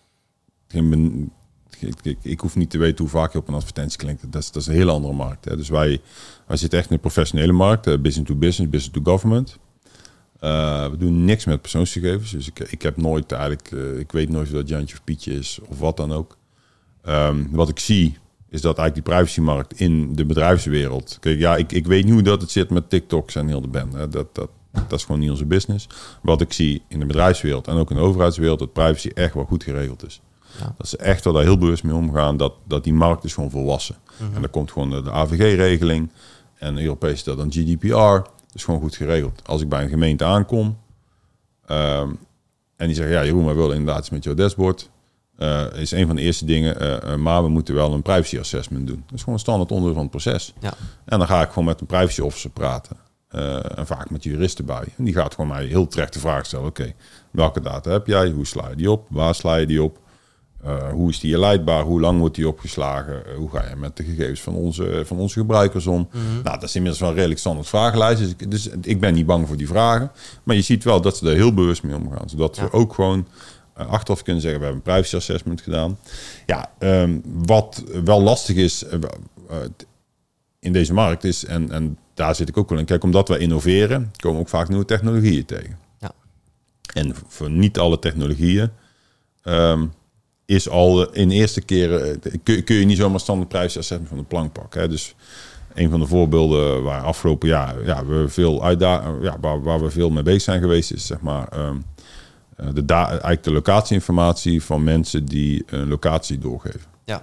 geen 0.68 1.32
ik, 1.78 1.94
ik, 2.02 2.18
ik 2.22 2.40
hoef 2.40 2.56
niet 2.56 2.70
te 2.70 2.78
weten 2.78 2.98
hoe 2.98 3.08
vaak 3.08 3.32
je 3.32 3.38
op 3.38 3.48
een 3.48 3.54
advertentie 3.54 3.98
klinkt. 3.98 4.32
Dat 4.32 4.42
is, 4.42 4.50
dat 4.50 4.62
is 4.62 4.68
een 4.68 4.74
hele 4.74 4.90
andere 4.90 5.14
markt. 5.14 5.44
Hè. 5.44 5.56
Dus 5.56 5.68
wij, 5.68 6.00
wij 6.46 6.56
zitten 6.56 6.78
echt 6.78 6.90
in 6.90 6.94
de 6.94 7.00
professionele 7.00 7.52
markt, 7.52 7.86
eh, 7.86 7.98
business 7.98 8.30
to 8.30 8.36
business, 8.36 8.70
business 8.70 8.90
to 8.90 9.10
government. 9.10 9.58
Eh, 10.40 10.90
we 10.90 10.96
doen 10.96 11.24
niks 11.24 11.44
met 11.44 11.60
persoonsgegevens. 11.60 12.30
Dus 12.30 12.48
ik, 12.48 12.58
ik 12.58 12.82
heb 12.82 12.96
nooit 12.96 13.32
eigenlijk, 13.32 13.72
eh, 13.72 13.98
ik 13.98 14.12
weet 14.12 14.28
nooit 14.28 14.46
of 14.46 14.52
dat 14.52 14.68
Jantje 14.68 14.94
of 14.96 15.04
Pietje 15.04 15.32
is 15.32 15.58
of 15.68 15.78
wat 15.78 15.96
dan 15.96 16.12
ook. 16.12 16.36
Ehm, 17.02 17.44
wat 17.50 17.68
ik 17.68 17.78
zie 17.78 18.18
is 18.48 18.60
dat 18.60 18.78
eigenlijk 18.78 19.06
die 19.06 19.14
privacymarkt 19.16 19.80
in 19.80 20.14
de 20.14 20.24
bedrijfswereld. 20.24 21.16
Kijk, 21.20 21.38
ja, 21.38 21.56
ik, 21.56 21.72
ik 21.72 21.86
weet 21.86 22.04
niet 22.04 22.12
hoe 22.12 22.22
dat 22.22 22.40
het 22.40 22.50
zit 22.50 22.70
met 22.70 22.90
TikToks 22.90 23.34
en 23.34 23.48
heel 23.48 23.60
de 23.60 23.68
band. 23.68 23.92
Hè. 23.92 24.08
Dat, 24.08 24.34
dat, 24.34 24.50
dat 24.88 24.98
is 24.98 25.04
gewoon 25.04 25.20
niet 25.20 25.30
onze 25.30 25.44
business. 25.46 25.86
Wat 26.22 26.40
ik 26.40 26.52
zie 26.52 26.82
in 26.88 26.98
de 26.98 27.06
bedrijfswereld 27.06 27.68
en 27.68 27.76
ook 27.76 27.90
in 27.90 27.96
de 27.96 28.02
overheidswereld, 28.02 28.58
dat 28.58 28.72
privacy 28.72 29.08
echt 29.08 29.34
wel 29.34 29.44
goed 29.44 29.62
geregeld 29.64 30.06
is. 30.06 30.20
Ja. 30.60 30.74
Dat 30.76 30.88
ze 30.88 30.96
echt 30.96 31.24
wel 31.24 31.32
daar 31.32 31.42
heel 31.42 31.58
bewust 31.58 31.84
mee 31.84 31.94
omgaan, 31.94 32.36
dat, 32.36 32.54
dat 32.66 32.84
die 32.84 32.92
markt 32.92 33.24
is 33.24 33.34
gewoon 33.34 33.50
volwassen. 33.50 33.96
En 34.34 34.40
dan 34.40 34.50
komt 34.50 34.72
gewoon 34.72 34.90
de, 34.90 35.02
de 35.02 35.10
AVG-regeling 35.10 36.10
en 36.58 36.78
Europees 36.78 37.24
dat 37.24 37.36
dan 37.36 37.52
GDPR. 37.52 37.94
Dat 37.94 38.30
is 38.52 38.64
gewoon 38.64 38.80
goed 38.80 38.96
geregeld. 38.96 39.40
Als 39.46 39.62
ik 39.62 39.68
bij 39.68 39.82
een 39.82 39.88
gemeente 39.88 40.24
aankom 40.24 40.78
ehm, 41.66 42.08
en 42.76 42.86
die 42.86 42.94
zeggen, 42.94 43.14
ja 43.14 43.24
Jeroen, 43.24 43.44
wij 43.44 43.54
willen 43.54 43.76
inderdaad 43.76 43.98
iets 44.00 44.10
met 44.10 44.24
jouw 44.24 44.34
dashboard. 44.34 44.90
eh, 45.36 45.64
is 45.74 45.90
een 45.90 46.06
van 46.06 46.16
de 46.16 46.22
eerste 46.22 46.44
dingen, 46.44 46.80
eh, 46.80 47.12
eh, 47.12 47.18
maar 47.18 47.42
we 47.42 47.48
moeten 47.48 47.74
wel 47.74 47.92
een 47.92 48.02
privacy 48.02 48.38
assessment 48.38 48.86
doen. 48.86 49.02
Dat 49.06 49.14
is 49.14 49.18
gewoon 49.18 49.34
een 49.34 49.40
standaard 49.40 49.70
onderdeel 49.70 49.94
van 49.94 50.02
het 50.02 50.10
proces. 50.10 50.52
Ja. 50.60 50.72
En 51.04 51.18
dan 51.18 51.26
ga 51.26 51.42
ik 51.42 51.48
gewoon 51.48 51.64
met 51.64 51.80
een 51.80 51.86
privacy 51.86 52.20
officer 52.20 52.50
praten. 52.50 52.96
Eh, 53.34 53.78
en 53.78 53.86
vaak 53.86 54.10
met 54.10 54.22
juristen 54.24 54.64
bij. 54.64 54.84
En 54.96 55.04
die 55.04 55.14
gaat 55.14 55.34
gewoon 55.34 55.50
mij 55.50 55.64
heel 55.64 55.86
terecht 55.86 56.12
de 56.12 56.18
vraag 56.18 56.46
stellen. 56.46 56.66
Oké, 56.66 56.92
welke 57.30 57.60
data 57.60 57.90
heb 57.90 58.06
jij? 58.06 58.30
Hoe 58.30 58.46
sla 58.46 58.68
je 58.68 58.76
die 58.76 58.90
op? 58.90 59.06
Waar 59.10 59.34
sla 59.34 59.56
je 59.56 59.66
die 59.66 59.82
op? 59.82 59.98
Eh, 60.62 60.90
hoe 60.90 61.10
is 61.10 61.20
die 61.20 61.38
leidbaar? 61.38 61.82
Hoe 61.82 62.00
lang 62.00 62.18
wordt 62.18 62.34
die 62.34 62.48
opgeslagen? 62.48 63.26
Eh, 63.26 63.34
hoe 63.36 63.50
ga 63.50 63.68
je 63.68 63.76
met 63.76 63.96
de 63.96 64.04
gegevens 64.04 64.40
van 64.40 64.54
onze, 64.54 65.02
van 65.06 65.18
onze 65.18 65.38
gebruikers 65.38 65.86
om? 65.86 66.08
Nou, 66.42 66.42
dat 66.42 66.62
is 66.62 66.74
inmiddels 66.74 67.00
wel 67.00 67.08
een 67.10 67.14
redelijk 67.16 67.40
standaard 67.40 67.68
vragenlijst. 67.68 68.20
Dus 68.20 68.30
ik, 68.30 68.50
dus 68.50 68.68
ik 68.82 69.00
ben 69.00 69.14
niet 69.14 69.26
bang 69.26 69.46
voor 69.48 69.56
die 69.56 69.68
vragen. 69.68 70.12
Maar 70.42 70.56
je 70.56 70.62
ziet 70.62 70.84
wel 70.84 71.00
dat 71.00 71.16
ze 71.16 71.28
er 71.28 71.34
heel 71.34 71.54
bewust 71.54 71.82
mee 71.82 71.96
omgaan. 71.96 72.28
Zodat 72.28 72.56
Ja. 72.56 72.62
we 72.62 72.72
ook 72.72 72.94
gewoon 72.94 73.26
achteraf 73.74 74.22
kunnen 74.22 74.42
zeggen... 74.42 74.60
we 74.60 74.66
hebben 74.66 74.82
een 74.86 74.92
privacy 74.92 75.16
assessment 75.16 75.60
gedaan. 75.60 75.98
Ja, 76.46 76.70
ehm, 76.78 77.18
wat 77.24 77.84
wel 78.04 78.22
lastig 78.22 78.56
is... 78.56 78.84
in 80.60 80.72
deze 80.72 80.92
markt 80.92 81.24
is, 81.24 81.44
en, 81.44 81.70
en 81.70 81.98
daar 82.14 82.34
zit 82.34 82.48
ik 82.48 82.56
ook 82.56 82.68
wel 82.68 82.78
in. 82.78 82.84
Kijk, 82.84 83.02
omdat 83.02 83.28
wij 83.28 83.38
innoveren, 83.38 84.12
komen 84.16 84.40
ook 84.40 84.48
vaak 84.48 84.68
nieuwe 84.68 84.84
technologieën 84.84 85.44
tegen. 85.44 85.78
Ja. 85.98 86.10
En 86.92 87.14
voor 87.26 87.50
niet 87.50 87.78
alle 87.78 87.98
technologieën 87.98 88.70
ehm, 89.42 89.86
is 90.44 90.68
al 90.68 91.12
in 91.12 91.28
de 91.28 91.34
eerste 91.34 91.60
keren 91.60 92.20
kun, 92.42 92.64
kun 92.64 92.76
je 92.76 92.84
niet 92.84 92.96
zomaar 92.96 93.20
standaard 93.20 93.48
prijsassessment 93.48 94.08
van 94.08 94.18
de 94.18 94.24
plank 94.24 94.52
pakken. 94.52 94.80
Hè. 94.80 94.88
Dus 94.88 95.14
een 95.74 95.90
van 95.90 96.00
de 96.00 96.06
voorbeelden 96.06 96.82
waar 96.82 97.02
afgelopen 97.02 97.48
jaar 97.48 97.84
ja, 97.84 98.04
we 98.04 98.28
veel 98.28 98.64
uitda 98.64 99.14
ja, 99.20 99.36
waar, 99.40 99.62
waar 99.62 99.80
we 99.80 99.90
veel 99.90 100.10
mee 100.10 100.22
bezig 100.22 100.42
zijn 100.42 100.60
geweest, 100.60 100.92
is 100.92 101.06
zeg 101.06 101.20
maar. 101.20 101.48
ehm, 101.48 101.76
eh, 102.56 102.66
de 102.74 102.94
eigenlijk 102.94 103.42
de 103.42 103.52
locatieinformatie 103.52 104.62
van 104.62 104.84
mensen 104.84 105.24
die 105.24 105.64
een 105.66 105.88
locatie 105.88 106.38
doorgeven. 106.38 106.80
Ja. 107.04 107.22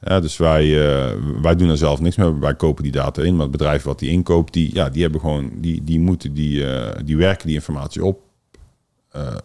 Ja, 0.00 0.20
dus 0.20 0.36
wij, 0.36 0.64
eh, 0.64 1.16
wij 1.42 1.56
doen 1.56 1.68
er 1.68 1.76
zelf 1.76 2.00
niks 2.00 2.16
mee. 2.16 2.32
Wij 2.32 2.54
kopen 2.54 2.82
die 2.82 2.92
data 2.92 3.22
in, 3.22 3.32
maar 3.32 3.42
het 3.42 3.50
bedrijf 3.50 3.82
wat 3.82 3.98
die 3.98 4.10
inkoopt, 4.10 4.52
die, 4.52 4.74
ja, 4.74 4.90
die 4.90 5.02
hebben 5.02 5.20
gewoon, 5.20 5.50
die, 5.54 5.84
die 5.84 6.00
moeten 6.00 6.34
die, 6.34 6.66
eh, 6.72 7.00
die 7.04 7.16
werken 7.16 7.46
die 7.46 7.56
informatie 7.56 8.04
op. 8.04 8.20
Eh, 9.10 9.36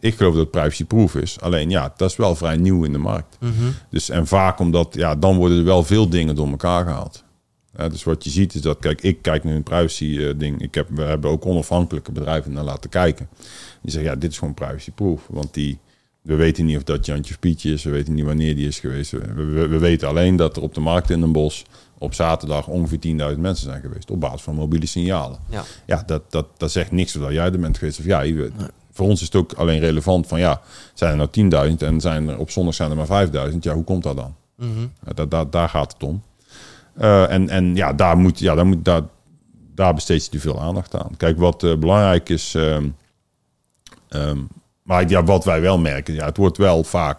ik 0.00 0.14
geloof 0.14 0.32
dat 0.32 0.42
het 0.42 0.50
privacy-proof 0.50 1.14
is. 1.14 1.40
Alleen 1.40 1.70
ja, 1.70 1.92
dat 1.96 2.10
is 2.10 2.16
wel 2.16 2.36
vrij 2.36 2.56
nieuw 2.56 2.84
in 2.84 2.92
de 2.92 2.98
markt. 2.98 3.36
Mhm. 3.40 3.52
Dus 3.90 4.08
en 4.08 4.26
vaak 4.26 4.58
omdat, 4.58 4.94
ja, 4.94 5.14
dan 5.14 5.36
worden 5.36 5.58
er 5.58 5.64
wel 5.64 5.82
veel 5.82 6.08
dingen 6.08 6.34
door 6.34 6.48
elkaar 6.48 6.84
gehaald. 6.84 7.24
Ja, 7.76 7.88
dus 7.88 8.04
wat 8.04 8.24
je 8.24 8.30
ziet 8.30 8.54
is 8.54 8.60
dat, 8.60 8.78
kijk, 8.78 9.02
ik 9.02 9.22
kijk 9.22 9.44
nu 9.44 9.54
een 9.54 9.62
privacy 9.62 10.36
ding. 10.36 10.62
Ik 10.62 10.74
heb, 10.74 10.88
we 10.90 11.02
hebben 11.02 11.30
ook 11.30 11.46
onafhankelijke 11.46 12.12
bedrijven 12.12 12.52
naar 12.52 12.64
laten 12.64 12.90
kijken. 12.90 13.28
Die 13.82 13.90
zeggen, 13.90 14.10
ja, 14.10 14.16
dit 14.16 14.30
is 14.30 14.38
gewoon 14.38 14.54
privacy-proof. 14.54 15.26
Want 15.30 15.54
die, 15.54 15.78
we 16.26 16.34
weten 16.34 16.64
niet 16.64 16.76
of 16.76 16.82
dat 16.82 17.06
Jantje 17.06 17.38
Pietje 17.38 17.72
is. 17.72 17.84
We 17.84 17.90
weten 17.90 18.14
niet 18.14 18.24
wanneer 18.24 18.54
die 18.56 18.66
is 18.66 18.78
geweest. 18.80 19.10
We, 19.10 19.18
we, 19.34 19.66
we 19.68 19.78
weten 19.78 20.08
alleen 20.08 20.36
dat 20.36 20.56
er 20.56 20.62
op 20.62 20.74
de 20.74 20.80
markt 20.80 21.10
in 21.10 21.22
een 21.22 21.32
bos 21.32 21.64
op 21.98 22.14
zaterdag 22.14 22.66
ongeveer 22.68 22.98
10.000 23.34 23.38
mensen 23.40 23.64
zijn 23.68 23.80
geweest. 23.80 24.10
Op 24.10 24.20
basis 24.20 24.42
van 24.42 24.54
mobiele 24.54 24.86
signalen. 24.86 25.38
Ja. 25.50 25.62
Ja, 25.86 26.02
dat, 26.06 26.22
dat, 26.32 26.46
dat 26.56 26.72
zegt 26.72 26.90
niks 26.92 27.16
of 27.16 27.22
dat 27.22 27.32
jij 27.32 27.44
er 27.52 27.58
bent 27.60 27.78
geweest 27.78 27.98
of. 27.98 28.04
We- 28.04 28.50
Voor 28.92 29.06
ons 29.08 29.20
is 29.20 29.26
het 29.26 29.36
ook 29.36 29.52
alleen 29.52 29.78
relevant 29.80 30.26
van 30.26 30.38
ja, 30.38 30.60
zijn 30.94 31.10
er 31.20 31.28
nou 31.50 31.70
10.000 31.70 31.76
en 31.78 32.00
zijn 32.00 32.28
er, 32.28 32.38
op 32.38 32.50
zondag 32.50 32.74
zijn 32.74 32.90
er 32.90 32.96
maar 33.06 33.26
5.000. 33.52 33.58
Ja, 33.60 33.74
hoe 33.74 33.84
komt 33.84 34.02
dat 34.02 34.16
dan? 34.16 34.34
Mhm. 34.56 34.86
Ja, 35.16 35.44
daar, 35.50 35.68
gaat 35.68 35.92
het 35.92 36.02
om. 36.02 36.22
Eh, 36.94 37.30
en, 37.32 37.48
en 37.48 37.74
ja, 37.76 37.92
daar, 37.92 38.16
moet, 38.16 38.38
ja 38.38 38.54
daar, 38.54 38.66
moet, 38.66 38.84
daar, 38.84 39.02
daar 39.74 39.94
besteedt 39.94 40.28
je 40.30 40.40
veel 40.40 40.60
aandacht 40.60 40.94
aan. 40.94 41.16
Kijk, 41.16 41.38
wat 41.38 41.62
eh, 41.62 41.76
belangrijk 41.76 42.28
is. 42.28 42.54
ehm, 42.54 42.88
ehm, 44.08 44.38
maar 44.86 45.08
ja, 45.08 45.24
wat 45.24 45.44
wij 45.44 45.60
wel 45.60 45.78
merken, 45.78 46.14
ja, 46.14 46.24
het 46.24 46.36
wordt 46.36 46.56
wel 46.56 46.84
vaak 46.84 47.18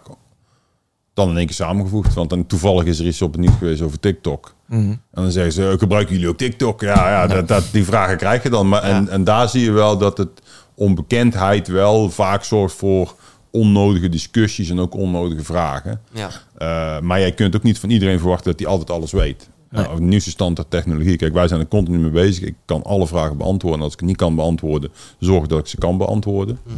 dan 1.14 1.30
in 1.30 1.36
één 1.36 1.46
keer 1.46 1.54
samengevoegd. 1.54 2.14
Want 2.14 2.30
dan 2.30 2.46
toevallig 2.46 2.84
is 2.84 2.98
er 2.98 3.06
iets 3.06 3.22
op 3.22 3.32
het 3.32 3.40
nieuws 3.40 3.54
geweest 3.58 3.82
over 3.82 4.00
TikTok. 4.00 4.54
Mhm. 4.66 4.80
En 4.90 5.00
dan 5.22 5.30
zeggen 5.30 5.52
ze, 5.52 5.68
eh, 5.70 5.78
gebruiken 5.78 6.14
jullie 6.14 6.28
ook 6.28 6.36
TikTok? 6.36 6.80
Ja, 6.80 7.08
ja, 7.10 7.26
Dat, 7.26 7.48
dat, 7.48 7.68
die 7.72 7.84
vragen 7.84 8.16
krijg 8.16 8.42
je 8.42 8.50
dan. 8.50 8.68
Maar, 8.68 8.82
en, 8.82 9.04
Ja. 9.04 9.10
en 9.10 9.24
daar 9.24 9.48
zie 9.48 9.62
je 9.62 9.70
wel 9.70 9.98
dat 9.98 10.18
het 10.18 10.28
onbekendheid 10.74 11.68
wel 11.68 12.10
vaak 12.10 12.44
zorgt 12.44 12.74
voor 12.74 13.14
onnodige 13.50 14.08
discussies 14.08 14.70
en 14.70 14.78
ook 14.80 14.94
onnodige 14.94 15.44
vragen. 15.44 16.00
Ja. 16.12 16.28
Uh, 16.58 17.00
maar 17.00 17.20
jij 17.20 17.32
kunt 17.32 17.56
ook 17.56 17.62
niet 17.62 17.78
van 17.78 17.90
iedereen 17.90 18.18
verwachten 18.18 18.50
dat 18.50 18.60
hij 18.60 18.68
altijd 18.68 18.90
alles 18.90 19.12
weet. 19.12 19.48
Nee. 19.70 19.82
Nou, 19.84 19.96
de 19.96 20.02
nieuwste 20.02 20.30
standaard 20.30 20.70
technologie. 20.70 21.16
Kijk, 21.16 21.32
wij 21.32 21.48
zijn 21.48 21.60
er 21.60 21.68
continu 21.68 21.98
mee 21.98 22.10
bezig. 22.10 22.44
Ik 22.44 22.54
kan 22.64 22.82
alle 22.82 23.06
vragen 23.06 23.36
beantwoorden. 23.36 23.82
Als 23.82 23.92
ik 23.92 23.98
het 23.98 24.08
niet 24.08 24.16
kan 24.18 24.34
beantwoorden, 24.34 24.90
zorg 25.18 25.46
dat 25.46 25.58
ik 25.58 25.66
ze 25.66 25.76
kan 25.78 25.98
beantwoorden. 25.98 26.58
Mhm. 26.64 26.76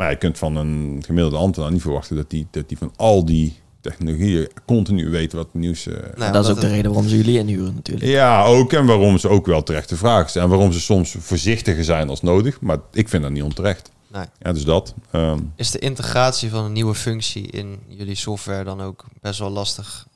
Maar 0.00 0.10
je 0.10 0.16
kunt 0.16 0.38
van 0.38 0.56
een 0.56 1.02
gemiddelde 1.06 1.36
ambtenaar 1.36 1.72
niet 1.72 1.80
verwachten 1.82 2.16
dat 2.16 2.30
die, 2.30 2.46
dat 2.50 2.68
die 2.68 2.78
van 2.78 2.92
al 2.96 3.24
die 3.24 3.58
technologieën 3.80 4.48
continu 4.66 5.10
weet 5.10 5.32
wat 5.32 5.44
het 5.44 5.54
nieuws... 5.54 5.86
eh, 5.86 5.94
Nou, 6.16 6.32
dat 6.32 6.44
is 6.44 6.50
ook 6.50 6.60
de 6.60 6.68
reden 6.68 6.92
waarom 6.92 7.08
ze 7.10 7.16
jullie 7.16 7.38
inhuren 7.38 7.74
natuurlijk. 7.74 8.06
ja, 8.10 8.44
ook. 8.44 8.72
En 8.72 8.86
waarom 8.86 9.18
ze 9.18 9.28
ook 9.28 9.46
wel 9.46 9.62
terechte 9.62 9.96
vragen 9.96 10.28
stellen. 10.30 10.48
En 10.48 10.54
waarom 10.54 10.72
ze 10.72 10.80
soms 10.80 11.14
voorzichtiger 11.18 11.84
zijn 11.84 12.08
als 12.08 12.22
nodig. 12.22 12.60
Maar 12.60 12.78
ik 12.92 13.08
vind 13.08 13.22
dat 13.22 13.32
niet 13.32 13.42
onterecht. 13.42 13.90
Nee. 14.12 14.24
Ja, 14.38 14.52
dus 14.52 14.64
dat. 14.64 14.94
Ehm, 15.10 15.38
Is 15.56 15.70
de 15.70 15.78
integratie 15.78 16.50
van 16.50 16.64
een 16.64 16.72
nieuwe 16.72 16.94
functie 16.94 17.46
in 17.46 17.78
jullie 17.88 18.14
software 18.14 18.64
dan 18.64 18.80
ook 18.80 19.04
best 19.20 19.38
wel 19.38 19.50
lastig? 19.50 20.06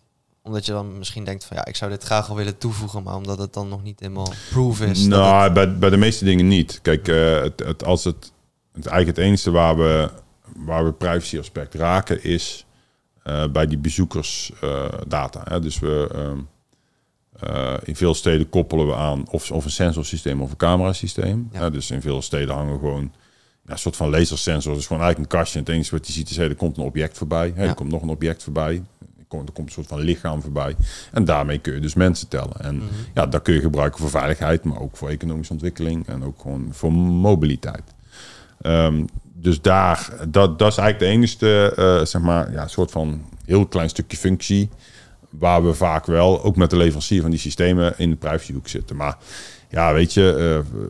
Omdat 0.42 0.66
je 0.66 0.72
dan 0.72 0.98
misschien 0.98 1.24
denkt 1.24 1.44
van 1.44 1.56
ja, 1.56 1.64
ik 1.66 1.76
zou 1.76 1.90
dit 1.90 2.02
graag 2.02 2.28
al 2.30 2.36
willen 2.36 2.58
toevoegen, 2.58 3.02
maar 3.02 3.16
omdat 3.16 3.38
het 3.38 3.52
dan 3.52 3.68
nog 3.68 3.82
niet 3.82 4.00
helemaal 4.00 4.32
proof 4.50 4.80
is. 4.80 5.06
nou, 5.06 5.42
het- 5.44 5.52
bij, 5.54 5.78
bij 5.78 5.90
de 5.90 5.96
meeste 5.96 6.24
dingen 6.24 6.48
niet. 6.48 6.78
Kijk, 6.82 7.08
eh, 7.08 7.42
het, 7.42 7.62
het, 7.64 7.84
als 7.84 8.04
het, 8.04 8.32
het 8.74 8.86
eigenlijk 8.86 9.16
het 9.16 9.26
enige 9.26 9.50
waar 9.50 9.76
we, 9.76 10.08
waar 10.56 10.84
we 10.84 10.92
privacy 10.92 11.38
aspect 11.38 11.74
raken 11.74 12.22
is 12.24 12.66
eh, 13.22 13.46
bij 13.48 13.66
die 13.66 13.78
bezoekersdata. 13.78 15.42
hè. 15.44 15.60
Dus 15.60 15.78
we 15.78 16.08
ehm, 16.14 16.38
eh, 17.40 17.74
in 17.84 17.96
veel 17.96 18.14
steden 18.14 18.48
koppelen 18.48 18.86
we 18.86 18.94
aan 18.94 19.28
of, 19.30 19.50
of 19.50 19.64
een 19.64 19.70
sensorsysteem 19.70 20.40
of 20.42 20.50
een 20.50 20.56
camerasysteem. 20.56 21.48
Ja. 21.52 21.58
Hè, 21.60 21.70
dus 21.70 21.90
in 21.90 22.00
veel 22.00 22.22
steden 22.22 22.54
hangen 22.54 22.78
gewoon 22.78 23.12
ja, 23.66 23.72
een 23.72 23.78
soort 23.78 23.96
van 23.96 24.10
lasersensor. 24.10 24.74
Dus 24.74 24.86
gewoon 24.86 25.02
eigenlijk 25.02 25.32
een 25.32 25.38
kastje. 25.38 25.58
En 25.58 25.64
het 25.64 25.74
enige 25.74 25.90
wat 25.96 26.06
je 26.06 26.12
ziet 26.12 26.30
is, 26.30 26.36
hey, 26.36 26.48
er 26.48 26.54
komt 26.54 26.76
een 26.76 26.84
object 26.84 27.18
voorbij. 27.18 27.52
Ja. 27.56 27.62
Er 27.62 27.74
komt 27.74 27.90
nog 27.90 28.02
een 28.02 28.08
object 28.08 28.42
voorbij. 28.42 28.82
Er 29.18 29.24
komt, 29.28 29.48
er 29.48 29.54
komt 29.54 29.66
een 29.66 29.72
soort 29.74 29.86
van 29.86 30.00
lichaam 30.00 30.42
voorbij. 30.42 30.76
En 31.12 31.24
daarmee 31.24 31.58
kun 31.58 31.74
je 31.74 31.80
dus 31.80 31.94
mensen 31.94 32.28
tellen. 32.28 32.60
En 32.60 32.74
Mhm. 32.76 32.84
ja, 33.14 33.26
dat 33.26 33.42
kun 33.42 33.54
je 33.54 33.60
gebruiken 33.60 34.00
voor 34.00 34.10
veiligheid, 34.10 34.64
maar 34.64 34.80
ook 34.80 34.96
voor 34.96 35.08
economische 35.08 35.52
ontwikkeling 35.52 36.06
en 36.06 36.24
ook 36.24 36.40
gewoon 36.40 36.68
voor 36.70 36.92
mobiliteit. 36.92 37.82
Ehm, 38.60 39.04
dus 39.44 39.60
daar, 39.60 40.08
dat, 40.28 40.58
dat 40.58 40.70
is 40.72 40.78
eigenlijk 40.78 40.98
de 40.98 41.06
enige, 41.06 41.74
eh, 41.76 42.04
zeg 42.04 42.22
maar, 42.22 42.52
ja, 42.52 42.66
soort 42.66 42.90
van 42.90 43.22
heel 43.44 43.66
klein 43.66 43.88
stukje 43.88 44.16
functie. 44.16 44.68
Waar 45.30 45.64
we 45.64 45.74
vaak 45.74 46.06
wel, 46.06 46.44
ook 46.44 46.56
met 46.56 46.70
de 46.70 46.76
leverancier 46.76 47.20
van 47.20 47.30
die 47.30 47.38
systemen, 47.38 47.94
in 47.96 48.10
de 48.10 48.16
privacyhoek 48.16 48.68
zitten. 48.68 48.96
Maar 48.96 49.16
ja, 49.68 49.92
weet 49.92 50.14
je, 50.14 50.62
eh, 50.64 50.82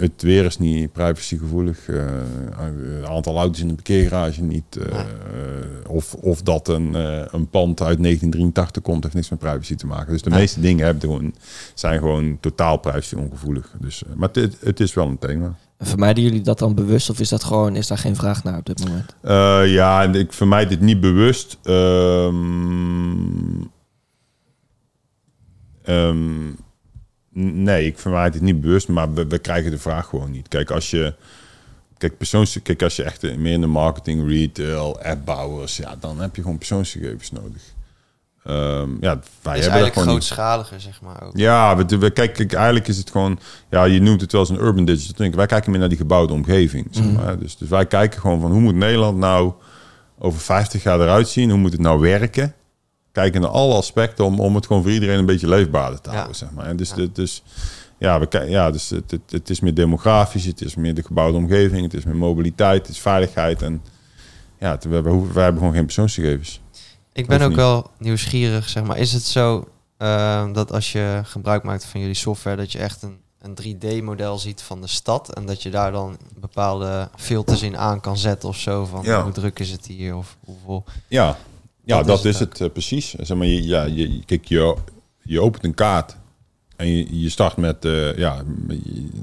het 0.00 0.22
weer 0.22 0.44
is 0.44 0.58
niet 0.58 0.92
privacygevoelig. 0.92 1.88
eh, 1.88 2.04
het 3.00 3.08
aantal 3.08 3.36
auto's 3.36 3.60
in 3.60 3.68
de 3.68 3.74
parkeergarage 3.74 4.42
niet. 4.42 4.78
of, 5.88 6.14
of 6.14 6.42
dat 6.42 6.68
een, 6.68 6.94
een 7.34 7.48
pand 7.48 7.80
uit 7.80 8.02
1983 8.02 8.82
komt, 8.82 9.02
heeft 9.02 9.14
niks 9.14 9.28
met 9.30 9.38
privacy 9.38 9.74
te 9.74 9.86
maken. 9.86 10.12
Dus 10.12 10.22
de 10.22 10.30
meeste 10.30 10.60
dingen 10.60 10.84
hebben 10.84 11.02
gewoon, 11.02 11.34
zijn 11.74 11.98
gewoon 11.98 12.38
totaal 12.40 12.76
privacy 12.76 13.14
ongevoelig. 13.14 13.72
Dus, 13.80 14.02
maar 14.14 14.28
het, 14.32 14.56
het 14.60 14.80
is 14.80 14.94
wel 14.94 15.06
een 15.06 15.18
thema. 15.18 15.56
En 15.76 15.86
Vermijden 15.86 16.22
jullie 16.22 16.40
dat 16.40 16.58
dan 16.58 16.74
bewust 16.74 17.10
of 17.10 17.20
is 17.20 17.28
dat 17.28 17.44
gewoon, 17.44 17.76
is 17.76 17.86
daar 17.86 17.98
geen 17.98 18.16
vraag 18.16 18.44
naar 18.44 18.58
op 18.58 18.66
dit 18.66 18.84
moment? 18.84 19.14
Eh, 19.20 19.72
ja, 19.72 20.02
ik 20.02 20.32
vermijd 20.32 20.68
dit 20.68 20.80
niet 20.80 21.00
bewust. 21.00 21.58
Ehm, 21.62 22.44
ehm, 25.82 26.50
nee, 27.32 27.86
ik 27.86 27.98
vermijd 27.98 28.34
het 28.34 28.42
niet 28.42 28.60
bewust, 28.60 28.88
maar 28.88 29.14
we, 29.14 29.26
we 29.26 29.38
krijgen 29.38 29.70
de 29.70 29.78
vraag 29.78 30.06
gewoon 30.06 30.30
niet. 30.30 30.48
Kijk, 30.48 30.70
als 30.70 30.90
je, 30.90 31.14
kijk, 31.98 32.16
persoons, 32.16 32.58
kijk, 32.62 32.82
als 32.82 32.96
je 32.96 33.02
echt 33.02 33.22
meer 33.22 33.52
in 33.52 33.60
de 33.60 33.66
marketing, 33.66 34.28
retail, 34.28 35.00
appbouwers, 35.02 35.76
ja, 35.76 35.96
dan 35.96 36.20
heb 36.20 36.36
je 36.36 36.42
gewoon 36.42 36.58
persoonsgegevens 36.58 37.30
nodig. 37.30 37.74
Ehm, 38.46 38.90
ja, 39.00 39.18
wij 39.42 39.54
het 39.54 39.58
is 39.58 39.64
hebben 39.64 39.80
dat 39.80 39.92
gewoon 39.92 40.08
grootschaliger, 40.08 40.80
zeg 40.80 41.00
maar 41.00 41.22
ook. 41.22 41.36
Ja, 41.36 41.76
we, 41.76 41.98
we 41.98 42.10
kijken, 42.10 42.34
kijk, 42.36 42.52
eigenlijk 42.52 42.88
is 42.88 42.96
het 42.96 43.10
gewoon, 43.10 43.38
ja, 43.70 43.84
je 43.84 44.00
noemt 44.00 44.20
het 44.20 44.32
wel 44.32 44.40
eens 44.40 44.50
een 44.50 44.60
urban 44.60 44.84
digital 44.84 45.14
twin. 45.14 45.34
Wij 45.36 45.46
kijken 45.46 45.70
meer 45.70 45.80
naar 45.80 45.88
die 45.88 45.98
gebouwde 45.98 46.32
omgeving. 46.32 46.86
Zeg 46.90 47.12
maar. 47.12 47.38
dus, 47.38 47.56
dus 47.56 47.68
wij 47.68 47.86
kijken 47.86 48.20
gewoon 48.20 48.40
van 48.40 48.50
hoe 48.50 48.60
moet 48.60 48.74
Nederland 48.74 49.18
nou 49.18 49.52
over 50.18 50.40
50 50.40 50.82
jaar 50.82 51.00
eruit 51.00 51.28
zien? 51.28 51.50
Hoe 51.50 51.58
moet 51.58 51.72
het 51.72 51.80
nou 51.80 52.00
werken? 52.00 52.54
Kijken 53.12 53.40
naar 53.40 53.50
alle 53.50 53.74
aspecten 53.74 54.24
om, 54.24 54.40
om 54.40 54.54
het 54.54 54.66
gewoon 54.66 54.82
voor 54.82 54.90
iedereen 54.92 55.18
een 55.18 55.26
beetje 55.26 55.48
leefbaarder 55.48 56.00
te 56.00 56.08
Ja. 56.10 56.14
houden. 56.16 56.36
Zeg 56.36 56.50
maar. 56.50 56.66
En 56.66 56.76
dus, 56.76 56.88
Ja. 56.88 56.96
dus, 56.96 57.08
dus 57.12 57.42
ja, 57.98 58.20
we, 58.20 58.44
ja, 58.48 58.70
dus 58.70 58.90
het, 58.90 59.10
het, 59.10 59.20
het 59.30 59.50
is 59.50 59.60
meer 59.60 59.74
demografisch, 59.74 60.44
het 60.44 60.60
is 60.60 60.74
meer 60.74 60.94
de 60.94 61.02
gebouwde 61.02 61.38
omgeving, 61.38 61.82
het 61.82 61.94
is 61.94 62.04
meer 62.04 62.16
mobiliteit, 62.16 62.86
het 62.86 62.96
is 62.96 63.00
veiligheid. 63.02 63.62
En 63.62 63.82
ja, 64.58 64.78
we 64.88 64.94
hebben, 64.94 65.32
we 65.32 65.40
hebben 65.40 65.58
gewoon 65.58 65.74
geen 65.74 65.84
persoonsgegevens. 65.84 66.60
Ik 67.16 67.26
ben 67.26 67.40
ook 67.40 67.48
niet. 67.48 67.56
wel 67.56 67.90
nieuwsgierig, 67.98 68.68
zeg 68.68 68.82
maar. 68.84 68.98
Is 68.98 69.12
het 69.12 69.22
zo 69.22 69.68
eh, 69.96 70.52
dat 70.52 70.72
als 70.72 70.92
je 70.92 71.20
gebruik 71.24 71.62
maakt 71.62 71.84
van 71.84 72.00
jullie 72.00 72.14
software, 72.14 72.56
dat 72.56 72.72
je 72.72 72.78
echt 72.78 73.02
een, 73.02 73.18
een 73.40 73.56
3D-model 73.62 74.38
ziet 74.38 74.62
van 74.62 74.80
de 74.80 74.86
stad 74.86 75.34
en 75.34 75.46
dat 75.46 75.62
je 75.62 75.70
daar 75.70 75.92
dan 75.92 76.16
bepaalde 76.40 77.08
filters 77.16 77.62
in 77.62 77.76
aan 77.76 78.00
kan 78.00 78.16
zetten 78.18 78.48
of 78.48 78.56
zo 78.56 78.84
van 78.84 79.02
Ja. 79.04 79.22
hoe 79.22 79.32
druk 79.32 79.58
is 79.58 79.70
het 79.70 79.86
hier 79.86 80.16
of 80.16 80.36
hoeveel. 80.44 80.84
Ja, 81.08 81.36
ja 81.84 81.96
Dat 81.96 82.06
dat, 82.06 82.18
is 82.18 82.24
is 82.34 82.38
het 82.38 82.60
eh, 82.60 82.70
precies. 82.70 83.14
Zeg 83.14 83.36
maar, 83.36 83.46
je, 83.46 83.62
ja, 83.66 83.82
je, 83.84 84.24
kijk, 84.24 84.44
je, 84.44 84.76
je 85.22 85.40
opent 85.40 85.64
een 85.64 85.74
kaart 85.74 86.16
en 86.76 86.88
je, 86.88 87.20
je 87.20 87.28
start 87.28 87.56
met, 87.56 87.84
eh, 87.84 88.16
ja, 88.16 88.42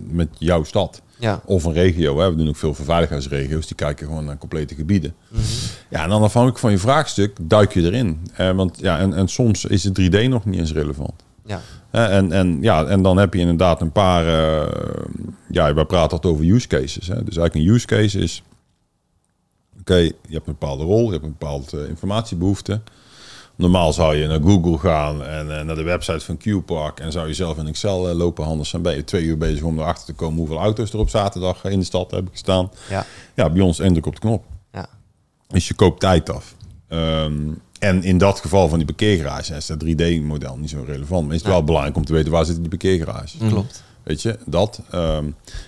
met 0.07 0.29
jouw 0.37 0.63
stad 0.63 1.01
Ja. 1.17 1.41
of 1.45 1.63
een 1.63 1.73
regio. 1.73 2.19
Hè. 2.19 2.29
We 2.29 2.35
doen 2.35 2.47
ook 2.47 2.55
veel 2.55 2.73
voor 2.73 2.85
veiligheidsregio's, 2.85 3.67
die 3.67 3.75
kijken 3.75 4.07
gewoon 4.07 4.25
naar 4.25 4.37
complete 4.37 4.75
gebieden. 4.75 5.15
Ja, 5.89 6.03
en 6.03 6.09
dan 6.09 6.21
afhankelijk 6.21 6.59
van 6.59 6.71
je 6.71 6.77
vraagstuk 6.77 7.37
duik 7.41 7.73
je 7.73 7.81
erin. 7.81 8.27
Eh, 8.33 8.51
want 8.51 8.79
ja, 8.79 8.99
en, 8.99 9.13
en 9.13 9.27
soms 9.27 9.65
is 9.65 9.83
het 9.83 10.01
3D 10.01 10.27
nog 10.29 10.45
niet 10.45 10.59
eens 10.59 10.73
relevant. 10.73 11.23
Ja. 11.45 11.61
En, 11.91 12.31
en, 12.31 12.57
ja, 12.61 12.85
en 12.85 13.01
dan 13.01 13.17
heb 13.17 13.33
je 13.33 13.39
inderdaad 13.39 13.81
een 13.81 13.91
paar... 13.91 14.25
eh, 14.27 14.71
ja, 15.49 15.73
we 15.73 15.85
praten 15.85 16.11
altijd 16.11 16.33
over 16.33 16.45
use 16.45 16.67
cases. 16.67 17.07
Hè. 17.07 17.23
Dus 17.23 17.37
eigenlijk 17.37 17.55
een 17.55 17.73
use 17.73 17.85
case 17.85 18.19
is... 18.19 18.43
Oké, 19.79 19.95
je 19.97 20.13
hebt 20.29 20.47
een 20.47 20.55
bepaalde 20.59 20.83
rol, 20.83 21.05
je 21.05 21.11
hebt 21.11 21.23
een 21.23 21.35
bepaalde 21.39 21.87
informatiebehoefte. 21.87 22.81
Normaal 23.55 23.93
zou 23.93 24.15
je 24.15 24.27
naar 24.27 24.41
Google 24.41 24.77
gaan 24.77 25.23
en 25.23 25.59
eh, 25.59 25.65
naar 25.65 25.75
de 25.75 25.83
website 25.83 26.25
van 26.25 26.37
Q-Park... 26.37 26.99
en 26.99 27.11
zou 27.11 27.27
je 27.27 27.33
zelf 27.33 27.57
in 27.57 27.67
Excel 27.67 28.09
eh, 28.09 28.15
lopen 28.15 28.45
handels. 28.45 28.71
Dan 28.71 28.81
ben 28.81 28.95
je 28.95 29.03
twee 29.03 29.23
uur 29.23 29.37
bezig 29.37 29.63
om 29.63 29.79
erachter 29.79 30.05
te 30.05 30.13
komen... 30.13 30.37
hoeveel 30.37 30.57
auto's 30.57 30.93
er 30.93 30.99
op 30.99 31.09
zaterdag 31.09 31.63
in 31.63 31.79
de 31.79 31.85
stad 31.85 32.11
hebben 32.11 32.31
gestaan. 32.31 32.71
Ja. 32.89 33.05
Ja, 33.33 33.49
bij 33.49 33.61
ons 33.61 33.79
één 33.79 33.91
druk 33.91 34.05
op 34.05 34.13
de 34.13 34.19
knop. 34.19 34.45
Ja. 34.71 34.87
Dus 35.47 35.67
je 35.67 35.73
koopt 35.73 35.99
tijd 35.99 36.29
af. 36.29 36.55
Ehm, 36.87 37.33
en 37.79 38.03
in 38.03 38.17
dat 38.17 38.39
geval 38.39 38.69
van 38.69 38.77
die 38.77 38.87
parkeergarage 38.87 39.55
is 39.55 39.65
dat 39.65 39.79
3D-model 39.79 40.57
niet 40.57 40.69
zo 40.69 40.83
relevant. 40.87 41.25
Maar 41.25 41.35
is 41.35 41.41
het 41.41 41.51
wel 41.51 41.63
belangrijk 41.63 41.95
om 41.95 42.05
te 42.05 42.13
weten 42.13 42.31
waar 42.31 42.45
zitten 42.45 42.61
die 42.61 42.77
parkeergarages. 42.77 43.35
Klopt. 43.47 43.83
Weet 44.03 44.21
je, 44.21 44.37
dat. 44.45 44.81
Ehm, 44.91 45.25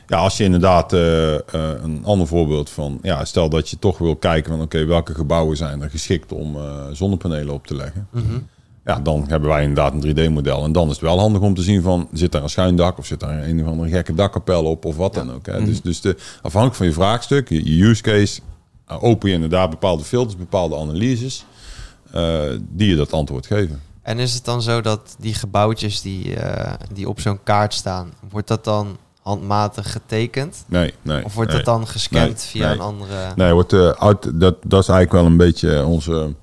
ja, 0.07 0.17
als 0.17 0.37
je 0.37 0.43
inderdaad 0.43 0.93
eh, 0.93 1.35
eh, 1.35 1.41
een 1.83 2.01
ander 2.03 2.27
voorbeeld 2.27 2.69
van, 2.69 2.99
ja, 3.01 3.25
stel 3.25 3.49
dat 3.49 3.69
je 3.69 3.79
toch 3.79 3.97
wil 3.97 4.15
kijken 4.15 4.51
van, 4.51 4.61
oké, 4.61 4.85
welke 4.85 5.13
gebouwen 5.13 5.57
zijn 5.57 5.81
er 5.81 5.89
geschikt 5.89 6.31
om 6.31 6.55
eh, 6.55 6.85
zonnepanelen 6.91 7.53
op 7.53 7.67
te 7.67 7.75
leggen. 7.75 8.07
Mhm. 8.11 8.37
Ja, 8.85 8.99
dan 8.99 9.25
hebben 9.27 9.49
wij 9.49 9.61
inderdaad 9.61 9.93
een 9.93 10.29
3D-model. 10.29 10.63
En 10.63 10.71
dan 10.71 10.85
is 10.85 10.91
het 10.91 11.01
wel 11.01 11.19
handig 11.19 11.41
om 11.41 11.53
te 11.53 11.61
zien 11.61 11.81
van, 11.81 12.07
zit 12.13 12.31
daar 12.31 12.43
een 12.43 12.49
schuin 12.49 12.75
dak 12.75 12.97
of 12.97 13.05
zit 13.05 13.19
daar 13.19 13.43
een 13.43 13.61
of 13.61 13.67
andere 13.67 13.89
gekke 13.89 14.13
dakkapel 14.13 14.63
op 14.63 14.85
of 14.85 14.95
wat 14.95 15.13
dan 15.13 15.33
ook. 15.33 15.45
Hè? 15.45 15.65
Dus, 15.65 15.81
dus 15.81 16.01
de, 16.01 16.15
afhankelijk 16.41 16.75
van 16.75 16.85
je 16.85 16.93
vraagstuk, 16.93 17.49
je, 17.49 17.75
je 17.75 17.83
use 17.83 18.01
case, 18.01 18.41
open 18.87 19.29
je 19.29 19.35
inderdaad 19.35 19.69
bepaalde 19.69 20.03
filters, 20.03 20.37
bepaalde 20.37 20.75
analyses, 20.75 21.45
die 22.59 22.89
je 22.89 22.95
dat 22.95 23.13
antwoord 23.13 23.45
geven. 23.45 23.81
En 24.05 24.19
is 24.19 24.33
het 24.33 24.45
dan 24.45 24.61
zo 24.61 24.81
dat 24.81 25.15
die 25.19 25.33
gebouwtjes 25.33 26.01
die, 26.01 26.35
eh, 26.35 26.73
die 26.93 27.09
op 27.09 27.19
zo'n 27.19 27.39
kaart 27.43 27.73
staan, 27.73 28.13
wordt 28.29 28.47
dat 28.47 28.63
dan 28.63 28.97
handmatig 29.21 29.91
getekend? 29.91 30.63
Nee, 30.67 30.93
nee. 31.01 31.23
Of 31.23 31.33
wordt 31.33 31.49
nee. 31.49 31.63
dat 31.63 31.75
dan 31.75 31.87
gescand 31.87 32.25
Nee, 32.25 32.37
via 32.37 32.65
nee. 32.65 32.75
een 32.75 32.81
andere... 32.81 33.31
Nee, 33.35 33.53
wordt, 33.53 33.73
auto, 33.73 34.37
dat, 34.37 34.55
dat 34.65 34.81
is 34.81 34.87
eigenlijk 34.87 35.11
wel 35.11 35.25
een 35.25 35.37
beetje 35.37 35.85
onze... 35.85 36.33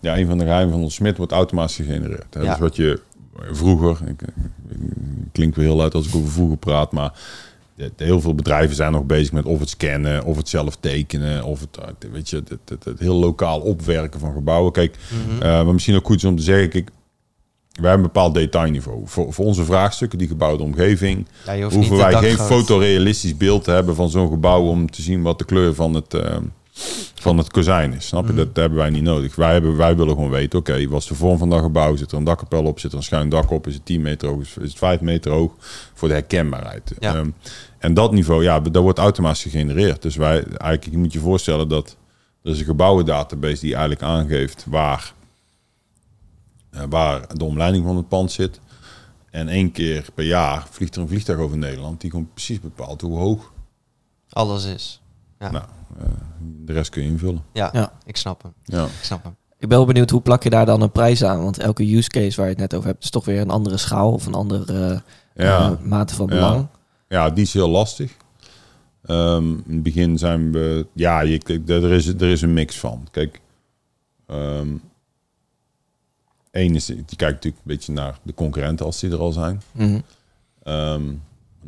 Ja, 0.00 0.18
een 0.18 0.26
van 0.26 0.38
de 0.38 0.44
geheimen 0.44 0.72
van 0.72 0.82
ons 0.82 0.94
Smit 0.94 1.16
wordt 1.16 1.32
automatisch 1.32 1.76
gegenereerd. 1.76 2.34
Hè? 2.34 2.40
Ja. 2.40 2.50
Dus 2.50 2.58
wat 2.58 2.76
je 2.76 3.00
vroeger... 3.50 4.08
Ik, 4.08 4.22
ik, 4.22 4.30
klink 5.32 5.54
weer 5.54 5.66
heel 5.66 5.82
uit 5.82 5.94
als 5.94 6.06
ik 6.06 6.14
over 6.14 6.30
vroeger 6.30 6.56
praat, 6.56 6.92
maar... 6.92 7.12
Heel 7.96 8.20
veel 8.20 8.34
bedrijven 8.34 8.76
zijn 8.76 8.92
nog 8.92 9.04
bezig 9.04 9.32
met 9.32 9.44
of 9.44 9.60
het 9.60 9.68
scannen, 9.68 10.24
of 10.24 10.36
het 10.36 10.48
zelf 10.48 10.76
tekenen, 10.80 11.44
of 11.44 11.60
het, 11.60 11.76
eh, 11.76 12.10
weet 12.12 12.30
je, 12.30 12.36
het, 12.36 12.70
het, 12.70 12.84
het 12.84 12.98
heel 12.98 13.14
lokaal 13.14 13.60
opwerken 13.60 14.20
van 14.20 14.32
gebouwen. 14.32 14.72
Kijk, 14.72 14.96
eh, 15.40 15.40
maar 15.40 15.72
misschien 15.72 15.94
ook 15.96 16.06
goed 16.06 16.16
is 16.16 16.24
om 16.24 16.36
te 16.36 16.42
zeggen, 16.42 16.68
kijk, 16.68 16.90
wij 17.80 17.90
hebben 17.90 18.06
een 18.06 18.12
bepaald 18.12 18.34
detailniveau. 18.34 19.00
Voor, 19.04 19.32
voor 19.32 19.44
onze 19.44 19.64
vraagstukken, 19.64 20.18
die 20.18 20.28
gebouwde 20.28 20.62
omgeving, 20.62 21.26
Ja, 21.46 21.52
je 21.52 21.62
hoeft 21.62 21.74
hoeven 21.74 21.96
wij 21.96 22.12
geen 22.12 22.36
dakgoot. 22.36 22.46
fotorealistisch 22.46 23.36
beeld 23.36 23.64
te 23.64 23.70
hebben 23.70 23.94
van 23.94 24.08
zo'n 24.08 24.28
gebouw 24.30 24.62
om 24.62 24.90
te 24.90 25.02
zien 25.02 25.22
wat 25.22 25.38
de 25.38 25.44
kleur 25.44 25.74
van 25.74 25.94
het, 25.94 26.14
eh, 26.14 26.36
van 27.14 27.38
het 27.38 27.50
kozijn 27.50 27.92
is. 27.92 28.06
Snap 28.06 28.24
je? 28.26 28.32
Mhm. 28.32 28.36
Dat 28.36 28.48
hebben 28.56 28.78
wij 28.78 28.90
niet 28.90 29.02
nodig. 29.02 29.34
Wij, 29.34 29.52
hebben, 29.52 29.76
wij 29.76 29.96
willen 29.96 30.14
gewoon 30.14 30.30
weten, 30.30 30.58
oké, 30.58 30.88
wat 30.88 31.00
is 31.02 31.06
de 31.08 31.14
vorm 31.14 31.38
van 31.38 31.50
dat 31.50 31.60
gebouw? 31.60 31.96
Zit 31.96 32.12
er 32.12 32.18
een 32.18 32.24
dakkapel 32.24 32.64
op? 32.64 32.78
Zit 32.80 32.90
er 32.90 32.96
een 32.96 33.02
schuin 33.02 33.28
dak 33.28 33.50
op? 33.50 33.66
Is 33.66 33.74
het 33.74 33.84
10 33.84 34.02
meter 34.02 34.28
hoog? 34.28 34.40
Is 34.40 34.54
het 34.54 34.74
5 34.78 35.00
meter 35.00 35.32
hoog? 35.32 35.52
Voor 35.94 36.08
de 36.08 36.14
herkenbaarheid. 36.14 36.94
Ja. 36.98 37.14
Ehm, 37.14 37.28
en 37.78 37.94
dat 37.94 38.12
niveau, 38.12 38.42
ja, 38.42 38.60
dat 38.60 38.82
wordt 38.82 38.98
automatisch 38.98 39.42
gegenereerd. 39.42 40.02
Dus 40.02 40.16
wij, 40.16 40.34
eigenlijk, 40.44 40.84
je 40.90 40.98
moet 40.98 41.12
je 41.12 41.18
voorstellen 41.18 41.68
dat 41.68 41.96
er 42.42 42.50
is 42.52 42.58
een 42.58 42.64
gebouwendatabase 42.64 43.60
die 43.60 43.72
eigenlijk 43.72 44.02
aangeeft 44.02 44.64
waar, 44.68 44.98
eh, 44.98 45.15
waar 46.88 47.36
de 47.36 47.44
omleiding 47.44 47.84
van 47.84 47.96
het 47.96 48.08
pand 48.08 48.32
zit. 48.32 48.60
En 49.30 49.48
één 49.48 49.72
keer 49.72 50.06
per 50.14 50.24
jaar 50.24 50.66
vliegt 50.70 50.94
er 50.96 51.02
een 51.02 51.08
vliegtuig 51.08 51.38
over 51.38 51.58
Nederland 51.58 52.00
die 52.00 52.10
gewoon 52.10 52.28
precies 52.32 52.60
bepaalt 52.60 53.00
hoe 53.00 53.18
hoog. 53.18 53.52
Alles 54.30 54.64
is. 54.64 55.00
Ja. 55.38 55.50
Nou, 55.50 55.64
eh, 55.98 56.04
de 56.64 56.72
rest 56.72 56.90
kun 56.90 57.02
je 57.02 57.08
invullen. 57.08 57.42
Ja, 57.52 57.70
Ja. 57.72 57.92
ik 58.04 58.16
snap 58.16 58.42
hem. 58.42 58.52
Ja. 58.64 58.84
Ik 58.84 58.90
snap 59.02 59.22
hem. 59.22 59.36
Ik 59.58 59.68
ben 59.68 59.78
wel 59.78 59.86
benieuwd, 59.86 60.10
hoe 60.10 60.20
plak 60.20 60.42
je 60.42 60.50
daar 60.50 60.66
dan 60.66 60.80
een 60.82 60.90
prijs 60.92 61.24
aan? 61.24 61.42
Want 61.42 61.58
elke 61.58 61.96
use 61.96 62.08
case 62.08 62.36
waar 62.36 62.44
je 62.44 62.50
het 62.52 62.60
net 62.60 62.74
over 62.74 62.88
hebt, 62.88 63.04
is 63.04 63.10
toch 63.10 63.24
weer 63.24 63.40
een 63.40 63.50
andere 63.50 63.76
schaal 63.76 64.12
of 64.12 64.26
een 64.26 64.34
andere 64.34 65.02
Ja. 65.34 65.70
eh, 65.70 65.78
mate 65.86 66.14
van 66.14 66.26
Ja. 66.26 66.34
belang. 66.34 66.66
Ja, 67.08 67.30
die 67.30 67.44
is 67.44 67.52
heel 67.52 67.68
lastig. 67.68 68.16
Ehm, 69.02 69.48
in 69.50 69.64
het 69.74 69.82
begin 69.82 70.18
zijn 70.18 70.52
we... 70.52 70.86
Ja, 70.92 71.20
je, 71.20 71.62
er, 71.66 71.92
is, 71.92 72.06
er 72.06 72.22
is 72.22 72.42
een 72.42 72.52
mix 72.52 72.78
van. 72.78 73.06
Kijk, 73.10 73.40
ehm 74.26 74.68
één 76.56 76.74
is... 76.74 76.86
Die 76.86 76.96
kijkt 76.96 77.34
natuurlijk 77.34 77.56
een 77.56 77.74
beetje 77.74 77.92
naar 77.92 78.18
de 78.22 78.34
concurrenten 78.34 78.86
als 78.86 79.00
die 79.00 79.10
er 79.10 79.18
al 79.18 79.32
zijn. 79.32 79.62
Mhm. 79.72 80.00
Ehm, 80.62 81.02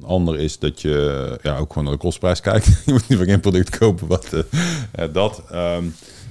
een 0.01 0.07
ander 0.07 0.39
is 0.39 0.59
dat 0.59 0.81
je 0.81 1.39
ja, 1.43 1.59
ook 1.59 1.69
gewoon 1.69 1.85
naar 1.85 1.93
de 1.93 2.01
kostprijs 2.01 2.41
kijkt. 2.41 2.67
je 2.87 2.93
moet 2.93 3.09
niet 3.09 3.19
van 3.19 3.27
geen 3.27 3.41
product 3.41 3.79
kopen 3.79 4.07
wat 4.07 4.33
eh, 4.93 5.05
dat. 5.13 5.43
Ehm, 5.51 5.85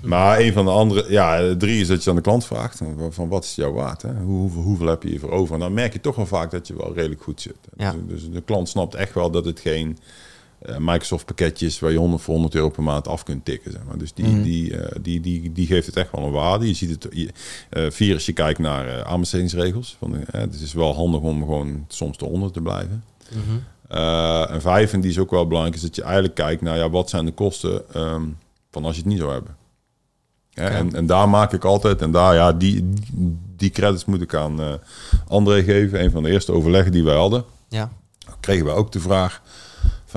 maar 0.03 0.39
een 0.39 0.53
van 0.53 0.65
de 0.65 0.71
andere, 0.71 1.11
ja, 1.11 1.55
drie 1.55 1.81
is 1.81 1.87
dat 1.87 2.03
je 2.03 2.09
aan 2.09 2.15
de 2.15 2.21
klant 2.21 2.45
vraagt 2.45 2.81
van, 3.09 3.27
wat 3.27 3.43
is 3.43 3.49
het 3.49 3.57
jou 3.57 3.73
waard? 3.73 4.01
Hè? 4.01 4.13
Hoe, 4.13 4.39
hoeveel, 4.39 4.61
hoeveel 4.61 4.87
heb 4.87 5.03
je 5.03 5.09
hiervoor 5.09 5.31
over? 5.31 5.53
En 5.53 5.59
dan 5.59 5.73
merk 5.73 5.93
je 5.93 6.01
toch 6.01 6.15
wel 6.15 6.25
vaak 6.25 6.51
dat 6.51 6.67
je 6.67 6.77
wel 6.77 6.93
redelijk 6.93 7.21
goed 7.21 7.41
zit. 7.41 7.57
Ja. 7.77 7.91
Dus, 7.91 8.21
dus 8.21 8.31
de 8.31 8.41
klant 8.41 8.69
snapt 8.69 8.95
echt 8.95 9.13
wel 9.13 9.31
dat 9.31 9.45
het 9.45 9.59
geen 9.59 9.97
Microsoft 10.77 11.25
pakketjes 11.25 11.79
waar 11.79 11.91
je 11.91 11.97
100 11.97 12.21
voor 12.21 12.33
100 12.33 12.55
euro 12.55 12.69
per 12.69 12.83
maand 12.83 13.07
af 13.07 13.23
kunt 13.23 13.45
tikken. 13.45 13.71
Zeg 13.71 13.81
maar. 13.87 13.97
Dus 13.97 14.13
die, 14.13 14.25
Mhm. 14.27 14.41
die, 14.41 14.77
eh, 14.77 14.95
die, 15.01 15.21
die, 15.21 15.51
die 15.51 15.67
geeft 15.67 15.85
het 15.85 15.95
echt 15.95 16.11
wel 16.11 16.23
een 16.25 16.31
waarde. 16.31 16.67
Je 16.67 16.73
ziet 16.73 16.89
het, 16.89 17.07
je, 17.11 17.29
eh, 17.69 17.85
vier 17.89 18.13
als 18.13 18.25
je 18.25 18.33
kijkt 18.33 18.59
naar 18.59 18.87
eh 18.87 19.01
aanbestedingsregels. 19.01 19.95
Van, 19.99 20.15
eh, 20.15 20.41
het 20.41 20.61
is 20.61 20.73
wel 20.73 20.95
handig 20.95 21.21
om 21.21 21.41
gewoon 21.41 21.85
soms 21.87 22.17
eronder 22.19 22.51
te 22.51 22.61
blijven. 22.61 23.03
Mhm. 23.31 23.57
Eh, 23.87 24.51
en 24.51 24.61
vijf, 24.61 24.93
en 24.93 25.01
die 25.01 25.09
is 25.11 25.19
ook 25.19 25.31
wel 25.31 25.47
belangrijk, 25.47 25.75
is 25.77 25.81
dat 25.83 25.95
je 25.95 26.03
eigenlijk 26.03 26.35
kijkt 26.35 26.61
naar 26.61 26.77
ja, 26.77 26.89
wat 26.89 27.09
zijn 27.09 27.25
de 27.25 27.31
kosten 27.31 27.93
ehm, 27.93 28.23
van 28.71 28.85
als 28.85 28.95
je 28.95 29.01
het 29.01 29.09
niet 29.09 29.19
zou 29.19 29.31
hebben. 29.31 29.55
Ja, 30.49 30.69
en, 30.69 30.95
en 30.95 31.05
daar 31.05 31.29
maak 31.29 31.53
ik 31.53 31.63
altijd, 31.65 32.01
en 32.01 32.11
daar, 32.11 32.33
ja, 32.35 32.53
die, 32.53 32.89
die 33.55 33.69
credits 33.69 34.05
moet 34.05 34.21
ik 34.21 34.33
aan 34.35 34.61
eh 34.61 34.73
André 35.27 35.63
geven. 35.63 36.03
Een 36.03 36.11
van 36.11 36.23
de 36.23 36.29
eerste 36.29 36.51
overleggen 36.51 36.91
die 36.91 37.03
wij 37.03 37.15
hadden, 37.15 37.43
Ja. 37.69 37.91
kregen 38.39 38.65
we 38.65 38.71
ook 38.71 38.91
de 38.91 38.99
vraag 38.99 39.41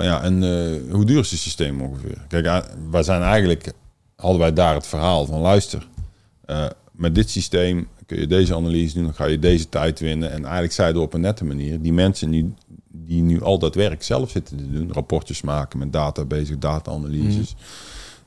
van 0.01 0.09
ja, 0.11 0.23
en 0.23 0.43
eh, 0.43 0.93
hoe 0.93 1.05
duur 1.05 1.19
is 1.19 1.31
het 1.31 1.41
systeem 1.41 1.81
ongeveer? 1.81 2.25
Kijk, 2.29 2.47
eh, 2.47 2.59
wij 2.91 3.03
zijn 3.03 3.23
eigenlijk, 3.23 3.73
hadden 4.17 4.41
wij 4.41 4.53
daar 4.53 4.75
het 4.75 4.87
verhaal 4.87 5.27
van 5.27 5.41
luister, 5.41 5.89
eh, 6.45 6.67
met 6.93 7.15
dit 7.15 7.31
systeem 7.31 7.89
kun 8.07 8.21
je 8.21 8.27
deze 8.27 8.55
analyse 8.55 8.95
doen, 8.95 9.05
dan 9.05 9.15
ga 9.15 9.27
je 9.27 9.39
deze 9.39 9.69
tijd 9.69 10.01
winnen. 10.01 10.31
En 10.31 10.43
eigenlijk 10.43 10.73
zeiden 10.73 11.01
we 11.01 11.07
op 11.07 11.15
een 11.15 11.21
nette 11.21 11.45
manier, 11.45 11.81
die 11.81 11.93
mensen 11.93 12.31
die, 12.31 12.55
die 12.89 13.23
nu 13.23 13.43
al 13.43 13.59
dat 13.59 13.75
werk 13.75 14.03
zelf 14.03 14.31
zitten 14.31 14.57
te 14.57 14.71
doen, 14.71 14.93
rapportjes 14.93 15.43
maken 15.43 15.79
met 15.79 15.93
database, 15.93 16.59
data-analyses. 16.59 17.55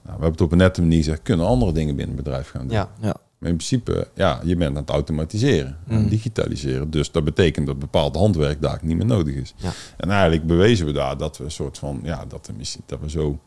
Nou, 0.02 0.18
we 0.18 0.24
hebben 0.24 0.32
het 0.32 0.42
op 0.42 0.52
een 0.52 0.58
nette 0.58 0.82
manier 0.82 0.98
gezegd, 0.98 1.22
kunnen 1.22 1.46
andere 1.46 1.72
dingen 1.72 1.96
binnen 1.96 2.16
het 2.16 2.24
bedrijf 2.26 2.50
gaan 2.50 2.68
doen. 2.68 2.78
Ja. 2.78 2.90
Ja. 3.02 3.16
Maar 3.44 3.52
in 3.52 3.58
principe, 3.58 4.08
ja, 4.16 4.40
je 4.44 4.56
bent 4.56 4.70
aan 4.76 4.82
het 4.82 4.90
automatiseren, 4.90 5.78
aan 5.88 5.94
het 5.96 6.04
Mm. 6.04 6.10
digitaliseren. 6.10 6.90
Dus 6.90 7.12
dat 7.12 7.24
betekent 7.24 7.68
dat 7.68 7.80
bepaald 7.80 8.16
handwerk 8.16 8.62
daar 8.62 8.80
niet 8.82 8.98
meer 8.98 9.06
nodig 9.06 9.36
is. 9.36 9.54
Ja. 9.58 9.72
En 9.98 10.10
eigenlijk 10.10 10.46
bewezen 10.48 10.86
we 10.86 10.92
daar 10.92 11.18
dat 11.18 11.38
we 11.38 11.44
een 11.44 11.52
soort 11.52 11.78
van, 11.78 12.00
ja, 12.04 12.26
dat, 12.26 12.48
we, 12.48 12.54
misschien- 12.58 12.84
dat 12.86 13.00
we 13.02 13.10
zo 13.10 13.40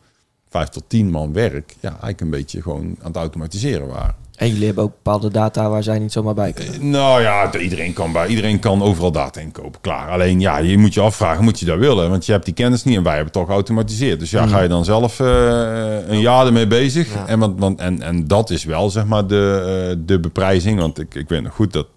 vijf 0.49 0.67
tot 0.69 0.83
tien 0.87 1.09
man 1.09 1.33
werk, 1.33 1.75
ja, 1.79 1.89
eigenlijk 1.89 2.21
een 2.21 2.29
beetje 2.29 2.61
gewoon 2.61 2.95
aan 2.99 3.07
het 3.07 3.15
automatiseren 3.15 3.87
waren. 3.87 4.15
En 4.37 4.47
jullie 4.47 4.65
hebben 4.65 4.83
ook 4.83 4.91
bepaalde 4.91 5.31
data 5.31 5.69
waar 5.69 5.83
zij 5.83 5.99
niet 5.99 6.11
zomaar 6.11 6.33
bij 6.33 6.53
kunnen. 6.53 6.73
Eh, 6.73 6.79
Nou 6.79 7.21
ja, 7.21 7.47
de- 7.47 7.59
iedereen 7.59 7.93
kan, 7.93 8.11
bij, 8.11 8.27
iedereen 8.27 8.59
kan 8.59 8.81
overal 8.81 9.11
data 9.11 9.39
inkopen, 9.39 9.81
klaar. 9.81 10.09
Alleen 10.09 10.39
ja, 10.39 10.57
je 10.57 10.77
moet 10.77 10.93
je 10.93 11.01
afvragen, 11.01 11.43
moet 11.43 11.59
je 11.59 11.65
dat 11.65 11.77
willen? 11.79 12.09
Want 12.09 12.25
je 12.25 12.31
hebt 12.31 12.45
die 12.45 12.53
kennis 12.53 12.83
niet 12.83 12.95
en 12.95 13.03
wij 13.03 13.15
hebben 13.15 13.31
het 13.33 13.41
toch 13.41 13.47
geautomatiseerd. 13.49 14.19
Dus 14.19 14.31
ja, 14.31 14.41
Mhm. 14.43 14.49
ga 14.53 14.61
je 14.61 14.67
dan 14.67 14.85
zelf 14.85 15.19
eh, 15.19 16.07
een 16.07 16.19
jaar 16.19 16.45
ermee 16.45 16.67
bezig? 16.67 17.13
Ja. 17.13 17.27
En, 17.27 17.39
want, 17.39 17.59
want, 17.59 17.79
en, 17.79 18.01
en 18.01 18.27
dat 18.27 18.49
is 18.49 18.63
wel 18.63 18.89
zeg 18.89 19.05
maar 19.05 19.27
de, 19.27 19.87
eh, 19.91 19.97
de 20.05 20.19
beprijzing. 20.19 20.79
Want 20.79 20.99
ik, 20.99 21.15
ik 21.15 21.29
weet 21.29 21.43
nog 21.43 21.53
goed 21.53 21.73
dat 21.73 21.87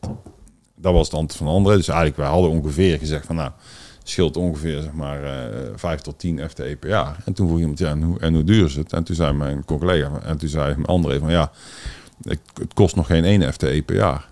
dat 0.76 0.92
was 0.92 1.06
het 1.06 1.14
antwoord 1.16 1.36
van 1.44 1.54
anderen. 1.54 1.78
Dus 1.78 1.88
eigenlijk, 1.88 2.18
wij 2.18 2.28
hadden 2.28 2.50
ongeveer 2.50 2.98
gezegd 2.98 3.26
van 3.26 3.36
nou, 3.36 3.50
scheelt 4.04 4.36
ongeveer 4.36 4.80
zeg 4.82 4.92
maar 4.92 5.24
eh 5.24 5.30
5 5.74 6.00
tot 6.00 6.18
10 6.18 6.40
FTE 6.48 6.76
per 6.80 6.88
jaar. 6.88 7.16
En 7.24 7.32
toen 7.32 7.46
vroeg 7.46 7.60
iemand, 7.60 7.78
ja, 7.78 7.88
en 7.90 8.02
hoe, 8.02 8.18
en 8.20 8.34
hoe 8.34 8.44
duur 8.44 8.64
is 8.64 8.76
het? 8.76 8.92
En 8.92 9.04
toen 9.04 9.16
zei 9.16 9.32
mijn 9.32 9.64
collega, 9.64 10.10
en 10.24 10.38
toen 10.38 10.48
zei 10.48 10.72
mijn 10.74 10.86
André 10.86 11.18
van 11.18 11.30
ja, 11.30 11.50
het, 12.22 12.40
het 12.54 12.74
kost 12.74 12.96
nog 12.96 13.06
geen 13.06 13.24
1 13.24 13.52
FTE 13.52 13.82
per 13.86 13.96
jaar. 13.96 14.28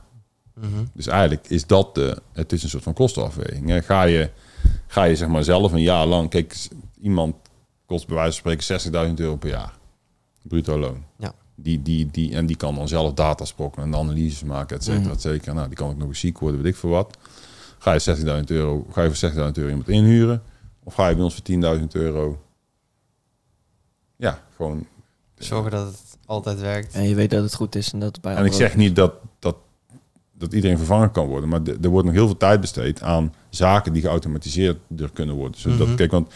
Mhm. 0.55 0.85
Dus 0.93 1.07
eigenlijk 1.07 1.49
is 1.49 1.67
dat 1.67 1.95
de, 1.95 2.23
het 2.33 2.53
is 2.53 2.63
een 2.63 2.69
soort 2.69 2.83
van 2.83 2.93
kostenafweging. 2.95 3.85
Ga 3.87 4.03
je, 4.03 4.31
ga 4.87 5.05
je 5.05 5.17
zeg 5.17 5.29
maar 5.29 5.45
zelf 5.45 5.73
een 5.73 5.83
jaar 5.83 6.07
lang, 6.07 6.31
kijk, 6.31 6.69
iemand 7.01 7.35
kost 7.87 8.07
bij 8.07 8.17
wijze 8.17 8.43
van 8.43 8.61
spreken 8.61 9.09
60.000 9.11 9.15
euro 9.15 9.37
per 9.37 9.49
jaar, 9.51 9.73
bruto 10.43 10.79
loon. 10.79 11.05
Ja. 11.19 11.33
Die, 11.55 11.83
die, 11.83 12.07
die, 12.11 12.35
en 12.35 12.47
die 12.47 12.57
kan 12.57 12.75
dan 12.75 12.89
zelf 12.89 13.13
data 13.13 13.45
sprokkelen 13.45 13.87
en 13.87 13.95
analyses 13.95 14.43
maken, 14.43 14.77
et 14.77 14.85
cetera, 14.85 15.03
Mhm. 15.03 15.13
et 15.13 15.21
cetera. 15.21 15.53
Nou, 15.53 15.67
die 15.69 15.77
kan 15.77 15.91
ook 15.91 15.97
nog 15.99 16.09
eens 16.09 16.19
ziek 16.21 16.39
worden, 16.39 16.63
weet 16.63 16.73
ik 16.73 16.79
voor 16.79 16.91
wat. 16.91 17.17
Ga 17.79 17.93
je 17.93 18.01
60.000 18.01 18.51
euro, 18.51 18.87
ga 18.91 19.03
je 19.03 19.09
voor 19.15 19.31
60.000 19.31 19.59
euro 19.59 19.69
iemand 19.71 19.89
inhuren? 19.89 20.43
Of 20.85 20.95
ga 20.95 21.09
je 21.09 21.15
bij 21.15 21.25
ons 21.25 21.35
voor 21.35 21.79
10.000 21.79 21.87
euro? 21.93 22.43
Ja, 24.17 24.43
gewoon 24.57 24.87
Zorgen 25.35 25.71
dat 25.71 25.87
het 25.87 26.08
altijd 26.29 26.61
werkt. 26.61 26.95
En 26.95 27.09
je 27.09 27.15
weet 27.15 27.31
dat 27.31 27.43
het 27.43 27.55
goed 27.55 27.75
is 27.75 27.93
en 27.93 27.99
dat 27.99 28.21
bij 28.21 28.35
En 28.35 28.45
ik 28.45 28.53
zeg 28.53 28.77
niet 28.77 28.97
dat, 28.97 29.13
dat, 29.39 29.57
dat 30.39 30.53
iedereen 30.53 30.77
vervangen 30.77 31.11
kan 31.11 31.27
worden, 31.27 31.49
maar 31.49 31.63
de- 31.63 31.79
er 31.83 31.89
wordt 31.89 32.07
nog 32.07 32.15
heel 32.17 32.27
veel 32.27 32.37
tijd 32.37 32.61
besteed 32.61 33.03
aan 33.03 33.35
zaken 33.51 33.93
die 33.93 34.03
geautomatiseerd 34.03 34.77
kunnen 35.13 35.35
worden. 35.35 35.61
Zodat, 35.61 35.87
Mhm. 35.87 35.97
kijk, 35.97 36.11
want 36.11 36.33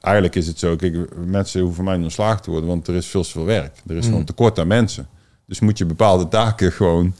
eigenlijk 0.00 0.34
is 0.34 0.46
het 0.46 0.58
zo, 0.58 0.76
kijk, 0.76 0.96
mensen 1.26 1.60
hoeven 1.60 1.84
mij 1.84 1.94
niet 1.94 2.04
ontslagen 2.04 2.42
te 2.42 2.50
worden, 2.50 2.68
want 2.68 2.88
er 2.88 2.94
is 2.94 3.06
veel 3.06 3.22
te 3.22 3.30
veel 3.30 3.44
werk. 3.44 3.76
Er 3.86 3.94
is 3.96 4.00
Mhm. 4.02 4.10
gewoon 4.10 4.24
tekort 4.24 4.58
aan 4.58 4.66
mensen. 4.66 5.08
Dus 5.46 5.60
moet 5.60 5.78
je 5.78 5.84
bepaalde 5.86 6.28
taken 6.28 6.72
gewoon 6.72 7.14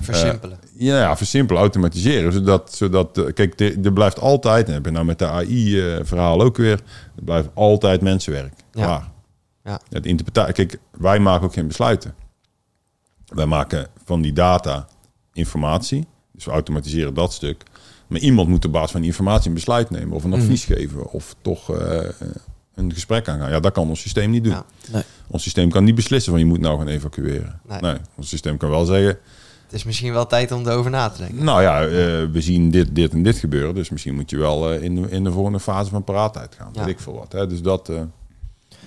Versimpelen. 0.00 0.58
ja, 0.76 0.98
ja, 1.00 1.16
versimpelen, 1.16 1.60
automatiseren. 1.62 2.32
Zodat, 2.32 2.74
zodat 2.74 3.18
eh, 3.18 3.24
kijk, 3.34 3.60
er, 3.60 3.92
blijft 3.92 4.20
altijd, 4.20 4.66
en 4.68 4.72
heb 4.74 4.84
je 4.84 4.90
nou 4.90 5.04
met 5.04 5.18
de 5.18 5.26
AI-verhaal 5.26 6.42
ook 6.42 6.56
weer, 6.56 6.80
er 7.16 7.24
blijft 7.24 7.48
altijd 7.54 8.00
mensenwerk. 8.00 8.52
Ja. 8.72 8.84
Klaar. 8.84 9.10
Ja. 9.64 9.80
Het 9.88 10.06
interpretatie. 10.06 10.52
Kijk, 10.54 10.78
wij 10.98 11.18
maken 11.18 11.46
ook 11.46 11.52
geen 11.52 11.66
besluiten. 11.66 12.14
Wij 13.26 13.46
maken 13.46 13.86
van 14.04 14.22
die 14.22 14.32
data 14.32 14.86
informatie. 15.32 16.06
Dus 16.32 16.44
we 16.44 16.50
automatiseren 16.50 17.14
dat 17.14 17.32
stuk. 17.32 17.62
Maar 18.06 18.20
iemand 18.20 18.48
moet 18.48 18.64
op 18.64 18.72
basis 18.72 18.90
van 18.90 19.00
die 19.00 19.10
informatie 19.10 19.48
een 19.48 19.54
besluit 19.54 19.90
nemen 19.90 20.12
of 20.16 20.24
een 20.24 20.30
Mhm. 20.30 20.40
advies 20.40 20.64
geven 20.64 21.10
of 21.10 21.34
toch 21.42 21.76
eh, 21.76 22.08
een 22.74 22.92
gesprek 22.92 23.28
aangaan. 23.28 23.50
Ja, 23.50 23.60
dat 23.60 23.72
kan 23.72 23.88
ons 23.88 24.00
systeem 24.00 24.30
niet 24.30 24.44
doen. 24.44 24.52
Ja. 24.52 24.64
Nee. 24.92 25.02
Ons 25.26 25.42
systeem 25.42 25.70
kan 25.70 25.84
niet 25.84 25.94
beslissen 25.94 26.30
van 26.32 26.40
je 26.40 26.46
moet 26.46 26.60
nou 26.60 26.78
gaan 26.78 26.88
evacueren. 26.88 27.60
Nee. 27.68 27.80
Nee, 27.80 27.96
ons 28.16 28.28
systeem 28.28 28.56
kan 28.56 28.70
wel 28.70 28.84
zeggen, 28.84 29.18
Het 29.64 29.72
is 29.80 29.84
misschien 29.84 30.12
wel 30.12 30.26
tijd 30.26 30.52
om 30.52 30.66
erover 30.68 30.90
na 30.90 31.08
te 31.08 31.18
denken. 31.22 31.44
nou 31.44 31.62
ja, 31.62 31.82
eh, 31.82 31.88
we 32.32 32.40
zien 32.40 32.70
dit, 32.70 32.94
dit 32.94 33.12
en 33.12 33.22
dit 33.22 33.36
gebeuren, 33.36 33.74
dus 33.74 33.90
misschien 33.90 34.14
moet 34.14 34.30
je 34.30 34.36
wel 34.36 34.72
eh, 34.72 34.82
in, 34.82 34.94
de, 35.02 35.08
in 35.10 35.24
de 35.24 35.32
volgende 35.32 35.60
fase 35.60 35.90
van 35.90 36.04
paraatheid 36.04 36.54
gaan. 36.54 36.70
Ja. 36.72 36.84
Weet 36.84 36.94
ik 36.94 37.00
veel 37.00 37.14
wat. 37.14 37.32
Hè? 37.32 37.46
Dus 37.46 37.62
dat, 37.62 37.92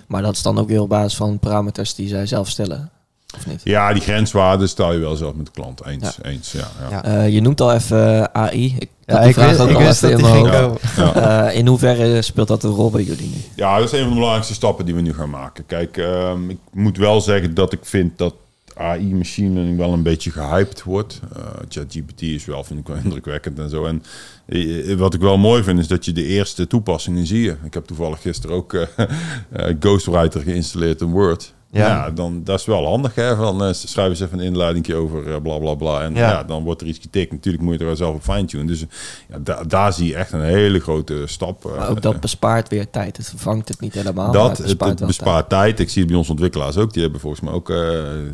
Maar 0.07 0.21
dat 0.21 0.35
is 0.35 0.41
dan 0.41 0.59
ook 0.59 0.67
weer 0.67 0.81
op 0.81 0.89
basis 0.89 1.17
van 1.17 1.39
parameters 1.39 1.95
die 1.95 2.07
zij 2.07 2.25
zelf 2.25 2.49
stellen. 2.49 2.89
Of 3.35 3.47
niet? 3.47 3.61
ja, 3.63 3.93
die 3.93 4.01
grenswaarden 4.01 4.69
stel 4.69 4.93
je 4.93 4.99
wel 4.99 5.15
zelf 5.15 5.33
met 5.35 5.45
de 5.45 5.51
klant. 5.51 5.85
Eens, 5.85 6.17
eens, 6.21 6.51
ja. 6.51 6.67
ja. 6.79 6.89
Ja. 6.89 7.03
Eh, 7.03 7.29
je 7.29 7.41
noemt 7.41 7.61
al 7.61 7.73
even 7.73 8.31
eh, 8.33 8.41
AI. 8.41 8.75
Ik, 8.79 8.89
Ja, 9.05 9.19
ik 9.19 9.33
vraag 9.33 9.49
wist, 9.49 9.59
ook 9.59 9.69
ik 9.69 9.75
al 9.75 9.81
wist 9.81 10.03
even 10.03 10.21
dat 10.21 10.35
in 10.35 10.41
mijn. 10.41 10.77
Ja. 10.95 11.47
Eh, 11.47 11.57
in 11.57 11.67
hoeverre 11.67 12.21
speelt 12.21 12.47
dat 12.47 12.63
een 12.63 12.71
rol 12.71 12.89
bij 12.89 13.03
jullie 13.03 13.27
nu? 13.27 13.41
Ja, 13.55 13.77
dat 13.77 13.85
is 13.85 13.91
een 13.91 13.99
van 13.99 14.07
de 14.07 14.13
belangrijkste 14.13 14.53
stappen 14.53 14.85
die 14.85 14.95
we 14.95 15.01
nu 15.01 15.13
gaan 15.13 15.29
maken. 15.29 15.65
Kijk, 15.65 15.97
ehm, 15.97 16.49
ik 16.49 16.57
moet 16.71 16.97
wel 16.97 17.21
zeggen 17.21 17.53
dat 17.53 17.73
ik 17.73 17.79
vind 17.81 18.17
dat 18.17 18.33
AI 18.75 19.13
machine 19.13 19.53
learning 19.53 19.77
wel 19.77 19.93
een 19.93 20.03
beetje 20.03 20.31
gehyped 20.31 20.83
wordt. 20.83 21.21
Eh 21.33 21.43
ChatGPT 21.69 22.21
is 22.21 22.45
wel, 22.45 22.63
vind 22.63 22.79
ik 22.79 22.87
wel 22.87 22.97
indrukwekkend 23.03 23.59
en 23.59 23.69
zo. 23.69 23.85
En 23.85 24.03
eh, 24.45 24.95
wat 24.95 25.13
ik 25.13 25.19
wel 25.19 25.37
mooi 25.37 25.63
vind 25.63 25.79
is 25.79 25.87
dat 25.87 26.05
je 26.05 26.11
de 26.11 26.25
eerste 26.25 26.67
toepassingen 26.67 27.25
zie 27.25 27.41
je. 27.41 27.55
Ik 27.63 27.73
heb 27.73 27.85
toevallig 27.85 28.21
gisteren 28.21 28.55
ook 28.55 28.73
eh, 28.73 28.87
eh, 29.49 29.75
Ghostwriter 29.79 30.41
geïnstalleerd 30.41 31.01
in 31.01 31.11
Word. 31.11 31.53
Ja. 31.71 31.87
Ja, 31.87 32.11
dan, 32.11 32.41
dat 32.43 32.59
is 32.59 32.65
wel 32.65 32.85
handig. 32.85 33.15
Hè? 33.15 33.35
Van, 33.35 33.63
eh, 33.63 33.73
schrijf 33.73 34.09
eens 34.09 34.19
even 34.19 34.39
een 34.39 34.45
inleiding 34.45 34.93
over 34.93 35.33
eh, 35.33 35.41
bla 35.41 35.57
bla 35.57 35.73
bla. 35.73 36.01
En 36.01 36.15
Ja. 36.15 36.29
ja. 36.29 36.43
dan 36.43 36.63
wordt 36.63 36.81
er 36.81 36.87
iets 36.87 36.99
getikt. 36.99 37.31
Natuurlijk 37.31 37.63
moet 37.63 37.73
je 37.73 37.79
er 37.79 37.85
wel 37.85 37.95
zelf 37.95 38.15
op 38.15 38.23
fine-tunen. 38.23 38.67
Dus 38.67 38.85
ja, 39.29 39.37
da- 39.39 39.63
daar 39.63 39.93
zie 39.93 40.07
je 40.07 40.15
echt 40.15 40.31
een 40.31 40.41
hele 40.41 40.79
grote 40.79 41.23
stap. 41.25 41.65
eh, 41.65 41.77
Maar 41.77 41.89
ook 41.89 42.01
dat 42.01 42.19
bespaart 42.19 42.69
weer 42.69 42.89
tijd. 42.89 43.17
Het 43.17 43.29
vervangt 43.29 43.67
het 43.67 43.79
niet 43.79 43.93
helemaal. 43.93 44.23
maar 44.25 44.33
dat 44.33 44.47
het 44.49 44.57
het, 44.57 44.65
bespaart 44.67 44.99
het 44.99 45.07
bespaart 45.07 45.49
tijd. 45.49 45.79
Ik 45.79 45.89
zie 45.89 45.99
het 46.01 46.07
bij 46.09 46.17
onze 46.19 46.31
ontwikkelaars 46.31 46.77
ook. 46.77 46.93
Die 46.93 47.01
hebben 47.01 47.19
volgens 47.19 47.41
mij 47.41 47.53
ook, 47.53 47.69
eh, 47.69 47.77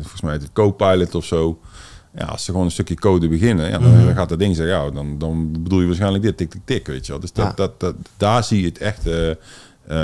volgens 0.00 0.20
mij 0.22 0.32
het 0.32 0.50
Copilot 0.52 1.14
of 1.14 1.24
zo. 1.24 1.58
Ja, 2.18 2.24
als 2.24 2.44
ze 2.44 2.50
gewoon 2.50 2.66
een 2.66 2.72
stukje 2.72 2.94
code 2.94 3.28
beginnen, 3.28 3.68
ja, 3.70 3.78
dan 3.78 4.04
Mhm. 4.04 4.14
gaat 4.14 4.28
dat 4.28 4.38
ding 4.38 4.56
zeggen, 4.56 4.74
ja, 4.74 4.90
dan, 4.90 5.18
dan 5.18 5.52
bedoel 5.62 5.80
je 5.80 5.86
waarschijnlijk 5.86 6.22
dit, 6.24 6.36
tik, 6.36 6.50
tik, 6.50 6.60
tik, 6.64 6.86
weet 6.86 7.06
je 7.06 7.12
wel. 7.12 7.20
Dus 7.20 7.32
dat, 7.32 7.46
Ja. 7.46 7.52
dat, 7.54 7.80
dat, 7.80 7.94
daar 8.16 8.44
zie 8.44 8.60
je 8.60 8.66
het 8.66 8.78
echt 8.78 9.06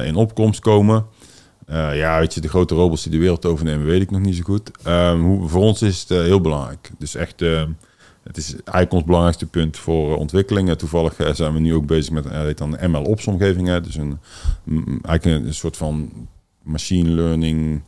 in 0.04 0.14
opkomst 0.14 0.60
komen. 0.60 1.04
Eh, 1.68 1.96
ja, 1.96 2.18
weet 2.18 2.34
je, 2.34 2.40
de 2.40 2.48
grote 2.48 2.74
robots 2.74 3.02
die 3.02 3.12
de 3.12 3.18
wereld 3.18 3.46
overnemen, 3.46 3.86
weet 3.86 4.02
ik 4.02 4.10
nog 4.10 4.20
niet 4.20 4.36
zo 4.36 4.42
goed. 4.42 4.70
Ehm, 4.82 5.20
hoe, 5.20 5.48
voor 5.48 5.62
ons 5.62 5.82
is 5.82 6.00
het 6.00 6.10
eh, 6.10 6.18
heel 6.18 6.40
belangrijk. 6.40 6.90
Dus 6.98 7.14
echt, 7.14 7.42
eh, 7.42 7.62
het 8.22 8.36
is 8.36 8.52
eigenlijk 8.52 8.92
ons 8.92 9.04
belangrijkste 9.04 9.46
punt 9.46 9.76
voor 9.76 10.16
ontwikkelingen. 10.16 10.78
Toevallig 10.78 11.14
zijn 11.32 11.52
we 11.52 11.60
nu 11.60 11.74
ook 11.74 11.86
bezig 11.86 12.12
met 12.12 12.28
heet 12.28 12.58
dan 12.58 12.78
ML-ops 12.80 13.26
omgeving. 13.26 13.66
Hè? 13.66 13.80
Dus 13.80 13.96
een, 13.96 14.18
mm, 14.64 14.98
eigenlijk 15.02 15.46
een, 15.46 15.54
soort 15.54 15.76
van 15.76 16.10
machine 16.62 17.08
learning 17.08 17.82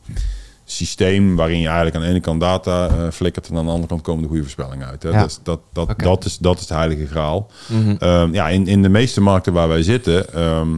systeem 0.64 1.36
waarin 1.36 1.60
je 1.60 1.66
eigenlijk 1.66 1.96
aan 1.96 2.02
de 2.02 2.08
ene 2.08 2.20
kant 2.20 2.40
data 2.40 3.12
flikkert 3.12 3.48
en 3.48 3.56
aan 3.56 3.64
de 3.64 3.70
andere 3.70 3.88
kant 3.88 4.02
komen 4.02 4.22
de 4.22 4.28
goede 4.28 4.42
voorspellingen 4.42 4.86
uit. 4.86 5.02
Hè? 5.02 5.08
Ja. 5.08 5.22
Dus 5.24 5.38
dat, 5.42 5.60
dat, 5.72 5.98
dat, 5.98 6.24
is, 6.24 6.38
dat 6.38 6.58
is 6.58 6.66
de 6.66 6.74
heilige 6.74 7.06
graal. 7.06 7.50
Mhm. 7.68 7.96
Ehm, 7.98 8.34
ja, 8.34 8.48
in, 8.48 8.66
in 8.66 8.82
de 8.82 8.88
meeste 8.88 9.20
markten 9.20 9.52
waar 9.52 9.68
wij 9.68 9.82
zitten, 9.82 10.32
ehm 10.32 10.68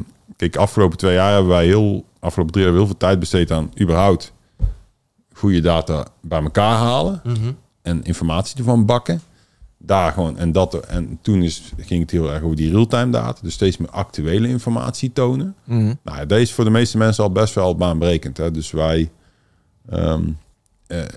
kijk, 0.42 0.56
afgelopen 0.56 0.98
twee 0.98 1.14
jaar 1.14 1.32
hebben 1.32 1.50
wij 1.50 1.66
heel, 1.66 2.04
afgelopen 2.20 2.52
drie 2.52 2.64
jaar 2.66 2.74
heel 2.74 2.86
veel 2.86 2.96
tijd 2.96 3.18
besteed 3.18 3.50
aan 3.50 3.72
überhaupt 3.80 4.32
goede 5.32 5.60
data 5.60 6.06
bij 6.20 6.42
elkaar 6.42 6.76
halen 6.76 7.20
Mhm. 7.24 7.52
en 7.82 8.04
informatie 8.04 8.58
ervan 8.58 8.86
bakken. 8.86 9.20
Daar 9.78 10.12
gewoon, 10.12 10.38
en, 10.38 10.52
dat, 10.52 10.74
en 10.86 11.18
toen 11.22 11.42
is, 11.42 11.72
ging 11.76 12.00
het 12.00 12.10
heel 12.10 12.32
erg 12.32 12.42
over 12.42 12.56
die 12.56 12.70
real-time 12.70 13.10
data, 13.10 13.40
dus 13.42 13.54
steeds 13.54 13.76
meer 13.76 13.90
actuele 13.90 14.48
informatie 14.48 15.12
tonen. 15.12 15.54
Mhm. 15.64 15.94
Nou, 16.02 16.18
ja, 16.18 16.24
deze 16.24 16.42
is 16.42 16.52
voor 16.52 16.64
de 16.64 16.70
meeste 16.70 16.98
mensen 16.98 17.24
al 17.24 17.32
best 17.32 17.54
wel 17.54 17.76
baanbrekend. 17.76 18.36
Hè? 18.36 18.50
Dus 18.50 18.70
wij, 18.70 19.10
ehm, 19.88 20.22
eh, 20.86 21.00
eh, 21.02 21.08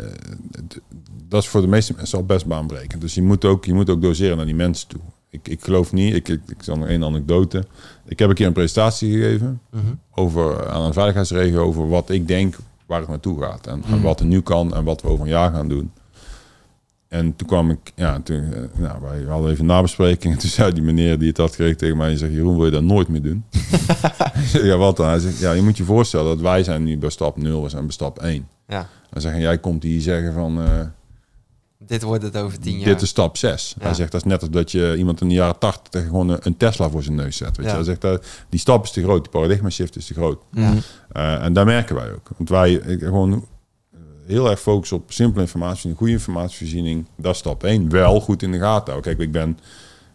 dat 1.28 1.42
is 1.44 1.50
voor 1.50 1.62
de 1.62 1.68
meeste 1.68 1.94
mensen 1.96 2.18
al 2.18 2.26
best 2.26 2.46
baanbrekend. 2.46 3.02
Dus 3.02 3.14
je 3.14 3.22
moet 3.24 3.46
ook, 3.46 3.66
je 3.66 3.74
moet 3.74 3.90
ook 3.90 4.02
doseren 4.02 4.38
naar 4.38 4.46
die 4.46 4.56
mensen 4.56 4.88
toe. 4.88 5.02
Ik, 5.36 5.48
ik 5.48 5.64
geloof 5.64 5.94
niet, 5.94 6.14
ik, 6.16 6.28
ik, 6.28 6.42
ik 6.48 6.64
zal 6.64 6.76
nog 6.78 6.88
één 6.88 7.04
anekdote. 7.04 7.64
Ik 8.08 8.20
heb 8.20 8.30
een 8.30 8.36
keer 8.36 8.48
een 8.48 8.54
presentatie 8.54 9.12
gegeven 9.12 9.60
Mhm. 9.72 9.84
over, 10.14 10.70
aan 10.70 10.82
een 10.82 10.94
veiligheidsregio 10.94 11.64
over 11.64 11.90
wat 11.90 12.10
ik 12.10 12.28
denk 12.28 12.56
waar 12.86 13.00
het 13.00 13.10
naartoe 13.10 13.42
gaat. 13.42 13.68
En, 13.68 13.84
en 13.92 14.02
wat 14.02 14.20
er 14.20 14.26
nu 14.26 14.42
kan 14.42 14.76
en 14.76 14.84
wat 14.84 15.02
we 15.02 15.08
over 15.08 15.24
een 15.26 15.32
jaar 15.32 15.52
gaan 15.54 15.68
doen. 15.68 15.92
En 17.08 17.36
toen 17.36 17.48
kwam 17.48 17.70
ik, 17.70 17.92
ja, 17.96 18.20
toen, 18.24 18.54
eh, 18.54 18.62
nou, 18.76 19.02
wij 19.02 19.24
hadden 19.28 19.50
even 19.52 19.60
een 19.62 19.66
nabespreking. 19.66 20.34
En 20.34 20.40
toen 20.42 20.50
zei 20.50 20.74
die 20.74 20.84
meneer 20.84 21.20
die 21.20 21.28
het 21.28 21.38
had 21.38 21.50
gekregen 21.50 21.78
tegen 21.78 21.98
mij, 21.98 22.10
die 22.10 22.18
zegt, 22.18 22.32
Jeroen, 22.34 22.56
wil 22.56 22.66
je 22.66 22.72
dat 22.72 22.84
nooit 22.84 23.08
meer 23.08 23.22
doen? 23.22 23.44
Ja, 24.64 24.78
wat 24.78 24.98
dan? 24.98 25.08
Hij 25.08 25.20
zegt, 25.20 25.40
ja, 25.40 25.52
je 25.52 25.62
moet 25.62 25.78
je 25.78 25.84
voorstellen 25.84 26.26
dat 26.26 26.40
wij 26.42 26.64
zijn 26.64 26.84
nu 26.84 26.98
bij 26.98 27.10
stap 27.10 27.38
0, 27.38 27.64
we 27.64 27.70
zijn 27.70 27.84
bij 27.84 27.92
stap 27.94 28.20
1. 28.20 28.48
Ja, 28.68 28.88
en 29.24 29.40
jij 29.40 29.58
komt 29.58 29.84
hier 29.84 30.02
zeggen 30.02 30.34
van, 30.34 30.62
eh, 30.62 30.80
dit 31.88 32.02
wordt 32.02 32.24
het 32.24 32.38
over 32.38 32.60
tien 32.60 32.78
jaar. 32.78 32.86
dit 32.90 33.02
is 33.02 33.10
stap 33.10 33.38
6. 33.38 33.76
Ja. 33.78 33.86
Hij 33.86 33.94
zegt, 33.94 34.12
dat 34.12 34.26
is 34.26 34.32
net 34.32 34.42
als 34.42 34.50
dat 34.50 34.72
je 34.72 34.96
iemand 34.98 35.22
in 35.22 35.28
de 35.28 35.34
jaren 35.34 35.60
80 35.60 35.88
tegen 35.90 36.08
gewoon 36.08 36.38
een, 36.42 36.58
Tesla 36.58 36.90
voor 36.90 37.04
zijn 37.04 37.16
neus 37.16 37.38
zet. 37.38 37.58
Weet 37.58 37.66
Ja. 37.66 37.72
je? 37.72 37.78
Hij 37.78 37.86
zegt, 37.86 38.02
dat 38.02 38.26
die 38.50 38.60
stap 38.60 38.84
is 38.84 38.92
te 38.92 39.04
groot, 39.04 39.24
die 39.24 39.32
paradigma 39.32 39.70
shift 39.70 39.96
is 39.96 40.06
te 40.06 40.14
groot. 40.14 40.42
Ja. 40.52 40.70
Mhm. 40.70 40.78
Eh, 41.12 41.44
en 41.44 41.54
daar 41.54 41.66
merken 41.66 41.96
wij 41.96 42.12
ook. 42.12 42.30
Want 42.38 42.50
wij 42.50 42.80
eh, 42.80 43.00
gewoon 43.00 43.34
eh, 43.34 44.00
heel 44.26 44.50
erg 44.50 44.60
focussen 44.60 44.98
op 44.98 45.12
simpele 45.12 45.42
informatie, 45.42 45.94
goede 45.96 46.12
informatievoorziening. 46.14 47.06
Dat 47.18 47.34
is 47.34 47.40
stap 47.40 47.64
1. 47.64 47.90
Wel 47.90 48.20
goed 48.22 48.42
in 48.44 48.52
de 48.52 48.60
gaten 48.60 48.92
houden. 48.92 49.16
Kijk, 49.16 49.28
ik 49.28 49.32
ben... 49.32 49.60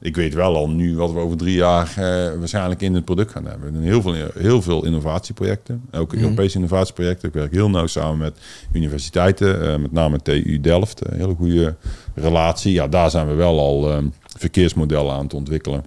Ik 0.00 0.16
weet 0.16 0.34
wel 0.34 0.56
al 0.56 0.70
nu 0.70 0.96
wat 0.96 1.12
we 1.12 1.18
over 1.18 1.36
drie 1.36 1.54
jaar 1.54 1.88
eh, 1.96 2.38
waarschijnlijk 2.38 2.80
in 2.82 2.94
het 2.94 3.04
product 3.04 3.30
gaan 3.30 3.44
hebben. 3.46 3.74
Heel 3.74 4.02
veel, 4.02 4.14
heel 4.34 4.62
veel 4.62 4.84
innovatieprojecten. 4.84 5.82
Ook 5.92 6.12
Mhm. 6.14 6.22
Europese 6.22 6.56
innovatieprojecten. 6.56 7.28
Ik 7.28 7.34
werk 7.34 7.52
heel 7.52 7.70
nauw 7.70 7.86
samen 7.86 8.18
met 8.18 8.38
universiteiten. 8.72 9.68
eh, 9.72 9.76
met 9.78 9.92
name 9.92 10.18
TU 10.22 10.60
Delft. 10.60 11.06
Een 11.10 11.16
hele 11.18 11.34
goede 11.34 11.76
relatie. 12.14 12.72
Ja, 12.72 12.88
daar 12.88 13.10
zijn 13.10 13.26
we 13.26 13.34
wel 13.34 13.58
al 13.58 13.90
eh, 13.92 13.98
verkeersmodellen 14.38 15.12
aan 15.12 15.26
te 15.28 15.36
ontwikkelen. 15.36 15.84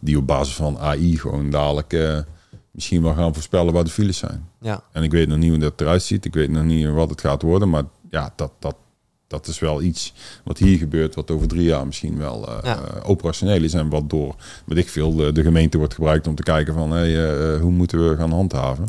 Die 0.00 0.16
op 0.18 0.26
basis 0.26 0.54
van 0.54 0.78
AI 0.78 1.18
gewoon 1.18 1.50
dadelijk 1.50 1.92
eh, 1.92 2.18
misschien 2.70 3.02
wel 3.02 3.14
gaan 3.14 3.34
voorspellen 3.34 3.72
waar 3.72 3.84
de 3.84 3.90
files 3.90 4.18
zijn. 4.18 4.48
Ja, 4.60 4.82
En 4.92 5.02
ik 5.02 5.10
weet 5.10 5.28
nog 5.28 5.38
niet 5.38 5.50
hoe 5.50 5.58
dat 5.58 5.80
eruit 5.80 6.02
ziet. 6.02 6.24
Ik 6.24 6.34
weet 6.34 6.50
nog 6.50 6.64
niet 6.64 6.88
wat 6.88 7.10
het 7.10 7.20
gaat 7.20 7.42
worden. 7.42 7.70
Maar 7.70 7.82
ja, 8.10 8.32
dat, 8.36 8.52
dat, 8.58 8.76
dat 9.30 9.46
is 9.46 9.58
wel 9.58 9.82
iets 9.82 10.12
wat 10.44 10.58
hier 10.58 10.78
gebeurt. 10.78 11.14
Wat 11.14 11.30
over 11.30 11.48
drie 11.48 11.62
jaar 11.62 11.86
misschien 11.86 12.18
wel 12.18 12.48
eh, 12.48 12.58
Ja. 12.62 12.80
eh, 12.80 13.10
operationeel 13.10 13.62
is. 13.62 13.74
En 13.74 13.88
wat 13.88 14.10
door, 14.10 14.34
weet 14.66 14.78
ik 14.78 14.88
veel, 14.88 15.14
de, 15.14 15.32
de 15.32 15.42
gemeente 15.42 15.78
wordt 15.78 15.94
gebruikt 15.94 16.26
om 16.26 16.34
te 16.34 16.42
kijken 16.42 16.74
van... 16.74 16.90
Hey, 16.90 17.28
eh, 17.28 17.60
hoe 17.60 17.70
moeten 17.70 18.08
we 18.08 18.16
gaan 18.16 18.32
handhaven? 18.32 18.88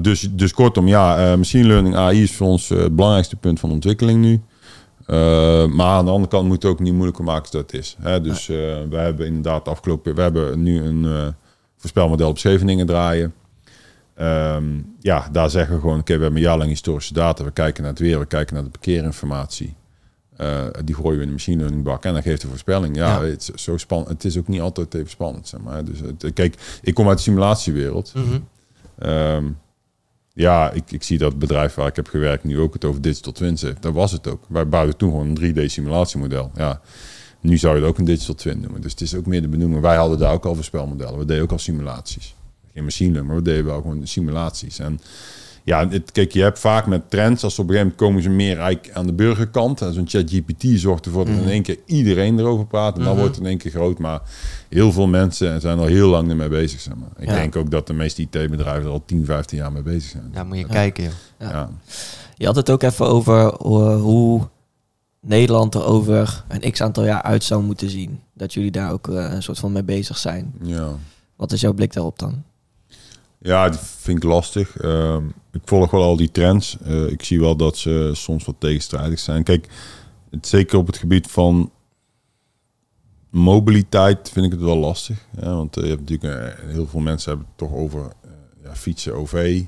Dus, 0.00 0.28
dus 0.30 0.52
kortom, 0.52 0.88
ja, 0.88 1.36
machine 1.36 1.66
learning 1.66 1.96
AI 1.96 2.22
is 2.22 2.34
voor 2.36 2.46
ons 2.46 2.68
het 2.68 2.94
belangrijkste 2.94 3.36
punt 3.36 3.60
van 3.60 3.70
ontwikkeling 3.70 4.20
nu. 4.20 4.40
Maar 5.74 5.96
aan 5.96 6.04
de 6.04 6.10
andere 6.10 6.28
kant 6.28 6.46
moet 6.46 6.62
het 6.62 6.72
ook 6.72 6.80
niet 6.80 6.92
moeilijker 6.92 7.24
maken 7.24 7.50
dan 7.50 7.60
het 7.60 7.72
is. 7.72 7.96
Hè? 8.00 8.20
Dus 8.20 8.46
we 8.46 8.96
hebben 8.96 9.26
inderdaad 9.26 9.68
afgelopen... 9.68 10.14
We 10.14 10.20
hebben 10.22 10.62
nu 10.62 10.82
een 10.82 11.34
voorspelmodel 11.76 12.28
op 12.28 12.38
Scheveningen 12.38 12.86
draaien. 12.86 13.34
Ehm, 14.16 14.80
ja, 15.00 15.28
daar 15.32 15.50
zeggen 15.50 15.74
we 15.74 15.80
gewoon, 15.80 15.98
oké, 15.98 16.16
we 16.16 16.22
hebben 16.22 16.40
een 16.40 16.46
jaar 16.46 16.58
lang 16.58 16.70
historische 16.70 17.12
data. 17.12 17.44
We 17.44 17.50
kijken 17.50 17.82
naar 17.82 17.92
het 17.92 18.00
weer, 18.00 18.18
we 18.18 18.26
kijken 18.26 18.54
naar 18.54 18.64
de 18.64 18.70
parkeerinformatie. 18.70 19.74
Eh, 20.36 20.64
die 20.84 20.94
gooien 20.94 21.16
we 21.16 21.20
in 21.20 21.26
de 21.26 21.32
machine 21.32 21.56
learning 21.56 21.82
bak 21.82 22.04
en 22.04 22.12
dan 22.12 22.22
geeft 22.22 22.40
de 22.40 22.48
voorspelling. 22.48 22.96
Ja, 22.96 23.22
Ja. 23.22 23.24
Het, 23.24 23.50
is 23.54 23.62
zo 23.62 23.76
spannend. 23.76 24.10
het 24.10 24.24
is 24.24 24.38
ook 24.38 24.48
niet 24.48 24.60
altijd 24.60 24.94
even 24.94 25.10
spannend, 25.10 25.48
zeg 25.48 25.60
maar. 25.60 25.84
Dus 25.84 26.00
het, 26.00 26.32
kijk, 26.34 26.78
ik 26.82 26.94
kom 26.94 27.08
uit 27.08 27.16
de 27.16 27.22
simulatiewereld. 27.22 28.12
Mhm. 28.14 28.38
Ehm, 28.98 29.44
ja, 30.32 30.70
ik, 30.70 30.92
ik 30.92 31.02
zie 31.02 31.18
dat 31.18 31.38
bedrijf 31.38 31.74
waar 31.74 31.86
ik 31.86 31.96
heb 31.96 32.08
gewerkt 32.08 32.44
nu 32.44 32.58
ook 32.60 32.72
het 32.72 32.84
over 32.84 33.00
digital 33.00 33.32
twins 33.32 33.62
heeft. 33.62 33.82
Dat 33.82 33.92
was 33.92 34.12
het 34.12 34.28
ook. 34.28 34.44
Wij 34.48 34.68
bouwden 34.68 34.96
toen 34.96 35.10
gewoon 35.10 35.36
een 35.36 35.54
3D 35.54 35.70
simulatiemodel. 35.70 36.50
Ja, 36.54 36.80
nu 37.40 37.58
zou 37.58 37.74
je 37.74 37.80
het 37.80 37.90
ook 37.90 37.98
een 37.98 38.04
digital 38.04 38.34
twin 38.34 38.60
noemen. 38.60 38.80
Dus 38.80 38.90
het 38.90 39.00
is 39.00 39.14
ook 39.14 39.26
meer 39.26 39.42
de 39.42 39.48
benoeming. 39.48 39.80
Wij 39.80 39.96
hadden 39.96 40.18
daar 40.18 40.32
ook 40.32 40.44
al 40.44 40.54
voorspelmodellen. 40.54 41.18
We 41.18 41.24
deden 41.24 41.42
ook 41.42 41.52
al 41.52 41.58
simulaties. 41.58 42.34
Geen 42.76 42.84
machine 42.84 43.10
learning, 43.12 43.34
maar 43.34 43.42
we 43.44 43.50
deden 43.50 43.64
wel 43.64 43.80
gewoon 43.80 44.06
simulaties. 44.06 44.78
En 44.78 45.00
ja, 45.64 45.88
het, 45.88 46.12
kijk, 46.12 46.32
je 46.32 46.42
hebt 46.42 46.58
vaak 46.58 46.86
met 46.86 47.10
trends, 47.10 47.44
als 47.44 47.58
op 47.58 47.68
een 47.68 47.74
gegeven 47.74 47.94
moment 47.98 48.00
komen 48.00 48.22
ze 48.22 48.28
meer 48.28 48.78
aan 48.92 49.06
de 49.06 49.12
burgerkant. 49.12 49.80
En 49.80 49.94
zo'n 49.94 50.08
chat 50.08 50.30
GPT 50.30 50.80
zorgt 50.80 51.06
ervoor 51.06 51.24
dat 51.24 51.34
in 51.34 51.48
één 51.48 51.62
keer 51.62 51.78
iedereen 51.86 52.38
erover 52.38 52.66
praat. 52.66 52.92
En 52.98 53.02
dan 53.04 53.08
Mhm. 53.12 53.18
wordt 53.20 53.34
het 53.34 53.44
in 53.44 53.50
één 53.50 53.58
keer 53.58 53.70
groot. 53.70 53.98
Maar 53.98 54.20
heel 54.68 54.92
veel 54.92 55.06
mensen 55.06 55.60
zijn 55.60 55.78
al 55.78 55.86
heel 55.86 56.08
lang 56.08 56.30
ermee 56.30 56.48
bezig. 56.48 56.80
Zeg 56.80 56.94
maar. 56.94 57.08
Ik 57.18 57.28
Ja. 57.28 57.34
denk 57.34 57.56
ook 57.56 57.70
dat 57.70 57.86
de 57.86 57.92
meeste 57.92 58.22
IT-bedrijven 58.22 58.84
er 58.84 58.90
al 58.90 59.02
10, 59.06 59.24
15 59.24 59.58
jaar 59.58 59.72
mee 59.72 59.82
bezig 59.82 60.10
zijn. 60.10 60.30
ja 60.34 60.44
moet 60.44 60.58
je 60.58 60.66
kijken, 60.66 61.04
joh. 61.04 61.12
Ja. 61.38 61.50
Ja. 61.50 61.70
Je 62.36 62.46
had 62.46 62.56
het 62.56 62.70
ook 62.70 62.82
even 62.82 63.06
over 63.06 63.36
eh, 63.48 64.00
hoe 64.00 64.48
Nederland 65.20 65.74
er 65.74 65.84
over 65.84 66.44
een 66.48 66.70
x 66.72 66.80
aantal 66.80 67.04
jaar 67.04 67.22
uit 67.22 67.44
zou 67.44 67.62
moeten 67.62 67.90
zien. 67.90 68.20
Dat 68.34 68.54
jullie 68.54 68.70
daar 68.70 68.92
ook 68.92 69.08
eh, 69.08 69.14
een 69.32 69.42
soort 69.42 69.58
van 69.58 69.72
mee 69.72 69.84
bezig 69.84 70.18
zijn. 70.18 70.52
Ja. 70.62 70.88
Wat 71.36 71.52
is 71.52 71.60
jouw 71.60 71.72
blik 71.72 71.92
daarop 71.92 72.18
dan? 72.18 72.42
Ja, 73.38 73.68
die 73.68 73.80
vind 73.80 74.16
ik 74.16 74.24
lastig. 74.24 74.76
Ehm, 74.76 75.24
ik 75.52 75.60
volg 75.64 75.90
wel 75.90 76.02
al 76.02 76.16
die 76.16 76.30
trends. 76.30 76.76
Eh, 76.84 77.10
ik 77.10 77.22
zie 77.22 77.40
wel 77.40 77.56
dat 77.56 77.76
ze 77.76 78.10
soms 78.12 78.44
wat 78.44 78.54
tegenstrijdig 78.58 79.18
zijn. 79.18 79.42
Kijk, 79.42 79.68
het, 80.30 80.46
zeker 80.46 80.78
op 80.78 80.86
het 80.86 80.96
gebied 80.96 81.26
van 81.26 81.70
mobiliteit 83.30 84.30
vind 84.32 84.46
ik 84.46 84.52
het 84.52 84.60
wel 84.60 84.76
lastig. 84.76 85.26
Ja, 85.40 85.54
want 85.54 85.76
eh, 85.76 85.82
je 85.82 85.88
hebt 85.88 86.00
natuurlijk, 86.00 86.54
eh, 86.58 86.70
heel 86.72 86.86
veel 86.86 87.00
mensen 87.00 87.28
hebben 87.30 87.46
het 87.48 87.58
toch 87.58 87.78
over 87.78 88.12
ja, 88.62 88.74
fietsen, 88.74 89.14
OV. 89.14 89.62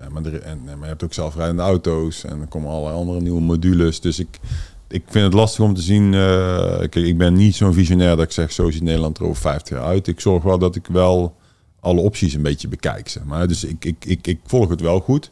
Ja, 0.00 0.08
maar, 0.08 0.24
er, 0.24 0.42
en, 0.42 0.64
maar 0.64 0.78
je 0.80 0.84
hebt 0.84 1.04
ook 1.04 1.12
zelfrijdende 1.12 1.62
auto's 1.62 2.24
en 2.24 2.40
er 2.40 2.46
komen 2.46 2.70
allerlei 2.70 2.96
andere 2.96 3.20
nieuwe 3.20 3.40
modules. 3.40 4.00
Dus 4.00 4.18
ik, 4.18 4.38
ik 4.88 5.02
vind 5.06 5.24
het 5.24 5.34
lastig 5.34 5.64
om 5.64 5.74
te 5.74 5.82
zien. 5.82 6.10
kijk, 6.10 6.94
ik 6.94 7.18
ben 7.18 7.34
niet 7.34 7.56
zo'n 7.56 7.74
visionair 7.74 8.16
dat 8.16 8.24
ik 8.24 8.32
zeg, 8.32 8.52
zo 8.52 8.70
ziet 8.70 8.82
Nederland 8.82 9.18
er 9.18 9.24
over 9.24 9.42
50 9.42 9.76
jaar 9.76 9.86
uit. 9.86 10.06
Ik 10.06 10.20
zorg 10.20 10.42
wel 10.42 10.58
dat 10.58 10.76
ik 10.76 10.86
wel 10.86 11.36
alle 11.80 12.00
opties 12.00 12.34
een 12.34 12.42
beetje 12.42 12.68
bekijk. 12.68 13.08
Zeg 13.08 13.24
maar. 13.24 13.48
Dus 13.48 13.64
ik, 13.64 13.84
ik, 13.84 14.04
ik, 14.04 14.26
ik 14.26 14.40
volg 14.44 14.68
het 14.68 14.80
wel 14.80 15.00
goed. 15.00 15.30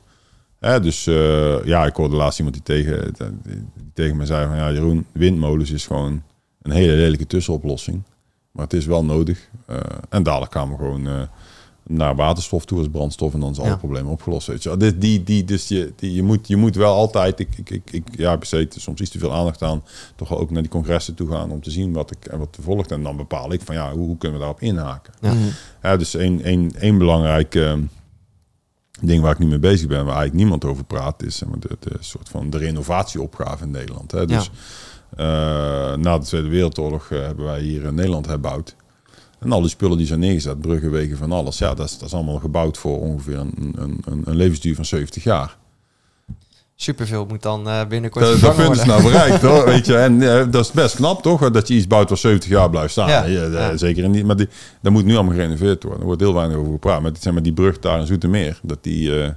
Hè, 0.58 0.80
dus 0.80 1.06
eh, 1.06 1.64
ja, 1.64 1.86
ik 1.86 1.96
hoorde 1.96 2.16
laatst 2.16 2.38
iemand 2.38 2.56
die 2.56 2.76
tegen, 2.76 3.14
die 3.42 3.90
tegen 3.94 4.16
me 4.16 4.26
zei 4.26 4.46
van 4.46 4.56
ja, 4.56 4.72
Jeroen, 4.72 5.06
windmolens 5.12 5.70
is 5.70 5.86
gewoon 5.86 6.22
een 6.62 6.70
hele 6.70 6.92
lelijke 6.92 7.26
tussenoplossing. 7.26 8.02
Maar 8.50 8.64
het 8.64 8.72
is 8.72 8.86
wel 8.86 9.04
nodig. 9.04 9.48
Eh, 9.66 9.76
en 10.08 10.22
dadelijk 10.22 10.52
gaan 10.52 10.70
we 10.70 10.76
gewoon 10.76 11.06
eh, 11.06 11.22
naar 11.88 12.16
waterstof 12.16 12.64
toe 12.64 12.78
als 12.78 12.88
brandstof 12.88 13.34
en 13.34 13.40
dan 13.40 13.50
is 13.50 13.58
alle 13.58 13.68
Ja. 13.68 13.76
problemen 13.76 14.12
opgelost. 14.12 14.46
Weet 14.46 14.62
je. 14.62 14.76
Dit, 14.76 15.00
die, 15.00 15.22
die, 15.22 15.44
dus 15.44 15.68
je, 15.68 15.92
die, 15.96 16.14
je, 16.14 16.22
moet, 16.22 16.48
je 16.48 16.56
moet 16.56 16.76
wel 16.76 16.94
altijd, 16.94 17.40
ik, 17.40 17.48
ik, 17.56 17.70
ik, 17.70 17.90
ik 17.90 18.04
ja, 18.16 18.36
besteed 18.36 18.74
soms 18.78 19.00
iets 19.00 19.10
te 19.10 19.18
veel 19.18 19.32
aandacht 19.34 19.62
aan, 19.62 19.82
toch 20.16 20.36
ook 20.36 20.50
naar 20.50 20.62
die 20.62 20.70
congressen 20.70 21.14
toe 21.14 21.30
gaan 21.30 21.50
om 21.50 21.60
te 21.62 21.70
zien 21.70 21.92
wat 21.92 22.10
ik 22.10 22.24
en 22.24 22.38
wat 22.38 22.56
er 22.56 22.62
volgt. 22.62 22.90
En 22.90 23.02
dan 23.02 23.16
bepaal 23.16 23.52
ik 23.52 23.60
van 23.64 23.74
ja, 23.74 23.92
hoe, 23.92 24.06
hoe 24.06 24.16
kunnen 24.18 24.38
we 24.38 24.44
daarop 24.44 24.62
inhaken. 24.62 25.12
Ja. 25.20 25.32
Mhm. 25.32 25.42
Ja, 25.82 25.96
dus 25.96 26.14
één, 26.14 26.42
één, 26.42 26.70
één 26.80 26.98
belangrijk 26.98 27.54
eh, 27.54 27.72
ding 29.00 29.22
waar 29.22 29.32
ik 29.32 29.38
nu 29.38 29.46
mee 29.46 29.58
bezig 29.58 29.86
ben, 29.88 30.04
waar 30.04 30.16
eigenlijk 30.16 30.34
niemand 30.34 30.64
over 30.64 30.84
praat, 30.84 31.22
is 31.22 31.36
zeg 31.36 31.48
maar, 31.48 31.60
de, 31.60 31.76
de 31.80 31.96
soort 32.00 32.28
van 32.28 32.50
de 32.50 32.58
renovatieopgave 32.58 33.64
in 33.64 33.70
Nederland. 33.70 34.10
Hè. 34.10 34.26
Dus 34.26 34.50
eh, 35.16 35.26
na 35.96 36.18
de 36.18 36.24
Tweede 36.24 36.48
Wereldoorlog 36.48 37.10
eh, 37.10 37.20
hebben 37.20 37.44
wij 37.44 37.60
hier 37.60 37.84
in 37.84 37.94
Nederland 37.94 38.26
herbouwd. 38.26 38.76
En 39.40 39.52
al 39.52 39.60
die 39.60 39.70
spullen 39.70 39.96
die 39.96 40.06
zijn 40.06 40.20
neergezet, 40.20 40.60
bruggen, 40.60 40.90
wegen, 40.90 41.16
van 41.16 41.32
alles, 41.32 41.58
ja, 41.58 41.74
dat 41.74 41.86
is, 41.86 41.98
dat 41.98 42.08
is 42.08 42.14
allemaal 42.14 42.38
gebouwd 42.38 42.78
voor 42.78 43.00
ongeveer 43.00 43.38
een, 43.38 43.74
een, 43.76 43.98
een, 44.04 44.22
een 44.24 44.36
levensduur 44.36 44.74
van 44.74 44.84
70 44.84 45.22
jaar. 45.22 45.56
Superveel 46.80 47.26
moet 47.26 47.42
dan 47.42 47.68
eh, 47.68 47.86
binnenkort 47.86 48.24
Dat, 48.24 48.40
dat 48.40 48.56
punt 48.56 48.76
is 48.76 48.84
nou 48.84 49.02
bereikt, 49.02 49.42
hoor. 49.42 49.64
Weet 49.72 49.86
je, 49.86 49.96
en 49.96 50.22
eh, 50.22 50.46
dat 50.50 50.64
is 50.64 50.70
best 50.70 50.94
knap, 50.94 51.22
toch? 51.22 51.50
Dat 51.50 51.68
je 51.68 51.74
iets 51.74 51.86
bouwt 51.86 52.08
wat 52.08 52.18
70 52.18 52.50
jaar 52.50 52.70
blijft 52.70 52.90
staan. 52.90 53.08
Ja, 53.08 53.24
Ja, 53.24 53.44
ja. 53.44 53.76
Zeker 53.76 54.12
die, 54.12 54.24
maar 54.24 54.36
die, 54.36 54.48
dat 54.82 54.92
moet 54.92 55.04
nu 55.04 55.14
allemaal 55.14 55.34
gerenoveerd 55.34 55.82
worden. 55.82 56.00
Er 56.00 56.06
wordt 56.06 56.20
heel 56.20 56.34
weinig 56.34 56.56
over 56.56 56.72
gepraat. 56.72 57.02
Maar, 57.02 57.10
zeg 57.20 57.32
maar 57.32 57.42
die 57.42 57.52
brug 57.52 57.78
daar 57.78 58.00
in 58.00 58.06
Zoetermeer, 58.06 58.60
dat 58.62 58.78
die, 58.80 59.22
eh, 59.22 59.30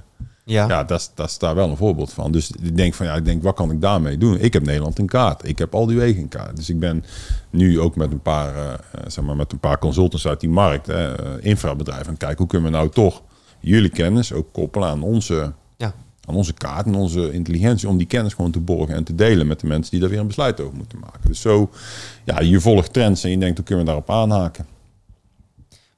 Ja. 0.44 0.68
ja, 0.68 0.84
dat, 0.84 1.00
is- 1.00 1.10
dat 1.14 1.28
is 1.28 1.38
daar 1.38 1.54
wel 1.54 1.68
een 1.70 1.76
voorbeeld 1.76 2.12
van. 2.12 2.32
Dus 2.32 2.50
ik 2.50 2.76
denk 2.76 2.94
van, 2.94 3.06
ja, 3.06 3.14
ik 3.14 3.24
denk, 3.24 3.42
wat 3.42 3.54
kan 3.54 3.70
ik 3.70 3.80
daarmee 3.80 4.18
doen? 4.18 4.38
Ik 4.38 4.52
heb 4.52 4.64
Nederland 4.64 4.98
in 4.98 5.06
kaart. 5.06 5.48
Ik 5.48 5.58
heb 5.58 5.74
al 5.74 5.86
die 5.86 5.96
wegen 5.96 6.20
in 6.20 6.28
kaart. 6.28 6.56
Dus 6.56 6.68
ik 6.70 6.78
ben 6.80 7.04
nu 7.50 7.80
ook 7.80 7.96
met 7.96 8.12
een 8.12 8.20
paar, 8.22 8.56
eh, 8.56 8.72
eh, 8.72 8.78
zeg 9.06 9.24
maar, 9.24 9.36
met 9.36 9.52
een 9.52 9.58
paar 9.60 9.78
consultants 9.78 10.26
uit 10.26 10.40
die 10.40 10.48
markt, 10.50 10.88
eh, 10.88 11.10
infrabedrijven, 11.40 12.04
aan 12.06 12.10
het 12.12 12.18
kijken 12.18 12.38
hoe 12.38 12.46
kunnen 12.46 12.70
we 12.70 12.76
nou 12.76 12.90
toch 12.90 13.22
jullie 13.60 13.90
kennis 13.90 14.32
ook 14.32 14.52
koppelen 14.52 14.88
aan 14.88 15.02
onze, 15.02 15.52
Ja. 15.76 15.94
aan 16.24 16.34
onze 16.34 16.52
kaart 16.52 16.86
en 16.86 16.94
onze 16.94 17.32
intelligentie 17.32 17.88
om 17.88 17.96
die 17.96 18.06
kennis 18.06 18.34
gewoon 18.34 18.50
te 18.50 18.60
borgen 18.60 18.94
en 18.94 19.04
te 19.04 19.14
delen 19.14 19.46
met 19.46 19.60
de 19.60 19.66
mensen 19.66 19.90
die 19.90 20.00
daar 20.00 20.08
weer 20.10 20.18
een 20.20 20.26
besluit 20.26 20.60
over 20.60 20.76
moeten 20.76 20.98
maken. 20.98 21.20
Dus 21.26 21.40
zo, 21.40 21.70
ja, 22.24 22.40
je 22.40 22.60
volgt 22.60 22.92
trends 22.92 23.24
en 23.24 23.30
je 23.30 23.38
denkt, 23.38 23.56
hoe 23.56 23.66
kunnen 23.66 23.84
we 23.84 23.90
daarop 23.90 24.10
aanhaken? 24.10 24.66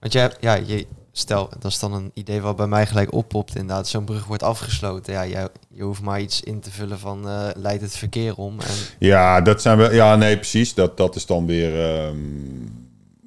Want 0.01 0.13
jij, 0.13 0.33
ja, 0.41 0.55
je, 0.55 0.87
stel, 1.17 1.49
dat 1.59 1.71
is 1.71 1.79
dan 1.79 1.93
een 1.93 2.11
idee 2.15 2.41
wat 2.41 2.57
bij 2.57 2.67
mij 2.67 2.87
gelijk 2.87 3.13
oppopt. 3.13 3.55
Inderdaad, 3.55 3.89
zo'n 3.89 4.05
brug 4.05 4.25
wordt 4.25 4.43
afgesloten. 4.43 5.13
Ja, 5.13 5.27
jij, 5.27 5.49
je 5.69 5.83
hoeft 5.83 6.03
maar 6.03 6.21
iets 6.21 6.41
in 6.41 6.61
te 6.61 6.71
vullen 6.71 6.99
van 6.99 7.29
eh, 7.29 7.49
leidt 7.57 7.83
het 7.83 7.97
verkeer 7.97 8.37
om. 8.37 8.61
En, 8.61 8.75
Ja, 8.99 9.41
dat 9.41 9.63
zijn 9.63 9.79
we. 9.79 9.95
Ja, 9.95 10.17
nee, 10.17 10.35
precies. 10.37 10.75
Dat, 10.75 10.97
dat 10.97 11.17
is 11.17 11.27
dan 11.27 11.47
weer 11.47 11.95
ehm, 11.95 12.17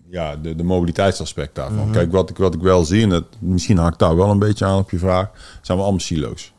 ja, 0.10 0.36
de, 0.36 0.56
de 0.56 0.64
mobiliteitsaspect 0.64 1.56
daarvan. 1.56 1.84
Mhm. 1.84 1.92
Kijk, 1.92 2.12
wat 2.12 2.30
ik, 2.30 2.38
wat 2.38 2.54
ik 2.54 2.62
wel 2.62 2.86
zie, 2.86 3.04
en 3.04 3.10
dat, 3.10 3.26
misschien 3.40 3.78
haak 3.78 3.94
ik 3.94 4.00
daar 4.00 4.16
wel 4.16 4.30
een 4.30 4.40
beetje 4.40 4.66
aan 4.66 4.80
op 4.80 4.92
je 4.92 4.98
vraag, 4.98 5.30
zijn 5.62 5.78
we 5.78 5.84
allemaal 5.84 6.02
silo's. 6.02 6.54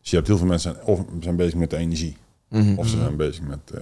Dus 0.00 0.10
je 0.10 0.16
hebt 0.16 0.28
heel 0.28 0.38
veel 0.38 0.46
mensen 0.46 0.86
of 0.86 1.00
zijn 1.20 1.36
bezig 1.36 1.54
met 1.54 1.70
de 1.70 1.76
energie, 1.76 2.16
Mhm. 2.48 2.74
of 2.78 2.86
ze 2.88 2.96
zijn 2.96 3.16
bezig 3.16 3.42
met, 3.42 3.58
eh, 3.74 3.80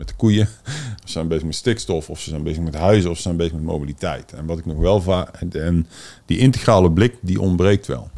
met 0.00 0.08
de 0.08 0.14
koeien, 0.16 0.48
of 0.66 1.04
ze 1.04 1.12
zijn 1.12 1.28
bezig 1.28 1.44
met 1.44 1.54
stikstof, 1.54 2.10
of 2.10 2.20
ze 2.20 2.30
zijn 2.30 2.42
bezig 2.42 2.62
met 2.62 2.74
huizen, 2.74 3.10
of 3.10 3.16
ze 3.16 3.22
zijn 3.22 3.36
bezig 3.36 3.52
met 3.52 3.62
mobiliteit. 3.62 4.32
En 4.32 4.46
wat 4.46 4.58
ik 4.58 4.66
nog 4.66 4.76
wel 4.78 5.00
vaak. 5.00 5.36
En, 5.52 5.86
die 6.26 6.38
integrale 6.38 6.90
blik, 6.90 7.14
die 7.20 7.40
ontbreekt 7.40 7.86
wel. 7.86 8.10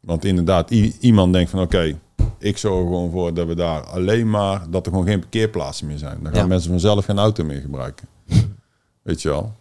Want 0.00 0.24
inderdaad, 0.24 0.70
iemand 1.00 1.32
denkt 1.32 1.50
van 1.50 1.60
oké, 1.60 1.98
ik 2.38 2.56
zorg 2.58 2.76
er 2.80 2.86
gewoon 2.86 3.10
voor 3.10 3.34
dat 3.34 3.46
we 3.46 3.54
daar 3.54 3.80
alleen 3.82 4.30
maar, 4.30 4.70
dat 4.70 4.86
er 4.86 4.92
gewoon 4.92 5.06
geen 5.06 5.20
parkeerplaatsen 5.20 5.86
meer 5.86 5.98
zijn. 5.98 6.18
Dan 6.22 6.32
gaan 6.32 6.42
Ja. 6.42 6.46
mensen 6.48 6.70
vanzelf 6.70 7.04
geen 7.04 7.18
auto 7.18 7.44
meer 7.44 7.60
gebruiken. 7.60 8.08
Weet 9.02 9.22
je 9.22 9.28
wel? 9.28 9.52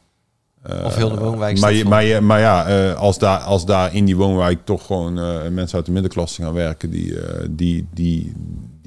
Eh, 0.62 0.86
Of 0.86 0.96
heel 0.96 1.10
de 1.10 1.20
woonwijk 1.20 1.60
Maar, 1.60 1.88
maar, 1.88 2.04
je, 2.04 2.22
maar 2.22 2.40
ja, 2.40 2.66
eh, 2.68 2.96
als, 2.96 3.18
daar, 3.18 3.40
als 3.40 3.66
daar 3.66 3.96
in 3.96 4.06
die 4.06 4.16
woonwijk 4.18 4.66
toch 4.66 4.86
gewoon 4.86 5.20
eh, 5.20 5.50
mensen 5.50 5.78
uit 5.78 5.86
de 5.86 5.92
middenklasse 5.92 6.42
gaan 6.42 6.54
werken 6.54 6.90
die, 6.90 7.20
eh, 7.22 7.48
die, 7.52 7.88
die, 7.94 8.34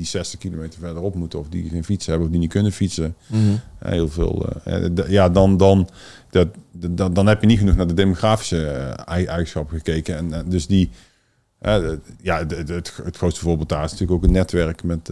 die 0.00 0.08
60 0.08 0.38
kilometer 0.38 0.80
verderop 0.80 1.14
moeten 1.14 1.38
of 1.38 1.48
die 1.48 1.68
geen 1.68 1.84
fiets 1.84 2.06
hebben 2.06 2.24
of 2.26 2.30
die 2.32 2.40
niet 2.40 2.50
kunnen 2.50 2.72
fietsen. 2.72 3.14
Mhm. 3.26 3.40
Eh, 3.78 3.90
Heel 3.92 4.08
veel. 4.08 4.48
eh, 4.64 4.84
eh, 4.84 5.08
ja, 5.08 5.28
dan, 5.28 5.56
dan, 5.56 5.88
dat, 6.30 6.48
dan, 6.72 7.14
dan 7.14 7.26
heb 7.26 7.40
je 7.40 7.46
niet 7.46 7.58
genoeg 7.58 7.76
naar 7.76 7.86
de 7.86 7.94
demografische 7.94 8.64
ei- 9.04 9.24
eigenschappen 9.24 9.76
gekeken. 9.76 10.16
En 10.34 10.48
dus 10.48 10.66
die. 10.66 10.90
ja, 12.22 12.46
het, 12.46 12.92
het 13.04 13.16
grootste 13.16 13.40
voorbeeld 13.40 13.68
daar 13.68 13.84
is 13.84 13.90
natuurlijk 13.90 14.18
ook 14.18 14.24
een 14.26 14.32
netwerk 14.34 14.82
met, 14.82 15.10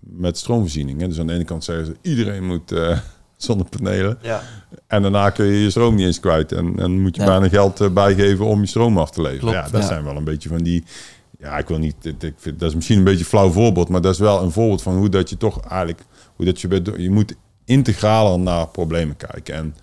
met 0.00 0.38
stroomvoorziening. 0.38 1.00
Hè. 1.00 1.08
Dus 1.08 1.18
aan 1.20 1.26
de 1.26 1.32
ene 1.32 1.44
kant 1.44 1.64
zeggen 1.64 1.86
ze 1.86 1.96
iedereen 2.02 2.46
moet 2.46 2.72
zonnepanelen. 3.36 4.18
ja, 4.22 4.42
En 4.86 5.02
daarna 5.02 5.30
kun 5.30 5.46
je 5.46 5.62
je 5.62 5.70
stroom 5.70 5.94
niet 5.94 6.06
eens 6.06 6.20
kwijt. 6.20 6.52
En, 6.52 6.78
en 6.78 7.00
moet 7.00 7.14
je 7.16 7.20
Ja. 7.22 7.26
bijna 7.28 7.48
geld 7.48 7.94
bijgeven 7.94 8.46
om 8.46 8.60
je 8.60 8.66
stroom 8.66 8.98
af 8.98 9.10
te 9.10 9.22
leveren. 9.22 9.40
Klopt, 9.52 9.54
ja, 9.66 9.68
dat 9.72 9.80
ja. 9.80 9.86
zijn 9.86 10.04
wel 10.04 10.16
een 10.16 10.24
beetje 10.24 10.48
van 10.48 10.62
die. 10.62 10.84
Ja, 11.40 11.58
ik 11.58 11.68
wil 11.68 11.78
niet. 11.78 12.04
Ik 12.04 12.34
vind, 12.36 12.58
dat 12.58 12.68
is 12.68 12.74
misschien 12.74 12.98
een 12.98 13.04
beetje 13.04 13.18
een 13.18 13.24
flauw 13.24 13.50
voorbeeld. 13.50 13.88
Maar 13.88 14.00
dat 14.00 14.12
is 14.12 14.18
wel 14.18 14.42
een 14.42 14.50
voorbeeld 14.50 14.82
van 14.82 14.96
hoe 14.96 15.08
dat 15.08 15.30
je 15.30 15.36
toch 15.36 15.60
eigenlijk. 15.60 16.04
Hoe 16.36 16.46
dat 16.46 16.60
je, 16.60 16.92
je 16.96 17.10
moet 17.10 17.34
integraler 17.64 18.38
naar 18.38 18.68
problemen 18.68 19.16
kijken. 19.16 19.54
En 19.54 19.74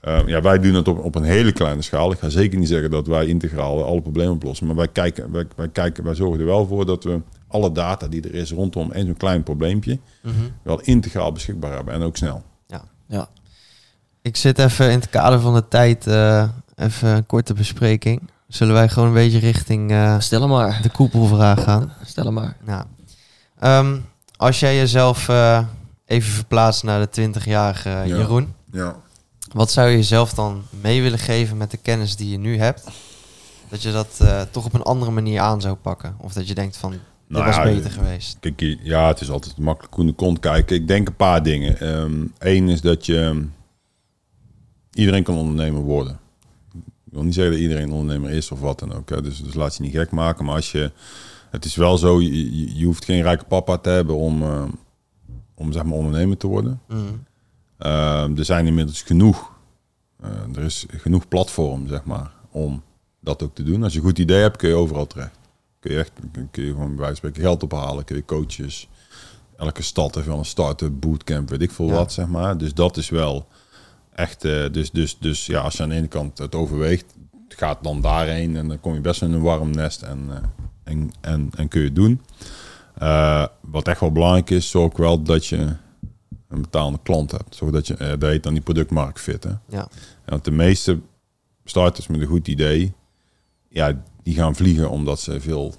eh, 0.00 0.20
ja, 0.26 0.40
wij 0.40 0.58
doen 0.58 0.74
het 0.74 0.88
op, 0.88 1.04
op 1.04 1.14
een 1.14 1.22
hele 1.22 1.52
kleine 1.52 1.82
schaal. 1.82 2.12
Ik 2.12 2.18
ga 2.18 2.28
zeker 2.28 2.58
niet 2.58 2.68
zeggen 2.68 2.90
dat 2.90 3.06
wij 3.06 3.26
integraal 3.26 3.84
alle 3.84 4.02
problemen 4.02 4.32
oplossen. 4.32 4.66
Maar 4.66 4.76
wij, 4.76 4.88
kijken, 4.88 5.32
wij, 5.32 5.46
wij, 5.56 5.68
kijken, 5.68 6.04
wij 6.04 6.14
zorgen 6.14 6.40
er 6.40 6.46
wel 6.46 6.66
voor 6.66 6.86
dat 6.86 7.04
we 7.04 7.20
alle 7.48 7.72
data 7.72 8.08
die 8.08 8.22
er 8.22 8.34
is 8.34 8.52
rondom 8.52 8.92
één 8.92 9.06
zo'n 9.06 9.16
klein 9.16 9.42
probleempje. 9.42 9.98
Mhm. 10.22 10.34
wel 10.62 10.80
integraal 10.80 11.32
beschikbaar 11.32 11.72
hebben. 11.72 11.94
En 11.94 12.02
ook 12.02 12.16
snel. 12.16 12.42
Ja. 13.06 13.28
Ik 14.22 14.36
zit 14.36 14.58
even 14.58 14.90
in 14.90 14.98
het 14.98 15.10
kader 15.10 15.40
van 15.40 15.54
de 15.54 15.68
tijd, 15.68 16.06
eh, 16.06 16.48
even 16.76 17.08
een 17.08 17.26
korte 17.26 17.54
bespreking. 17.54 18.20
Zullen 18.54 18.74
wij 18.74 18.88
gewoon 18.88 19.08
een 19.08 19.14
beetje 19.14 19.38
richting 19.38 19.90
eh, 19.90 20.20
Stel 20.20 20.40
hem 20.40 20.50
maar. 20.50 20.82
de 20.82 20.88
koepelvraag 20.90 21.62
gaan? 21.62 21.92
Stel 22.04 22.24
hem 22.24 22.34
maar. 22.34 22.56
Nou, 22.64 22.84
ehm, 23.58 23.98
als 24.36 24.60
jij 24.60 24.76
jezelf 24.76 25.28
eh, 25.28 25.64
even 26.06 26.32
verplaatst 26.32 26.82
naar 26.82 27.00
de 27.00 27.30
20-jarige 27.30 27.88
Ja. 27.88 28.04
Jeroen, 28.04 28.54
Ja. 28.72 28.96
wat 29.52 29.70
zou 29.72 29.88
je 29.88 29.96
jezelf 29.96 30.34
dan 30.34 30.62
mee 30.70 31.02
willen 31.02 31.18
geven 31.18 31.56
met 31.56 31.70
de 31.70 31.76
kennis 31.76 32.16
die 32.16 32.30
je 32.30 32.38
nu 32.38 32.58
hebt? 32.58 32.84
Dat 33.68 33.82
je 33.82 33.92
dat 33.92 34.18
eh, 34.20 34.40
toch 34.50 34.64
op 34.64 34.74
een 34.74 34.82
andere 34.82 35.10
manier 35.10 35.40
aan 35.40 35.60
zou 35.60 35.74
pakken? 35.74 36.14
Of 36.18 36.32
dat 36.32 36.48
je 36.48 36.54
denkt 36.54 36.76
van, 36.76 36.90
dit 36.90 37.00
Nou 37.28 37.44
was 37.44 37.56
ja, 37.56 37.62
beter 37.62 37.90
geweest. 37.90 38.36
Kijk, 38.40 38.78
ja, 38.82 39.08
het 39.08 39.20
is 39.20 39.30
altijd 39.30 39.58
makkelijk 39.58 39.94
hoe 39.94 40.04
de 40.06 40.12
kont 40.12 40.38
kijken. 40.38 40.76
Ik 40.76 40.88
denk 40.88 41.08
een 41.08 41.16
paar 41.16 41.42
dingen. 41.42 41.76
Eén 42.38 42.68
is 42.68 42.80
dat 42.80 43.06
je... 43.06 43.20
ehm, 43.20 43.42
iedereen 44.92 45.22
kan 45.22 45.36
ondernemer 45.36 45.82
worden. 45.82 46.18
Ik 47.14 47.20
wil 47.20 47.28
niet 47.28 47.38
zeggen 47.38 47.52
dat 47.54 47.62
iedereen 47.62 47.92
ondernemer 47.92 48.30
is 48.30 48.50
of 48.50 48.60
wat 48.60 48.78
dan 48.78 48.92
ook. 48.94 49.08
Hè. 49.08 49.22
Dus, 49.22 49.42
dus 49.42 49.54
laat 49.54 49.76
je 49.76 49.82
niet 49.82 49.92
gek 49.94 50.10
maken. 50.10 50.44
Maar 50.44 50.54
als 50.54 50.72
je... 50.72 50.92
Het 51.50 51.64
is 51.64 51.76
wel 51.76 51.98
zo, 51.98 52.20
je, 52.20 52.78
je- 52.78 52.84
hoeft 52.84 53.04
geen 53.04 53.22
rijke 53.22 53.44
papa 53.44 53.78
te 53.78 53.88
hebben 53.88 54.16
om, 54.16 54.42
ehm, 54.42 54.68
om 55.54 55.72
zeg 55.72 55.82
maar 55.84 55.92
ondernemer 55.98 56.36
te 56.36 56.46
worden. 56.46 56.80
Mhm. 56.88 57.00
Ehm, 57.78 58.36
er 58.38 58.44
zijn 58.44 58.66
inmiddels 58.66 59.02
genoeg. 59.02 59.52
eh, 60.22 60.30
er 60.56 60.62
is 60.62 60.86
genoeg 60.88 61.28
platform, 61.28 61.86
zeg 61.88 62.04
maar, 62.04 62.30
om 62.50 62.82
dat 63.20 63.42
ook 63.42 63.54
te 63.54 63.62
doen. 63.62 63.82
Als 63.82 63.92
je 63.92 63.98
een 63.98 64.04
goed 64.04 64.18
idee 64.18 64.40
hebt, 64.40 64.56
kun 64.56 64.68
je 64.68 64.74
overal 64.74 65.06
terecht. 65.06 65.38
Kun 65.80 65.92
je 65.92 65.98
echt, 65.98 66.12
kun 66.50 66.64
je 66.64 66.70
gewoon 66.70 66.86
bij 66.88 66.96
wijze 67.04 67.20
van 67.20 67.30
spreken 67.30 67.42
geld 67.42 67.62
ophalen, 67.62 68.04
kun 68.04 68.16
je 68.16 68.24
coaches. 68.24 68.88
Elke 69.56 69.82
stad 69.82 70.14
heeft 70.14 70.26
wel 70.26 70.38
een 70.38 70.44
start-up, 70.44 70.92
bootcamp, 71.00 71.48
weet 71.48 71.62
ik 71.62 71.70
veel 71.70 71.86
Ja. 71.86 71.92
wat, 71.94 72.12
zeg 72.12 72.26
maar. 72.26 72.58
Dus 72.58 72.74
dat 72.74 72.96
is 72.96 73.08
wel 73.10 73.46
echt, 74.14 74.44
eh, 74.44 74.72
dus, 74.72 74.90
dus, 74.90 75.18
dus 75.18 75.46
ja, 75.46 75.60
als 75.60 75.76
je 75.76 75.82
aan 75.82 75.88
de 75.88 75.94
ene 75.94 76.06
kant 76.06 76.38
het 76.38 76.54
overweegt, 76.54 77.14
gaat 77.58 77.82
dan 77.82 78.00
daarheen 78.00 78.56
en 78.56 78.68
dan 78.68 78.80
kom 78.80 78.94
je 78.94 79.00
best 79.00 79.22
in 79.22 79.32
een 79.32 79.42
warm 79.42 79.70
nest 79.70 80.02
en, 80.02 80.26
eh, 80.30 80.36
en, 80.84 81.10
en, 81.20 81.50
en 81.56 81.68
kun 81.68 81.80
je 81.80 81.86
het 81.86 81.94
doen. 81.94 82.20
Eh, 82.94 83.46
wat 83.60 83.88
echt 83.88 84.00
wel 84.00 84.12
belangrijk 84.12 84.50
is, 84.50 84.70
zorg 84.70 84.96
wel 84.96 85.22
dat 85.22 85.46
je 85.46 85.76
een 86.48 86.60
betalende 86.60 86.98
klant 87.02 87.30
hebt. 87.30 87.54
Zodat 87.54 87.86
je, 87.86 87.94
eh, 87.94 88.08
dat 88.08 88.30
heet 88.30 88.42
dan 88.42 88.52
die 88.52 88.62
productmarkt 88.62 89.20
fit. 89.20 89.44
Hè? 89.44 89.52
Ja. 89.68 89.88
Want 90.24 90.44
de 90.44 90.50
meeste 90.50 91.00
starters 91.64 92.06
met 92.06 92.20
een 92.20 92.26
goed 92.26 92.48
idee, 92.48 92.92
ja, 93.68 94.02
die 94.22 94.34
gaan 94.34 94.54
vliegen 94.54 94.90
omdat 94.90 95.20
ze 95.20 95.40
veel 95.40 95.74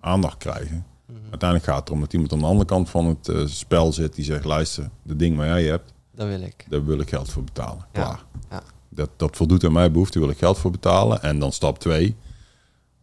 aandacht 0.00 0.36
krijgen. 0.36 0.86
Mhm. 1.06 1.18
Uiteindelijk 1.30 1.70
gaat 1.70 1.78
het 1.78 1.88
erom 1.88 2.00
dat 2.00 2.12
iemand 2.12 2.32
aan 2.32 2.38
de 2.38 2.44
andere 2.44 2.64
kant 2.64 2.90
van 2.90 3.06
het 3.06 3.50
spel 3.50 3.92
zit 3.92 4.14
die 4.14 4.24
zegt, 4.24 4.44
luister, 4.44 4.90
de 5.02 5.16
ding 5.16 5.36
waar 5.36 5.46
jij 5.46 5.64
hebt, 5.64 5.92
Dat 6.20 6.28
wil 6.28 6.40
ik. 6.42 6.66
Daar 6.68 6.84
wil 6.84 7.00
ik 7.00 7.08
geld 7.08 7.30
voor 7.30 7.44
betalen. 7.44 7.86
Ja, 7.92 8.00
Klaar. 8.02 8.22
ja. 8.50 8.62
Dat, 8.88 9.10
dat 9.16 9.36
voldoet 9.36 9.64
aan 9.64 9.72
mijn 9.72 9.92
behoefte, 9.92 10.18
wil 10.18 10.28
ik 10.30 10.38
geld 10.38 10.58
voor 10.58 10.70
betalen. 10.70 11.22
En 11.22 11.38
dan 11.38 11.52
stap 11.52 11.78
twee. 11.78 12.16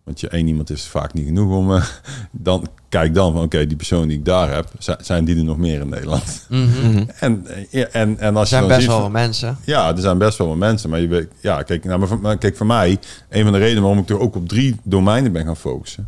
Want 0.04 0.20
je 0.20 0.28
één 0.28 0.48
iemand 0.48 0.70
is 0.70 0.88
vaak 0.88 1.14
niet 1.14 1.26
genoeg 1.26 1.56
om... 1.56 1.74
eh, 1.76 1.86
dan 2.32 2.68
kijk 2.90 3.14
dan 3.14 3.34
van, 3.34 3.42
oké, 3.44 3.68
die 3.68 3.78
persoon 3.78 4.08
die 4.08 4.18
ik 4.18 4.26
daar 4.26 4.54
heb... 4.54 4.70
zi- 4.80 4.94
zijn 5.00 5.26
die 5.26 5.38
er 5.38 5.44
nog 5.44 5.58
meer 5.58 5.80
in 5.82 5.90
Nederland? 5.90 6.46
Mhm. 6.50 6.62
Mhm. 6.92 7.06
En, 7.20 7.46
en, 7.92 8.20
en 8.20 8.36
als 8.36 8.52
Er 8.52 8.58
zijn 8.58 8.64
je 8.64 8.68
dan 8.68 8.78
best 8.78 8.80
ziet 8.80 8.88
wel 8.88 8.96
van- 9.02 9.02
wat 9.02 9.12
mensen. 9.22 9.58
Ja, 9.66 9.90
er 9.96 10.02
zijn 10.02 10.18
best 10.18 10.38
wel 10.38 10.48
wat 10.48 10.58
mensen. 10.58 10.90
Maar 10.90 11.00
je 11.00 11.08
weet, 11.08 11.28
ja, 11.40 11.64
kijk, 11.64 11.84
nou, 11.84 12.18
maar 12.22 12.38
kijk, 12.38 12.58
voor 12.58 12.66
mij, 12.66 13.00
een 13.30 13.44
van 13.44 13.52
de 13.52 13.58
redenen 13.60 13.82
waarom 13.84 14.00
ik 14.02 14.10
er 14.10 14.20
ook 14.20 14.36
op 14.36 14.48
drie 14.48 14.76
domeinen 14.84 15.32
ben 15.32 15.46
gaan 15.46 15.58
focussen. 15.58 16.08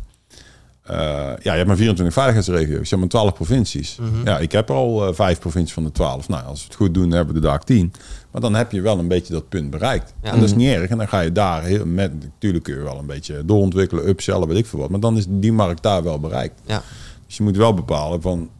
Eh, 0.90 0.96
ja, 0.96 1.36
je 1.42 1.50
hebt 1.50 1.66
maar 1.66 1.76
24 1.76 2.14
veiligheidsregio's, 2.14 2.88
je 2.88 2.96
hebt 2.96 3.00
maar 3.00 3.08
12 3.08 3.32
provincies. 3.32 3.96
Mhm. 4.00 4.24
Ja, 4.24 4.38
ik 4.38 4.52
heb 4.52 4.68
er 4.68 4.74
al 4.74 5.06
eh, 5.06 5.14
vijf 5.14 5.38
provincies 5.38 5.72
van 5.72 5.84
de 5.84 5.92
12. 5.92 6.28
Nou, 6.28 6.44
als 6.44 6.60
we 6.60 6.64
het 6.66 6.74
goed 6.74 6.94
doen, 6.94 7.10
hebben 7.10 7.34
we 7.34 7.40
er 7.40 7.46
daar 7.46 7.64
10. 7.64 7.92
Maar 8.30 8.40
dan 8.40 8.54
heb 8.54 8.72
je 8.72 8.80
wel 8.80 8.98
een 8.98 9.08
beetje 9.08 9.32
dat 9.32 9.48
punt 9.48 9.70
bereikt. 9.70 10.14
Ja. 10.22 10.32
En 10.32 10.40
dat 10.40 10.48
is 10.48 10.54
niet 10.54 10.68
erg. 10.68 10.90
En 10.90 10.98
dan 10.98 11.08
ga 11.08 11.20
je 11.20 11.32
daar 11.32 11.62
heel 11.62 11.86
met, 11.86 12.12
natuurlijk 12.22 12.64
kun 12.64 12.74
je 12.74 12.82
wel 12.82 12.98
een 12.98 13.06
beetje 13.06 13.44
doorontwikkelen, 13.44 14.08
upsellen, 14.08 14.48
weet 14.48 14.56
ik 14.56 14.66
veel 14.66 14.78
wat. 14.78 14.90
Maar 14.90 15.00
dan 15.00 15.16
is 15.16 15.24
die 15.28 15.52
markt 15.52 15.82
daar 15.82 16.02
wel 16.02 16.20
bereikt. 16.20 16.60
Ja. 16.64 16.82
Dus 17.26 17.36
je 17.36 17.42
moet 17.42 17.56
wel 17.56 17.74
bepalen 17.74 18.22
van, 18.22 18.50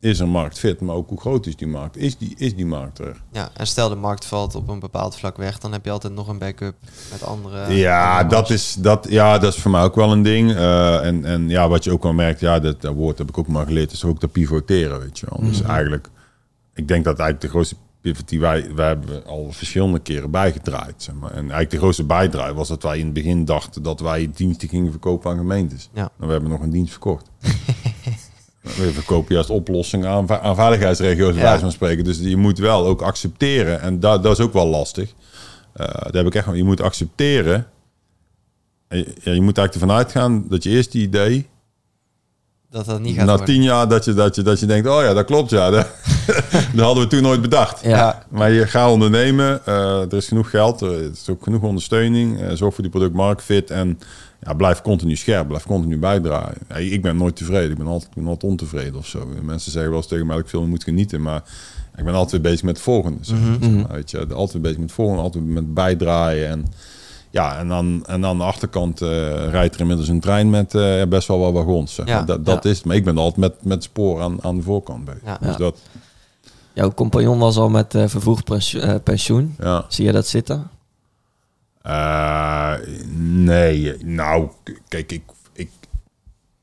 is 0.00 0.18
een 0.18 0.28
markt 0.28 0.58
fit, 0.58 0.80
maar 0.80 0.94
ook 0.94 1.08
hoe 1.08 1.20
groot 1.20 1.46
is 1.46 1.56
die 1.56 1.66
markt? 1.66 1.96
Is 1.96 2.18
die, 2.18 2.34
is 2.36 2.54
die 2.54 2.66
markt 2.66 2.98
er? 2.98 3.16
Ja, 3.32 3.50
en 3.54 3.66
stel 3.66 3.88
de 3.88 3.94
markt 3.94 4.24
valt 4.24 4.54
op 4.54 4.68
een 4.68 4.78
bepaald 4.78 5.16
vlak 5.16 5.36
weg, 5.36 5.58
dan 5.58 5.72
heb 5.72 5.84
je 5.84 5.90
altijd 5.90 6.12
nog 6.12 6.28
een 6.28 6.38
backup 6.38 6.74
met 7.10 7.22
andere. 7.22 7.74
Ja, 7.74 8.12
andere 8.12 8.34
dat 8.34 8.50
is, 8.50 8.76
dat, 8.78 9.06
ja, 9.10 9.38
dat 9.38 9.54
is 9.54 9.60
voor 9.60 9.70
mij 9.70 9.82
ook 9.82 9.94
wel 9.94 10.12
een 10.12 10.22
ding. 10.22 10.54
Eh, 10.54 11.06
en, 11.06 11.24
en 11.24 11.48
ja, 11.48 11.68
wat 11.68 11.84
je 11.84 11.92
ook 11.92 12.02
wel 12.02 12.12
merkt, 12.12 12.40
ja, 12.40 12.58
dat, 12.58 12.80
dat 12.80 12.94
woord 12.94 13.18
heb 13.18 13.28
ik 13.28 13.38
ook 13.38 13.48
maar 13.48 13.66
geleerd, 13.66 13.92
is 13.92 14.04
ook 14.04 14.20
dat 14.20 14.32
pivoteren, 14.32 15.00
weet 15.00 15.18
je 15.18 15.26
wel. 15.30 15.48
Dus 15.48 15.62
eigenlijk, 15.62 16.08
ik 16.74 16.88
denk 16.88 17.04
dat 17.04 17.18
eigenlijk 17.18 17.40
de 17.40 17.48
grootste 17.48 17.76
pivot 18.00 18.28
die 18.28 18.40
wij, 18.40 18.74
wij 18.74 18.86
hebben 18.86 19.26
al 19.26 19.52
verschillende 19.52 19.98
keren 19.98 20.30
bijgedraaid. 20.30 20.94
Zeg 21.02 21.14
maar. 21.14 21.30
En 21.30 21.38
eigenlijk 21.38 21.70
de 21.70 21.76
grootste 21.78 22.04
bijdraai 22.04 22.52
was 22.52 22.68
dat 22.68 22.82
wij 22.82 22.98
in 22.98 23.04
het 23.04 23.14
begin 23.14 23.44
dachten 23.44 23.82
dat 23.82 24.00
wij 24.00 24.30
diensten 24.34 24.68
gingen 24.68 24.90
verkopen 24.90 25.30
aan 25.30 25.38
gemeentes. 25.38 25.88
Ja. 25.92 26.00
Nou, 26.00 26.12
we 26.16 26.26
hebben 26.26 26.50
nog 26.50 26.60
een 26.60 26.70
dienst 26.70 26.90
verkocht. 26.90 27.30
We 28.62 28.92
verkopen 28.92 29.34
juist 29.34 29.50
oplossingen 29.50 30.08
aan, 30.08 30.30
aan 30.30 30.54
veiligheidsregio's, 30.54 31.34
Ja. 31.36 31.42
wijze 31.42 31.60
van 31.60 31.72
spreken. 31.72 32.04
Dus 32.04 32.18
je 32.18 32.36
moet 32.36 32.58
wel 32.58 32.86
ook 32.86 33.02
accepteren. 33.02 33.80
En 33.80 34.00
dat, 34.00 34.22
dat 34.22 34.38
is 34.38 34.44
ook 34.44 34.52
wel 34.52 34.66
lastig. 34.66 35.10
Eh 35.72 35.84
daar 35.86 36.12
heb 36.12 36.26
ik 36.26 36.34
echt, 36.34 36.46
je 36.54 36.64
moet 36.64 36.80
accepteren. 36.80 37.66
En 38.88 38.98
je, 38.98 39.04
ja, 39.22 39.32
je 39.32 39.40
moet 39.42 39.58
eigenlijk 39.58 39.74
ervan 39.74 39.96
uitgaan 40.04 40.44
dat 40.48 40.62
je 40.62 40.70
eerst 40.70 40.92
die 40.92 41.02
idee, 41.02 41.46
Dat 42.70 42.84
dat 42.86 43.00
niet 43.00 43.16
gaat 43.16 43.26
na 43.26 43.36
tien 43.38 43.62
jaar, 43.62 43.88
dat 43.88 44.04
je, 44.04 44.14
dat, 44.14 44.34
je, 44.34 44.42
dat 44.42 44.60
je 44.60 44.66
denkt, 44.66 44.88
oh 44.88 45.02
ja, 45.02 45.14
dat 45.14 45.24
klopt, 45.24 45.50
ja. 45.50 45.70
Dat, 45.70 45.86
dat 46.74 46.84
hadden 46.84 47.02
we 47.04 47.10
toen 47.10 47.22
nooit 47.22 47.42
bedacht. 47.42 47.82
Ja. 47.82 48.26
Maar 48.30 48.50
je 48.50 48.66
gaat 48.66 48.90
ondernemen, 48.90 49.66
eh, 49.66 50.00
er 50.00 50.14
is 50.14 50.28
genoeg 50.28 50.50
geld, 50.50 50.80
er 50.80 51.10
is 51.10 51.28
ook 51.28 51.42
genoeg 51.42 51.62
ondersteuning. 51.62 52.40
eh, 52.40 52.50
zorg 52.54 52.74
voor 52.74 52.82
die 52.82 52.92
product 52.92 53.14
market 53.14 53.44
fit 53.44 53.70
en 53.70 53.98
ja, 54.40 54.52
blijf 54.54 54.82
continu 54.82 55.16
scherp, 55.16 55.48
blijf 55.48 55.66
continu 55.66 55.98
bijdragen. 55.98 56.56
Ja, 56.68 56.74
ik 56.74 57.02
ben 57.02 57.16
nooit 57.16 57.36
tevreden, 57.36 57.70
ik 57.70 57.78
ben 57.78 57.86
altijd, 57.86 58.10
ik 58.10 58.16
ben 58.16 58.26
altijd 58.26 58.50
ontevreden 58.50 58.96
of 58.96 59.06
zo. 59.06 59.26
Mensen 59.42 59.72
zeggen 59.72 59.90
wel 59.90 60.00
eens 60.00 60.08
tegen 60.08 60.26
mij 60.26 60.36
dat 60.36 60.44
ik 60.44 60.50
veel 60.50 60.66
moet 60.66 60.84
genieten, 60.84 61.22
maar 61.22 61.42
ik 61.96 62.04
ben 62.04 62.14
altijd 62.14 62.42
bezig 62.42 62.62
met 62.62 62.74
het 62.74 62.84
volgende. 62.84 63.18
zeg 63.20 63.38
maar. 63.38 63.70
Mhm. 63.70 63.92
Weet 63.92 64.10
je, 64.10 64.34
altijd 64.34 64.62
bezig 64.62 64.78
met 64.78 64.86
het 64.86 64.94
volgende, 64.94 65.22
altijd 65.22 65.44
met 65.44 65.74
bijdraaien. 65.74 66.48
En, 66.48 66.66
ja, 67.30 67.58
en, 67.58 67.68
dan, 67.68 68.04
en 68.06 68.24
aan 68.26 68.38
de 68.38 68.44
achterkant 68.44 69.02
eh, 69.02 69.08
rijdt 69.50 69.74
er 69.74 69.80
inmiddels 69.80 70.08
een 70.08 70.20
trein 70.20 70.50
met 70.50 70.74
eh, 70.74 71.02
best 71.08 71.28
wel 71.28 71.38
wat 71.38 71.52
wagons. 71.52 71.94
Zeg. 71.94 72.06
maar. 72.06 72.14
Ja, 72.14 72.22
dat 72.22 72.44
dat 72.44 72.64
ja. 72.64 72.70
is 72.70 72.76
het. 72.76 72.86
Maar 72.86 72.96
ik 72.96 73.04
ben 73.04 73.18
altijd 73.18 73.36
met, 73.36 73.54
met 73.64 73.82
spoor 73.82 74.20
aan, 74.20 74.42
aan 74.42 74.56
de 74.56 74.62
voorkant 74.62 75.04
bezig. 75.04 75.38
Dus 75.38 75.56
dat, 75.56 75.78
Jouw 76.72 76.92
compagnon 76.92 77.38
was 77.38 77.56
al 77.56 77.68
met 77.68 77.94
eh, 77.94 78.04
vervroegd 78.06 78.44
pensioen, 78.44 79.02
pensioen. 79.02 79.54
ja. 79.58 79.84
Zie 79.88 80.04
je 80.04 80.12
dat 80.12 80.26
zitten? 80.26 80.70
Eh, 81.88 82.74
nee, 83.18 84.04
nou, 84.04 84.48
kijk, 84.88 85.12
ik, 85.12 85.22
ik, 85.52 85.70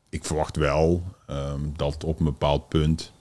ik 0.10 0.26
verwacht 0.26 0.58
wel 0.58 1.04
ehm, 1.28 1.60
dat 1.76 2.04
op 2.04 2.20
een 2.20 2.26
bepaald 2.26 2.68
punt. 2.70 3.14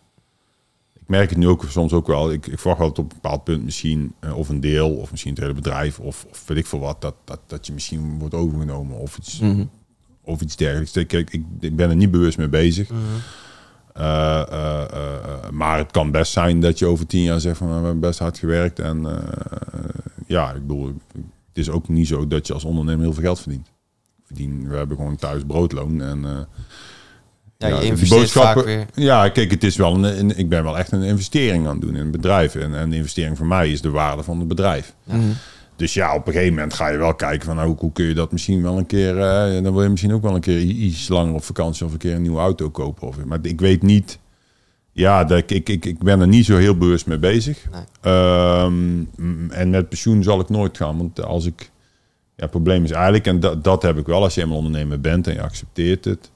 Ik 0.94 1.08
merk 1.10 1.28
het 1.30 1.38
nu 1.38 1.48
ook 1.48 1.64
soms 1.68 1.92
ook 1.92 2.06
wel. 2.06 2.32
Ik, 2.32 2.46
ik 2.46 2.58
verwacht 2.58 2.78
wel 2.78 2.88
dat 2.88 2.98
op 2.98 3.10
een 3.10 3.18
bepaald 3.22 3.44
punt 3.44 3.64
misschien, 3.64 4.14
eh, 4.20 4.36
of 4.38 4.48
een 4.48 4.60
deel, 4.60 4.90
of 4.96 5.10
misschien 5.10 5.32
het 5.32 5.40
hele 5.42 5.54
bedrijf, 5.54 5.98
of, 6.00 6.26
of 6.30 6.46
weet 6.46 6.58
ik 6.58 6.66
veel 6.66 6.78
wat, 6.78 7.00
dat, 7.00 7.14
dat, 7.24 7.40
dat 7.46 7.66
je 7.66 7.72
misschien 7.72 8.18
wordt 8.18 8.34
overgenomen 8.34 8.96
of 8.96 9.18
iets, 9.18 9.38
Mhm. 9.40 9.64
of 10.22 10.40
iets 10.40 10.56
dergelijks. 10.56 10.92
Kijk, 10.92 11.12
ik, 11.12 11.42
ik 11.60 11.76
ben 11.76 11.90
er 11.90 11.96
niet 11.96 12.10
bewust 12.10 12.38
mee 12.38 12.48
bezig. 12.48 12.88
Mhm. 12.88 13.00
Eh, 13.92 15.48
maar 15.50 15.78
het 15.78 15.90
kan 15.90 16.10
best 16.10 16.32
zijn 16.32 16.60
dat 16.60 16.78
je 16.78 16.86
over 16.86 17.06
tien 17.06 17.22
jaar 17.22 17.40
zegt 17.40 17.58
van 17.58 17.66
we 17.68 17.74
hebben 17.74 18.00
best 18.00 18.18
hard 18.18 18.38
gewerkt. 18.38 18.78
En 18.78 19.06
ja, 20.26 20.52
ik 20.52 20.66
bedoel, 20.66 20.94
het 21.54 21.58
is 21.66 21.70
ook 21.70 21.88
niet 21.88 22.06
zo 22.08 22.26
dat 22.26 22.46
je 22.46 22.52
als 22.52 22.64
ondernemer 22.64 23.02
heel 23.04 23.12
veel 23.12 23.22
geld 23.22 23.40
verdient. 23.40 23.68
Verdien, 24.24 24.68
we 24.68 24.76
hebben 24.76 24.96
gewoon 24.96 25.16
thuis 25.16 25.42
broodloon. 25.46 26.00
En, 26.02 26.24
eh, 26.24 26.30
Ja, 27.58 27.68
Ja, 27.68 27.80
je 27.80 27.86
investeert 27.86 28.30
vaak 28.30 28.54
boodschappen- 28.54 28.64
weer. 28.94 29.04
ja, 29.06 29.28
kijk, 29.28 29.50
het 29.50 29.64
is 29.64 29.76
wel 29.76 29.94
een, 29.94 30.18
een- 30.18 30.38
ik 30.38 30.48
ben 30.48 30.62
wel 30.62 30.78
echt 30.78 30.92
een 30.92 31.02
investering 31.02 31.66
aan 31.66 31.72
het 31.72 31.80
doen 31.80 31.94
in 31.94 32.00
een 32.00 32.10
bedrijf. 32.10 32.54
En, 32.54 32.74
en 32.74 32.90
de 32.90 32.96
investering 32.96 33.36
voor 33.36 33.46
mij 33.46 33.70
is 33.70 33.80
de 33.80 33.90
waarde 33.90 34.22
van 34.22 34.38
het 34.38 34.48
bedrijf. 34.48 34.94
Ja. 35.04 35.16
Mhm. 35.16 35.26
Dus 35.76 35.94
ja, 35.94 36.14
op 36.14 36.26
een 36.26 36.32
gegeven 36.32 36.54
moment 36.54 36.74
ga 36.74 36.88
je 36.88 36.98
wel 36.98 37.14
kijken 37.14 37.46
van 37.46 37.56
nou, 37.56 37.68
hoe, 37.68 37.76
hoe 37.78 37.92
kun 37.92 38.04
je 38.04 38.14
dat 38.14 38.32
misschien 38.32 38.62
wel 38.62 38.78
een 38.78 38.86
keer. 38.86 39.18
eh, 39.20 39.62
dan 39.62 39.72
wil 39.72 39.82
je 39.82 39.88
misschien 39.88 40.12
ook 40.12 40.22
wel 40.22 40.34
een 40.34 40.40
keer 40.40 40.60
iets 40.60 41.08
langer 41.08 41.34
op 41.34 41.44
vakantie 41.44 41.86
of 41.86 41.92
een 41.92 41.98
keer 41.98 42.14
een 42.14 42.22
nieuwe 42.22 42.38
auto 42.40 42.70
kopen. 42.70 43.08
Of, 43.08 43.24
maar 43.24 43.38
ik 43.42 43.60
weet 43.60 43.82
niet. 43.82 44.18
Ja, 44.96 45.24
dat, 45.24 45.38
ik, 45.38 45.50
ik, 45.50 45.68
ik, 45.68 45.84
ik 45.84 45.98
ben 45.98 46.20
er 46.20 46.28
niet 46.28 46.44
zo 46.44 46.56
heel 46.56 46.76
bewust 46.78 47.06
mee 47.06 47.18
bezig. 47.18 47.64
Nee. 47.72 47.82
Ehm, 48.00 49.02
en 49.50 49.70
met 49.70 49.88
pensioen 49.88 50.22
zal 50.22 50.40
ik 50.40 50.48
nooit 50.48 50.76
gaan. 50.76 50.96
Want 50.96 51.22
als 51.22 51.46
ik. 51.46 51.70
Ja, 52.36 52.42
het 52.42 52.50
probleem 52.50 52.84
is 52.84 52.90
eigenlijk, 52.90 53.26
en 53.26 53.40
dat, 53.40 53.64
dat 53.64 53.82
heb 53.82 53.98
ik 53.98 54.06
wel 54.06 54.22
als 54.22 54.34
je 54.34 54.40
eenmaal 54.40 54.56
ondernemer 54.56 55.00
bent 55.00 55.26
en 55.26 55.34
je 55.34 55.42
accepteert 55.42 56.04
het. 56.04 56.30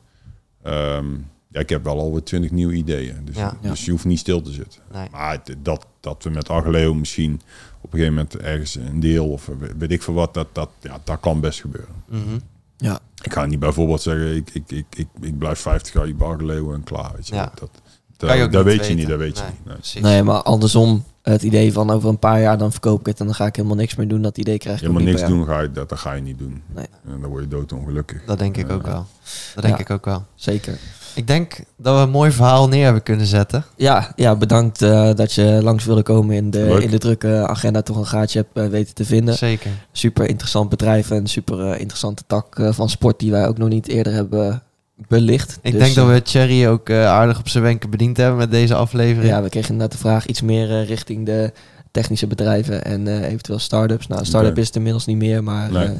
Ehm, 0.62 1.06
ja, 1.50 1.60
ik 1.60 1.68
heb 1.68 1.84
wel 1.84 1.98
alweer 1.98 2.22
twintig 2.22 2.50
nieuwe 2.50 2.72
ideeën. 2.74 3.16
Dus, 3.24 3.36
Ja. 3.36 3.56
dus 3.60 3.84
je 3.84 3.90
hoeft 3.90 4.04
niet 4.04 4.18
stil 4.18 4.40
te 4.42 4.52
zitten. 4.52 4.80
Nee. 4.92 5.08
Maar 5.10 5.30
het- 5.32 5.56
dat, 5.62 5.86
dat 6.00 6.22
we 6.24 6.30
met 6.30 6.48
Agleo 6.48 6.94
misschien 6.94 7.32
op 7.80 7.92
een 7.92 7.98
gegeven 7.98 8.14
moment 8.14 8.36
ergens 8.36 8.74
een 8.74 9.00
deel 9.00 9.28
of 9.30 9.50
weet 9.78 9.92
ik 9.92 10.02
veel 10.02 10.14
wat, 10.14 10.34
dat, 10.34 10.48
dat, 10.52 10.70
ja, 10.80 11.00
dat 11.04 11.20
kan 11.20 11.40
best 11.40 11.60
gebeuren. 11.60 11.94
Mhm. 12.08 12.38
Ja. 12.76 12.98
Ik 13.22 13.32
ga 13.32 13.46
niet 13.46 13.58
bijvoorbeeld 13.58 14.02
zeggen, 14.02 14.36
ik, 14.36 14.50
ik, 14.52 14.70
ik, 14.70 14.86
ik, 14.96 15.08
ik 15.20 15.38
blijf 15.38 15.58
50 15.58 15.92
jaar 15.92 16.14
bij 16.16 16.26
Agleo 16.26 16.72
en 16.72 16.84
klaar. 16.84 17.10
Weet 17.14 17.28
je. 17.28 17.34
Ja. 17.34 17.52
Dat, 17.54 17.70
dat, 18.18 18.30
ook 18.30 18.52
dat 18.52 18.64
niet 18.64 18.76
weet 18.76 18.86
je 18.86 18.94
niet, 18.94 19.08
dat 19.08 19.18
weet 19.18 19.36
je 19.38 19.42
Nee, 19.42 19.52
niet. 19.52 19.66
Nee. 19.66 19.74
Precies. 19.76 20.00
Nee, 20.00 20.22
maar 20.22 20.42
andersom, 20.42 21.04
het 21.22 21.42
idee 21.42 21.72
van 21.72 21.90
over 21.90 22.08
een 22.08 22.18
paar 22.18 22.40
jaar 22.40 22.58
dan 22.58 22.70
verkoop 22.72 23.00
ik 23.00 23.06
het 23.06 23.20
en 23.20 23.26
dan 23.26 23.34
ga 23.34 23.46
ik 23.46 23.56
helemaal 23.56 23.76
niks 23.76 23.94
meer 23.94 24.08
doen, 24.08 24.22
dat 24.22 24.38
idee 24.38 24.58
krijg 24.58 24.76
ik 24.76 24.82
Helemaal 24.82 25.02
niks 25.02 25.24
doen, 25.26 25.44
ga 25.46 25.60
je, 25.60 25.72
dat, 25.72 25.88
dat 25.88 25.98
ga 25.98 26.12
je 26.12 26.22
niet 26.22 26.38
doen. 26.38 26.62
Nee. 26.74 26.86
En 27.04 27.20
dan 27.20 27.30
word 27.30 27.42
je 27.42 27.48
doodongelukkig. 27.48 28.24
Dat 28.26 28.38
denk 28.38 28.56
ik 28.56 28.70
ook 28.70 28.86
wel. 28.86 29.06
Dat 29.54 29.64
denk 29.64 29.76
Ja. 29.76 29.80
ik 29.82 29.90
ook 29.90 30.04
wel. 30.04 30.24
Zeker. 30.34 30.78
Ik 31.14 31.26
denk 31.26 31.58
dat 31.76 31.94
we 31.96 32.00
een 32.00 32.10
mooi 32.10 32.30
verhaal 32.30 32.68
neer 32.68 32.84
hebben 32.84 33.02
kunnen 33.02 33.26
zetten. 33.26 33.64
Ja, 33.76 34.12
ja 34.16 34.36
bedankt 34.36 34.82
eh, 34.82 35.14
dat 35.14 35.32
je 35.32 35.58
langs 35.62 35.84
wilde 35.84 36.02
komen 36.02 36.36
in 36.36 36.50
de, 36.50 36.58
Leuk. 36.58 36.82
in 36.82 36.90
de 36.90 36.98
drukke 36.98 37.46
agenda 37.46 37.82
toch 37.82 37.96
een 37.96 38.06
gaatje 38.06 38.38
hebt 38.38 38.66
eh, 38.66 38.66
weten 38.72 38.94
te 38.94 39.04
vinden. 39.04 39.34
Zeker. 39.34 39.70
Super 39.92 40.28
interessant 40.28 40.68
bedrijf 40.68 41.10
en 41.10 41.26
super 41.26 41.70
eh, 41.72 41.80
interessante 41.80 42.22
tak 42.26 42.60
van 42.70 42.88
sport 42.88 43.18
die 43.18 43.30
wij 43.30 43.48
ook 43.48 43.58
nog 43.58 43.68
niet 43.68 43.88
eerder 43.88 44.12
hebben 44.12 44.62
belicht. 45.08 45.58
Ik 45.62 45.72
Dus, 45.72 45.80
denk 45.80 45.94
dat 45.94 46.08
eh, 46.08 46.12
we 46.12 46.22
Thierry 46.22 46.66
ook 46.66 46.88
eh, 46.88 47.06
aardig 47.06 47.38
op 47.38 47.48
zijn 47.48 47.64
wenken 47.64 47.90
bediend 47.90 48.16
hebben 48.16 48.36
met 48.38 48.50
deze 48.50 48.74
aflevering. 48.74 49.32
Ja, 49.32 49.42
we 49.42 49.48
kregen 49.48 49.70
inderdaad 49.70 49.96
de 49.96 50.02
vraag 50.02 50.26
iets 50.26 50.42
meer 50.42 50.70
eh, 50.70 50.88
richting 50.88 51.26
de 51.26 51.52
technische 51.90 52.26
bedrijven 52.26 52.84
en 52.84 53.08
eh, 53.08 53.26
eventueel 53.28 53.58
start-ups. 53.58 54.06
Nou, 54.06 54.24
start-up 54.24 54.58
is 54.58 54.66
het 54.66 54.76
inmiddels 54.76 55.06
niet 55.06 55.16
meer, 55.16 55.42
maar... 55.42 55.72
Nee. 55.72 55.86
eh, 55.86 55.90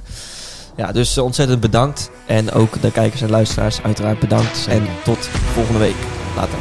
ja, 0.77 0.93
dus 0.93 1.17
eh, 1.17 1.25
ontzettend 1.25 1.61
bedankt. 1.61 2.11
En 2.27 2.53
ook 2.53 2.81
de 2.83 2.93
kijkers 2.93 3.23
en 3.23 3.31
luisteraars 3.31 3.83
uiteraard 3.83 4.19
bedankt. 4.19 4.57
Zeker. 4.57 4.73
En 4.81 4.87
tot 5.05 5.19
volgende 5.27 5.79
week. 5.79 5.97
Later. 6.37 6.59